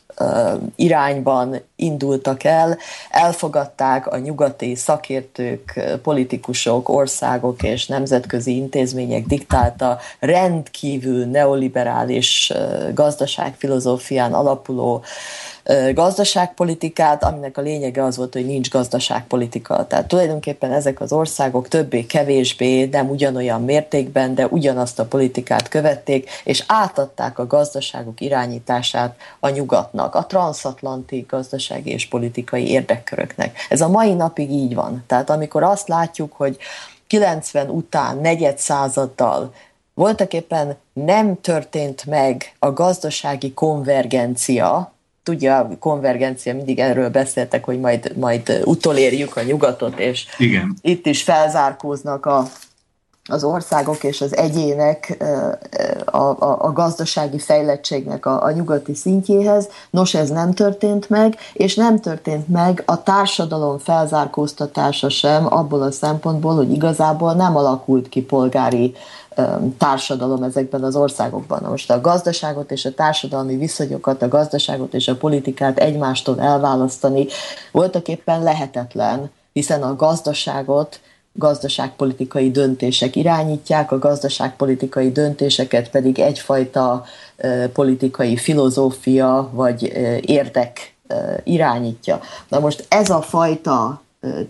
irányban 0.75 1.61
indultak 1.75 2.43
el, 2.43 2.77
elfogadták 3.09 4.07
a 4.07 4.17
nyugati 4.17 4.75
szakértők, 4.75 5.79
politikusok, 6.03 6.89
országok 6.89 7.63
és 7.63 7.87
nemzetközi 7.87 8.55
intézmények 8.55 9.25
diktálta 9.25 9.99
rendkívül 10.19 11.25
neoliberális 11.25 12.53
gazdaságfilozófián 12.93 14.33
alapuló 14.33 15.03
gazdaságpolitikát, 15.93 17.23
aminek 17.23 17.57
a 17.57 17.61
lényege 17.61 18.03
az 18.03 18.17
volt, 18.17 18.33
hogy 18.33 18.45
nincs 18.45 18.69
gazdaságpolitika. 18.69 19.87
Tehát 19.87 20.07
tulajdonképpen 20.07 20.71
ezek 20.71 21.01
az 21.01 21.11
országok 21.13 21.67
többé-kevésbé, 21.67 22.85
nem 22.85 23.09
ugyanolyan 23.09 23.63
mértékben, 23.63 24.35
de 24.35 24.47
ugyanazt 24.47 24.99
a 24.99 25.05
politikát 25.05 25.67
követték, 25.67 26.29
és 26.43 26.63
átadták 26.67 27.39
a 27.39 27.47
gazdaságok 27.47 28.21
irányítását 28.21 29.15
a 29.39 29.49
nyugatnak, 29.49 30.15
a 30.15 30.25
transatlanti 30.25 31.25
gazdasági 31.29 31.91
és 31.91 32.07
politikai 32.07 32.69
érdekköröknek. 32.69 33.57
Ez 33.69 33.81
a 33.81 33.89
mai 33.89 34.13
napig 34.13 34.51
így 34.51 34.75
van. 34.75 35.03
Tehát 35.07 35.29
amikor 35.29 35.63
azt 35.63 35.87
látjuk, 35.87 36.33
hogy 36.33 36.57
90 37.07 37.69
után, 37.69 38.17
negyed 38.17 38.57
századdal 38.57 39.53
voltak 39.93 40.33
éppen 40.33 40.77
nem 40.93 41.41
történt 41.41 42.05
meg 42.05 42.55
a 42.59 42.71
gazdasági 42.71 43.53
konvergencia, 43.53 44.92
tudja, 45.23 45.57
a 45.57 45.69
konvergencia, 45.79 46.55
mindig 46.55 46.79
erről 46.79 47.09
beszéltek, 47.09 47.65
hogy 47.65 47.79
majd, 47.79 48.17
majd 48.17 48.61
utolérjük 48.65 49.35
a 49.35 49.41
nyugatot, 49.41 49.99
és 49.99 50.25
Igen. 50.37 50.75
itt 50.81 51.05
is 51.05 51.23
felzárkóznak 51.23 52.25
a, 52.25 52.47
az 53.29 53.43
országok 53.43 54.03
és 54.03 54.21
az 54.21 54.35
egyének 54.35 55.23
a, 56.05 56.17
a, 56.17 56.57
a 56.59 56.71
gazdasági 56.71 57.39
fejlettségnek 57.39 58.25
a, 58.25 58.43
a 58.43 58.51
nyugati 58.51 58.93
szintjéhez. 58.93 59.69
Nos, 59.89 60.13
ez 60.13 60.29
nem 60.29 60.53
történt 60.53 61.09
meg, 61.09 61.37
és 61.53 61.75
nem 61.75 61.99
történt 61.99 62.47
meg 62.47 62.83
a 62.85 63.03
társadalom 63.03 63.77
felzárkóztatása 63.77 65.09
sem 65.09 65.53
abból 65.53 65.81
a 65.81 65.91
szempontból, 65.91 66.55
hogy 66.55 66.71
igazából 66.71 67.33
nem 67.33 67.57
alakult 67.57 68.09
ki 68.09 68.21
polgári 68.21 68.93
társadalom 69.77 70.43
ezekben 70.43 70.83
az 70.83 70.95
országokban. 70.95 71.63
Most 71.69 71.91
a 71.91 72.01
gazdaságot 72.01 72.71
és 72.71 72.85
a 72.85 72.93
társadalmi 72.93 73.57
viszonyokat, 73.57 74.21
a 74.21 74.27
gazdaságot 74.27 74.93
és 74.93 75.07
a 75.07 75.15
politikát 75.15 75.79
egymástól 75.79 76.41
elválasztani 76.41 77.27
voltak 77.71 78.07
éppen 78.07 78.43
lehetetlen, 78.43 79.31
hiszen 79.53 79.83
a 79.83 79.95
gazdaságot 79.95 80.99
gazdaságpolitikai 81.33 82.51
döntések 82.51 83.15
irányítják, 83.15 83.91
a 83.91 83.99
gazdaságpolitikai 83.99 85.11
döntéseket 85.11 85.89
pedig 85.89 86.19
egyfajta 86.19 87.03
politikai 87.73 88.37
filozófia 88.37 89.49
vagy 89.51 89.83
érdek 90.21 90.95
irányítja. 91.43 92.19
Na 92.47 92.59
most 92.59 92.85
ez 92.89 93.09
a 93.09 93.21
fajta 93.21 94.01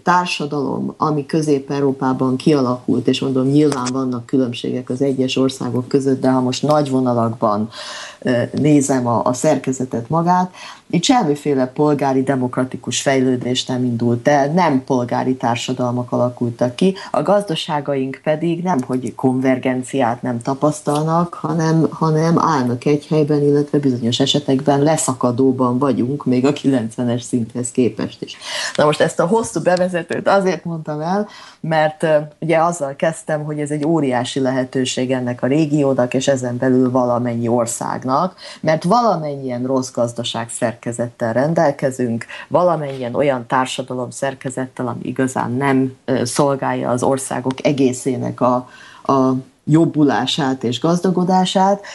társadalom, 0.04 0.94
ami 0.98 1.26
Közép-Európában 1.26 2.36
kialakult, 2.36 3.08
és 3.08 3.20
mondom, 3.20 3.48
nyilván 3.48 3.88
vannak 3.92 4.26
különbségek 4.26 4.90
az 4.90 5.02
egyes 5.02 5.36
országok 5.36 5.88
között, 5.88 6.22
de 6.22 6.30
ha 6.30 6.42
most 6.42 6.64
nagy 6.64 6.90
vonalakban 6.90 7.70
nézem 8.52 9.08
a, 9.08 9.26
a 9.26 9.34
szerkezetet 9.34 10.10
magát, 10.10 10.54
itt 10.94 11.04
semmiféle 11.04 11.68
polgári 11.68 12.24
demokratikus 12.24 13.02
fejlődés 13.02 13.66
nem 13.66 13.84
indult 13.84 14.28
el, 14.28 14.48
nem 14.48 14.84
polgári 14.84 15.36
társadalmak 15.36 16.12
alakultak 16.12 16.76
ki, 16.76 16.96
a 17.12 17.22
gazdaságaink 17.22 18.20
pedig 18.24 18.64
nem, 18.64 18.78
hogy 18.88 19.16
konvergenciát 19.16 20.22
nem 20.22 20.42
tapasztalnak, 20.42 21.34
hanem, 21.34 21.88
hanem 21.90 22.40
állnak 22.40 22.86
egy 22.86 23.08
helyben, 23.08 23.42
illetve 23.42 23.78
bizonyos 23.78 24.20
esetekben 24.20 24.82
leszakadóban 24.82 25.78
vagyunk, 25.78 26.26
még 26.26 26.46
a 26.46 26.54
90-es 26.54 27.22
szinthez 27.22 27.72
képest 27.72 28.22
is. 28.22 28.38
Na 28.76 28.86
most 28.86 29.02
ezt 29.02 29.20
a 29.20 29.26
hosszú 29.26 29.62
bevezetőt 29.62 30.28
azért 30.28 30.66
mondtam 30.66 31.02
el, 31.02 31.28
mert 31.68 32.06
ugye 32.40 32.58
azzal 32.58 32.96
kezdtem, 32.96 33.44
hogy 33.44 33.60
ez 33.60 33.72
egy 33.72 33.86
óriási 33.86 34.40
lehetőség 34.40 35.12
ennek 35.12 35.42
a 35.42 35.48
régiónak, 35.48 36.14
és 36.14 36.28
ezen 36.28 36.58
belül 36.58 36.92
valamennyi 36.92 37.48
országnak, 37.48 38.36
mert 38.62 38.84
valamennyien 38.84 39.66
rossz 39.66 39.92
gazdaság 39.92 40.50
szerkezettel 40.50 41.34
rendelkezünk, 41.34 42.26
valamennyien 42.48 43.16
olyan 43.16 43.48
társadalom 43.48 44.10
szerkezettel, 44.10 44.88
ami 44.88 45.02
igazán 45.04 45.52
nem 45.52 45.96
szolgálja 46.24 46.90
az 46.90 47.04
országok 47.04 47.66
egészének 47.66 48.42
a, 48.42 48.56
a 49.04 49.34
jobbulását 49.64 50.64
és 50.64 50.80
gazdagodását, 50.80 51.86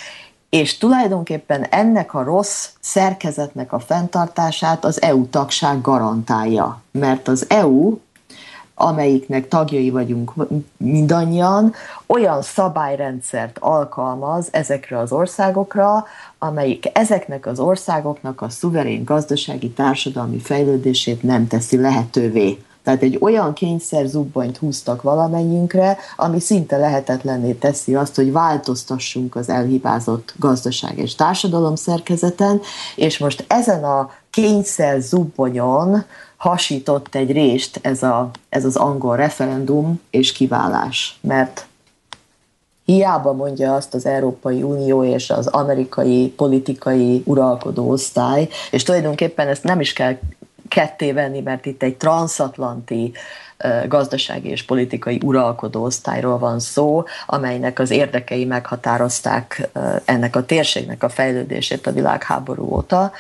és 0.49 0.79
tulajdonképpen 0.79 1.65
ennek 1.65 2.15
a 2.15 2.23
rossz 2.23 2.69
szerkezetnek 2.81 3.73
a 3.73 3.79
fenntartását 3.79 4.85
az 4.85 5.03
EU 5.03 5.27
tagság 5.27 5.81
garantálja, 5.81 6.83
mert 6.91 7.29
az 7.29 7.47
EU 7.49 7.99
amelyiknek 8.79 9.49
tagjai 9.49 9.91
vagyunk 9.91 10.33
mindannyian, 10.77 11.73
olyan 12.07 12.43
szabályrendszert 12.43 13.57
alkalmaz 13.61 14.49
ezekre 14.51 14.99
az 14.99 15.13
országokra, 15.13 16.07
amelyik 16.39 16.91
ezeknek 16.93 17.47
az 17.47 17.59
országoknak 17.61 18.41
a 18.43 18.49
szuverén 18.49 19.05
gazdasági 19.05 19.71
társadalmi 19.71 20.39
fejlődését 20.39 21.23
nem 21.23 21.47
teszi 21.47 21.77
lehetővé. 21.77 22.59
Tehát 22.83 23.03
egy 23.03 23.19
olyan 23.21 23.53
kényszer 23.53 24.07
zubbanyt 24.07 24.57
húztak 24.57 25.03
valamennyiünkre, 25.03 25.97
ami 26.17 26.41
szinte 26.41 26.77
lehetetlenné 26.77 27.53
teszi 27.53 27.95
azt, 27.95 28.15
hogy 28.15 28.33
változtassunk 28.33 29.37
az 29.37 29.49
elhibázott 29.49 30.35
gazdaság 30.37 30.99
és 30.99 31.15
társadalom 31.15 31.75
szerkezeten, 31.75 32.61
és 32.97 33.19
most 33.19 33.45
ezen 33.49 33.85
a 33.85 34.11
kényszer 34.41 35.01
zubbonyon 35.01 36.05
hasított 36.37 37.15
egy 37.15 37.33
részt 37.33 37.79
ez, 37.83 38.03
a, 38.03 38.31
ez 38.49 38.65
az 38.65 38.77
angol 38.77 39.17
referendum 39.17 40.01
és 40.11 40.33
kiválás, 40.33 41.19
mert 41.21 41.67
hiába 42.85 43.33
mondja 43.33 43.75
azt 43.75 43.95
az 43.95 44.07
Európai 44.07 44.63
Unió 44.63 45.05
és 45.05 45.31
az 45.31 45.47
amerikai 45.47 46.29
politikai 46.37 47.23
uralkodó 47.25 47.89
osztály, 47.89 48.49
és 48.71 48.83
tulajdonképpen 48.83 49.49
ezt 49.49 49.65
nem 49.65 49.81
is 49.81 49.93
kell 49.93 50.19
ketté 50.69 51.13
venni, 51.13 51.41
mert 51.41 51.67
itt 51.67 51.83
egy 51.83 51.97
transatlanti 51.97 53.13
gazdasági 53.89 54.49
és 54.49 54.63
politikai 54.63 55.21
uralkodó 55.25 55.83
osztályról 55.83 56.39
van 56.39 56.61
szó, 56.61 57.05
amelynek 57.27 57.79
az 57.79 57.91
érdekei 57.91 58.45
meghatározták 58.45 59.69
ennek 60.05 60.37
a 60.37 60.45
térségnek 60.45 61.03
a 61.03 61.09
fejlődését 61.09 61.87
a 61.87 61.93
világháború 61.93 62.75
óta. 62.75 63.13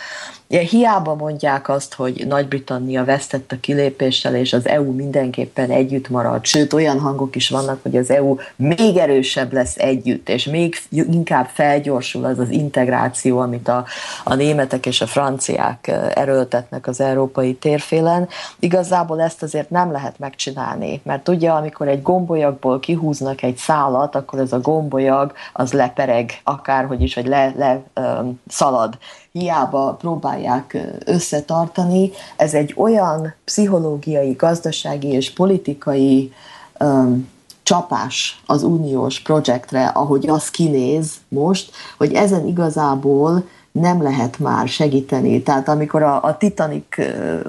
Hiába 0.48 1.14
mondják 1.14 1.68
azt, 1.68 1.94
hogy 1.94 2.24
Nagy-Britannia 2.26 3.04
vesztett 3.04 3.52
a 3.52 3.60
kilépéssel, 3.60 4.34
és 4.34 4.52
az 4.52 4.66
EU 4.66 4.92
mindenképpen 4.92 5.70
együtt 5.70 6.08
marad, 6.08 6.44
sőt 6.44 6.72
olyan 6.72 7.00
hangok 7.00 7.36
is 7.36 7.48
vannak, 7.48 7.82
hogy 7.82 7.96
az 7.96 8.10
EU 8.10 8.36
még 8.56 8.96
erősebb 8.96 9.52
lesz 9.52 9.76
együtt, 9.78 10.28
és 10.28 10.44
még 10.44 10.76
inkább 10.90 11.46
felgyorsul 11.46 12.24
az 12.24 12.38
az 12.38 12.50
integráció, 12.50 13.38
amit 13.38 13.68
a, 13.68 13.84
a 14.24 14.34
németek 14.34 14.86
és 14.86 15.00
a 15.00 15.06
franciák 15.06 15.90
erőltetnek 16.14 16.86
az 16.86 17.00
európai 17.00 17.54
térfélen. 17.54 18.28
Igazából 18.58 19.20
ezt 19.20 19.42
azért 19.42 19.70
nem 19.70 19.92
lehet 19.92 20.18
megcsinálni, 20.18 21.00
mert 21.04 21.28
ugye 21.28 21.50
amikor 21.50 21.88
egy 21.88 22.02
gombolyagból 22.02 22.80
kihúznak 22.80 23.42
egy 23.42 23.56
szálat, 23.56 24.14
akkor 24.14 24.38
ez 24.38 24.52
a 24.52 24.60
gombolyag 24.60 25.32
az 25.52 25.72
lepereg, 25.72 26.40
akárhogy 26.44 27.02
is, 27.02 27.14
vagy 27.14 27.26
le, 27.26 27.52
le 27.56 27.82
um, 27.94 28.40
szalad 28.46 28.98
hiába 29.38 29.96
próbálják 30.00 30.76
összetartani. 31.04 32.10
Ez 32.36 32.54
egy 32.54 32.74
olyan 32.76 33.34
pszichológiai, 33.44 34.32
gazdasági 34.32 35.08
és 35.08 35.32
politikai 35.32 36.32
um, 36.80 37.28
csapás 37.62 38.42
az 38.46 38.62
uniós 38.62 39.20
projektre, 39.20 39.86
ahogy 39.86 40.28
az 40.28 40.50
kinéz 40.50 41.12
most, 41.28 41.70
hogy 41.96 42.12
ezen 42.12 42.46
igazából 42.46 43.44
nem 43.72 44.02
lehet 44.02 44.38
már 44.38 44.68
segíteni. 44.68 45.42
Tehát 45.42 45.68
amikor 45.68 46.02
a, 46.02 46.22
a 46.22 46.36
Titanic 46.36 46.96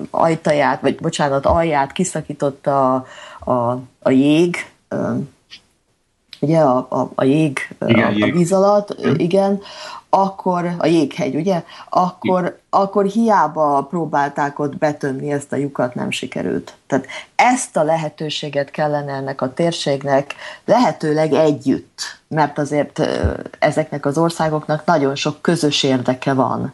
ajtaját, 0.09 0.81
vagy 0.81 0.95
bocsánat, 0.95 1.45
alját 1.45 1.91
kiszakította 1.91 2.93
a, 2.93 3.05
a, 3.51 3.81
a 3.99 4.09
jég, 4.09 4.55
ugye 6.39 6.59
a, 6.59 6.87
a, 6.89 7.11
a 7.15 7.23
jég, 7.23 7.75
igen, 7.87 8.21
a, 8.21 8.25
a 8.25 8.31
víz 8.31 8.51
alatt, 8.51 8.95
igen, 9.17 9.61
akkor 10.10 10.76
a 10.77 10.86
jéghegy, 10.86 11.36
ugye? 11.36 11.64
Akkor, 11.90 12.60
akkor 12.69 13.06
hiába 13.06 13.88
próbálták 13.90 14.60
ott 14.60 14.77
betömni 14.77 15.31
ezt 15.31 15.52
a 15.52 15.56
lyukat, 15.56 15.95
nem 15.95 16.11
sikerült. 16.11 16.73
Tehát 16.88 17.06
ezt 17.36 17.77
a 17.77 17.84
lehetőséget 17.84 18.72
kellene 18.72 19.11
ennek 19.11 19.41
a 19.41 19.53
térségnek 19.53 20.36
lehetőleg 20.65 21.34
együtt, 21.34 22.02
mert 22.27 22.57
azért 22.57 23.02
ezeknek 23.60 24.06
az 24.06 24.18
országoknak 24.18 24.86
nagyon 24.86 25.15
sok 25.15 25.41
közös 25.41 25.84
érdeke 25.84 26.34
van, 26.34 26.73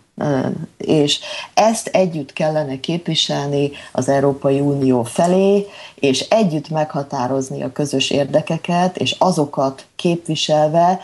és 0.77 1.19
ezt 1.53 1.87
együtt 1.87 2.33
kellene 2.33 2.79
képviselni 2.79 3.71
az 3.91 4.09
Európai 4.09 4.59
Unió 4.59 5.03
felé, 5.03 5.67
és 5.95 6.19
együtt 6.19 6.69
meghatározni 6.69 7.63
a 7.63 7.71
közös 7.71 8.09
érdekeket, 8.09 8.97
és 8.97 9.15
azokat 9.19 9.85
képviselve 9.95 10.99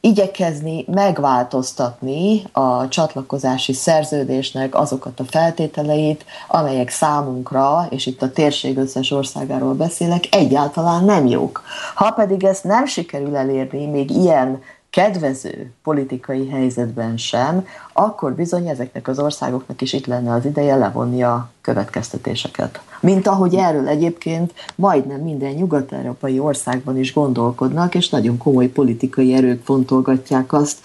igyekezni 0.00 0.84
megváltoztatni 0.86 2.42
a 2.52 2.88
csatlakozási 2.88 3.72
szerződésnek 3.72 4.74
azokat 4.74 5.20
a 5.20 5.24
feltételeit, 5.24 6.24
amelyek 6.48 6.90
számunkra, 6.90 7.86
és 7.90 8.06
itt 8.06 8.22
a 8.22 8.32
térség 8.32 8.76
összes 8.76 9.10
országáról 9.10 9.74
beszélek, 9.74 10.24
egyáltalán 10.30 11.04
nem 11.04 11.26
jók. 11.26 11.62
Ha 11.94 12.10
pedig 12.10 12.44
ezt 12.44 12.64
nem 12.64 12.86
sikerül 12.86 13.36
elérni 13.36 13.86
még 13.86 14.10
ilyen 14.10 14.62
kedvező 14.90 15.72
politikai 15.82 16.48
helyzetben 16.48 17.16
sem, 17.16 17.66
akkor 17.92 18.34
bizony 18.34 18.68
ezeknek 18.68 19.08
az 19.08 19.18
országoknak 19.18 19.80
is 19.82 19.92
itt 19.92 20.06
lenne 20.06 20.32
az 20.32 20.44
ideje 20.44 20.76
levonni 20.76 21.22
a 21.22 21.50
következtetéseket. 21.60 22.80
Mint 23.00 23.26
ahogy 23.26 23.54
erről 23.54 23.88
egyébként 23.88 24.54
majdnem 24.74 25.20
minden 25.20 25.52
nyugat-európai 25.52 26.38
országban 26.38 26.98
is 26.98 27.12
gondolkodnak, 27.12 27.94
és 27.94 28.08
nagyon 28.08 28.38
komoly 28.38 28.66
politikai 28.66 29.34
erők 29.34 29.64
fontolgatják 29.64 30.52
azt, 30.52 30.78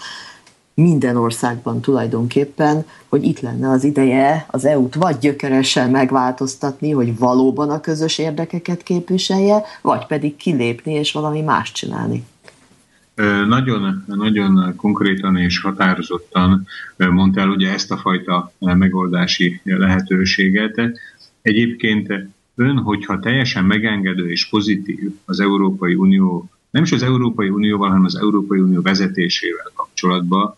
minden 0.74 1.16
országban 1.16 1.80
tulajdonképpen, 1.80 2.86
hogy 3.08 3.24
itt 3.24 3.40
lenne 3.40 3.70
az 3.70 3.84
ideje 3.84 4.46
az 4.50 4.64
EU-t 4.64 4.94
vagy 4.94 5.18
gyökeresen 5.18 5.90
megváltoztatni, 5.90 6.90
hogy 6.90 7.18
valóban 7.18 7.70
a 7.70 7.80
közös 7.80 8.18
érdekeket 8.18 8.82
képviselje, 8.82 9.62
vagy 9.82 10.06
pedig 10.06 10.36
kilépni 10.36 10.92
és 10.92 11.12
valami 11.12 11.40
más 11.40 11.72
csinálni. 11.72 12.24
Nagyon, 13.46 14.04
nagyon 14.06 14.76
konkrétan 14.76 15.36
és 15.36 15.60
határozottan 15.60 16.66
mondtál 16.96 17.48
ugye 17.48 17.72
ezt 17.72 17.90
a 17.90 17.96
fajta 17.96 18.52
megoldási 18.58 19.60
lehetőséget. 19.64 20.80
Egyébként 21.42 22.12
ön, 22.54 22.78
hogyha 22.78 23.20
teljesen 23.20 23.64
megengedő 23.64 24.30
és 24.30 24.48
pozitív 24.48 25.12
az 25.24 25.40
Európai 25.40 25.94
Unió, 25.94 26.50
nem 26.70 26.82
is 26.82 26.92
az 26.92 27.02
Európai 27.02 27.48
Unióval, 27.48 27.88
hanem 27.88 28.04
az 28.04 28.16
Európai 28.16 28.60
Unió 28.60 28.82
vezetésével 28.82 29.70
kapcsolatban, 29.74 30.56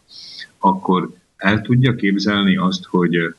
akkor 0.59 1.11
el 1.37 1.61
tudja 1.61 1.95
képzelni 1.95 2.57
azt, 2.57 2.85
hogy 2.85 3.35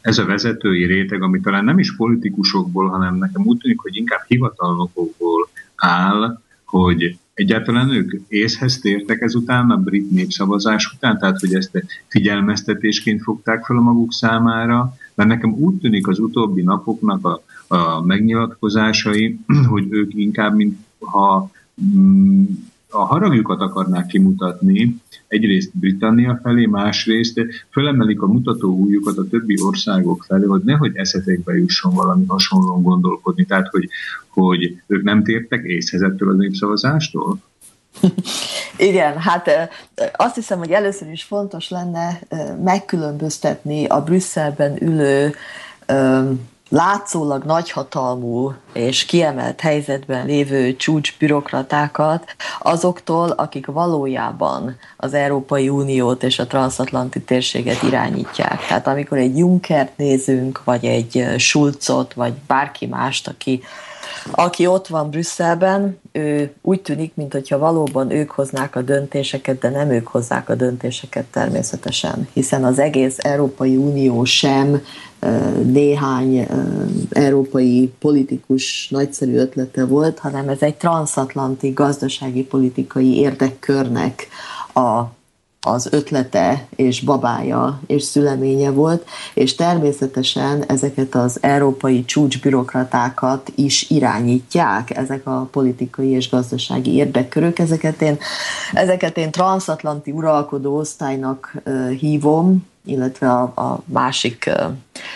ez 0.00 0.18
a 0.18 0.24
vezetői 0.24 0.84
réteg, 0.84 1.22
ami 1.22 1.40
talán 1.40 1.64
nem 1.64 1.78
is 1.78 1.96
politikusokból, 1.96 2.88
hanem 2.88 3.14
nekem 3.14 3.46
úgy 3.46 3.58
tűnik, 3.58 3.80
hogy 3.80 3.96
inkább 3.96 4.24
hivatalnokokból 4.26 5.48
áll, 5.76 6.40
hogy 6.64 7.16
Egyáltalán 7.34 7.90
ők 7.90 8.12
észhez 8.28 8.78
tértek 8.78 9.20
ezután 9.20 9.70
a 9.70 9.76
brit 9.76 10.10
népszavazás 10.10 10.92
után, 10.94 11.18
tehát 11.18 11.40
hogy 11.40 11.54
ezt 11.54 11.84
figyelmeztetésként 12.08 13.22
fogták 13.22 13.64
fel 13.64 13.76
a 13.76 13.80
maguk 13.80 14.12
számára, 14.12 14.96
mert 15.14 15.28
nekem 15.28 15.52
úgy 15.52 15.74
tűnik 15.74 16.08
az 16.08 16.18
utóbbi 16.18 16.62
napoknak 16.62 17.26
a, 17.26 17.42
a 17.74 18.02
megnyilatkozásai, 18.02 19.38
hogy 19.70 19.86
ők 19.90 20.14
inkább, 20.14 20.54
mint 20.54 20.78
ha 20.98 21.50
mm, 21.82 22.44
a 22.92 23.04
haragjukat 23.04 23.60
akarnák 23.60 24.06
kimutatni, 24.06 24.96
egyrészt 25.28 25.70
Britannia 25.72 26.38
felé, 26.42 26.66
másrészt 26.66 27.40
fölemelik 27.70 28.22
a 28.22 28.26
mutató 28.26 28.76
újukat 28.76 29.18
a 29.18 29.28
többi 29.28 29.62
országok 29.62 30.24
felé, 30.28 30.44
hogy 30.44 30.62
nehogy 30.64 30.96
eszetekbe 30.96 31.56
jusson 31.56 31.94
valami 31.94 32.24
hasonlóan 32.26 32.82
gondolkodni. 32.82 33.44
Tehát, 33.44 33.68
hogy, 33.68 33.88
hogy 34.28 34.82
ők 34.86 35.02
nem 35.02 35.22
tértek 35.22 35.64
észhez 35.64 36.02
ettől 36.02 36.30
a 36.30 36.34
népszavazástól? 36.34 37.38
Igen, 38.76 39.18
hát 39.18 39.50
azt 40.16 40.34
hiszem, 40.34 40.58
hogy 40.58 40.70
először 40.70 41.10
is 41.10 41.22
fontos 41.22 41.68
lenne 41.68 42.20
megkülönböztetni 42.64 43.84
a 43.84 44.02
Brüsszelben 44.02 44.82
ülő 44.82 45.34
látszólag 46.72 47.44
nagyhatalmú 47.44 48.52
és 48.72 49.04
kiemelt 49.04 49.60
helyzetben 49.60 50.26
lévő 50.26 50.76
csúcsbürokratákat 50.76 52.34
azoktól, 52.60 53.30
akik 53.30 53.66
valójában 53.66 54.76
az 54.96 55.14
Európai 55.14 55.68
Uniót 55.68 56.22
és 56.22 56.38
a 56.38 56.46
transatlanti 56.46 57.20
térséget 57.20 57.82
irányítják. 57.82 58.66
Tehát 58.66 58.86
amikor 58.86 59.18
egy 59.18 59.38
Junckert 59.38 59.96
nézünk, 59.96 60.64
vagy 60.64 60.84
egy 60.84 61.26
Schulzot, 61.38 62.14
vagy 62.14 62.32
bárki 62.46 62.86
mást, 62.86 63.28
aki 63.28 63.62
aki 64.30 64.66
ott 64.66 64.86
van 64.86 65.10
Brüsszelben, 65.10 66.00
ő 66.12 66.54
úgy 66.62 66.80
tűnik, 66.80 67.14
mintha 67.14 67.58
valóban 67.58 68.10
ők 68.10 68.30
hoznák 68.30 68.76
a 68.76 68.82
döntéseket, 68.82 69.58
de 69.58 69.68
nem 69.68 69.90
ők 69.90 70.06
hozzák 70.06 70.48
a 70.48 70.54
döntéseket 70.54 71.24
természetesen, 71.24 72.28
hiszen 72.32 72.64
az 72.64 72.78
egész 72.78 73.16
Európai 73.18 73.76
Unió 73.76 74.24
sem 74.24 74.82
néhány 75.64 76.46
európai 77.10 77.92
politikus 77.98 78.88
nagyszerű 78.90 79.36
ötlete 79.36 79.84
volt, 79.84 80.18
hanem 80.18 80.48
ez 80.48 80.60
egy 80.60 80.74
transatlanti 80.74 81.70
gazdasági 81.70 82.44
politikai 82.44 83.16
érdekkörnek 83.16 84.28
a 84.74 85.02
az 85.64 85.88
ötlete 85.90 86.66
és 86.76 87.00
babája 87.00 87.80
és 87.86 88.02
szüleménye 88.02 88.70
volt, 88.70 89.04
és 89.34 89.54
természetesen 89.54 90.64
ezeket 90.66 91.14
az 91.14 91.38
európai 91.40 92.04
csúcsbürokratákat 92.04 93.52
is 93.54 93.90
irányítják, 93.90 94.96
ezek 94.96 95.26
a 95.26 95.48
politikai 95.50 96.08
és 96.08 96.30
gazdasági 96.30 96.94
érdekkörök. 96.94 97.58
Ezeket 97.58 98.02
én, 98.02 98.18
ezeket 98.72 99.16
én 99.16 99.30
transatlanti 99.30 100.10
uralkodó 100.10 100.76
osztálynak 100.76 101.62
hívom, 101.98 102.70
illetve 102.84 103.30
a, 103.30 103.42
a 103.42 103.82
másik 103.84 104.50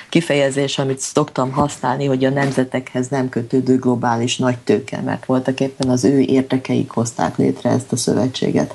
kifejezés, 0.08 0.78
amit 0.78 0.98
szoktam 0.98 1.50
használni, 1.52 2.04
hogy 2.04 2.24
a 2.24 2.30
nemzetekhez 2.30 3.08
nem 3.08 3.28
kötődő 3.28 3.78
globális 3.78 4.36
nagy 4.36 4.58
tőke, 4.58 5.00
mert 5.00 5.24
voltak 5.24 5.60
éppen 5.60 5.88
az 5.88 6.04
ő 6.04 6.18
érdekeik 6.18 6.90
hozták 6.90 7.36
létre 7.36 7.70
ezt 7.70 7.92
a 7.92 7.96
szövetséget. 7.96 8.74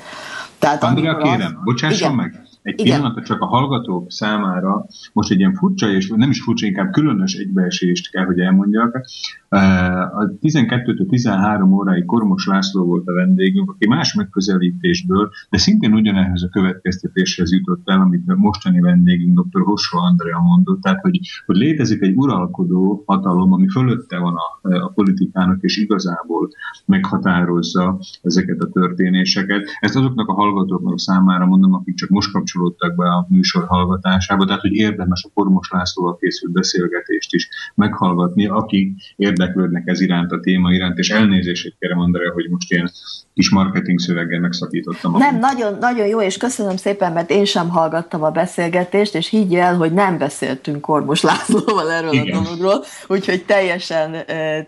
Tehát 0.58 0.82
Andrea, 0.82 1.16
kérem, 1.16 1.40
az... 1.40 1.64
bocsásson 1.64 1.98
igen. 1.98 2.14
meg, 2.14 2.41
egy 2.62 2.80
Igen. 2.80 2.94
pillanatra 2.94 3.22
csak 3.22 3.40
a 3.40 3.46
hallgatók 3.46 4.10
számára 4.10 4.86
most 5.12 5.30
egy 5.30 5.38
ilyen 5.38 5.54
furcsa, 5.54 5.90
és 5.90 6.08
nem 6.08 6.30
is 6.30 6.42
furcsa, 6.42 6.66
inkább 6.66 6.90
különös 6.90 7.34
egybeesést 7.34 8.10
kell, 8.10 8.24
hogy 8.24 8.38
elmondjak. 8.38 9.00
A 9.48 10.38
12 10.40 11.06
13 11.06 11.72
óráig 11.72 12.04
Kormos 12.04 12.46
László 12.46 12.84
volt 12.84 13.08
a 13.08 13.12
vendégünk, 13.12 13.70
aki 13.70 13.88
más 13.88 14.14
megközelítésből, 14.14 15.30
de 15.50 15.58
szintén 15.58 15.92
ugyanehhez 15.92 16.42
a 16.42 16.48
következtetéshez 16.48 17.52
jutott 17.52 17.88
el, 17.88 18.00
amit 18.00 18.28
a 18.28 18.36
mostani 18.36 18.80
vendégünk 18.80 19.40
dr. 19.40 19.62
Hossó 19.62 19.98
Andrea 19.98 20.40
mondott, 20.40 20.80
tehát 20.80 21.00
hogy, 21.00 21.20
hogy 21.46 21.56
létezik 21.56 22.02
egy 22.02 22.14
uralkodó 22.16 23.02
hatalom, 23.06 23.52
ami 23.52 23.68
fölötte 23.68 24.18
van 24.18 24.34
a, 24.34 24.74
a 24.74 24.88
politikának, 24.88 25.62
és 25.62 25.76
igazából 25.76 26.48
meghatározza 26.86 27.98
ezeket 28.22 28.60
a 28.60 28.68
történéseket. 28.68 29.68
Ezt 29.80 29.96
azoknak 29.96 30.28
a 30.28 30.32
hallgatóknak 30.32 30.98
számára 30.98 31.46
mondom, 31.46 31.74
akik 31.74 31.94
csak 31.94 32.08
most 32.08 32.32
kapcsolódtak 32.52 32.96
be 32.96 33.04
a 33.04 33.26
műsor 33.28 33.64
hallgatásába, 33.66 34.44
tehát 34.44 34.60
hogy 34.60 34.72
érdemes 34.72 35.24
a 35.24 35.30
Kormos 35.34 35.70
Lászlóval 35.70 36.16
készült 36.16 36.52
beszélgetést 36.52 37.34
is 37.34 37.48
meghallgatni, 37.74 38.46
akik 38.46 39.14
érdeklődnek 39.16 39.82
ez 39.86 40.00
iránt 40.00 40.32
a 40.32 40.40
téma 40.40 40.72
iránt, 40.72 40.98
és 40.98 41.10
elnézést 41.10 41.76
kérem 41.78 41.98
Andrea, 41.98 42.32
hogy 42.32 42.48
most 42.50 42.72
ilyen 42.72 42.90
kis 43.34 43.50
marketing 43.50 44.00
szöveggel 44.00 44.40
megszakítottam. 44.40 45.16
Nem, 45.16 45.38
nagyon, 45.38 45.76
nagyon 45.80 46.06
jó, 46.06 46.20
és 46.20 46.36
köszönöm 46.36 46.76
szépen, 46.76 47.12
mert 47.12 47.30
én 47.30 47.44
sem 47.44 47.68
hallgattam 47.68 48.22
a 48.22 48.30
beszélgetést, 48.30 49.14
és 49.14 49.28
higgy 49.28 49.54
el, 49.54 49.76
hogy 49.76 49.92
nem 49.92 50.18
beszéltünk 50.18 50.80
Kormos 50.80 51.20
Lászlóval 51.22 51.92
erről 51.92 52.12
Igen. 52.12 52.36
a 52.36 52.42
dologról, 52.42 52.84
úgyhogy 53.06 53.44
teljesen, 53.44 54.16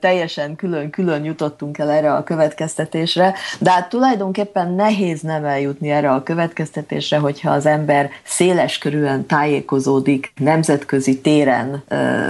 teljesen 0.01 0.57
külön-külön 0.57 1.25
jutottunk 1.25 1.79
el 1.79 1.91
erre 1.91 2.13
a 2.13 2.25
következtetésre, 2.25 3.35
de 3.59 3.71
hát 3.71 3.89
tulajdonképpen 3.89 4.73
nehéz 4.73 5.21
nem 5.21 5.45
eljutni 5.45 5.91
erre 5.91 6.11
a 6.11 6.23
következtetésre, 6.23 7.19
hogyha 7.19 7.51
az 7.51 7.67
ember 7.67 8.11
széles 8.23 8.79
körülön 8.79 9.27
tájékozódik, 9.27 10.33
nemzetközi 10.37 11.21
téren 11.21 11.83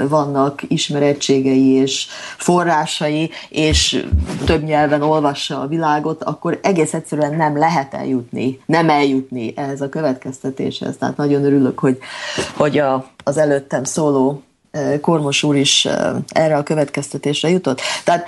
vannak 0.09 0.63
ismerettségei 0.69 1.73
és 1.73 2.07
forrásai, 2.37 3.31
és 3.49 4.07
több 4.45 4.63
nyelven 4.63 5.03
olvassa 5.03 5.61
a 5.61 5.67
világot, 5.67 6.23
akkor 6.25 6.59
egész 6.63 6.95
egyszerűen 6.95 7.35
nem 7.35 7.59
lehet 7.59 7.95
eljutni, 7.95 8.61
nem 8.67 8.89
eljutni 8.89 9.53
ehhez 9.57 9.81
a 9.81 9.89
következtetéshez. 9.89 10.97
Tehát 10.97 11.17
nagyon 11.17 11.45
örülök, 11.45 11.79
hogy, 11.79 11.99
hogy 12.57 12.79
a, 12.79 13.07
az 13.25 13.37
előttem 13.37 13.85
szóló 13.85 14.43
Kormos 15.01 15.43
úr 15.43 15.57
is 15.57 15.89
erre 16.29 16.57
a 16.57 16.63
következtetésre 16.63 17.49
jutott. 17.49 17.81
Tehát 18.05 18.27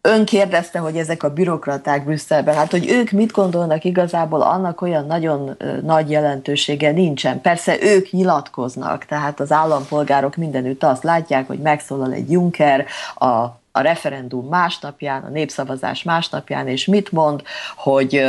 ön 0.00 0.24
kérdezte, 0.24 0.78
hogy 0.78 0.96
ezek 0.96 1.22
a 1.22 1.32
bürokraták 1.32 2.04
Brüsszelben, 2.04 2.54
hát 2.54 2.70
hogy 2.70 2.90
ők 2.90 3.10
mit 3.10 3.32
gondolnak 3.32 3.84
igazából, 3.84 4.42
annak 4.42 4.80
olyan 4.80 5.06
nagyon 5.06 5.56
nagy 5.82 6.10
jelentősége 6.10 6.90
nincsen. 6.90 7.40
Persze 7.40 7.76
ők 7.82 8.10
nyilatkoznak, 8.10 9.04
tehát 9.04 9.40
az 9.40 9.52
állampolgárok 9.52 10.36
mindenütt 10.36 10.84
azt 10.84 11.02
látják, 11.02 11.46
hogy 11.46 11.58
megszólal 11.58 12.12
egy 12.12 12.30
Juncker 12.30 12.86
a 13.14 13.62
a 13.76 13.80
referendum 13.80 14.48
másnapján, 14.48 15.22
a 15.22 15.28
népszavazás 15.28 16.02
másnapján, 16.02 16.68
és 16.68 16.86
mit 16.86 17.12
mond, 17.12 17.42
hogy 17.76 18.24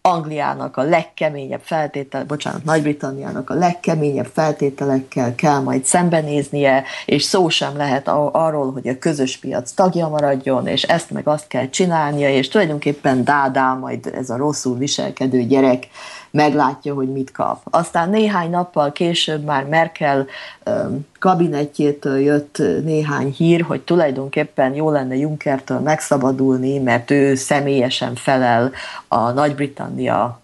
Angliának 0.00 0.76
a 0.76 0.82
legkeményebb 0.82 1.60
feltétel, 1.62 2.24
bocsánat, 2.24 2.64
Nagy-Britanniának 2.64 3.50
a 3.50 3.54
legkeményebb 3.54 4.30
feltételekkel 4.32 5.34
kell 5.34 5.58
majd 5.58 5.84
szembenéznie, 5.84 6.84
és 7.04 7.22
szó 7.22 7.48
sem 7.48 7.76
lehet 7.76 8.08
arról, 8.32 8.72
hogy 8.72 8.88
a 8.88 8.98
közös 8.98 9.36
piac 9.36 9.72
tagja 9.72 10.08
maradjon, 10.08 10.66
és 10.66 10.82
ezt 10.82 11.10
meg 11.10 11.28
azt 11.28 11.46
kell 11.46 11.68
csinálnia, 11.68 12.30
és 12.30 12.48
tulajdonképpen 12.48 13.24
dádá 13.24 13.72
majd 13.72 14.12
ez 14.14 14.30
a 14.30 14.36
rosszul 14.36 14.78
viselkedő 14.78 15.42
gyerek 15.42 15.88
meglátja, 16.36 16.94
hogy 16.94 17.12
mit 17.12 17.32
kap. 17.32 17.60
Aztán 17.70 18.10
néhány 18.10 18.50
nappal 18.50 18.92
később 18.92 19.44
már 19.44 19.64
Merkel 19.64 20.26
kabinetjétől 21.18 22.18
jött 22.18 22.62
néhány 22.84 23.34
hír, 23.36 23.62
hogy 23.62 23.80
tulajdonképpen 23.80 24.74
jó 24.74 24.90
lenne 24.90 25.16
Junckertől 25.16 25.78
megszabadulni, 25.78 26.78
mert 26.78 27.10
ő 27.10 27.34
személyesen 27.34 28.14
felel 28.14 28.72
a 29.08 29.30
Nagy-Britannia 29.30 30.40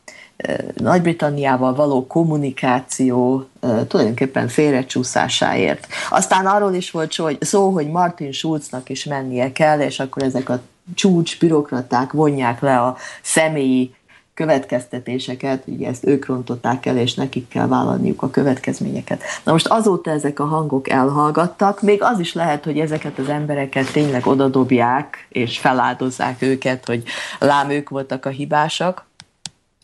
nagy-Britanniával 0.75 1.75
való 1.75 2.07
kommunikáció 2.07 3.49
tulajdonképpen 3.89 4.49
félrecsúszásáért. 4.49 5.87
Aztán 6.11 6.47
arról 6.47 6.75
is 6.75 6.91
volt 6.91 7.13
szó, 7.41 7.71
hogy 7.71 7.91
Martin 7.91 8.33
Schulznak 8.33 8.89
is 8.89 9.05
mennie 9.05 9.53
kell, 9.53 9.81
és 9.81 10.01
akkor 10.01 10.23
ezek 10.23 10.49
a 10.49 10.61
csúcs 10.95 11.39
bürokraták 11.39 12.13
vonják 12.13 12.61
le 12.61 12.81
a 12.81 12.97
személyi 13.23 13.95
következtetéseket, 14.35 15.63
ugye 15.67 15.89
ezt 15.89 16.07
ők 16.07 16.27
rontották 16.27 16.87
el, 16.87 16.97
és 16.97 17.15
nekik 17.15 17.49
kell 17.49 17.67
vállalniuk 17.67 18.23
a 18.23 18.31
következményeket. 18.31 19.23
Na 19.45 19.53
most 19.53 19.67
azóta 19.67 20.11
ezek 20.11 20.41
a 20.41 20.45
hangok 20.45 20.89
elhallgattak, 20.89 21.83
még 21.83 22.03
az 22.03 22.19
is 22.19 22.35
lehet, 22.35 22.65
hogy 22.65 22.79
ezeket 22.79 23.19
az 23.19 23.29
embereket 23.29 23.93
tényleg 23.93 24.27
odadobják, 24.27 25.27
és 25.29 25.59
feláldozzák 25.59 26.43
őket, 26.43 26.87
hogy 26.87 27.03
lám 27.39 27.71
ők 27.71 27.89
voltak 27.89 28.27
a 28.27 28.29
hibásak, 28.29 29.11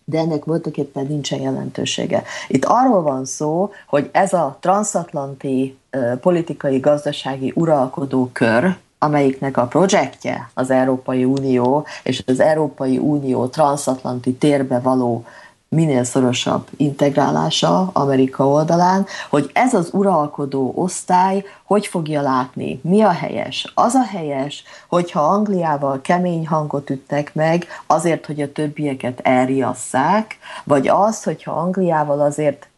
de 0.04 0.18
ennek 0.18 0.44
voltak 0.44 0.76
éppen 0.76 1.06
nincsen 1.06 1.40
jelentősége. 1.40 2.22
Itt 2.48 2.64
arról 2.64 3.02
van 3.02 3.24
szó, 3.24 3.70
hogy 3.86 4.08
ez 4.12 4.32
a 4.32 4.58
transatlanti 4.60 5.78
politikai 6.20 6.78
gazdasági 6.78 7.52
uralkodó 7.54 8.30
kör, 8.32 8.76
amelyiknek 8.98 9.56
a 9.56 9.66
projektje 9.66 10.50
az 10.54 10.70
Európai 10.70 11.24
Unió, 11.24 11.86
és 12.02 12.22
az 12.26 12.40
Európai 12.40 12.98
Unió 12.98 13.46
transatlanti 13.46 14.34
térbe 14.34 14.80
való 14.80 15.24
minél 15.68 16.04
szorosabb 16.04 16.66
integrálása 16.76 17.90
Amerika 17.92 18.46
oldalán, 18.46 19.06
hogy 19.28 19.50
ez 19.52 19.74
az 19.74 19.88
uralkodó 19.92 20.72
osztály 20.74 21.44
hogy 21.64 21.86
fogja 21.86 22.20
látni, 22.20 22.80
mi 22.82 23.02
a 23.02 23.10
helyes. 23.10 23.72
Az 23.74 23.94
a 23.94 24.04
helyes, 24.04 24.64
hogyha 24.88 25.20
Angliával 25.20 26.00
kemény 26.00 26.46
hangot 26.46 26.90
üttek 26.90 27.34
meg 27.34 27.66
azért, 27.86 28.26
hogy 28.26 28.40
a 28.42 28.52
többieket 28.52 29.20
elriasszák, 29.22 30.38
vagy 30.64 30.88
az, 30.88 31.22
hogyha 31.22 31.52
Angliával 31.52 32.20
azért 32.20 32.68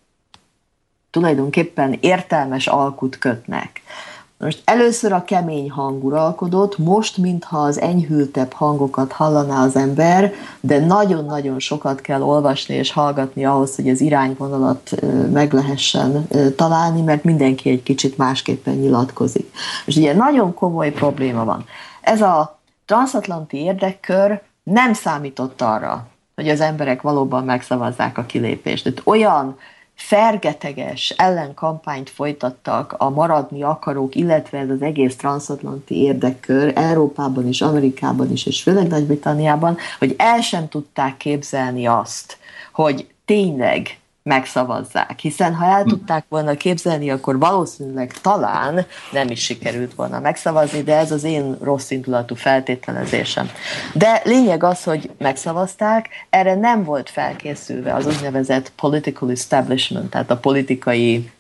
tulajdonképpen 1.11 1.99
értelmes 2.01 2.67
alkut 2.67 3.19
kötnek. 3.19 3.83
Most 4.43 4.63
először 4.65 5.13
a 5.13 5.25
kemény 5.25 5.71
hang 5.71 6.05
uralkodott, 6.05 6.79
most 6.79 7.17
mintha 7.17 7.59
az 7.59 7.81
enyhültebb 7.81 8.53
hangokat 8.53 9.13
hallaná 9.13 9.63
az 9.63 9.77
ember, 9.77 10.33
de 10.61 10.87
nagyon-nagyon 10.87 11.59
sokat 11.59 12.01
kell 12.01 12.23
olvasni 12.23 12.75
és 12.75 12.93
hallgatni 12.93 13.45
ahhoz, 13.45 13.77
hogy 13.77 13.89
az 13.89 14.01
irányvonalat 14.01 14.91
meg 15.33 15.53
lehessen 15.53 16.29
találni, 16.57 17.03
mert 17.03 17.25
mindenki 17.25 17.71
egy 17.71 17.83
kicsit 17.83 18.17
másképpen 18.17 18.75
nyilatkozik. 18.75 19.53
És 19.87 19.97
ugye 19.97 20.15
nagyon 20.15 20.55
komoly 20.55 20.91
probléma 20.91 21.45
van. 21.45 21.65
Ez 22.01 22.21
a 22.21 22.59
transatlanti 22.87 23.57
érdekkör 23.57 24.43
nem 24.63 24.93
számított 24.93 25.61
arra, 25.61 26.07
hogy 26.35 26.49
az 26.49 26.61
emberek 26.61 27.03
valóban 27.03 27.45
megszavazzák 27.45 28.19
a 28.19 28.25
kilépést. 28.25 28.85
Tehát 28.85 29.03
olyan 29.05 29.57
fergeteges 30.01 31.11
ellenkampányt 31.11 32.11
folytattak 32.11 32.95
a 32.99 33.11
maradni 33.11 33.63
akarók, 33.63 34.15
illetve 34.15 34.59
ez 34.59 34.71
az 34.71 34.83
egész 34.83 35.17
transatlanti 35.17 36.03
érdekkör 36.03 36.73
Európában 36.77 37.49
is, 37.49 37.61
Amerikában 37.61 38.31
is, 38.33 38.47
és 38.47 38.63
főleg 38.63 38.87
Nagy-Britanniában, 38.87 39.77
hogy 39.99 40.15
el 40.19 40.41
sem 40.41 40.69
tudták 40.69 41.17
képzelni 41.17 41.87
azt, 41.87 42.39
hogy 42.73 43.07
tényleg 43.25 44.00
megszavazzák. 44.31 45.19
Hiszen 45.19 45.55
ha 45.55 45.65
el 45.65 45.85
tudták 45.85 46.25
volna 46.29 46.55
képzelni, 46.55 47.11
akkor 47.11 47.39
valószínűleg 47.39 48.13
talán 48.13 48.87
nem 49.13 49.31
is 49.31 49.43
sikerült 49.43 49.95
volna 49.95 50.21
megszavazni, 50.21 50.83
de 50.83 50.97
ez 50.97 51.13
az 51.13 51.25
én 51.25 51.57
rossz 51.63 51.91
indulatú 51.91 52.35
feltételezésem. 52.35 53.51
De 53.93 54.21
lényeg 54.25 54.63
az, 54.63 54.85
hogy 54.85 55.11
megszavazták, 55.19 56.09
erre 56.31 56.55
nem 56.55 56.85
volt 56.85 57.11
felkészülve 57.11 57.95
az 57.95 58.07
úgynevezett 58.07 58.73
political 58.77 59.31
establishment, 59.31 60.11
tehát 60.11 60.31
a 60.31 60.37
politikai 60.37 61.31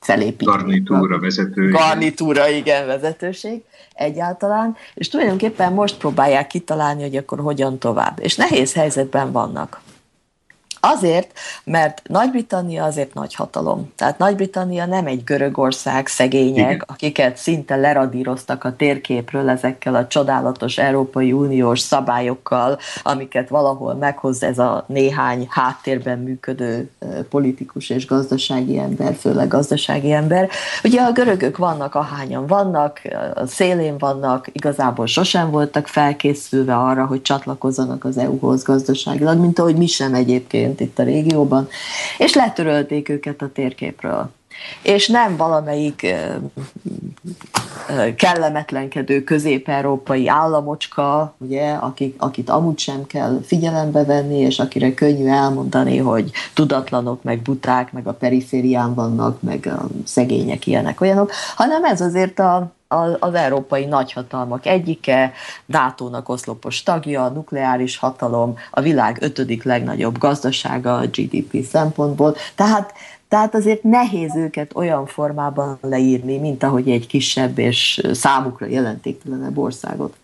felépítő. 0.00 0.50
Garnitúra 0.50 1.18
vezető. 1.18 1.70
Garnitúra, 1.70 2.48
igen, 2.48 2.86
vezetőség 2.86 3.62
egyáltalán, 3.94 4.76
és 4.94 5.08
tulajdonképpen 5.08 5.72
most 5.72 5.96
próbálják 5.96 6.46
kitalálni, 6.46 7.02
hogy 7.02 7.16
akkor 7.16 7.40
hogyan 7.40 7.78
tovább. 7.78 8.18
És 8.20 8.36
nehéz 8.36 8.72
helyzetben 8.72 9.32
vannak. 9.32 9.80
Azért, 10.92 11.32
mert 11.64 12.02
Nagy-Britannia 12.08 12.84
azért 12.84 13.14
nagy 13.14 13.34
hatalom. 13.34 13.92
Tehát 13.96 14.18
Nagy-Britannia 14.18 14.86
nem 14.86 15.06
egy 15.06 15.24
Görögország, 15.24 16.06
szegények, 16.06 16.70
Igen. 16.70 16.84
akiket 16.86 17.36
szinte 17.36 17.76
leradíroztak 17.76 18.64
a 18.64 18.76
térképről 18.76 19.48
ezekkel 19.48 19.94
a 19.94 20.06
csodálatos 20.06 20.78
Európai 20.78 21.32
Uniós 21.32 21.80
szabályokkal, 21.80 22.78
amiket 23.02 23.48
valahol 23.48 23.94
meghoz 23.94 24.42
ez 24.42 24.58
a 24.58 24.84
néhány 24.88 25.46
háttérben 25.50 26.18
működő 26.18 26.90
politikus 27.30 27.90
és 27.90 28.06
gazdasági 28.06 28.78
ember, 28.78 29.14
főleg 29.14 29.48
gazdasági 29.48 30.12
ember. 30.12 30.48
Ugye 30.84 31.00
a 31.00 31.12
görögök 31.12 31.56
vannak, 31.56 31.94
ahányan 31.94 32.46
vannak, 32.46 33.00
a 33.34 33.46
szélén 33.46 33.98
vannak, 33.98 34.48
igazából 34.52 35.06
sosem 35.06 35.50
voltak 35.50 35.86
felkészülve 35.86 36.76
arra, 36.76 37.06
hogy 37.06 37.22
csatlakozzanak 37.22 38.04
az 38.04 38.18
EU-hoz 38.18 38.62
gazdaságilag, 38.62 39.38
mint 39.38 39.58
ahogy 39.58 39.76
mi 39.76 39.86
sem 39.86 40.14
egyébként 40.14 40.73
egyébként 40.74 40.80
itt 40.80 40.98
a 40.98 41.02
régióban, 41.02 41.68
és 42.18 42.34
letörölték 42.34 43.08
őket 43.08 43.42
a 43.42 43.50
térképről. 43.52 44.30
És 44.82 45.08
nem 45.08 45.36
valamelyik 45.36 46.14
kellemetlenkedő 48.16 49.24
közép-európai 49.24 50.28
államocska, 50.28 51.34
ugye, 51.38 51.72
akik, 51.72 52.14
akit 52.18 52.50
amúgy 52.50 52.78
sem 52.78 53.06
kell 53.06 53.40
figyelembe 53.44 54.04
venni, 54.04 54.38
és 54.38 54.58
akire 54.58 54.94
könnyű 54.94 55.26
elmondani, 55.26 55.96
hogy 55.96 56.30
tudatlanok, 56.54 57.22
meg 57.22 57.42
buták, 57.42 57.92
meg 57.92 58.06
a 58.06 58.12
periférián 58.12 58.94
vannak, 58.94 59.42
meg 59.42 59.66
a 59.66 59.86
szegények 60.04 60.66
ilyenek, 60.66 61.00
olyanok, 61.00 61.30
hanem 61.56 61.84
ez 61.84 62.00
azért 62.00 62.38
a, 62.38 62.72
az 63.18 63.34
európai 63.34 63.84
nagyhatalmak 63.84 64.66
egyike, 64.66 65.32
NATO-nak 65.66 66.28
oszlopos 66.28 66.82
tagja, 66.82 67.24
a 67.24 67.28
nukleáris 67.28 67.96
hatalom, 67.96 68.56
a 68.70 68.80
világ 68.80 69.16
ötödik 69.20 69.62
legnagyobb 69.62 70.18
gazdasága 70.18 70.96
a 70.96 71.06
GDP 71.06 71.64
szempontból. 71.64 72.36
Tehát 72.54 72.92
tehát 73.28 73.54
azért 73.54 73.82
nehéz 73.82 74.36
őket 74.36 74.74
olyan 74.74 75.06
formában 75.06 75.78
leírni, 75.80 76.38
mint 76.38 76.62
ahogy 76.62 76.90
egy 76.90 77.06
kisebb 77.06 77.58
és 77.58 78.00
számukra 78.12 78.66
jelentéktelenebb 78.66 79.58
országot 79.58 80.16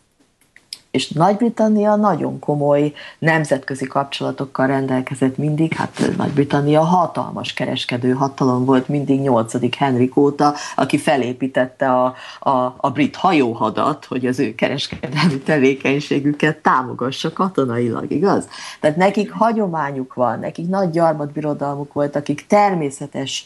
és 0.91 1.11
Nagy-Britannia 1.11 1.97
nagyon 1.97 2.39
komoly 2.39 2.93
nemzetközi 3.19 3.87
kapcsolatokkal 3.87 4.67
rendelkezett 4.67 5.37
mindig, 5.37 5.75
hát 5.75 6.11
Nagy-Britannia 6.17 6.81
hatalmas 6.81 7.53
kereskedő 7.53 8.12
hatalom 8.12 8.65
volt 8.65 8.89
mindig 8.89 9.21
8. 9.21 9.77
Henrik 9.77 10.17
óta, 10.17 10.55
aki 10.77 10.99
felépítette 10.99 11.91
a, 11.91 12.15
a, 12.41 12.75
a 12.77 12.91
brit 12.91 13.17
hajóhadat, 13.17 14.05
hogy 14.05 14.27
az 14.27 14.39
ő 14.39 14.55
kereskedelmi 14.55 15.39
tevékenységüket 15.45 16.57
támogassa 16.57 17.33
katonailag, 17.33 18.11
igaz? 18.11 18.49
Tehát 18.81 18.97
nekik 18.97 19.33
hagyományuk 19.33 20.15
van, 20.15 20.39
nekik 20.39 20.69
nagy 20.69 20.91
gyarmatbirodalmuk 20.91 21.93
volt, 21.93 22.17
akik 22.17 22.47
természetes 22.47 23.45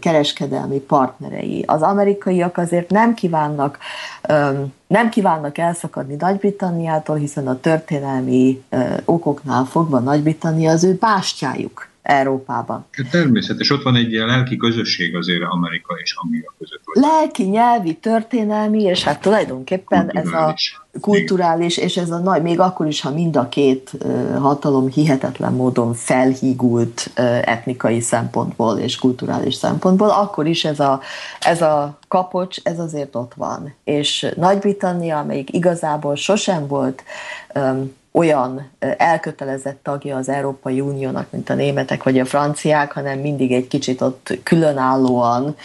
kereskedelmi 0.00 0.78
partnerei. 0.78 1.64
Az 1.66 1.82
amerikaiak 1.82 2.56
azért 2.58 2.90
nem 2.90 3.14
kívánnak 3.14 3.78
um, 4.28 4.78
nem 4.90 5.08
kívánnak 5.08 5.58
elszakadni 5.58 6.14
Nagy-Britanniától, 6.18 7.16
hiszen 7.16 7.48
a 7.48 7.60
történelmi 7.60 8.64
okoknál 9.04 9.64
fogva 9.64 9.98
Nagy-Britannia 9.98 10.70
az 10.70 10.84
ő 10.84 10.94
bástyájuk. 10.94 11.89
Európában. 12.02 12.86
Természetes, 13.10 13.70
ott 13.70 13.82
van 13.82 13.96
egy 13.96 14.12
ilyen 14.12 14.26
lelki 14.26 14.56
közösség 14.56 15.16
azért 15.16 15.42
Amerika 15.42 15.94
és 16.02 16.14
Anglia 16.22 16.54
között. 16.58 16.80
Lelki, 16.92 17.42
nyelvi, 17.42 17.94
történelmi, 17.94 18.82
és 18.82 19.04
hát 19.04 19.20
tulajdonképpen 19.20 20.06
kulturális. 20.06 20.76
ez 20.92 20.94
a 20.94 21.00
kulturális, 21.00 21.76
és 21.76 21.96
ez 21.96 22.10
a 22.10 22.18
nagy, 22.18 22.42
még 22.42 22.60
akkor 22.60 22.86
is, 22.86 23.00
ha 23.00 23.10
mind 23.10 23.36
a 23.36 23.48
két 23.48 23.90
hatalom 24.38 24.88
hihetetlen 24.88 25.52
módon 25.52 25.94
felhígult 25.94 27.10
etnikai 27.44 28.00
szempontból 28.00 28.78
és 28.78 28.98
kulturális 28.98 29.54
szempontból, 29.54 30.08
akkor 30.08 30.46
is 30.46 30.64
ez 30.64 30.80
a, 30.80 31.00
ez 31.40 31.62
a 31.62 31.98
kapocs, 32.08 32.58
ez 32.62 32.78
azért 32.78 33.14
ott 33.14 33.34
van. 33.34 33.74
És 33.84 34.26
Nagy-Britannia, 34.36 35.18
amelyik 35.18 35.54
igazából 35.54 36.16
sosem 36.16 36.66
volt 36.66 37.02
um, 37.54 37.98
olyan 38.12 38.70
elkötelezett 38.96 39.82
tagja 39.82 40.16
az 40.16 40.28
Európai 40.28 40.80
Uniónak, 40.80 41.30
mint 41.30 41.50
a 41.50 41.54
németek 41.54 42.02
vagy 42.02 42.18
a 42.18 42.24
franciák, 42.24 42.92
hanem 42.92 43.18
mindig 43.18 43.52
egy 43.52 43.68
kicsit 43.68 44.00
ott 44.00 44.38
különállóan 44.42 45.56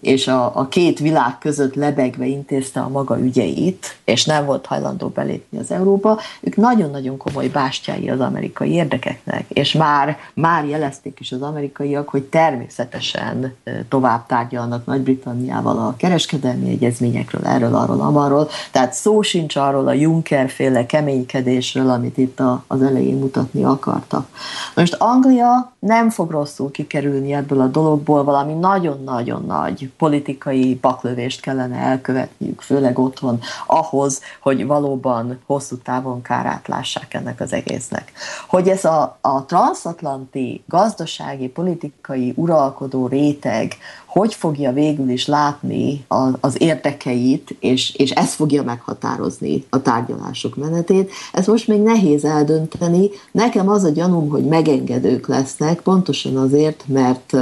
és 0.00 0.28
a, 0.28 0.56
a 0.56 0.68
két 0.68 0.98
világ 0.98 1.38
között 1.38 1.74
lebegve 1.74 2.26
intézte 2.26 2.80
a 2.80 2.88
maga 2.88 3.20
ügyeit, 3.20 3.98
és 4.04 4.24
nem 4.24 4.44
volt 4.44 4.66
hajlandó 4.66 5.08
belépni 5.08 5.58
az 5.58 5.70
Európa, 5.70 6.18
ők 6.40 6.56
nagyon-nagyon 6.56 7.16
komoly 7.16 7.48
bástyái 7.48 8.10
az 8.10 8.20
amerikai 8.20 8.72
érdekeknek, 8.72 9.44
és 9.48 9.72
már, 9.72 10.16
már 10.34 10.64
jelezték 10.64 11.20
is 11.20 11.32
az 11.32 11.42
amerikaiak, 11.42 12.08
hogy 12.08 12.22
természetesen 12.22 13.54
tovább 13.88 14.26
tárgyalnak 14.26 14.86
Nagy-Britanniával 14.86 15.78
a 15.78 15.94
kereskedelmi 15.96 16.70
egyezményekről, 16.70 17.44
erről, 17.44 17.74
arról, 17.74 18.00
amarról, 18.00 18.48
tehát 18.70 18.92
szó 18.92 19.22
sincs 19.22 19.56
arról 19.56 19.88
a 19.88 19.92
Juncker 19.92 20.50
féle 20.50 20.86
keménykedésről, 20.86 21.90
amit 21.90 22.18
itt 22.18 22.40
a, 22.40 22.64
az 22.66 22.82
elején 22.82 23.18
mutatni 23.18 23.64
akartak. 23.64 24.28
Most 24.74 24.94
Anglia 24.94 25.72
nem 25.78 26.10
fog 26.10 26.30
rosszul 26.30 26.70
kikerülni 26.70 27.32
ebből 27.32 27.60
a 27.60 27.66
dologból, 27.66 28.24
valami 28.24 28.52
nagyon-nagyon 28.52 29.37
nagyon 29.46 29.68
nagy 29.68 29.90
politikai 29.96 30.74
baklövést 30.74 31.40
kellene 31.40 31.76
elkövetniük, 31.76 32.60
főleg 32.60 32.98
otthon, 32.98 33.40
ahhoz, 33.66 34.20
hogy 34.40 34.66
valóban 34.66 35.38
hosszú 35.46 35.76
távon 35.76 36.22
kárát 36.22 36.68
lássák 36.68 37.14
ennek 37.14 37.40
az 37.40 37.52
egésznek. 37.52 38.12
Hogy 38.48 38.68
ez 38.68 38.84
a, 38.84 39.18
a 39.20 39.44
transatlanti 39.44 40.62
gazdasági, 40.66 41.48
politikai 41.48 42.32
uralkodó 42.36 43.06
réteg 43.06 43.76
hogy 44.08 44.34
fogja 44.34 44.72
végül 44.72 45.10
is 45.10 45.26
látni 45.26 46.04
az, 46.08 46.32
az 46.40 46.62
érdekeit, 46.62 47.56
és, 47.60 47.94
és 47.94 48.10
ez 48.10 48.34
fogja 48.34 48.62
meghatározni 48.62 49.64
a 49.70 49.82
tárgyalások 49.82 50.56
menetét. 50.56 51.10
Ez 51.32 51.46
most 51.46 51.68
még 51.68 51.80
nehéz 51.80 52.24
eldönteni. 52.24 53.08
Nekem 53.32 53.68
az 53.68 53.84
a 53.84 53.90
gyanúm, 53.90 54.28
hogy 54.28 54.44
megengedők 54.44 55.26
lesznek, 55.26 55.80
pontosan 55.80 56.36
azért, 56.36 56.84
mert 56.86 57.36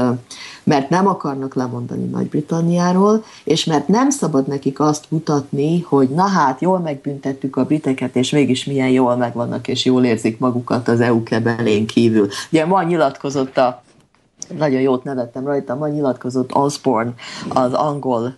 mert 0.66 0.88
nem 0.88 1.06
akarnak 1.06 1.55
lemondani 1.55 2.05
Nagy-Britanniáról, 2.05 3.24
és 3.44 3.64
mert 3.64 3.88
nem 3.88 4.10
szabad 4.10 4.47
nekik 4.47 4.80
azt 4.80 5.05
mutatni, 5.09 5.80
hogy 5.80 6.09
na 6.09 6.26
hát, 6.26 6.60
jól 6.60 6.78
megbüntettük 6.78 7.56
a 7.56 7.64
briteket, 7.64 8.16
és 8.16 8.30
mégis 8.30 8.64
milyen 8.64 8.88
jól 8.88 9.16
megvannak, 9.16 9.68
és 9.68 9.84
jól 9.84 10.05
érzik 10.05 10.38
magukat 10.38 10.88
az 10.88 11.01
EU 11.01 11.22
kebelén 11.22 11.86
kívül. 11.86 12.28
Ugye 12.51 12.66
ma 12.66 12.82
nyilatkozott 12.82 13.56
a 13.56 13.82
nagyon 14.59 14.81
jót 14.81 15.05
nevettem 15.05 15.47
rajta, 15.47 15.74
ma 15.74 15.89
nyilatkozott 15.89 16.55
Osborne, 16.55 17.14
az 17.48 17.73
angol 17.73 18.36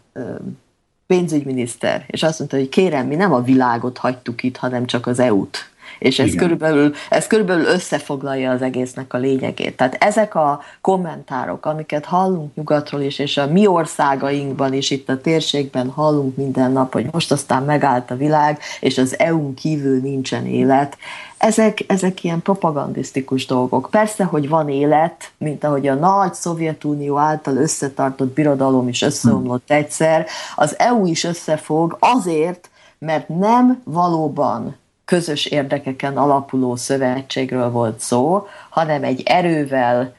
pénzügyminiszter, 1.06 2.04
és 2.06 2.22
azt 2.22 2.38
mondta, 2.38 2.56
hogy 2.56 2.68
kérem, 2.68 3.06
mi 3.06 3.14
nem 3.14 3.32
a 3.32 3.40
világot 3.40 3.98
hagytuk 3.98 4.42
itt, 4.42 4.56
hanem 4.56 4.86
csak 4.86 5.06
az 5.06 5.18
EU-t 5.18 5.70
és 5.98 6.18
ez 6.18 6.34
körülbelül, 6.34 6.94
ez 7.10 7.26
körülbelül 7.26 7.64
összefoglalja 7.64 8.50
az 8.50 8.62
egésznek 8.62 9.14
a 9.14 9.18
lényegét. 9.18 9.76
Tehát 9.76 9.94
ezek 9.94 10.34
a 10.34 10.60
kommentárok, 10.80 11.66
amiket 11.66 12.04
hallunk 12.04 12.54
nyugatról 12.54 13.00
is, 13.00 13.18
és 13.18 13.36
a 13.36 13.46
mi 13.46 13.66
országainkban 13.66 14.72
is, 14.72 14.90
itt 14.90 15.08
a 15.08 15.20
térségben 15.20 15.88
hallunk 15.88 16.36
minden 16.36 16.72
nap, 16.72 16.92
hogy 16.92 17.06
most 17.12 17.32
aztán 17.32 17.62
megállt 17.62 18.10
a 18.10 18.16
világ, 18.16 18.58
és 18.80 18.98
az 18.98 19.18
EU-n 19.18 19.54
kívül 19.54 20.00
nincsen 20.00 20.46
élet, 20.46 20.96
ezek, 21.38 21.84
ezek 21.86 22.24
ilyen 22.24 22.42
propagandisztikus 22.42 23.46
dolgok. 23.46 23.88
Persze, 23.90 24.24
hogy 24.24 24.48
van 24.48 24.68
élet, 24.68 25.32
mint 25.38 25.64
ahogy 25.64 25.86
a 25.86 25.94
nagy 25.94 26.34
Szovjetunió 26.34 27.18
által 27.18 27.56
összetartott 27.56 28.34
birodalom 28.34 28.88
is 28.88 29.02
összeomlott 29.02 29.70
egyszer, 29.70 30.26
az 30.56 30.78
EU 30.78 31.06
is 31.06 31.24
összefog 31.24 31.96
azért, 32.00 32.70
mert 32.98 33.28
nem 33.28 33.80
valóban 33.84 34.76
közös 35.04 35.46
érdekeken 35.46 36.16
alapuló 36.16 36.76
szövetségről 36.76 37.70
volt 37.70 38.00
szó, 38.00 38.46
hanem 38.70 39.04
egy 39.04 39.22
erővel 39.24 40.14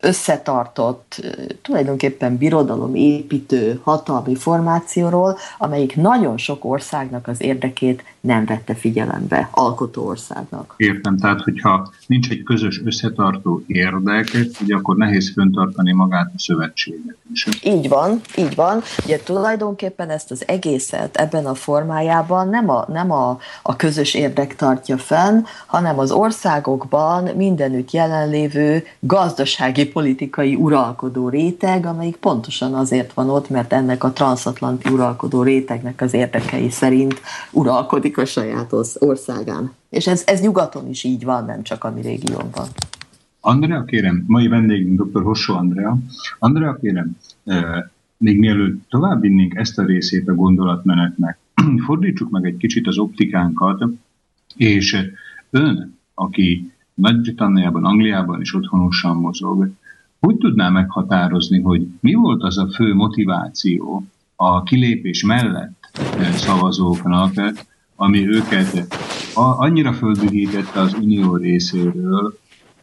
összetartott, 0.00 1.26
tulajdonképpen 1.62 2.36
birodalom 2.36 2.94
építő 2.94 3.80
hatalmi 3.82 4.34
formációról, 4.34 5.38
amelyik 5.58 5.96
nagyon 5.96 6.38
sok 6.38 6.64
országnak 6.64 7.28
az 7.28 7.42
érdekét 7.42 8.04
nem 8.20 8.44
vette 8.44 8.74
figyelembe, 8.74 9.48
alkotó 9.50 10.06
országnak. 10.06 10.74
Értem, 10.76 11.18
tehát 11.18 11.40
hogyha 11.40 11.92
nincs 12.06 12.30
egy 12.30 12.42
közös 12.42 12.80
összetartó 12.84 13.62
érdek, 13.66 14.26
ugye 14.62 14.74
akkor 14.74 14.96
nehéz 14.96 15.32
föntartani 15.32 15.92
magát 15.92 16.30
a 16.36 16.38
szövetséget 16.38 17.16
is. 17.32 17.46
Így 17.62 17.88
van, 17.88 18.20
így 18.36 18.54
van. 18.54 18.82
Ugye 19.04 19.18
tulajdonképpen 19.18 20.10
ezt 20.10 20.30
az 20.30 20.48
egészet 20.48 21.16
ebben 21.16 21.46
a 21.46 21.54
formájában 21.54 22.48
nem 22.48 22.70
a, 22.70 22.84
nem 22.88 23.10
a, 23.10 23.38
a 23.62 23.76
közös 23.76 24.14
érdek 24.14 24.56
tartja 24.56 24.98
fenn, 24.98 25.42
hanem 25.66 25.98
az 25.98 26.10
országokban 26.10 27.24
mindenütt 27.36 27.90
jelenlévő 27.90 28.84
gazdasági 29.00 29.89
politikai 29.92 30.54
uralkodó 30.54 31.28
réteg, 31.28 31.86
amelyik 31.86 32.16
pontosan 32.16 32.74
azért 32.74 33.12
van 33.12 33.30
ott, 33.30 33.50
mert 33.50 33.72
ennek 33.72 34.04
a 34.04 34.12
transatlanti 34.12 34.92
uralkodó 34.92 35.42
rétegnek 35.42 36.00
az 36.00 36.14
érdekei 36.14 36.70
szerint 36.70 37.20
uralkodik 37.50 38.18
a 38.18 38.24
saját 38.24 38.72
országán. 38.98 39.72
És 39.88 40.06
ez, 40.06 40.22
ez 40.26 40.40
nyugaton 40.40 40.88
is 40.88 41.04
így 41.04 41.24
van, 41.24 41.44
nem 41.44 41.62
csak 41.62 41.84
a 41.84 41.90
mi 41.90 42.00
régiónkban. 42.00 42.66
Andrea, 43.40 43.84
kérem, 43.84 44.24
mai 44.26 44.48
vendégünk 44.48 45.02
dr. 45.02 45.22
Hossó 45.22 45.54
Andrea. 45.54 45.98
Andrea, 46.38 46.78
kérem, 46.80 47.16
még 48.16 48.38
mielőtt 48.38 48.88
tovább 48.88 49.20
vinnénk 49.20 49.54
ezt 49.54 49.78
a 49.78 49.84
részét 49.84 50.28
a 50.28 50.34
gondolatmenetnek, 50.34 51.38
fordítsuk 51.86 52.30
meg 52.30 52.44
egy 52.44 52.56
kicsit 52.56 52.86
az 52.86 52.98
optikánkat, 52.98 53.84
és 54.56 54.96
ön, 55.50 55.98
aki 56.14 56.72
Nagy-Britanniában, 56.94 57.84
Angliában 57.84 58.40
is 58.40 58.54
otthonosan 58.54 59.16
mozog, 59.16 59.70
hogy 60.20 60.36
tudná 60.36 60.68
meghatározni, 60.68 61.60
hogy 61.60 61.86
mi 62.00 62.14
volt 62.14 62.42
az 62.42 62.58
a 62.58 62.68
fő 62.68 62.94
motiváció 62.94 64.04
a 64.36 64.62
kilépés 64.62 65.24
mellett 65.24 65.90
szavazóknak, 66.34 67.32
ami 67.96 68.28
őket 68.28 68.96
annyira 69.34 69.92
földühítette 69.92 70.80
az 70.80 70.94
unió 70.94 71.36
részéről, 71.36 72.38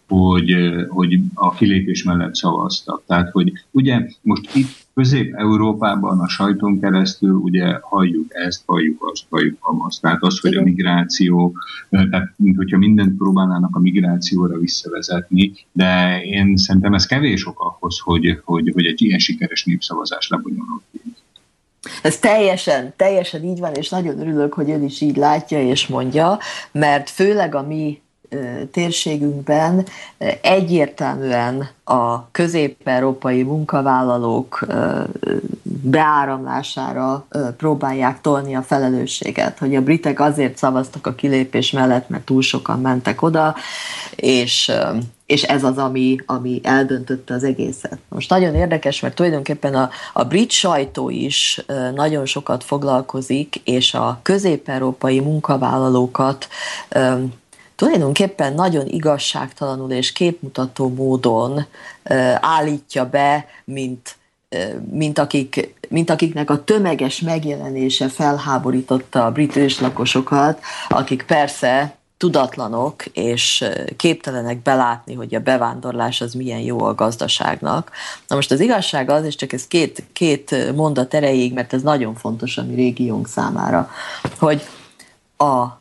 hogy, 0.07 0.55
hogy 0.89 1.19
a 1.33 1.53
kilépés 1.53 2.03
mellett 2.03 2.35
szavaztak. 2.35 3.03
Tehát, 3.05 3.31
hogy 3.31 3.51
ugye 3.71 4.07
most 4.21 4.55
itt 4.55 4.86
Közép-Európában 4.97 6.19
a 6.19 6.27
sajton 6.27 6.79
keresztül 6.79 7.33
ugye 7.33 7.77
halljuk 7.81 8.25
ezt, 8.29 8.63
halljuk 8.65 9.09
azt, 9.11 9.25
halljuk 9.29 9.57
azt. 9.59 10.01
Tehát 10.01 10.23
az, 10.23 10.39
hogy 10.39 10.55
a 10.55 10.63
migráció, 10.63 11.53
tehát 11.89 12.33
mint 12.35 12.55
hogyha 12.55 12.77
mindent 12.77 13.17
próbálnának 13.17 13.75
a 13.75 13.79
migrációra 13.79 14.57
visszavezetni, 14.57 15.53
de 15.71 16.21
én 16.23 16.57
szerintem 16.57 16.93
ez 16.93 17.05
kevés 17.05 17.47
ok 17.47 17.59
ahhoz, 17.59 17.99
hogy, 17.99 18.41
hogy, 18.43 18.71
hogy 18.73 18.85
egy 18.85 19.01
ilyen 19.01 19.19
sikeres 19.19 19.63
népszavazás 19.63 20.27
lebonyolult. 20.27 20.83
Ez 22.03 22.19
teljesen, 22.19 22.93
teljesen 22.95 23.43
így 23.43 23.59
van, 23.59 23.73
és 23.73 23.89
nagyon 23.89 24.19
örülök, 24.19 24.53
hogy 24.53 24.69
ön 24.69 24.83
is 24.83 25.01
így 25.01 25.15
látja 25.15 25.61
és 25.61 25.87
mondja, 25.87 26.37
mert 26.71 27.09
főleg 27.09 27.55
a 27.55 27.61
mi 27.61 28.01
térségünkben 28.71 29.85
egyértelműen 30.41 31.69
a 31.83 32.31
közép-európai 32.31 33.43
munkavállalók 33.43 34.65
beáramlására 35.63 37.27
próbálják 37.57 38.21
tolni 38.21 38.55
a 38.55 38.61
felelősséget, 38.61 39.59
hogy 39.59 39.75
a 39.75 39.81
britek 39.81 40.19
azért 40.19 40.57
szavaztak 40.57 41.07
a 41.07 41.15
kilépés 41.15 41.71
mellett, 41.71 42.09
mert 42.09 42.25
túl 42.25 42.41
sokan 42.41 42.81
mentek 42.81 43.21
oda, 43.21 43.55
és, 44.15 44.71
és 45.25 45.43
ez 45.43 45.63
az, 45.63 45.77
ami, 45.77 46.17
ami 46.25 46.59
eldöntötte 46.63 47.33
az 47.33 47.43
egészet. 47.43 47.97
Most 48.09 48.29
nagyon 48.29 48.55
érdekes, 48.55 48.99
mert 48.99 49.15
tulajdonképpen 49.15 49.75
a, 49.75 49.89
a 50.13 50.23
brit 50.23 50.51
sajtó 50.51 51.09
is 51.09 51.65
nagyon 51.95 52.25
sokat 52.25 52.63
foglalkozik, 52.63 53.61
és 53.63 53.93
a 53.93 54.19
közép-európai 54.21 55.19
munkavállalókat 55.19 56.47
tulajdonképpen 57.77 58.53
nagyon 58.53 58.87
igazságtalanul 58.87 59.91
és 59.91 60.11
képmutató 60.11 60.89
módon 60.89 61.65
állítja 62.39 63.09
be, 63.09 63.45
mint, 63.63 64.15
mint, 64.91 65.19
akik, 65.19 65.73
mint 65.89 66.09
akiknek 66.09 66.49
a 66.49 66.63
tömeges 66.63 67.21
megjelenése 67.21 68.09
felháborította 68.09 69.25
a 69.25 69.31
brit 69.31 69.55
őslakosokat, 69.55 70.59
akik 70.89 71.23
persze 71.23 71.95
tudatlanok 72.17 73.05
és 73.05 73.65
képtelenek 73.95 74.61
belátni, 74.61 75.13
hogy 75.13 75.35
a 75.35 75.39
bevándorlás 75.39 76.21
az 76.21 76.33
milyen 76.33 76.59
jó 76.59 76.83
a 76.83 76.95
gazdaságnak. 76.95 77.91
Na 78.27 78.35
most 78.35 78.51
az 78.51 78.59
igazság 78.59 79.09
az, 79.09 79.25
és 79.25 79.35
csak 79.35 79.53
ez 79.53 79.67
két, 79.67 80.03
két 80.13 80.73
mondat 80.75 81.13
erejéig, 81.13 81.53
mert 81.53 81.73
ez 81.73 81.81
nagyon 81.81 82.15
fontos 82.15 82.57
a 82.57 82.63
mi 82.63 82.75
régiónk 82.75 83.27
számára, 83.27 83.89
hogy 84.39 84.61
a 85.37 85.76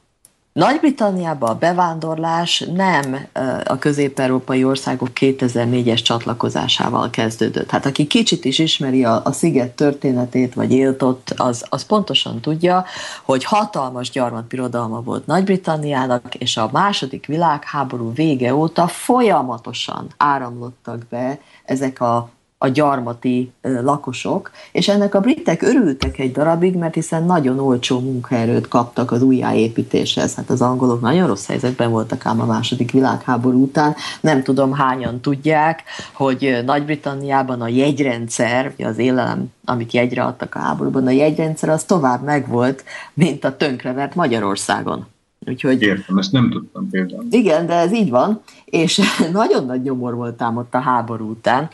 nagy-Britanniában 0.57 1.51
a 1.51 1.59
bevándorlás 1.59 2.65
nem 2.75 3.27
a 3.65 3.79
közép-európai 3.79 4.65
országok 4.65 5.09
2004-es 5.15 6.03
csatlakozásával 6.03 7.11
kezdődött. 7.11 7.71
Hát 7.71 7.87
aki 7.87 8.07
kicsit 8.07 8.45
is 8.45 8.59
ismeri 8.59 9.05
a, 9.05 9.21
a 9.25 9.33
sziget 9.33 9.71
történetét, 9.71 10.55
vagy 10.55 10.73
élt 10.73 11.03
ott, 11.03 11.35
az, 11.37 11.65
az 11.69 11.85
pontosan 11.85 12.41
tudja, 12.41 12.85
hogy 13.25 13.45
hatalmas 13.45 14.11
gyarmatbirodalma 14.11 15.01
volt 15.01 15.27
Nagy-Britanniának, 15.27 16.35
és 16.35 16.57
a 16.57 16.69
második 16.73 17.27
világháború 17.27 18.13
vége 18.15 18.55
óta 18.55 18.87
folyamatosan 18.87 20.07
áramlottak 20.17 21.07
be 21.11 21.39
ezek 21.65 22.01
a 22.01 22.29
a 22.59 22.69
gyarmati 22.69 23.53
lakosok, 23.63 24.51
és 24.73 24.89
ennek 24.89 25.15
a 25.15 25.21
britek 25.21 25.63
örültek 25.63 26.19
egy 26.19 26.33
darabig, 26.33 26.75
mert 26.75 26.95
hiszen 26.95 27.25
nagyon 27.25 27.59
olcsó 27.59 28.01
munkaerőt 28.01 28.69
kaptak 28.69 29.11
az 29.11 29.23
újjáépítéshez. 29.23 30.35
Hát 30.35 30.51
az 30.51 30.63
angolok 30.63 31.01
nagyon 31.01 31.27
rossz 31.27 31.47
helyzetben 31.47 31.91
voltak 31.91 32.27
ám 32.27 32.41
a 32.41 32.47
második 32.47 32.91
világháború 32.91 33.63
után. 33.63 33.95
Nem 34.21 34.43
tudom 34.43 34.73
hányan 34.73 35.21
tudják, 35.21 35.83
hogy 36.13 36.63
Nagy-Britanniában 36.65 37.61
a 37.61 37.69
jegyrendszer, 37.69 38.75
az 38.79 38.99
élelem, 38.99 39.53
amit 39.65 39.93
jegyre 39.93 40.23
adtak 40.23 40.55
a 40.55 40.59
háborúban, 40.59 41.07
a 41.07 41.11
jegyrendszer 41.11 41.69
az 41.69 41.85
tovább 41.85 42.23
megvolt, 42.23 42.85
mint 43.15 43.45
a 43.45 43.57
tönkrevert 43.57 44.15
Magyarországon. 44.15 45.07
Úgyhogy, 45.49 45.83
Értem, 45.83 46.19
ezt 46.19 46.33
nem 46.33 46.51
tudtam 46.51 46.91
például. 46.91 47.25
Igen, 47.31 47.67
de 47.67 47.75
ez 47.75 47.93
így 47.93 48.11
van, 48.11 48.41
és 48.65 49.01
nagyon 49.33 49.67
nagy 49.67 49.83
nyomor 49.83 50.15
volt 50.15 50.43
ám 50.43 50.57
ott 50.57 50.75
a 50.75 50.81
háború 50.81 51.31
után 51.31 51.71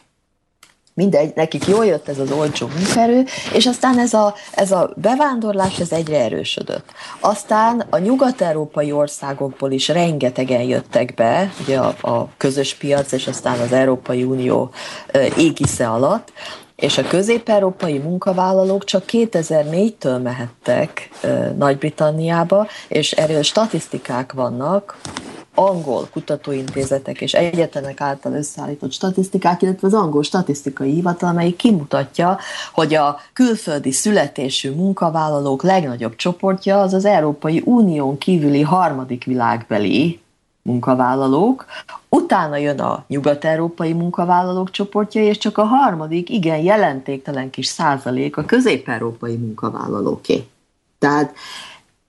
mindegy, 0.94 1.32
nekik 1.34 1.66
jól 1.66 1.86
jött 1.86 2.08
ez 2.08 2.18
az 2.18 2.30
olcsó 2.30 2.66
munkaerő, 2.76 3.24
és 3.52 3.66
aztán 3.66 3.98
ez 3.98 4.14
a, 4.14 4.34
ez 4.54 4.72
a 4.72 4.92
bevándorlás 4.96 5.78
ez 5.78 5.92
egyre 5.92 6.20
erősödött. 6.20 6.84
Aztán 7.20 7.86
a 7.90 7.98
nyugat-európai 7.98 8.92
országokból 8.92 9.70
is 9.70 9.88
rengetegen 9.88 10.62
jöttek 10.62 11.14
be, 11.14 11.52
ugye 11.60 11.78
a, 11.78 11.94
a 12.00 12.28
közös 12.36 12.74
piac, 12.74 13.12
és 13.12 13.26
aztán 13.26 13.60
az 13.60 13.72
Európai 13.72 14.22
Unió 14.22 14.70
égisze 15.36 15.88
alatt, 15.88 16.32
és 16.76 16.98
a 16.98 17.02
közép-európai 17.02 17.98
munkavállalók 17.98 18.84
csak 18.84 19.04
2004-től 19.10 20.22
mehettek 20.22 21.10
Nagy-Britanniába, 21.56 22.66
és 22.88 23.12
erről 23.12 23.42
statisztikák 23.42 24.32
vannak, 24.32 24.96
angol 25.54 26.08
kutatóintézetek 26.12 27.20
és 27.20 27.32
egyetemek 27.32 28.00
által 28.00 28.32
összeállított 28.32 28.92
statisztikák, 28.92 29.62
illetve 29.62 29.86
az 29.86 29.94
angol 29.94 30.22
statisztikai 30.22 30.90
hivatal, 30.92 31.28
amelyik 31.28 31.56
kimutatja, 31.56 32.38
hogy 32.72 32.94
a 32.94 33.20
külföldi 33.32 33.92
születésű 33.92 34.70
munkavállalók 34.70 35.62
legnagyobb 35.62 36.16
csoportja 36.16 36.80
az 36.80 36.94
az 36.94 37.04
Európai 37.04 37.62
Unión 37.64 38.18
kívüli 38.18 38.62
harmadik 38.62 39.24
világbeli 39.24 40.20
munkavállalók, 40.62 41.64
utána 42.08 42.56
jön 42.56 42.80
a 42.80 43.04
nyugat-európai 43.08 43.92
munkavállalók 43.92 44.70
csoportja, 44.70 45.22
és 45.22 45.38
csak 45.38 45.58
a 45.58 45.64
harmadik, 45.64 46.30
igen 46.30 46.58
jelentéktelen 46.58 47.50
kis 47.50 47.66
százalék 47.66 48.36
a 48.36 48.44
közép-európai 48.44 49.36
munkavállalóké. 49.36 50.44
Tehát 50.98 51.34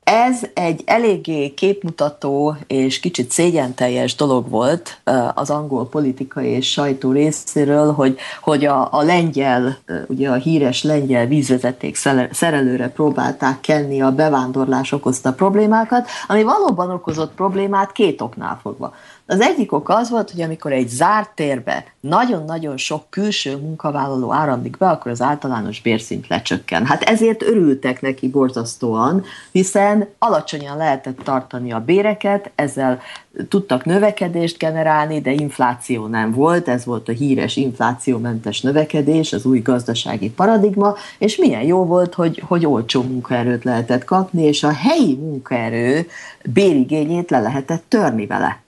ez 0.03 0.41
egy 0.53 0.81
eléggé 0.85 1.49
képmutató 1.49 2.55
és 2.67 2.99
kicsit 2.99 3.31
szégyenteljes 3.31 4.15
dolog 4.15 4.49
volt 4.49 5.01
az 5.33 5.49
angol 5.49 5.89
politikai 5.89 6.47
és 6.47 6.71
sajtó 6.71 7.11
részéről, 7.11 7.93
hogy, 7.93 8.17
hogy 8.41 8.65
a, 8.65 8.87
a 8.91 9.01
lengyel, 9.01 9.77
ugye 10.07 10.29
a 10.29 10.35
híres 10.35 10.83
lengyel 10.83 11.25
vízvezeték 11.25 11.95
szerelőre 12.31 12.89
próbálták 12.89 13.59
kenni 13.59 14.01
a 14.01 14.11
bevándorlás 14.11 14.91
okozta 14.91 15.33
problémákat, 15.33 16.07
ami 16.27 16.43
valóban 16.43 16.89
okozott 16.89 17.33
problémát 17.33 17.91
két 17.91 18.21
oknál 18.21 18.59
fogva. 18.61 18.93
Az 19.25 19.41
egyik 19.41 19.71
ok 19.71 19.89
az 19.89 20.09
volt, 20.09 20.31
hogy 20.31 20.41
amikor 20.41 20.71
egy 20.71 20.87
zárt 20.87 21.29
térbe 21.35 21.85
nagyon-nagyon 21.99 22.77
sok 22.77 23.09
külső 23.09 23.57
munkavállaló 23.57 24.33
áramlik 24.33 24.77
be, 24.77 24.89
akkor 24.89 25.11
az 25.11 25.21
általános 25.21 25.81
bérszint 25.81 26.27
lecsökken. 26.27 26.85
Hát 26.85 27.03
ezért 27.03 27.41
örültek 27.41 28.01
neki 28.01 28.29
borzasztóan, 28.29 29.23
hiszen 29.51 30.07
alacsonyan 30.19 30.77
lehetett 30.77 31.17
tartani 31.23 31.71
a 31.71 31.79
béreket, 31.79 32.51
ezzel 32.55 33.01
tudtak 33.49 33.85
növekedést 33.85 34.57
generálni, 34.57 35.21
de 35.21 35.31
infláció 35.31 36.07
nem 36.07 36.31
volt, 36.31 36.67
ez 36.67 36.85
volt 36.85 37.09
a 37.09 37.11
híres 37.11 37.55
inflációmentes 37.55 38.61
növekedés, 38.61 39.33
az 39.33 39.45
új 39.45 39.59
gazdasági 39.59 40.29
paradigma, 40.29 40.95
és 41.17 41.37
milyen 41.37 41.63
jó 41.63 41.85
volt, 41.85 42.13
hogy, 42.13 42.43
hogy 42.47 42.65
olcsó 42.65 43.01
munkaerőt 43.01 43.63
lehetett 43.63 44.03
kapni, 44.03 44.43
és 44.43 44.63
a 44.63 44.73
helyi 44.73 45.15
munkaerő 45.15 46.07
bérigényét 46.53 47.29
le 47.29 47.39
lehetett 47.39 47.83
törni 47.87 48.25
vele. 48.25 48.62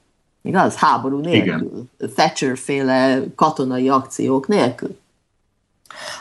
Igaz? 0.46 0.76
Háború 0.76 1.20
nélkül. 1.20 1.84
Thatcher-féle 2.16 3.24
katonai 3.36 3.90
akciók 3.90 4.48
nélkül. 4.48 4.98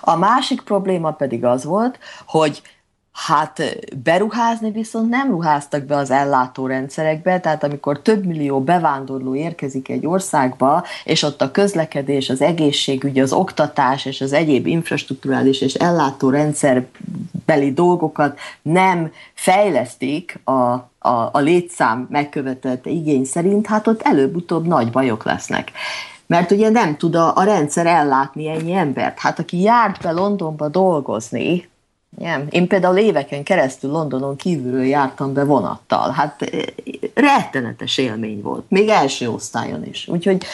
A 0.00 0.16
másik 0.16 0.60
probléma 0.60 1.10
pedig 1.10 1.44
az 1.44 1.64
volt, 1.64 1.98
hogy 2.26 2.62
Hát 3.14 3.62
beruházni 4.02 4.70
viszont 4.70 5.08
nem 5.08 5.30
ruháztak 5.30 5.84
be 5.84 5.96
az 5.96 6.10
ellátórendszerekbe, 6.10 7.40
tehát 7.40 7.64
amikor 7.64 8.00
több 8.00 8.24
millió 8.24 8.60
bevándorló 8.60 9.34
érkezik 9.34 9.88
egy 9.88 10.06
országba, 10.06 10.84
és 11.04 11.22
ott 11.22 11.42
a 11.42 11.50
közlekedés, 11.50 12.30
az 12.30 12.40
egészségügy, 12.40 13.18
az 13.18 13.32
oktatás 13.32 14.04
és 14.04 14.20
az 14.20 14.32
egyéb 14.32 14.66
infrastruktúrális 14.66 15.60
és 15.60 15.74
ellátórendszerbeli 15.74 17.72
dolgokat 17.74 18.38
nem 18.62 19.12
fejlesztik 19.34 20.40
a, 20.44 20.52
a, 20.98 21.28
a 21.32 21.38
létszám 21.38 22.06
megkövetett 22.10 22.86
igény 22.86 23.24
szerint, 23.24 23.66
hát 23.66 23.86
ott 23.86 24.02
előbb-utóbb 24.02 24.66
nagy 24.66 24.90
bajok 24.90 25.24
lesznek 25.24 25.72
mert 26.26 26.50
ugye 26.50 26.68
nem 26.68 26.96
tud 26.96 27.14
a, 27.14 27.36
a 27.36 27.44
rendszer 27.44 27.86
ellátni 27.86 28.48
ennyi 28.48 28.72
embert. 28.72 29.18
Hát 29.18 29.38
aki 29.38 29.60
járt 29.60 30.02
be 30.02 30.10
Londonba 30.10 30.68
dolgozni, 30.68 31.68
nem. 32.18 32.46
Én 32.50 32.66
például 32.66 32.96
éveken 32.96 33.42
keresztül 33.42 33.90
Londonon 33.90 34.36
kívülről 34.36 34.84
jártam 34.84 35.32
be 35.32 35.44
vonattal. 35.44 36.10
Hát 36.10 36.42
eh, 36.42 36.62
rettenetes 37.14 37.98
élmény 37.98 38.42
volt, 38.42 38.64
még 38.68 38.88
első 38.88 39.30
osztályon 39.30 39.84
is. 39.84 40.08
Úgyhogy 40.08 40.44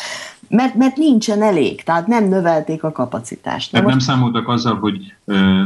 mert, 0.51 0.75
mert 0.75 0.97
nincsen 0.97 1.43
elég, 1.43 1.83
tehát 1.83 2.07
nem 2.07 2.29
növelték 2.29 2.83
a 2.83 2.93
kapacitást. 2.93 3.71
Tehát 3.71 3.87
most... 3.87 3.97
nem 3.97 4.07
számoltak 4.07 4.49
azzal, 4.49 4.79
hogy 4.79 5.15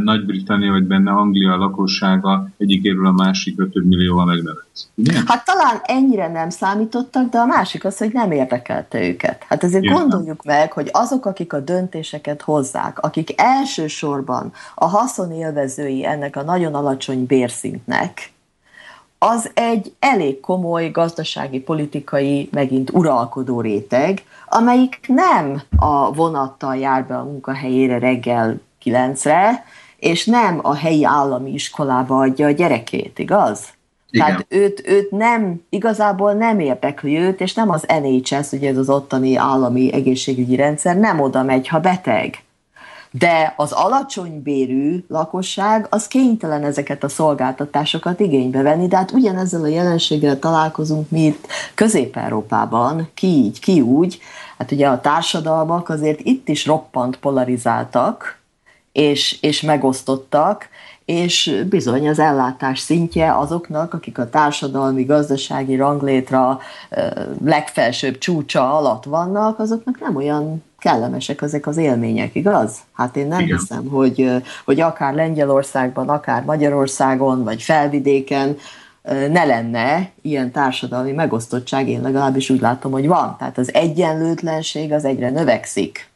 Nagy-Britannia 0.03 0.73
vagy 0.73 0.85
benne 0.85 1.11
Anglia 1.11 1.57
lakossága 1.57 2.49
egyikéről 2.57 3.07
a 3.07 3.13
másik 3.13 3.61
5 3.61 3.85
millióval 3.85 4.25
megnövekszik. 4.25 4.89
Hát 5.27 5.45
talán 5.45 5.81
ennyire 5.83 6.29
nem 6.29 6.51
számítottak, 6.51 7.31
de 7.31 7.39
a 7.39 7.47
másik 7.47 7.85
az, 7.85 7.99
hogy 7.99 8.13
nem 8.13 8.31
érdekelte 8.31 9.09
őket. 9.09 9.45
Hát 9.49 9.65
ezért 9.65 9.85
Értem. 9.85 10.01
gondoljuk 10.01 10.43
meg, 10.43 10.73
hogy 10.73 10.89
azok, 10.93 11.27
akik 11.27 11.53
a 11.53 11.61
döntéseket 11.61 12.43
hozzák, 12.43 12.99
akik 12.99 13.41
elsősorban 13.41 14.53
a 14.75 14.87
haszonélvezői 14.87 16.07
ennek 16.07 16.37
a 16.37 16.43
nagyon 16.43 16.75
alacsony 16.75 17.27
bérszintnek, 17.27 18.33
az 19.19 19.51
egy 19.55 19.93
elég 19.99 20.41
komoly 20.41 20.91
gazdasági, 20.91 21.61
politikai, 21.61 22.49
megint 22.53 22.91
uralkodó 22.91 23.61
réteg, 23.61 24.23
amelyik 24.57 25.01
nem 25.07 25.63
a 25.77 26.13
vonattal 26.13 26.77
jár 26.77 27.05
be 27.05 27.17
a 27.17 27.25
munkahelyére 27.25 27.99
reggel 27.99 28.61
kilencre, 28.79 29.65
és 29.97 30.27
nem 30.27 30.59
a 30.63 30.75
helyi 30.75 31.05
állami 31.05 31.53
iskolába 31.53 32.19
adja 32.19 32.47
a 32.47 32.51
gyerekét, 32.51 33.19
igaz? 33.19 33.69
Igen. 34.11 34.27
Tehát 34.27 34.47
őt, 34.49 34.83
őt 34.87 35.11
nem, 35.11 35.63
igazából 35.69 36.33
nem 36.33 36.61
érdekli 36.61 37.19
őt, 37.19 37.41
és 37.41 37.55
nem 37.55 37.71
az 37.71 37.87
NHS, 38.03 38.53
ugye 38.53 38.69
ez 38.69 38.77
az 38.77 38.89
ottani 38.89 39.37
állami 39.37 39.93
egészségügyi 39.93 40.57
rendszer, 40.57 40.97
nem 40.97 41.21
oda 41.21 41.43
megy, 41.43 41.69
ha 41.69 41.79
beteg 41.81 42.43
de 43.19 43.55
az 43.57 43.73
alacsony 43.73 44.43
bérű 44.43 45.05
lakosság 45.09 45.87
az 45.91 46.07
kénytelen 46.07 46.65
ezeket 46.65 47.05
a 47.05 47.09
szolgáltatásokat 47.09 48.21
igénybe 48.21 48.63
venni, 48.63 48.87
de 48.87 48.97
hát 48.97 49.11
ugyanezzel 49.11 49.63
a 49.63 49.67
jelenséggel 49.67 50.39
találkozunk 50.39 51.11
mi 51.11 51.25
itt 51.25 51.47
Közép-Európában, 51.75 53.09
ki 53.15 53.27
így, 53.27 53.61
ki 53.61 53.81
úgy, 53.81 54.19
hát 54.59 54.73
ugye 54.73 54.89
a 54.89 55.01
társadalmak 55.01 55.89
azért 55.89 56.21
itt 56.21 56.49
is 56.49 56.67
roppant 56.67 57.17
polarizáltak, 57.17 58.39
és, 58.93 59.39
és 59.41 59.61
megosztottak, 59.61 60.69
és 61.05 61.65
bizony 61.69 62.09
az 62.09 62.19
ellátás 62.19 62.79
szintje 62.79 63.37
azoknak, 63.39 63.95
akik 63.95 64.19
a 64.19 64.31
társadalmi, 64.31 65.05
gazdasági 65.05 65.77
ranglétra 65.77 66.59
legfelsőbb 67.45 68.19
csúcsa 68.19 68.77
alatt 68.77 69.05
vannak, 69.05 69.59
azoknak 69.59 70.01
nem 70.01 70.17
olyan 70.17 70.63
kellemesek 70.85 71.43
ezek 71.43 71.67
az 71.67 71.77
élmények, 71.77 72.35
igaz? 72.35 72.77
Hát 72.93 73.17
én 73.17 73.27
nem 73.27 73.41
Igen. 73.41 73.59
hiszem, 73.59 73.89
hogy, 73.89 74.31
hogy 74.65 74.81
akár 74.81 75.15
Lengyelországban, 75.15 76.09
akár 76.09 76.45
Magyarországon, 76.45 77.45
vagy 77.45 77.63
felvidéken 77.63 78.57
ne 79.31 79.45
lenne 79.45 80.11
ilyen 80.23 80.51
társadalmi 80.51 81.13
megosztottság, 81.13 81.89
én 81.89 82.01
legalábbis 82.01 82.51
úgy 82.51 82.61
látom, 82.61 82.93
hogy 82.93 83.07
van. 83.07 83.37
Tehát 83.39 83.59
az 83.59 83.75
egyenlőtlenség 83.75 84.93
az 84.93 85.05
egyre 85.05 85.31
növekszik 85.31 86.09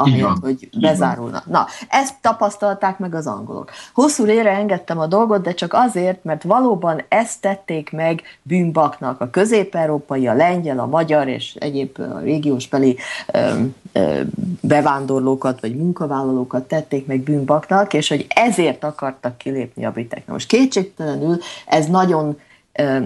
ahelyett, 0.00 0.38
hogy 0.40 0.68
bezárulna. 0.80 1.42
Na, 1.46 1.66
ezt 1.88 2.14
tapasztalták 2.20 2.98
meg 2.98 3.14
az 3.14 3.26
angolok. 3.26 3.70
Hosszú 3.92 4.26
ére 4.26 4.50
engedtem 4.50 4.98
a 4.98 5.06
dolgot, 5.06 5.42
de 5.42 5.54
csak 5.54 5.72
azért, 5.72 6.24
mert 6.24 6.42
valóban 6.42 7.02
ezt 7.08 7.40
tették 7.40 7.90
meg 7.92 8.22
bűnbaknak. 8.42 9.20
A 9.20 9.30
közép-európai, 9.30 10.26
a 10.26 10.34
lengyel, 10.34 10.78
a 10.78 10.86
magyar 10.86 11.28
és 11.28 11.54
egyéb 11.54 11.98
a 11.98 12.18
régiós 12.18 12.68
beli 12.68 12.96
bevándorlókat 14.60 15.60
vagy 15.60 15.76
munkavállalókat 15.76 16.64
tették 16.64 17.06
meg 17.06 17.20
bűnbaknak, 17.20 17.94
és 17.94 18.08
hogy 18.08 18.26
ezért 18.28 18.84
akartak 18.84 19.38
kilépni 19.38 19.84
a 19.84 19.90
britek. 19.90 20.26
Na 20.26 20.32
most 20.32 20.46
kétségtelenül 20.46 21.38
ez 21.66 21.86
nagyon 21.86 22.38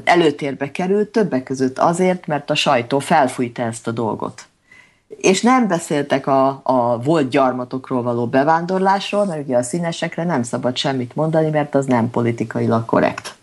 előtérbe 0.05 0.71
került, 0.71 1.09
többek 1.09 1.43
között 1.43 1.79
azért, 1.79 2.27
mert 2.27 2.51
a 2.51 2.55
sajtó 2.55 2.99
felfújta 2.99 3.63
ezt 3.63 3.87
a 3.87 3.91
dolgot 3.91 4.47
és 5.19 5.43
nem 5.43 5.69
beszéltek 5.69 6.27
a, 6.27 6.61
a 6.63 6.99
volt 6.99 7.29
gyarmatokról 7.29 8.03
való 8.03 8.27
bevándorlásról, 8.27 9.25
mert 9.25 9.45
ugye 9.45 9.57
a 9.57 9.63
színesekre 9.63 10.25
nem 10.25 10.43
szabad 10.43 10.77
semmit 10.77 11.15
mondani, 11.15 11.51
mert 11.51 11.75
az 11.75 11.87
nem 11.87 12.11
politikailag 12.11 12.85
korrekt. 12.85 13.35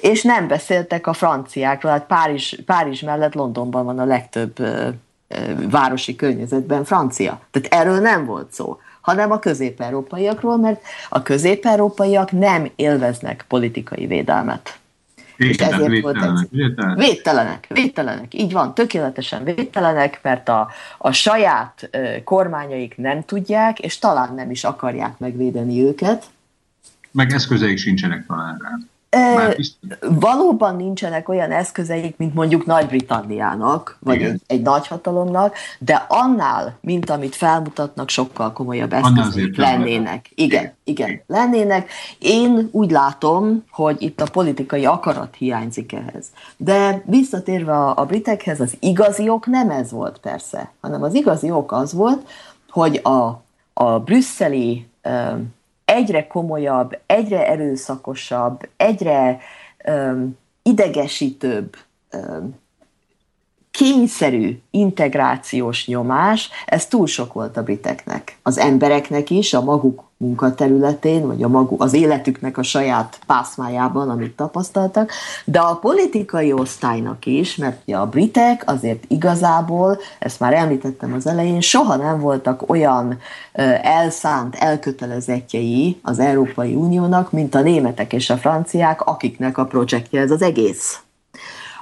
És 0.00 0.22
nem 0.22 0.48
beszéltek 0.48 1.06
a 1.06 1.12
franciákról, 1.12 1.92
hát 1.92 2.06
Párizs, 2.06 2.54
Párizs 2.66 3.02
mellett 3.02 3.34
Londonban 3.34 3.84
van 3.84 3.98
a 3.98 4.04
legtöbb 4.04 4.58
ö, 4.58 4.88
ö, 5.28 5.68
városi 5.70 6.16
környezetben 6.16 6.84
francia. 6.84 7.40
Tehát 7.50 7.74
erről 7.74 8.00
nem 8.00 8.24
volt 8.24 8.52
szó 8.52 8.78
hanem 9.06 9.30
a 9.30 9.38
közép-európaiakról, 9.38 10.56
mert 10.56 10.80
a 11.08 11.22
közép-európaiak 11.22 12.32
nem 12.32 12.70
élveznek 12.76 13.44
politikai 13.48 14.06
védelmet. 14.06 14.78
És 15.36 15.56
ezért 15.56 15.88
védtelenek, 15.88 16.48
védtelenek. 16.50 16.98
védtelenek, 16.98 17.66
védtelenek, 17.68 18.34
így 18.34 18.52
van, 18.52 18.74
tökéletesen 18.74 19.44
védtelenek, 19.44 20.18
mert 20.22 20.48
a, 20.48 20.68
a 20.98 21.12
saját 21.12 21.90
kormányaik 22.24 22.96
nem 22.96 23.24
tudják, 23.24 23.78
és 23.78 23.98
talán 23.98 24.34
nem 24.34 24.50
is 24.50 24.64
akarják 24.64 25.18
megvédeni 25.18 25.82
őket. 25.82 26.24
Meg 27.10 27.32
eszközeik 27.32 27.78
sincsenek 27.78 28.26
talán 28.26 28.58
rá. 28.62 28.70
Valóban 30.00 30.76
nincsenek 30.76 31.28
olyan 31.28 31.50
eszközeik, 31.50 32.16
mint 32.16 32.34
mondjuk 32.34 32.66
Nagy-Britanniának, 32.66 33.96
vagy 34.00 34.22
egy, 34.22 34.40
egy 34.46 34.62
nagyhatalomnak, 34.62 35.54
de 35.78 36.06
annál, 36.08 36.78
mint 36.80 37.10
amit 37.10 37.34
felmutatnak, 37.34 38.08
sokkal 38.08 38.52
komolyabb 38.52 38.92
eszközeik 38.92 39.56
lennének. 39.56 40.30
Igen, 40.34 40.72
igen, 40.84 41.20
lennének. 41.26 41.90
Én 42.18 42.68
úgy 42.72 42.90
látom, 42.90 43.64
hogy 43.70 44.02
itt 44.02 44.20
a 44.20 44.30
politikai 44.32 44.84
akarat 44.84 45.34
hiányzik 45.34 45.92
ehhez. 45.92 46.26
De 46.56 47.02
visszatérve 47.06 47.72
a, 47.72 47.96
a 47.96 48.04
britekhez, 48.04 48.60
az 48.60 48.76
igazi 48.80 49.28
ok 49.28 49.46
nem 49.46 49.70
ez 49.70 49.90
volt 49.90 50.18
persze, 50.18 50.72
hanem 50.80 51.02
az 51.02 51.14
igazi 51.14 51.50
ok 51.50 51.72
az 51.72 51.92
volt, 51.92 52.28
hogy 52.70 53.00
a, 53.02 53.42
a 53.72 53.98
brüsszeli 53.98 54.86
egyre 55.86 56.26
komolyabb, 56.26 56.98
egyre 57.06 57.46
erőszakosabb, 57.46 58.68
egyre 58.76 59.38
um, 59.88 60.38
idegesítőbb, 60.62 61.76
um, 62.12 62.54
kényszerű 63.70 64.60
integrációs 64.70 65.86
nyomás, 65.86 66.50
ez 66.66 66.86
túl 66.86 67.06
sok 67.06 67.32
volt 67.32 67.56
a 67.56 67.62
briteknek. 67.62 68.38
Az 68.42 68.58
embereknek 68.58 69.30
is, 69.30 69.54
a 69.54 69.62
maguk 69.62 70.04
munkaterületén, 70.16 71.26
vagy 71.26 71.42
a 71.42 71.48
magu, 71.48 71.76
az 71.78 71.92
életüknek 71.92 72.58
a 72.58 72.62
saját 72.62 73.18
pászmájában, 73.26 74.10
amit 74.10 74.36
tapasztaltak, 74.36 75.12
de 75.44 75.58
a 75.58 75.76
politikai 75.76 76.52
osztálynak 76.52 77.26
is, 77.26 77.56
mert 77.56 77.80
ugye 77.86 77.96
a 77.96 78.06
britek 78.06 78.62
azért 78.66 79.04
igazából, 79.08 79.98
ezt 80.18 80.40
már 80.40 80.54
említettem 80.54 81.12
az 81.12 81.26
elején, 81.26 81.60
soha 81.60 81.96
nem 81.96 82.20
voltak 82.20 82.70
olyan 82.70 83.18
elszánt, 83.82 84.54
elkötelezettjei 84.54 86.00
az 86.02 86.18
Európai 86.18 86.74
Uniónak, 86.74 87.32
mint 87.32 87.54
a 87.54 87.60
németek 87.60 88.12
és 88.12 88.30
a 88.30 88.36
franciák, 88.36 89.00
akiknek 89.00 89.58
a 89.58 89.64
projektje 89.64 90.20
ez 90.20 90.30
az 90.30 90.42
egész. 90.42 91.00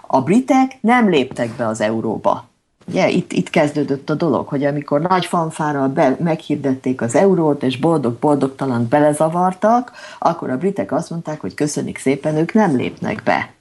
A 0.06 0.20
britek 0.20 0.78
nem 0.80 1.08
léptek 1.08 1.50
be 1.56 1.66
az 1.66 1.80
euróba. 1.80 2.52
Ugye, 2.86 3.08
itt, 3.08 3.32
itt 3.32 3.50
kezdődött 3.50 4.10
a 4.10 4.14
dolog, 4.14 4.48
hogy 4.48 4.64
amikor 4.64 5.00
nagy 5.00 5.26
fanfára 5.26 5.88
be, 5.88 6.16
meghirdették 6.20 7.00
az 7.00 7.14
eurót, 7.14 7.62
és 7.62 7.78
boldog-boldogtalan 7.78 8.86
belezavartak, 8.88 9.92
akkor 10.18 10.50
a 10.50 10.56
britek 10.56 10.92
azt 10.92 11.10
mondták, 11.10 11.40
hogy 11.40 11.54
köszönik 11.54 11.98
szépen, 11.98 12.36
ők 12.36 12.52
nem 12.52 12.76
lépnek 12.76 13.22
be. 13.22 13.52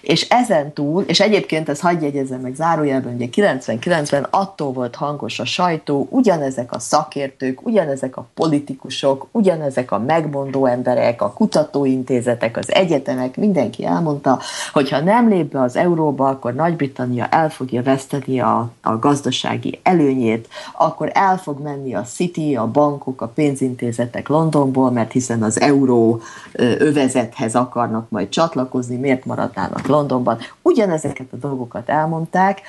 És 0.00 0.28
ezen 0.28 0.72
túl, 0.72 1.02
és 1.02 1.20
egyébként 1.20 1.68
ez 1.68 1.80
hagyj 1.80 2.04
jegyezem 2.04 2.40
meg 2.40 2.54
zárójelben, 2.54 3.14
ugye 3.14 3.26
99-ben 3.32 4.26
attól 4.30 4.72
volt 4.72 4.94
hangos 4.94 5.38
a 5.38 5.44
sajtó, 5.44 6.06
ugyanezek 6.10 6.72
a 6.72 6.78
szakértők, 6.78 7.66
ugyanezek 7.66 8.16
a 8.16 8.26
politikusok, 8.34 9.26
ugyanezek 9.30 9.90
a 9.90 9.98
megmondó 9.98 10.66
emberek, 10.66 11.22
a 11.22 11.32
kutatóintézetek, 11.32 12.56
az 12.56 12.72
egyetemek, 12.72 13.36
mindenki 13.36 13.84
elmondta, 13.84 14.40
hogy 14.72 14.90
ha 14.90 15.00
nem 15.00 15.28
lép 15.28 15.50
be 15.52 15.60
az 15.60 15.76
euróba, 15.76 16.28
akkor 16.28 16.54
Nagy-Britannia 16.54 17.26
el 17.26 17.50
fogja 17.50 17.82
veszteni 17.82 18.40
a, 18.40 18.70
a 18.82 18.98
gazdasági 18.98 19.80
előnyét, 19.82 20.48
akkor 20.72 21.10
el 21.14 21.38
fog 21.38 21.60
menni 21.60 21.94
a 21.94 22.02
City, 22.02 22.56
a 22.56 22.66
bankok, 22.66 23.20
a 23.20 23.26
pénzintézetek 23.26 24.28
Londonból, 24.28 24.90
mert 24.90 25.12
hiszen 25.12 25.42
az 25.42 25.60
euró 25.60 26.20
övezethez 26.78 27.54
akarnak 27.54 28.10
majd 28.10 28.28
csatlakozni, 28.28 28.96
miért 28.96 29.24
maradnának 29.24 29.71
járnak 29.72 29.86
Londonban. 29.86 30.38
Ugyanezeket 30.62 31.26
a 31.32 31.36
dolgokat 31.36 31.88
elmondták, 31.88 32.60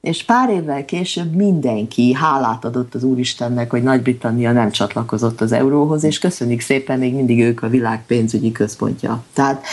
és 0.00 0.24
pár 0.24 0.50
évvel 0.50 0.84
később 0.84 1.34
mindenki 1.34 2.12
hálát 2.12 2.64
adott 2.64 2.94
az 2.94 3.02
Úristennek, 3.02 3.70
hogy 3.70 3.82
Nagy-Britannia 3.82 4.52
nem 4.52 4.70
csatlakozott 4.70 5.40
az 5.40 5.52
euróhoz, 5.52 6.04
és 6.04 6.18
köszönjük 6.18 6.60
szépen, 6.60 6.98
még 6.98 7.14
mindig 7.14 7.40
ők 7.40 7.62
a 7.62 7.68
világ 7.68 8.04
pénzügyi 8.06 8.52
központja. 8.52 9.22
Tehát 9.32 9.64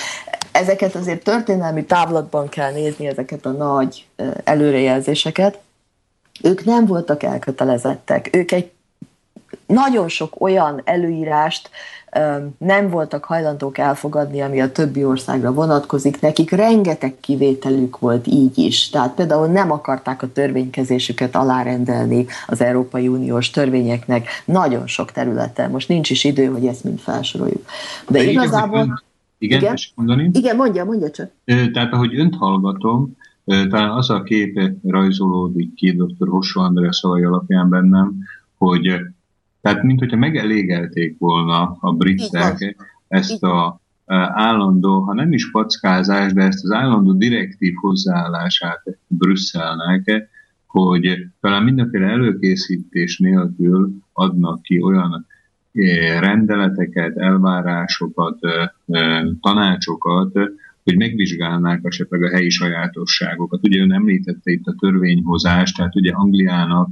ezeket 0.52 0.96
azért 0.96 1.24
történelmi 1.24 1.86
távlatban 1.86 2.50
kell 2.50 2.72
nézni, 2.72 3.08
ezeket 3.08 3.46
a 3.46 3.52
nagy 3.52 4.08
előrejelzéseket. 4.44 5.60
Ők 6.42 6.66
nem 6.66 6.86
voltak 6.86 7.24
elkötelezettek, 7.24 8.30
ők 8.36 8.52
egy 8.52 8.72
nagyon 9.66 10.08
sok 10.08 10.42
olyan 10.42 10.82
előírást 10.84 11.70
nem 12.58 12.90
voltak 12.90 13.24
hajlandók 13.24 13.78
elfogadni, 13.78 14.42
ami 14.42 14.62
a 14.62 14.72
többi 14.72 15.06
országra 15.06 15.54
vonatkozik. 15.54 16.22
Nekik 16.22 16.52
rengeteg 16.52 17.16
kivételük 17.20 18.00
volt 18.00 18.28
így 18.28 18.58
is. 18.58 18.90
Tehát 18.90 19.16
például 19.16 19.48
nem 19.48 19.72
akarták 19.72 20.22
a 20.22 20.32
törvénykezésüket 20.32 21.36
alárendelni 21.36 22.26
az 22.48 22.62
Európai 22.62 23.08
Uniós 23.08 23.50
törvényeknek 23.50 24.28
nagyon 24.46 24.88
sok 24.88 25.12
területen. 25.12 25.72
Most 25.72 25.88
nincs 25.88 26.10
is 26.10 26.24
idő, 26.24 26.46
hogy 26.46 26.66
ezt 26.66 26.84
mind 26.84 27.00
felsoroljuk. 27.00 27.66
De, 28.10 28.24
De 28.24 28.30
igazából... 28.30 29.04
Igen, 29.38 29.60
igen, 29.60 29.74
igen? 29.74 29.76
mondani? 29.96 30.30
Igen, 30.34 30.56
mondja, 30.56 30.86
mondja 30.86 31.10
csak. 31.10 31.32
Tehát 31.46 31.94
ahogy 31.94 32.20
önt 32.20 32.36
hallgatom, 32.36 33.16
talán 33.46 33.92
az 33.92 34.10
a 34.10 34.24
kép 34.24 34.72
rajzolódik 34.84 35.74
ki 35.74 35.92
dr. 35.92 36.28
Hossó 36.28 36.62
András 36.62 36.96
szavai 36.96 37.24
alapján 37.24 37.70
bennem, 37.70 38.14
hogy 38.58 39.00
tehát, 39.66 39.84
mint 39.84 40.00
hogyha 40.00 40.18
megelégelték 40.18 41.18
volna 41.20 41.78
a 41.80 41.94
britek 41.94 42.76
ezt 43.08 43.44
a 43.44 43.80
állandó, 44.34 45.00
ha 45.00 45.14
nem 45.14 45.32
is 45.32 45.52
packázás, 45.52 46.34
de 46.34 46.44
ezt 46.44 46.64
az 46.64 46.72
állandó 46.72 47.14
direktív 47.14 47.74
hozzáállását 47.76 48.82
Brüsszelnek, 49.08 50.30
hogy 50.68 51.28
talán 51.40 51.64
mindenféle 51.64 52.08
előkészítés 52.08 53.18
nélkül 53.18 53.92
adnak 54.14 54.62
ki 54.62 54.82
olyan 54.82 55.26
rendeleteket, 56.20 57.18
elvárásokat, 57.18 58.40
tanácsokat, 59.42 60.34
hogy 60.84 60.98
megvizsgálnák 60.98 61.80
esetleg 61.84 62.24
a 62.24 62.30
helyi 62.30 62.50
sajátosságokat. 62.50 63.68
Ugye 63.68 63.82
ön 63.82 63.94
említette 63.94 64.52
itt 64.52 64.66
a 64.66 64.76
törvényhozást, 64.80 65.78
tehát 65.78 65.96
ugye 65.96 66.12
Angliának 66.12 66.90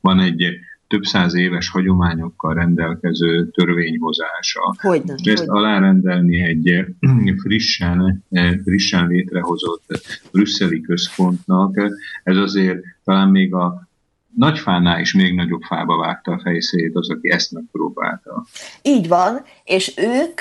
van 0.00 0.20
egy 0.20 0.58
több 0.88 1.02
száz 1.02 1.34
éves 1.34 1.68
hagyományokkal 1.68 2.54
rendelkező 2.54 3.50
törvényhozása. 3.50 4.74
Hogyne, 4.78 5.14
És 5.22 5.32
ezt 5.32 5.46
hogyne. 5.46 5.58
alárendelni 5.58 6.42
egy 6.42 6.84
frissen, 7.42 8.24
frissen 8.64 9.06
létrehozott 9.08 9.84
brüsszeli 10.32 10.80
központnak, 10.80 11.76
ez 12.22 12.36
azért 12.36 12.80
talán 13.04 13.28
még 13.28 13.54
a 13.54 13.88
nagyfánál 14.36 15.00
is 15.00 15.14
még 15.14 15.34
nagyobb 15.34 15.62
fába 15.62 15.96
vágta 15.96 16.32
a 16.32 16.40
fejszét 16.42 16.94
az, 16.94 17.10
aki 17.10 17.30
ezt 17.30 17.52
megpróbálta. 17.52 18.44
Így 18.82 19.08
van, 19.08 19.44
és 19.64 19.94
ők 19.96 20.40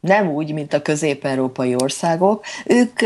nem 0.00 0.28
úgy, 0.28 0.52
mint 0.52 0.72
a 0.72 0.82
közép-európai 0.82 1.74
országok, 1.74 2.44
ők, 2.66 3.02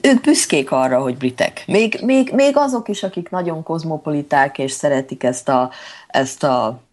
ők 0.00 0.20
büszkék 0.20 0.70
arra, 0.70 1.00
hogy 1.00 1.16
britek. 1.16 1.64
Még, 1.66 1.98
még, 2.02 2.30
még 2.32 2.56
azok 2.56 2.88
is, 2.88 3.02
akik 3.02 3.30
nagyon 3.30 3.62
kozmopoliták 3.62 4.58
és 4.58 4.72
szeretik 4.72 5.22
ezt 5.22 5.48
a, 5.48 5.70
ezt 6.08 6.44
a 6.44 6.83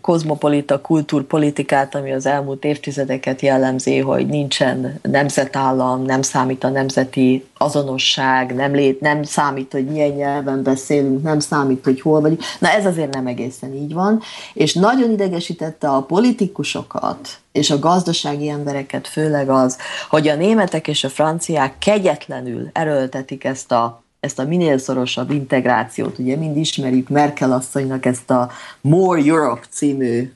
kozmopolita 0.00 0.80
kultúrpolitikát, 0.80 1.94
ami 1.94 2.12
az 2.12 2.26
elmúlt 2.26 2.64
évtizedeket 2.64 3.40
jellemzi, 3.40 3.98
hogy 3.98 4.26
nincsen 4.26 4.98
nemzetállam, 5.02 6.02
nem 6.02 6.22
számít 6.22 6.64
a 6.64 6.68
nemzeti 6.68 7.44
azonosság, 7.58 8.54
nem, 8.54 8.74
lét, 8.74 9.00
nem 9.00 9.22
számít, 9.22 9.72
hogy 9.72 9.86
milyen 9.86 10.10
nyelven 10.10 10.62
beszélünk, 10.62 11.22
nem 11.22 11.38
számít, 11.38 11.84
hogy 11.84 12.00
hol 12.00 12.20
vagyunk. 12.20 12.40
Na 12.58 12.68
ez 12.68 12.86
azért 12.86 13.14
nem 13.14 13.26
egészen 13.26 13.74
így 13.74 13.92
van, 13.92 14.20
és 14.54 14.74
nagyon 14.74 15.10
idegesítette 15.10 15.88
a 15.88 16.02
politikusokat, 16.02 17.28
és 17.52 17.70
a 17.70 17.78
gazdasági 17.78 18.48
embereket 18.48 19.08
főleg 19.08 19.48
az, 19.48 19.78
hogy 20.08 20.28
a 20.28 20.34
németek 20.34 20.88
és 20.88 21.04
a 21.04 21.08
franciák 21.08 21.78
kegyetlenül 21.78 22.68
erőltetik 22.72 23.44
ezt 23.44 23.72
a 23.72 24.03
ezt 24.24 24.38
a 24.38 24.44
minél 24.44 24.78
szorosabb 24.78 25.30
integrációt. 25.30 26.18
Ugye 26.18 26.36
mind 26.36 26.56
ismerjük 26.56 27.08
Merkel 27.08 27.52
asszonynak 27.52 28.06
ezt 28.06 28.30
a 28.30 28.50
More 28.80 29.20
Europe 29.20 29.66
című 29.70 30.32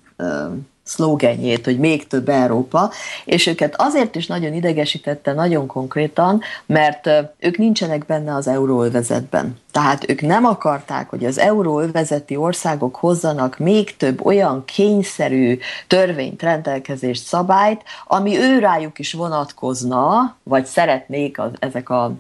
szlogenjét, 0.89 1.65
hogy 1.65 1.79
még 1.79 2.07
több 2.07 2.29
Európa, 2.29 2.91
és 3.25 3.47
őket 3.47 3.75
azért 3.81 4.17
is 4.17 4.27
nagyon 4.27 4.55
idegesítette 4.55 5.33
nagyon 5.33 5.67
konkrétan, 5.67 6.41
mert 6.67 7.11
ők 7.39 7.59
nincsenek 7.59 8.07
benne 8.07 8.35
az 8.35 8.49
euróövezetben. 8.49 9.57
Tehát 9.73 10.11
ők 10.11 10.21
nem 10.21 10.45
akarták, 10.45 11.09
hogy 11.11 11.25
az 11.25 11.39
euróövezeti 11.39 12.37
országok 12.37 12.97
hozzanak 12.97 13.59
még 13.59 13.97
több 13.97 14.25
olyan 14.27 14.65
kényszerű 14.65 15.59
törvényt, 15.87 16.43
rendelkezést, 16.43 17.25
szabályt, 17.25 17.83
ami 18.07 18.39
ő 18.39 18.59
rájuk 18.59 18.99
is 18.99 19.13
vonatkozna, 19.13 20.37
vagy 20.43 20.65
szeretnék 20.65 21.39
az, 21.39 21.51
ezek 21.59 21.91
a 21.91 22.13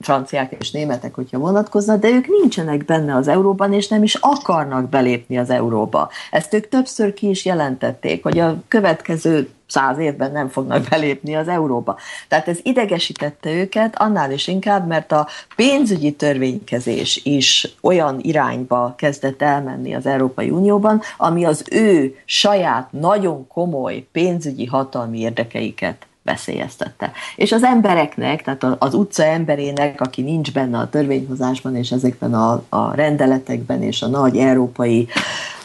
franciák 0.00 0.56
és 0.58 0.70
németek, 0.70 1.14
hogyha 1.14 1.38
vonatkozna, 1.38 1.96
de 1.96 2.08
ők 2.08 2.26
nincsenek 2.26 2.84
benne 2.84 3.14
az 3.14 3.28
euróban, 3.28 3.72
és 3.72 3.88
nem 3.88 4.02
is 4.02 4.14
akarnak 4.14 4.88
belépni 4.88 5.38
az 5.38 5.50
euróba. 5.50 6.10
Ezt 6.30 6.54
ők 6.54 6.68
többször 6.68 7.14
ki 7.14 7.28
is 7.28 7.44
jelentették, 7.44 8.22
hogy 8.22 8.38
a 8.38 8.62
következő 8.68 9.48
száz 9.66 9.98
évben 9.98 10.32
nem 10.32 10.48
fognak 10.48 10.88
belépni 10.88 11.36
az 11.36 11.48
euróba. 11.48 11.96
Tehát 12.28 12.48
ez 12.48 12.58
idegesítette 12.62 13.50
őket, 13.50 14.00
annál 14.00 14.32
is 14.32 14.46
inkább, 14.46 14.86
mert 14.86 15.12
a 15.12 15.26
pénzügyi 15.56 16.12
törvénykezés 16.12 17.20
is 17.24 17.74
olyan 17.80 18.18
irányba 18.20 18.94
kezdett 18.96 19.42
elmenni 19.42 19.94
az 19.94 20.06
Európai 20.06 20.50
Unióban, 20.50 21.00
ami 21.16 21.44
az 21.44 21.64
ő 21.70 22.16
saját 22.24 22.92
nagyon 22.92 23.46
komoly 23.46 24.06
pénzügyi 24.12 24.66
hatalmi 24.66 25.18
érdekeiket 25.18 26.08
veszélyeztette. 26.30 27.12
És 27.36 27.52
az 27.52 27.62
embereknek, 27.62 28.42
tehát 28.42 28.76
az 28.78 28.94
utca 28.94 29.24
emberének, 29.24 30.00
aki 30.00 30.22
nincs 30.22 30.52
benne 30.52 30.78
a 30.78 30.88
törvényhozásban 30.88 31.76
és 31.76 31.90
ezekben 31.90 32.34
a, 32.34 32.62
a 32.68 32.94
rendeletekben 32.94 33.82
és 33.82 34.02
a 34.02 34.06
nagy 34.06 34.36
európai 34.36 35.08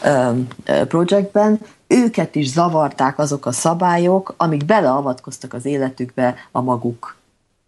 um, 0.04 0.46
projektben, 0.88 1.60
őket 1.86 2.34
is 2.34 2.48
zavarták 2.48 3.18
azok 3.18 3.46
a 3.46 3.52
szabályok, 3.52 4.34
amik 4.36 4.64
beleavatkoztak 4.64 5.52
az 5.52 5.64
életükbe 5.64 6.34
a 6.52 6.60
maguk 6.60 7.16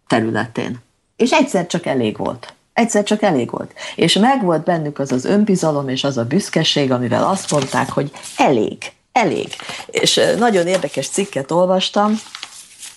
területén. 0.07 0.77
És 1.15 1.31
egyszer 1.31 1.67
csak 1.67 1.85
elég 1.85 2.17
volt. 2.17 2.53
Egyszer 2.73 3.03
csak 3.03 3.21
elég 3.21 3.51
volt. 3.51 3.73
És 3.95 4.13
megvolt 4.13 4.63
bennük 4.63 4.99
az 4.99 5.11
az 5.11 5.25
önbizalom 5.25 5.89
és 5.89 6.03
az 6.03 6.17
a 6.17 6.25
büszkeség, 6.25 6.91
amivel 6.91 7.23
azt 7.23 7.51
mondták, 7.51 7.89
hogy 7.89 8.11
elég, 8.37 8.77
elég. 9.11 9.47
És 9.87 10.21
nagyon 10.37 10.67
érdekes 10.67 11.07
cikket 11.07 11.51
olvastam, 11.51 12.19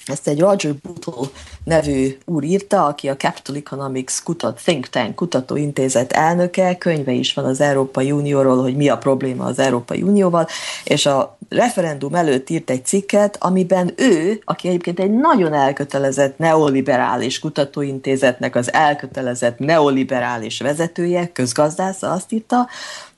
ezt 0.06 0.28
egy 0.28 0.40
Roger 0.40 0.74
Bootle 0.82 1.30
nevű 1.64 2.18
úr 2.24 2.44
írta, 2.44 2.86
aki 2.86 3.08
a 3.08 3.16
Capital 3.16 3.56
Economics 3.56 4.22
kutat, 4.22 4.60
Think 4.64 4.88
Tank 4.88 5.14
kutatóintézet 5.14 6.12
elnöke, 6.12 6.78
könyve 6.78 7.12
is 7.12 7.34
van 7.34 7.44
az 7.44 7.60
Európai 7.60 8.12
Unióról, 8.12 8.62
hogy 8.62 8.76
mi 8.76 8.88
a 8.88 8.98
probléma 8.98 9.44
az 9.44 9.58
Európai 9.58 10.02
Unióval, 10.02 10.46
és 10.84 11.06
a 11.06 11.38
referendum 11.48 12.14
előtt 12.14 12.50
írt 12.50 12.70
egy 12.70 12.84
cikket, 12.84 13.36
amiben 13.40 13.92
ő, 13.96 14.40
aki 14.44 14.68
egyébként 14.68 15.00
egy 15.00 15.10
nagyon 15.10 15.52
elkötelezett 15.52 16.38
neoliberális 16.38 17.38
kutatóintézetnek 17.38 18.56
az 18.56 18.72
elkötelezett 18.72 19.58
neoliberális 19.58 20.60
vezetője, 20.60 21.32
közgazdász, 21.32 22.02
azt 22.02 22.32
írta, 22.32 22.68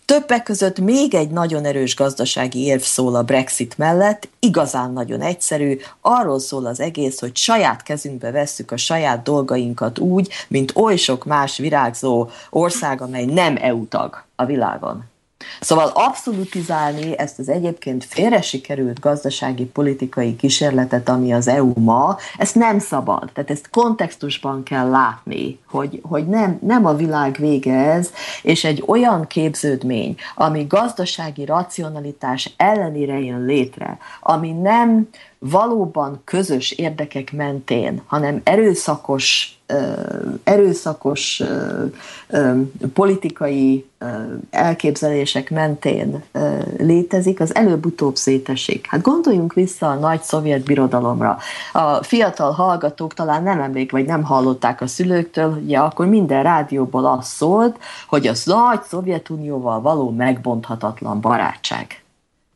Többek 0.05 0.43
között 0.43 0.78
még 0.78 1.14
egy 1.14 1.31
nagyon 1.31 1.64
erős 1.64 1.97
gazdasági 1.97 2.64
érv 2.64 2.81
szól 2.81 3.14
a 3.14 3.22
Brexit 3.22 3.78
mellett, 3.78 4.28
igazán 4.39 4.93
nagyon 4.93 5.20
egyszerű, 5.20 5.78
arról 6.01 6.39
szól 6.39 6.66
az 6.66 6.81
egész, 6.81 7.20
hogy 7.20 7.36
saját 7.36 7.82
kezünkbe 7.82 8.31
vesszük 8.31 8.70
a 8.70 8.76
saját 8.76 9.22
dolgainkat 9.22 9.98
úgy, 9.98 10.28
mint 10.48 10.76
oly 10.76 10.97
sok 10.97 11.24
más 11.24 11.59
virágzó 11.59 12.28
ország, 12.51 13.01
amely 13.01 13.24
nem 13.24 13.56
EU 13.60 13.89
tag 13.89 14.24
a 14.36 14.44
világon. 14.44 15.05
Szóval 15.60 15.90
abszolutizálni 15.94 17.18
ezt 17.18 17.38
az 17.38 17.48
egyébként 17.48 18.04
félre 18.04 18.40
sikerült 18.40 19.00
gazdasági 19.00 19.64
politikai 19.64 20.36
kísérletet, 20.36 21.08
ami 21.08 21.32
az 21.32 21.48
EU 21.48 21.72
ma, 21.80 22.16
ezt 22.38 22.54
nem 22.54 22.78
szabad. 22.78 23.30
Tehát 23.32 23.50
ezt 23.50 23.70
kontextusban 23.70 24.62
kell 24.62 24.88
látni, 24.88 25.58
hogy, 25.70 26.00
hogy 26.02 26.26
nem, 26.26 26.58
nem 26.62 26.86
a 26.86 26.94
világ 26.94 27.36
vége 27.38 27.74
ez, 27.74 28.12
és 28.42 28.64
egy 28.64 28.82
olyan 28.86 29.26
képződmény, 29.26 30.14
ami 30.34 30.64
gazdasági 30.68 31.44
racionalitás 31.44 32.54
ellenére 32.56 33.18
jön 33.18 33.44
létre, 33.44 33.98
ami 34.20 34.52
nem 34.52 35.08
valóban 35.38 36.20
közös 36.24 36.70
érdekek 36.70 37.32
mentén, 37.32 38.02
hanem 38.06 38.40
erőszakos 38.44 39.53
erőszakos 40.44 41.42
politikai 42.92 43.86
elképzelések 44.50 45.50
mentén 45.50 46.22
létezik, 46.78 47.40
az 47.40 47.54
előbb-utóbb 47.54 48.16
szétesik. 48.16 48.86
Hát 48.88 49.02
gondoljunk 49.02 49.52
vissza 49.52 49.90
a 49.90 49.94
nagy 49.94 50.22
szovjet 50.22 50.64
birodalomra. 50.64 51.38
A 51.72 52.02
fiatal 52.02 52.52
hallgatók 52.52 53.14
talán 53.14 53.42
nem 53.42 53.60
emlék, 53.60 53.92
vagy 53.92 54.04
nem 54.04 54.22
hallották 54.22 54.80
a 54.80 54.86
szülőktől, 54.86 55.52
hogy 55.52 55.70
ja, 55.70 55.84
akkor 55.84 56.06
minden 56.06 56.42
rádióból 56.42 57.06
az 57.06 57.26
szólt, 57.26 57.78
hogy 58.08 58.26
az 58.26 58.44
nagy 58.44 58.82
Szovjetunióval 58.82 59.80
való 59.80 60.10
megbonthatatlan 60.10 61.20
barátság. 61.20 62.02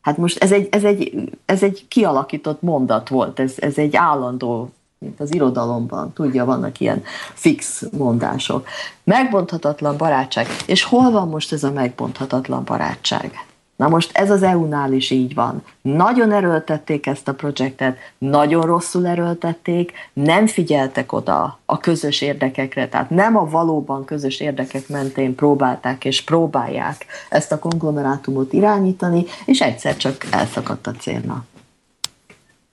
Hát 0.01 0.17
most 0.17 0.43
ez 0.43 0.53
egy, 0.53 0.69
ez 0.71 0.85
egy, 0.85 1.31
ez 1.45 1.63
egy 1.63 1.85
kialakított 1.89 2.63
mondat 2.63 3.09
volt, 3.09 3.41
ez, 3.41 3.55
ez 3.57 3.79
egy 3.79 3.97
állandó 3.97 4.71
mint 4.99 5.21
az 5.21 5.35
irodalomban, 5.35 6.13
tudja, 6.13 6.45
vannak 6.45 6.81
ilyen 6.81 7.03
fix 7.35 7.85
mondások. 7.93 8.67
Megbonthatatlan 9.05 9.97
barátság. 9.97 10.47
És 10.67 10.83
hol 10.83 11.11
van 11.11 11.29
most 11.29 11.53
ez 11.53 11.65
a 11.65 11.73
megbonthatatlan 11.73 12.65
barátság? 12.65 13.47
Na 13.77 13.89
most 13.89 14.17
ez 14.17 14.31
az 14.31 14.43
EU-nál 14.43 14.93
is 14.93 15.11
így 15.11 15.35
van. 15.35 15.63
Nagyon 15.83 16.33
erőltették 16.33 17.07
ezt 17.07 17.29
a 17.29 17.35
projektet, 17.35 17.99
nagyon 18.19 18.63
rosszul 18.63 19.07
erőltették, 19.07 19.93
nem 20.13 20.47
figyeltek 20.47 21.13
oda 21.13 21.59
a 21.65 21.79
közös 21.79 22.21
érdekekre, 22.21 22.89
tehát 22.89 23.11
nem 23.11 23.37
a 23.37 23.45
valóban 23.45 24.05
közös 24.05 24.41
érdekek 24.41 24.89
mentén 24.89 25.35
próbálták 25.35 26.05
és 26.05 26.23
próbálják 26.23 27.07
ezt 27.29 27.53
a 27.53 27.59
konglomerátumot 27.59 28.53
irányítani, 28.53 29.25
és 29.45 29.61
egyszer 29.61 29.97
csak 29.97 30.27
elszakadt 30.31 30.87
a 30.87 30.93
célna. 30.93 31.45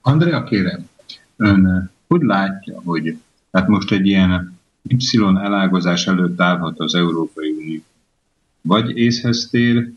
Andrea, 0.01 0.43
kérem, 0.43 0.89
ön 1.37 1.93
hogy 2.07 2.21
látja, 2.21 2.81
hogy 2.83 3.17
tehát 3.51 3.67
most 3.67 3.91
egy 3.91 4.05
ilyen 4.05 4.57
Y 4.87 5.17
elágazás 5.17 6.07
előtt 6.07 6.41
állhat 6.41 6.79
az 6.79 6.95
Európai 6.95 7.51
Unió? 7.51 7.79
Vagy 8.61 8.97
észhez 8.97 9.47
tér, 9.51 9.91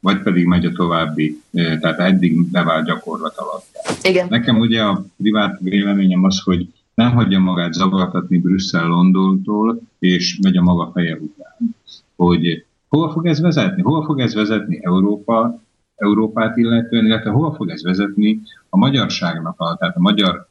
vagy 0.00 0.22
pedig 0.22 0.46
megy 0.46 0.64
a 0.64 0.72
további, 0.72 1.42
tehát 1.52 1.98
eddig 1.98 2.50
bevált 2.50 2.86
gyakorlat 2.86 3.36
alatt. 3.36 3.64
Igen. 4.02 4.26
Nekem 4.30 4.58
ugye 4.58 4.82
a 4.82 5.04
privát 5.16 5.58
véleményem 5.60 6.24
az, 6.24 6.40
hogy 6.40 6.68
nem 6.94 7.12
hagyja 7.12 7.38
magát 7.38 7.72
zavartatni 7.72 8.38
Brüsszel 8.38 8.86
Londontól, 8.86 9.80
és 9.98 10.38
megy 10.42 10.56
a 10.56 10.62
maga 10.62 10.90
feje 10.92 11.14
után. 11.14 11.74
Hogy 12.16 12.64
hova 12.88 13.10
fog 13.12 13.26
ez 13.26 13.40
vezetni? 13.40 13.82
Hova 13.82 14.04
fog 14.04 14.20
ez 14.20 14.34
vezetni 14.34 14.78
Európa, 14.82 15.62
Európát 15.96 16.56
illetően, 16.56 17.06
illetve 17.06 17.30
hova 17.30 17.54
fog 17.54 17.68
ez 17.68 17.82
vezetni 17.82 18.40
a 18.68 18.76
magyarságnak, 18.76 19.54
a, 19.60 19.76
tehát 19.76 19.96
a 19.96 20.00
magyar 20.00 20.48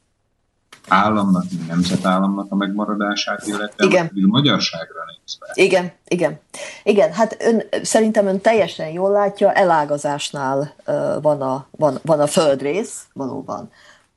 államnak, 0.88 1.44
nemzetállamnak 1.68 2.46
a 2.50 2.56
megmaradását, 2.56 3.48
illetve 3.48 3.86
igen. 3.86 4.06
a 4.06 4.28
magyarságra 4.28 5.00
nézve. 5.08 5.52
Igen, 5.54 5.92
igen. 6.08 6.40
Igen, 6.84 7.14
hát 7.14 7.38
ön, 7.40 7.64
szerintem 7.84 8.28
ön 8.28 8.42
teljesen 8.42 8.88
jól 8.90 9.12
látja, 9.12 9.52
elágazásnál 9.52 10.74
uh, 10.88 11.22
van, 11.22 11.42
a, 11.42 11.68
van, 11.72 12.00
van 12.04 12.20
a 12.20 12.28
földrész, 12.28 13.06
valóban. 13.14 13.72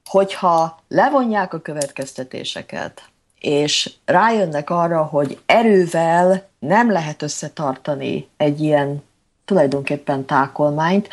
Hogyha 0.04 0.78
levonják 0.88 1.54
a 1.54 1.60
következtetéseket, 1.60 3.02
és 3.40 3.92
rájönnek 4.04 4.70
arra, 4.70 5.02
hogy 5.02 5.38
erővel 5.46 6.48
nem 6.58 6.90
lehet 6.90 7.22
összetartani 7.22 8.28
egy 8.36 8.60
ilyen 8.60 9.02
tulajdonképpen 9.48 10.24
tákolmányt, 10.24 11.08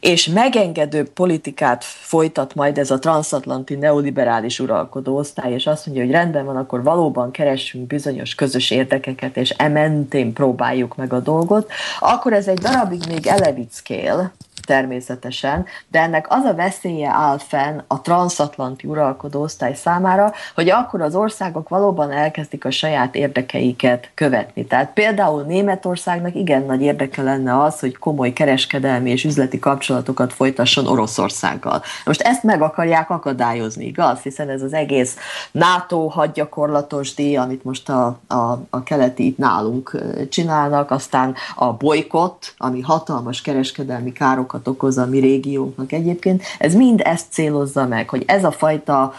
és 0.00 0.26
megengedő 0.26 1.04
politikát 1.04 1.84
folytat 1.84 2.54
majd 2.54 2.78
ez 2.78 2.90
a 2.90 2.98
transatlanti 2.98 3.74
neoliberális 3.74 4.60
uralkodó 4.60 5.16
osztály, 5.16 5.52
és 5.52 5.66
azt 5.66 5.86
mondja, 5.86 6.04
hogy 6.04 6.12
rendben 6.12 6.44
van, 6.44 6.56
akkor 6.56 6.82
valóban 6.82 7.30
keressünk 7.30 7.86
bizonyos 7.86 8.34
közös 8.34 8.70
érdekeket, 8.70 9.36
és 9.36 9.50
ementén 9.50 10.32
próbáljuk 10.32 10.96
meg 10.96 11.12
a 11.12 11.20
dolgot, 11.20 11.70
akkor 12.00 12.32
ez 12.32 12.48
egy 12.48 12.58
darabig 12.58 13.02
még 13.08 13.26
elevickél, 13.26 14.32
természetesen, 14.70 15.66
de 15.88 16.00
ennek 16.00 16.26
az 16.28 16.44
a 16.44 16.54
veszélye 16.54 17.10
áll 17.10 17.38
fenn 17.38 17.80
a 17.86 18.00
transatlanti 18.00 18.86
uralkodó 18.86 19.40
osztály 19.42 19.74
számára, 19.74 20.32
hogy 20.54 20.70
akkor 20.70 21.00
az 21.00 21.14
országok 21.14 21.68
valóban 21.68 22.10
elkezdik 22.10 22.64
a 22.64 22.70
saját 22.70 23.14
érdekeiket 23.14 24.10
követni. 24.14 24.64
Tehát 24.64 24.92
például 24.92 25.42
Németországnak 25.42 26.34
igen 26.34 26.62
nagy 26.62 26.82
érdeke 26.82 27.22
lenne 27.22 27.62
az, 27.62 27.80
hogy 27.80 27.96
komoly 27.96 28.32
kereskedelmi 28.32 29.10
és 29.10 29.24
üzleti 29.24 29.58
kapcsolatokat 29.58 30.32
folytasson 30.32 30.86
Oroszországgal. 30.86 31.82
Most 32.04 32.20
ezt 32.20 32.42
meg 32.42 32.62
akarják 32.62 33.10
akadályozni, 33.10 33.84
igaz? 33.84 34.20
Hiszen 34.20 34.48
ez 34.48 34.62
az 34.62 34.72
egész 34.72 35.16
NATO 35.50 36.06
hadgyakorlatos 36.06 37.14
díj, 37.14 37.36
amit 37.36 37.64
most 37.64 37.88
a, 37.88 38.18
a, 38.26 38.58
a 38.70 38.82
keleti 38.82 39.26
itt 39.26 39.38
nálunk 39.38 39.96
csinálnak, 40.28 40.90
aztán 40.90 41.34
a 41.54 41.72
bolykott, 41.72 42.54
ami 42.56 42.80
hatalmas 42.80 43.40
kereskedelmi 43.40 44.12
károkat 44.12 44.59
károkat 44.60 44.68
okoz 44.68 44.98
a 44.98 45.06
mi 45.06 45.18
régiónknak 45.18 45.92
egyébként. 45.92 46.42
Ez 46.58 46.74
mind 46.74 47.00
ezt 47.04 47.32
célozza 47.32 47.86
meg, 47.86 48.08
hogy 48.08 48.22
ez 48.26 48.44
a 48.44 48.50
fajta 48.50 49.12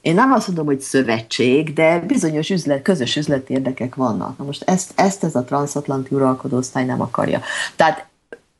én 0.00 0.14
nem 0.14 0.32
azt 0.32 0.46
mondom, 0.46 0.66
hogy 0.66 0.80
szövetség, 0.80 1.72
de 1.72 1.98
bizonyos 1.98 2.50
üzlet, 2.50 2.82
közös 2.82 3.16
üzleti 3.16 3.52
érdekek 3.52 3.94
vannak. 3.94 4.38
Na 4.38 4.44
most 4.44 4.62
ezt, 4.62 4.92
ezt 4.94 5.24
ez 5.24 5.34
a 5.34 5.44
transatlanti 5.44 6.14
uralkodóosztály 6.14 6.84
nem 6.84 7.00
akarja. 7.00 7.40
Tehát 7.76 8.06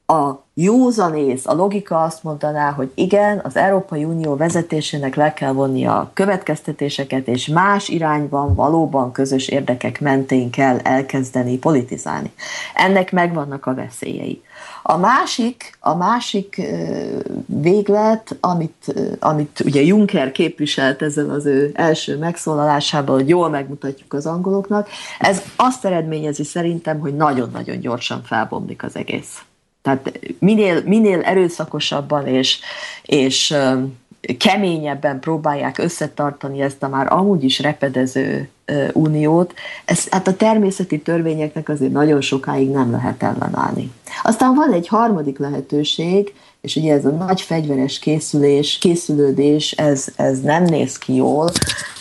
a 0.06 0.41
józanész, 0.54 1.46
a 1.46 1.54
logika 1.54 2.02
azt 2.02 2.22
mondaná, 2.22 2.70
hogy 2.70 2.90
igen, 2.94 3.40
az 3.44 3.56
Európai 3.56 4.04
Unió 4.04 4.36
vezetésének 4.36 5.14
le 5.14 5.32
kell 5.32 5.52
vonni 5.52 5.86
a 5.86 6.10
következtetéseket, 6.14 7.28
és 7.28 7.46
más 7.46 7.88
irányban 7.88 8.54
valóban 8.54 9.12
közös 9.12 9.48
érdekek 9.48 10.00
mentén 10.00 10.50
kell 10.50 10.78
elkezdeni 10.78 11.58
politizálni. 11.58 12.32
Ennek 12.74 13.12
megvannak 13.12 13.66
a 13.66 13.74
veszélyei. 13.74 14.42
A 14.82 14.96
másik, 14.96 15.76
a 15.80 15.94
másik 15.94 16.60
véglet, 17.46 18.36
amit, 18.40 18.94
amit 19.20 19.60
ugye 19.64 19.82
Juncker 19.82 20.32
képviselt 20.32 21.02
ezen 21.02 21.30
az 21.30 21.46
ő 21.46 21.70
első 21.74 22.18
megszólalásában, 22.18 23.14
hogy 23.14 23.28
jól 23.28 23.48
megmutatjuk 23.48 24.12
az 24.12 24.26
angoloknak, 24.26 24.88
ez 25.18 25.42
azt 25.56 25.84
eredményezi 25.84 26.44
szerintem, 26.44 27.00
hogy 27.00 27.16
nagyon-nagyon 27.16 27.80
gyorsan 27.80 28.22
felbomlik 28.22 28.82
az 28.82 28.96
egész. 28.96 29.42
Tehát 29.82 30.18
minél, 30.38 30.82
minél 30.84 31.20
erőszakosabban 31.20 32.26
és, 32.26 32.60
és 33.02 33.54
keményebben 34.38 35.20
próbálják 35.20 35.78
összetartani 35.78 36.60
ezt 36.60 36.82
a 36.82 36.88
már 36.88 37.12
amúgy 37.12 37.44
is 37.44 37.58
repedező 37.60 38.48
uniót, 38.92 39.54
ez, 39.84 40.08
hát 40.10 40.28
a 40.28 40.36
természeti 40.36 41.00
törvényeknek 41.00 41.68
azért 41.68 41.92
nagyon 41.92 42.20
sokáig 42.20 42.70
nem 42.70 42.90
lehet 42.90 43.22
ellenállni. 43.22 43.92
Aztán 44.22 44.54
van 44.54 44.72
egy 44.72 44.88
harmadik 44.88 45.38
lehetőség, 45.38 46.34
és 46.60 46.76
ugye 46.76 46.92
ez 46.92 47.04
a 47.04 47.10
nagy 47.10 47.40
fegyveres 47.40 47.98
készülés, 47.98 48.78
készülődés, 48.78 49.72
ez, 49.72 50.06
ez 50.16 50.40
nem 50.40 50.64
néz 50.64 50.98
ki 50.98 51.14
jól. 51.14 51.50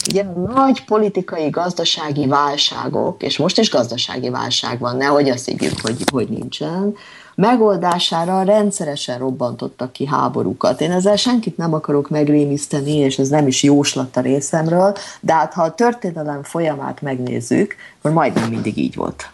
Ugye 0.09 0.23
nagy 0.53 0.85
politikai, 0.85 1.49
gazdasági 1.49 2.27
válságok, 2.27 3.23
és 3.23 3.37
most 3.37 3.59
is 3.59 3.69
gazdasági 3.69 4.29
válság 4.29 4.79
van, 4.79 4.97
nehogy 4.97 5.29
azt 5.29 5.45
higgyük, 5.45 5.79
hogy, 5.81 6.03
hogy 6.11 6.29
nincsen, 6.29 6.95
megoldására 7.41 8.43
rendszeresen 8.43 9.17
robbantottak 9.17 9.91
ki 9.91 10.05
háborúkat. 10.05 10.81
Én 10.81 10.91
ezzel 10.91 11.15
senkit 11.15 11.57
nem 11.57 11.73
akarok 11.73 12.09
megrémiszteni, 12.09 12.95
és 12.95 13.17
ez 13.17 13.29
nem 13.29 13.47
is 13.47 13.63
jóslat 13.63 14.17
a 14.17 14.21
részemről, 14.21 14.93
de 15.19 15.33
hát 15.33 15.53
ha 15.53 15.63
a 15.63 15.73
történelem 15.73 16.43
folyamát 16.43 17.01
megnézzük, 17.01 17.75
akkor 17.97 18.11
majdnem 18.11 18.49
mindig 18.49 18.77
így 18.77 18.95
volt. 18.95 19.31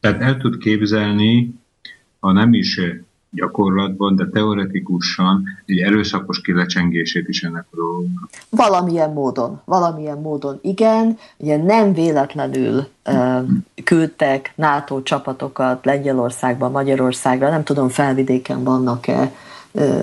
Tehát 0.00 0.20
el 0.20 0.36
tud 0.36 0.58
képzelni, 0.58 1.54
ha 2.20 2.32
nem 2.32 2.52
is 2.52 2.80
gyakorlatban, 3.34 4.16
de 4.16 4.26
teoretikusan 4.32 5.42
egy 5.66 5.78
erőszakos 5.78 6.40
kilecsengését 6.40 7.28
is 7.28 7.42
ennek 7.42 7.64
a 7.70 7.76
dolognak. 7.76 8.28
Valamilyen 8.50 9.12
módon, 9.12 9.60
valamilyen 9.64 10.18
módon 10.18 10.58
igen, 10.62 11.18
ugye 11.36 11.56
nem 11.56 11.92
véletlenül 11.92 12.86
küldtek 13.84 14.52
NATO 14.54 15.02
csapatokat 15.02 15.84
Lengyelországba, 15.84 16.68
Magyarországra, 16.68 17.50
nem 17.50 17.64
tudom 17.64 17.88
felvidéken 17.88 18.64
vannak-e 18.64 19.32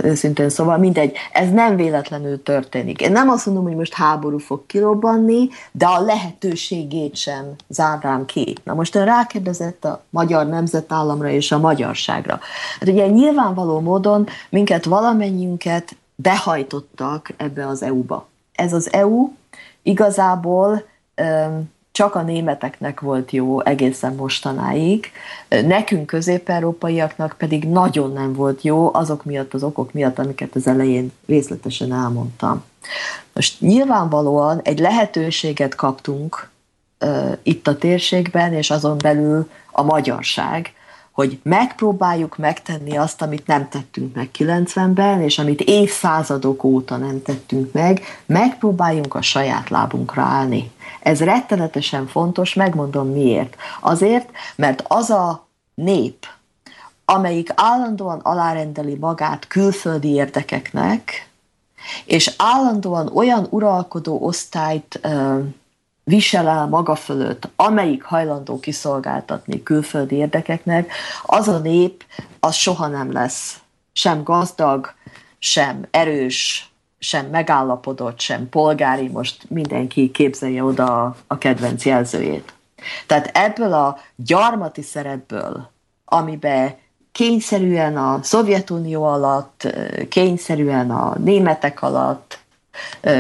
őszintén 0.02 0.50
szóval 0.50 0.78
mindegy, 0.78 1.16
ez 1.32 1.52
nem 1.52 1.76
véletlenül 1.76 2.44
történik. 2.44 3.02
Én 3.02 3.12
nem 3.12 3.30
azt 3.30 3.46
mondom, 3.46 3.64
hogy 3.64 3.76
most 3.76 3.94
háború 3.94 4.38
fog 4.38 4.66
kirobbanni, 4.66 5.50
de 5.72 5.86
a 5.86 6.02
lehetőségét 6.02 7.16
sem 7.16 7.46
zárnám 7.68 8.26
ki. 8.26 8.56
Na 8.64 8.74
most 8.74 8.96
ön 8.96 9.06
rákérdezett 9.06 9.86
a 9.86 10.04
magyar 10.10 10.48
nemzetállamra 10.48 11.30
és 11.30 11.52
a 11.52 11.60
magyarságra. 11.60 12.40
Hát 12.80 12.90
ugye 12.90 13.08
nyilvánvaló 13.08 13.80
módon 13.80 14.28
minket 14.50 14.86
valamennyiünket 14.86 15.96
behajtottak 16.16 17.34
ebbe 17.38 17.68
az 17.68 17.84
EU-ba. 17.84 18.28
Ez 18.56 18.74
az 18.74 18.94
EU 18.94 19.30
igazából 19.84 20.84
csak 21.92 22.16
a 22.16 22.22
németeknek 22.22 23.00
volt 23.00 23.32
jó 23.32 23.62
egészen 23.62 24.16
mostanáig, 24.16 25.12
nekünk 25.48 26.06
közép-európaiaknak 26.06 27.36
pedig 27.38 27.64
nagyon 27.64 28.14
nem 28.14 28.34
volt 28.34 28.62
jó 28.62 28.94
azok 28.94 29.26
miatt, 29.26 29.54
az 29.54 29.64
okok 29.64 29.94
miatt, 29.94 30.20
amiket 30.20 30.56
az 30.56 30.68
elején 30.68 31.12
részletesen 31.28 31.94
elmondtam. 31.94 32.64
Most 33.34 33.62
nyilvánvalóan 33.62 34.60
egy 34.64 34.80
lehetőséget 34.80 35.76
kaptunk 35.76 36.50
uh, 37.00 37.38
itt 37.44 37.68
a 37.68 37.78
térségben, 37.78 38.54
és 38.54 38.70
azon 38.70 38.98
belül 38.98 39.50
a 39.72 39.84
magyarság, 39.84 40.74
hogy 41.12 41.40
megpróbáljuk 41.44 42.38
megtenni 42.38 42.98
azt, 42.98 43.22
amit 43.22 43.48
nem 43.48 43.70
tettünk 43.70 44.16
meg 44.16 44.30
90-ben, 44.38 45.22
és 45.22 45.40
amit 45.40 45.62
évszázadok 45.62 46.64
óta 46.64 46.98
nem 46.98 47.22
tettünk 47.22 47.74
meg, 47.74 48.02
megpróbáljunk 48.26 49.16
a 49.16 49.22
saját 49.22 49.70
lábunkra 49.70 50.22
állni. 50.22 50.72
Ez 51.04 51.24
rettenetesen 51.24 52.08
fontos, 52.08 52.54
megmondom 52.54 53.08
miért. 53.08 53.56
Azért, 53.80 54.30
mert 54.56 54.84
az 54.88 55.10
a 55.10 55.48
nép, 55.74 56.26
amelyik 57.06 57.52
állandóan 57.56 58.20
alárendeli 58.20 58.96
magát 58.96 59.48
külföldi 59.48 60.10
érdekeknek, 60.10 61.30
és 62.06 62.34
állandóan 62.38 63.12
olyan 63.14 63.48
uralkodó 63.50 64.20
osztályt 64.22 65.00
ö, 65.02 65.40
visel 66.04 66.48
el 66.48 66.68
maga 66.68 66.96
fölött, 66.96 67.50
amelyik 67.56 68.04
hajlandó 68.04 68.60
kiszolgáltatni 68.60 69.64
külföldi 69.64 70.16
érdekeknek, 70.16 70.92
az 71.24 71.48
a 71.48 71.58
nép, 71.58 72.04
az 72.40 72.56
soha 72.56 72.88
nem 72.88 73.12
lesz 73.12 73.60
sem 73.94 74.24
gazdag, 74.24 74.94
sem 75.40 75.88
erős, 75.92 76.71
sem 77.04 77.26
megállapodott, 77.26 78.20
sem 78.20 78.50
polgári, 78.50 79.08
most 79.08 79.50
mindenki 79.50 80.12
képzelje 80.12 80.64
oda 80.64 81.16
a 81.28 81.38
kedvenc 81.38 81.86
jelzőjét. 81.86 82.54
Tehát 83.08 83.38
ebből 83.38 83.74
a 83.74 83.98
gyarmati 84.16 84.82
szerepből, 84.82 85.70
amiben 86.06 86.76
kényszerűen 87.12 87.98
a 87.98 88.20
Szovjetunió 88.24 89.04
alatt, 89.04 89.76
kényszerűen 90.10 90.92
a 90.92 91.18
németek 91.18 91.82
alatt, 91.82 92.40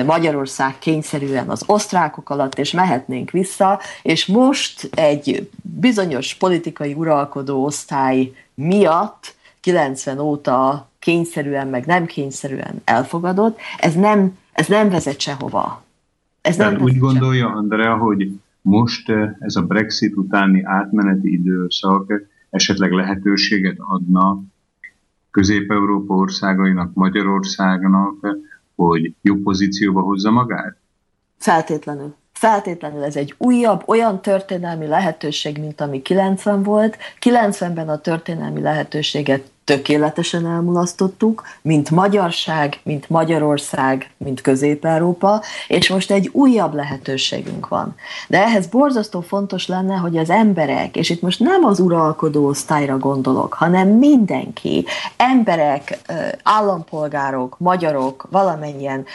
Magyarország 0.05 0.79
kényszerűen 0.79 1.49
az 1.49 1.63
osztrákok 1.65 2.29
alatt, 2.29 2.59
és 2.59 2.71
mehetnénk 2.71 3.31
vissza, 3.31 3.79
és 4.01 4.25
most 4.25 4.89
egy 4.95 5.49
bizonyos 5.61 6.33
politikai 6.33 6.93
uralkodó 6.93 7.63
osztály 7.63 8.31
miatt 8.53 9.35
90 9.61 10.19
óta 10.19 10.89
kényszerűen, 11.01 11.67
meg 11.67 11.85
nem 11.85 12.05
kényszerűen 12.05 12.81
elfogadott, 12.83 13.57
ez 13.77 13.95
nem, 13.95 14.37
ez 14.51 14.67
nem 14.67 14.89
vezet 14.89 15.19
sehova. 15.19 15.83
Ez 16.41 16.55
nem 16.55 16.81
úgy 16.81 16.97
gondolja, 16.97 17.47
Andrea, 17.47 17.97
hogy 17.97 18.31
most 18.61 19.11
ez 19.39 19.55
a 19.55 19.61
Brexit 19.61 20.15
utáni 20.15 20.63
átmeneti 20.63 21.33
időszak 21.33 22.13
esetleg 22.49 22.91
lehetőséget 22.91 23.77
adna 23.77 24.41
Közép-Európa 25.31 26.13
országainak, 26.13 26.93
Magyarországnak, 26.93 28.37
hogy 28.75 29.13
jobb 29.21 29.43
pozícióba 29.43 30.01
hozza 30.01 30.31
magát? 30.31 30.77
Feltétlenül. 31.37 32.15
Feltétlenül 32.33 33.03
ez 33.03 33.15
egy 33.15 33.35
újabb, 33.37 33.83
olyan 33.85 34.21
történelmi 34.21 34.87
lehetőség, 34.87 35.57
mint 35.57 35.81
ami 35.81 36.01
90 36.01 36.63
volt. 36.63 36.97
90-ben 37.21 37.89
a 37.89 37.97
történelmi 37.97 38.61
lehetőséget 38.61 39.50
tökéletesen 39.63 40.47
elmulasztottuk, 40.47 41.43
mint 41.61 41.89
magyarság, 41.89 42.79
mint 42.83 43.09
Magyarország, 43.09 44.09
mint 44.17 44.41
Közép-Európa, 44.41 45.41
és 45.67 45.89
most 45.89 46.11
egy 46.11 46.29
újabb 46.31 46.73
lehetőségünk 46.73 47.67
van. 47.67 47.95
De 48.27 48.43
ehhez 48.43 48.67
borzasztó 48.67 49.21
fontos 49.21 49.67
lenne, 49.67 49.95
hogy 49.95 50.17
az 50.17 50.29
emberek, 50.29 50.95
és 50.95 51.09
itt 51.09 51.21
most 51.21 51.39
nem 51.39 51.63
az 51.63 51.79
uralkodó 51.79 52.45
osztályra 52.45 52.97
gondolok, 52.97 53.53
hanem 53.53 53.87
mindenki, 53.87 54.85
emberek, 55.17 55.99
állampolgárok, 56.43 57.55
magyarok, 57.59 58.27
valamennyien 58.29 59.05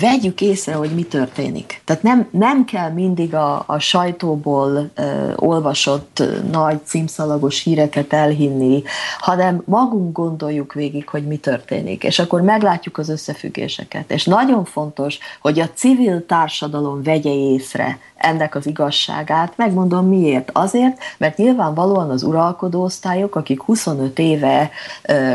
vegyük 0.00 0.40
észre, 0.40 0.74
hogy 0.74 0.90
mi 0.90 1.02
történik. 1.02 1.80
Tehát 1.84 2.02
nem, 2.02 2.28
nem 2.30 2.64
kell 2.64 2.90
mindig 2.90 3.34
a, 3.34 3.64
a 3.66 3.78
sajtóból 3.78 4.90
ö, 4.94 5.32
olvasott 5.36 6.22
nagy 6.50 6.84
címszalagos 6.84 7.62
híreket 7.62 8.12
elhinni, 8.12 8.82
hanem 9.18 9.62
magunk 9.64 10.12
gondoljuk 10.12 10.72
végig, 10.72 11.08
hogy 11.08 11.26
mi 11.26 11.36
történik, 11.36 12.04
és 12.04 12.18
akkor 12.18 12.40
meglátjuk 12.40 12.98
az 12.98 13.08
összefüggéseket. 13.08 14.10
És 14.10 14.24
nagyon 14.24 14.64
fontos, 14.64 15.18
hogy 15.40 15.60
a 15.60 15.70
civil 15.74 16.26
társadalom 16.26 17.02
vegye 17.02 17.32
észre 17.32 17.98
ennek 18.26 18.54
az 18.54 18.66
igazságát. 18.66 19.52
Megmondom 19.56 20.08
miért. 20.08 20.50
Azért, 20.52 20.98
mert 21.18 21.36
nyilvánvalóan 21.36 22.10
az 22.10 22.22
uralkodó 22.22 22.82
osztályok, 22.82 23.34
akik 23.34 23.62
25 23.62 24.18
éve 24.18 24.70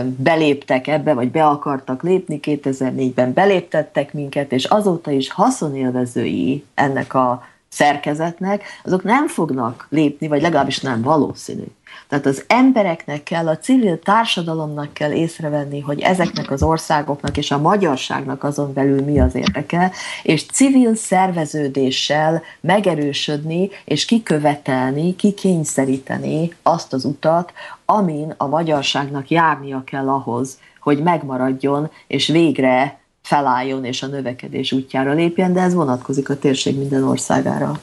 beléptek 0.06 0.88
ebbe, 0.88 1.14
vagy 1.14 1.32
be 1.32 1.46
akartak 1.46 2.04
lépni, 2.04 2.40
2004-ben 2.44 3.34
beléptettek 3.34 4.14
minket, 4.14 4.52
és 4.52 4.66
azóta 4.66 5.12
is 5.12 5.32
haszonélvezői 5.32 6.66
ennek 6.74 7.14
a 7.14 7.44
szerkezetnek, 7.70 8.64
azok 8.84 9.04
nem 9.04 9.28
fognak 9.28 9.88
lépni, 9.90 10.28
vagy 10.28 10.42
legalábbis 10.42 10.80
nem 10.80 11.02
valószínű. 11.02 11.66
Tehát 12.12 12.26
az 12.26 12.44
embereknek 12.48 13.24
kell, 13.24 13.48
a 13.48 13.58
civil 13.58 14.00
társadalomnak 14.00 14.94
kell 14.94 15.12
észrevenni, 15.12 15.80
hogy 15.80 16.00
ezeknek 16.00 16.52
az 16.52 16.64
országoknak 16.64 17.38
és 17.38 17.52
a 17.52 17.58
magyarságnak 17.58 18.44
azon 18.44 18.74
belül 18.74 19.02
mi 19.02 19.20
az 19.20 19.36
érdeke, 19.36 19.92
és 20.24 20.46
civil 20.46 20.96
szerveződéssel 20.96 22.42
megerősödni 22.60 23.70
és 23.86 24.06
kikövetelni, 24.06 25.16
kikényszeríteni 25.16 26.54
azt 26.64 26.94
az 26.94 27.06
utat, 27.06 27.54
amin 27.86 28.34
a 28.38 28.48
magyarságnak 28.48 29.30
járnia 29.30 29.84
kell 29.86 30.10
ahhoz, 30.10 30.60
hogy 30.80 31.04
megmaradjon, 31.04 31.90
és 32.08 32.28
végre 32.28 33.00
felálljon 33.22 33.86
és 33.86 34.04
a 34.04 34.08
növekedés 34.08 34.72
útjára 34.72 35.14
lépjen, 35.14 35.54
de 35.54 35.62
ez 35.62 35.74
vonatkozik 35.74 36.30
a 36.30 36.40
térség 36.40 36.78
minden 36.78 37.04
országára. 37.04 37.80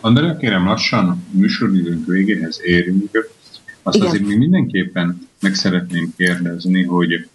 Andrea, 0.00 0.36
kérem 0.36 0.64
lassan 0.64 1.26
műsoridőnk 1.30 2.06
végéhez 2.06 2.60
érünk. 2.62 3.32
Azt 3.86 3.96
Igen. 3.96 4.08
azért 4.08 4.26
még 4.26 4.38
mindenképpen 4.38 5.28
meg 5.40 5.54
szeretném 5.54 6.12
kérdezni, 6.16 6.82
hogy 6.82 7.28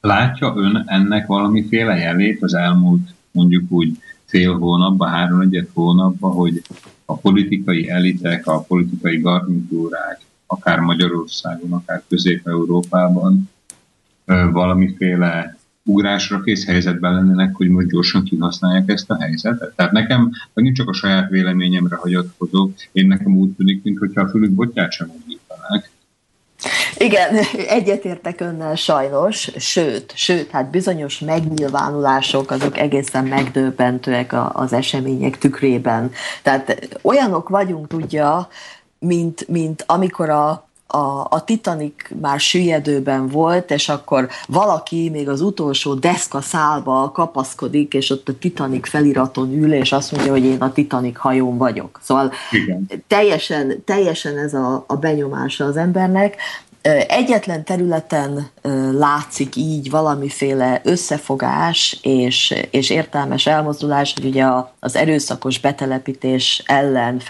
látja 0.00 0.54
ön 0.56 0.84
ennek 0.86 1.26
valamiféle 1.26 1.96
jelét 1.96 2.42
az 2.42 2.54
elmúlt 2.54 3.14
mondjuk 3.30 3.64
úgy 3.68 3.98
fél 4.24 4.58
hónapban, 4.58 5.08
három 5.08 5.40
egyet 5.40 5.68
hónapban, 5.74 6.32
hogy 6.32 6.62
a 7.04 7.16
politikai 7.16 7.88
elitek, 7.88 8.46
a 8.46 8.60
politikai 8.60 9.20
garnitúrák, 9.20 10.20
akár 10.46 10.78
Magyarországon, 10.80 11.72
akár 11.72 12.02
Közép-Európában 12.08 13.50
valamiféle 14.52 15.55
ugrásra 15.86 16.40
kész 16.40 16.66
helyzetben 16.66 17.14
lennének, 17.14 17.54
hogy 17.54 17.68
most 17.68 17.86
gyorsan 17.86 18.24
kihasználják 18.24 18.90
ezt 18.90 19.10
a 19.10 19.20
helyzetet. 19.20 19.72
Tehát 19.76 19.92
nekem, 19.92 20.30
megint 20.54 20.76
csak 20.76 20.88
a 20.88 20.92
saját 20.92 21.30
véleményemre 21.30 21.96
hagyatkozok, 21.96 22.72
én 22.92 23.06
nekem 23.06 23.36
úgy 23.36 23.50
tűnik, 23.50 23.82
mintha 23.82 24.20
a 24.20 24.28
fülük 24.28 24.50
botját 24.50 24.92
sem 24.92 25.06
mondítanák. 25.06 25.90
Igen, 26.96 27.36
egyetértek 27.68 28.40
önnel 28.40 28.74
sajnos, 28.74 29.50
sőt, 29.56 30.12
sőt, 30.16 30.50
hát 30.50 30.70
bizonyos 30.70 31.18
megnyilvánulások 31.18 32.50
azok 32.50 32.78
egészen 32.78 33.24
megdöbbentőek 33.24 34.34
az 34.52 34.72
események 34.72 35.38
tükrében. 35.38 36.10
Tehát 36.42 36.98
olyanok 37.02 37.48
vagyunk, 37.48 37.86
tudja, 37.86 38.48
mint, 38.98 39.48
mint 39.48 39.84
amikor 39.86 40.30
a 40.30 40.65
a, 40.86 41.26
a 41.30 41.44
Titanic 41.44 41.94
már 42.20 42.40
süllyedőben 42.40 43.28
volt, 43.28 43.70
és 43.70 43.88
akkor 43.88 44.28
valaki 44.48 45.10
még 45.10 45.28
az 45.28 45.40
utolsó 45.40 45.94
deszka 45.94 46.40
szálba 46.40 47.10
kapaszkodik, 47.14 47.94
és 47.94 48.10
ott 48.10 48.28
a 48.28 48.38
Titanic 48.38 48.88
feliraton 48.88 49.52
ül, 49.52 49.72
és 49.72 49.92
azt 49.92 50.12
mondja, 50.12 50.32
hogy 50.32 50.44
én 50.44 50.60
a 50.60 50.72
Titanic 50.72 51.18
hajón 51.18 51.58
vagyok. 51.58 52.00
Szóval 52.02 52.32
Igen. 52.50 52.86
teljesen, 53.08 53.82
teljesen 53.84 54.38
ez 54.38 54.54
a, 54.54 54.84
a 54.86 54.96
benyomása 54.96 55.64
az 55.64 55.76
embernek. 55.76 56.36
Egyetlen 57.08 57.64
területen 57.64 58.48
látszik 58.92 59.56
így 59.56 59.90
valamiféle 59.90 60.80
összefogás 60.84 61.98
és, 62.02 62.54
és 62.70 62.90
értelmes 62.90 63.46
elmozdulás, 63.46 64.14
hogy 64.14 64.24
ugye 64.24 64.44
az 64.80 64.96
erőszakos 64.96 65.60
betelepítés 65.60 66.62
ellen 66.66 67.22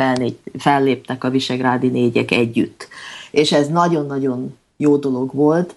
felléptek 0.58 1.24
a 1.24 1.30
visegrádi 1.30 1.88
négyek 1.88 2.30
együtt 2.30 2.88
és 3.36 3.52
ez 3.52 3.68
nagyon-nagyon 3.68 4.56
jó 4.76 4.96
dolog 4.96 5.34
volt, 5.34 5.74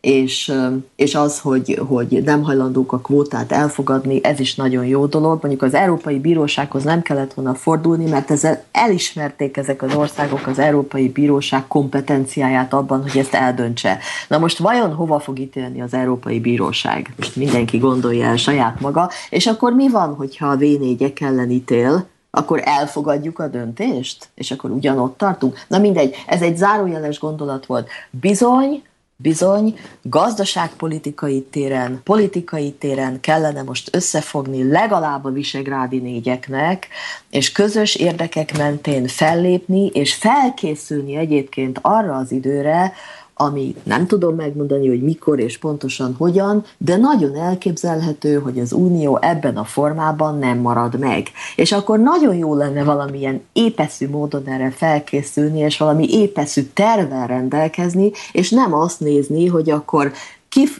és, 0.00 0.52
és 0.96 1.14
az, 1.14 1.40
hogy, 1.40 1.80
hogy 1.88 2.22
nem 2.24 2.42
hajlandók 2.42 2.92
a 2.92 2.98
kvótát 2.98 3.52
elfogadni, 3.52 4.24
ez 4.24 4.40
is 4.40 4.54
nagyon 4.54 4.84
jó 4.84 5.06
dolog. 5.06 5.38
Mondjuk 5.40 5.62
az 5.62 5.74
Európai 5.74 6.18
Bírósághoz 6.18 6.82
nem 6.82 7.02
kellett 7.02 7.34
volna 7.34 7.54
fordulni, 7.54 8.08
mert 8.08 8.30
ezzel 8.30 8.64
elismerték 8.72 9.56
ezek 9.56 9.82
az 9.82 9.94
országok 9.94 10.46
az 10.46 10.58
Európai 10.58 11.08
Bíróság 11.08 11.66
kompetenciáját 11.66 12.72
abban, 12.72 13.02
hogy 13.02 13.18
ezt 13.18 13.34
eldöntse. 13.34 13.98
Na 14.28 14.38
most 14.38 14.58
vajon 14.58 14.94
hova 14.94 15.18
fog 15.18 15.38
ítélni 15.38 15.80
az 15.80 15.94
Európai 15.94 16.40
Bíróság? 16.40 17.14
Most 17.16 17.36
mindenki 17.36 17.78
gondolja 17.78 18.26
el 18.26 18.36
saját 18.36 18.80
maga, 18.80 19.10
és 19.30 19.46
akkor 19.46 19.72
mi 19.72 19.88
van, 19.88 20.14
hogyha 20.14 20.46
a 20.46 20.56
V4-ek 20.56 21.20
ellen 21.20 21.50
ítél, 21.50 22.06
akkor 22.34 22.60
elfogadjuk 22.64 23.38
a 23.38 23.48
döntést, 23.48 24.28
és 24.34 24.50
akkor 24.50 24.70
ugyanott 24.70 25.18
tartunk. 25.18 25.64
Na 25.68 25.78
mindegy, 25.78 26.14
ez 26.26 26.42
egy 26.42 26.56
zárójeles 26.56 27.18
gondolat 27.18 27.66
volt. 27.66 27.88
Bizony, 28.10 28.82
bizony, 29.16 29.78
gazdaságpolitikai 30.02 31.42
téren, 31.42 32.00
politikai 32.04 32.72
téren 32.72 33.20
kellene 33.20 33.62
most 33.62 33.94
összefogni 33.96 34.70
legalább 34.70 35.24
a 35.24 35.30
visegrádi 35.30 35.98
négyeknek, 35.98 36.88
és 37.30 37.52
közös 37.52 37.94
érdekek 37.94 38.58
mentén 38.58 39.06
fellépni, 39.06 39.86
és 39.86 40.14
felkészülni 40.14 41.16
egyébként 41.16 41.78
arra 41.82 42.16
az 42.16 42.32
időre, 42.32 42.92
ami 43.34 43.74
nem 43.82 44.06
tudom 44.06 44.34
megmondani, 44.34 44.88
hogy 44.88 45.02
mikor 45.02 45.40
és 45.40 45.58
pontosan 45.58 46.14
hogyan, 46.18 46.64
de 46.78 46.96
nagyon 46.96 47.36
elképzelhető, 47.36 48.38
hogy 48.38 48.58
az 48.58 48.72
Unió 48.72 49.18
ebben 49.20 49.56
a 49.56 49.64
formában 49.64 50.38
nem 50.38 50.58
marad 50.58 50.98
meg. 50.98 51.26
És 51.56 51.72
akkor 51.72 51.98
nagyon 51.98 52.34
jó 52.34 52.54
lenne 52.54 52.84
valamilyen 52.84 53.42
épeszű 53.52 54.08
módon 54.08 54.46
erre 54.46 54.70
felkészülni, 54.70 55.58
és 55.58 55.78
valami 55.78 56.08
épeszű 56.10 56.62
tervel 56.74 57.26
rendelkezni, 57.26 58.10
és 58.32 58.50
nem 58.50 58.74
azt 58.74 59.00
nézni, 59.00 59.46
hogy 59.46 59.70
akkor 59.70 60.12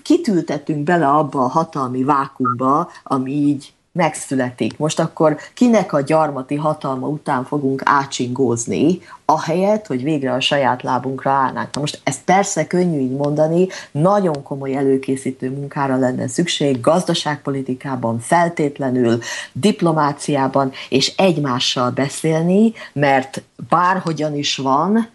kitültetünk 0.02 0.84
bele 0.84 1.06
abba 1.06 1.44
a 1.44 1.48
hatalmi 1.48 2.04
vákumba, 2.04 2.90
ami 3.04 3.32
így 3.32 3.72
megszületik. 3.92 4.78
Most 4.78 5.00
akkor 5.00 5.36
kinek 5.54 5.92
a 5.92 6.00
gyarmati 6.00 6.54
hatalma 6.54 7.06
után 7.06 7.44
fogunk 7.44 7.82
ácsingózni, 7.84 9.00
ahelyett, 9.24 9.86
hogy 9.86 10.02
végre 10.02 10.32
a 10.32 10.40
saját 10.40 10.82
lábunkra 10.82 11.30
állnánk. 11.30 11.74
Na 11.74 11.80
most 11.80 12.00
ezt 12.04 12.24
persze 12.24 12.66
könnyű 12.66 12.98
így 12.98 13.16
mondani, 13.16 13.66
nagyon 13.90 14.42
komoly 14.42 14.76
előkészítő 14.76 15.50
munkára 15.50 15.96
lenne 15.96 16.28
szükség, 16.28 16.80
gazdaságpolitikában 16.80 18.18
feltétlenül, 18.18 19.18
diplomáciában, 19.52 20.72
és 20.88 21.12
egymással 21.16 21.90
beszélni, 21.90 22.72
mert 22.92 23.42
bárhogyan 23.68 24.36
is 24.36 24.56
van, 24.56 25.08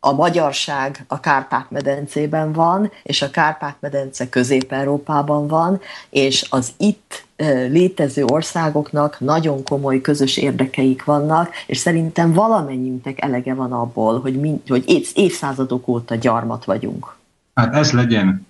a 0.00 0.12
magyarság 0.12 1.04
a 1.08 1.20
Kárpát-medencében 1.20 2.52
van, 2.52 2.90
és 3.02 3.22
a 3.22 3.30
Kárpát-medence 3.30 4.28
Közép-Európában 4.28 5.46
van, 5.46 5.80
és 6.10 6.46
az 6.50 6.72
itt 6.76 7.26
létező 7.68 8.24
országoknak 8.24 9.20
nagyon 9.20 9.64
komoly 9.64 10.00
közös 10.00 10.36
érdekeik 10.36 11.04
vannak, 11.04 11.50
és 11.66 11.78
szerintem 11.78 12.32
valamennyiünknek 12.32 13.22
elege 13.22 13.54
van 13.54 13.72
abból, 13.72 14.20
hogy, 14.20 14.40
mind, 14.40 14.60
hogy 14.68 15.10
évszázadok 15.14 15.88
óta 15.88 16.14
gyarmat 16.14 16.64
vagyunk. 16.64 17.16
Hát 17.54 17.74
ez 17.74 17.92
legyen 17.92 18.46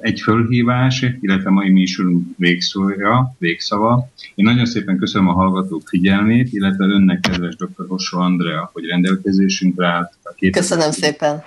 egy 0.00 0.20
fölhívás, 0.20 1.06
illetve 1.20 1.50
mai 1.50 1.70
műsorunk 1.70 2.26
végszója, 2.36 3.34
végszava. 3.38 4.10
Én 4.34 4.44
nagyon 4.44 4.66
szépen 4.66 4.98
köszönöm 4.98 5.28
a 5.28 5.32
hallgatók 5.32 5.82
figyelmét, 5.88 6.52
illetve 6.52 6.84
önnek, 6.84 7.20
kedves 7.20 7.56
dr. 7.56 7.86
Hossó 7.88 8.18
Andrea, 8.18 8.70
hogy 8.72 8.84
rendelkezésünkre 8.84 9.86
állt. 9.86 10.12
A 10.22 10.32
két 10.36 10.52
köszönöm 10.52 10.90
szépen. 10.90 11.42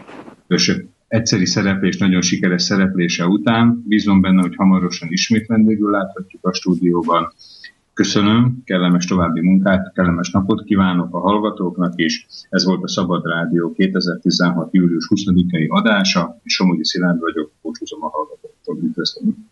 Köszönöm 0.48 0.90
egyszeri 1.12 1.46
szereplés, 1.46 1.98
nagyon 1.98 2.22
sikeres 2.22 2.62
szereplése 2.62 3.26
után. 3.26 3.84
Bízom 3.88 4.22
benne, 4.22 4.42
hogy 4.42 4.56
hamarosan 4.56 5.08
ismét 5.12 5.46
vendégül 5.46 5.92
láthatjuk 5.92 6.46
a 6.46 6.54
stúdióban. 6.54 7.34
Köszönöm, 7.94 8.62
kellemes 8.66 9.06
további 9.06 9.42
munkát, 9.42 9.94
kellemes 9.94 10.32
napot 10.32 10.64
kívánok 10.64 11.16
a 11.16 11.20
hallgatóknak 11.20 11.94
is. 11.96 12.28
Ez 12.50 12.66
volt 12.66 12.84
a 12.84 12.88
Szabad 12.88 13.26
Rádió 13.26 13.72
2016. 13.72 14.74
július 14.74 15.08
20-ai 15.16 15.70
adása, 15.70 16.40
és 16.44 16.54
Somogyi 16.54 16.86
Szilárd 16.86 17.20
vagyok, 17.20 17.52
búcsúzom 17.62 18.04
a 18.04 18.10
hallgatóktól. 18.10 18.78
Üdvözlöm! 18.84 19.51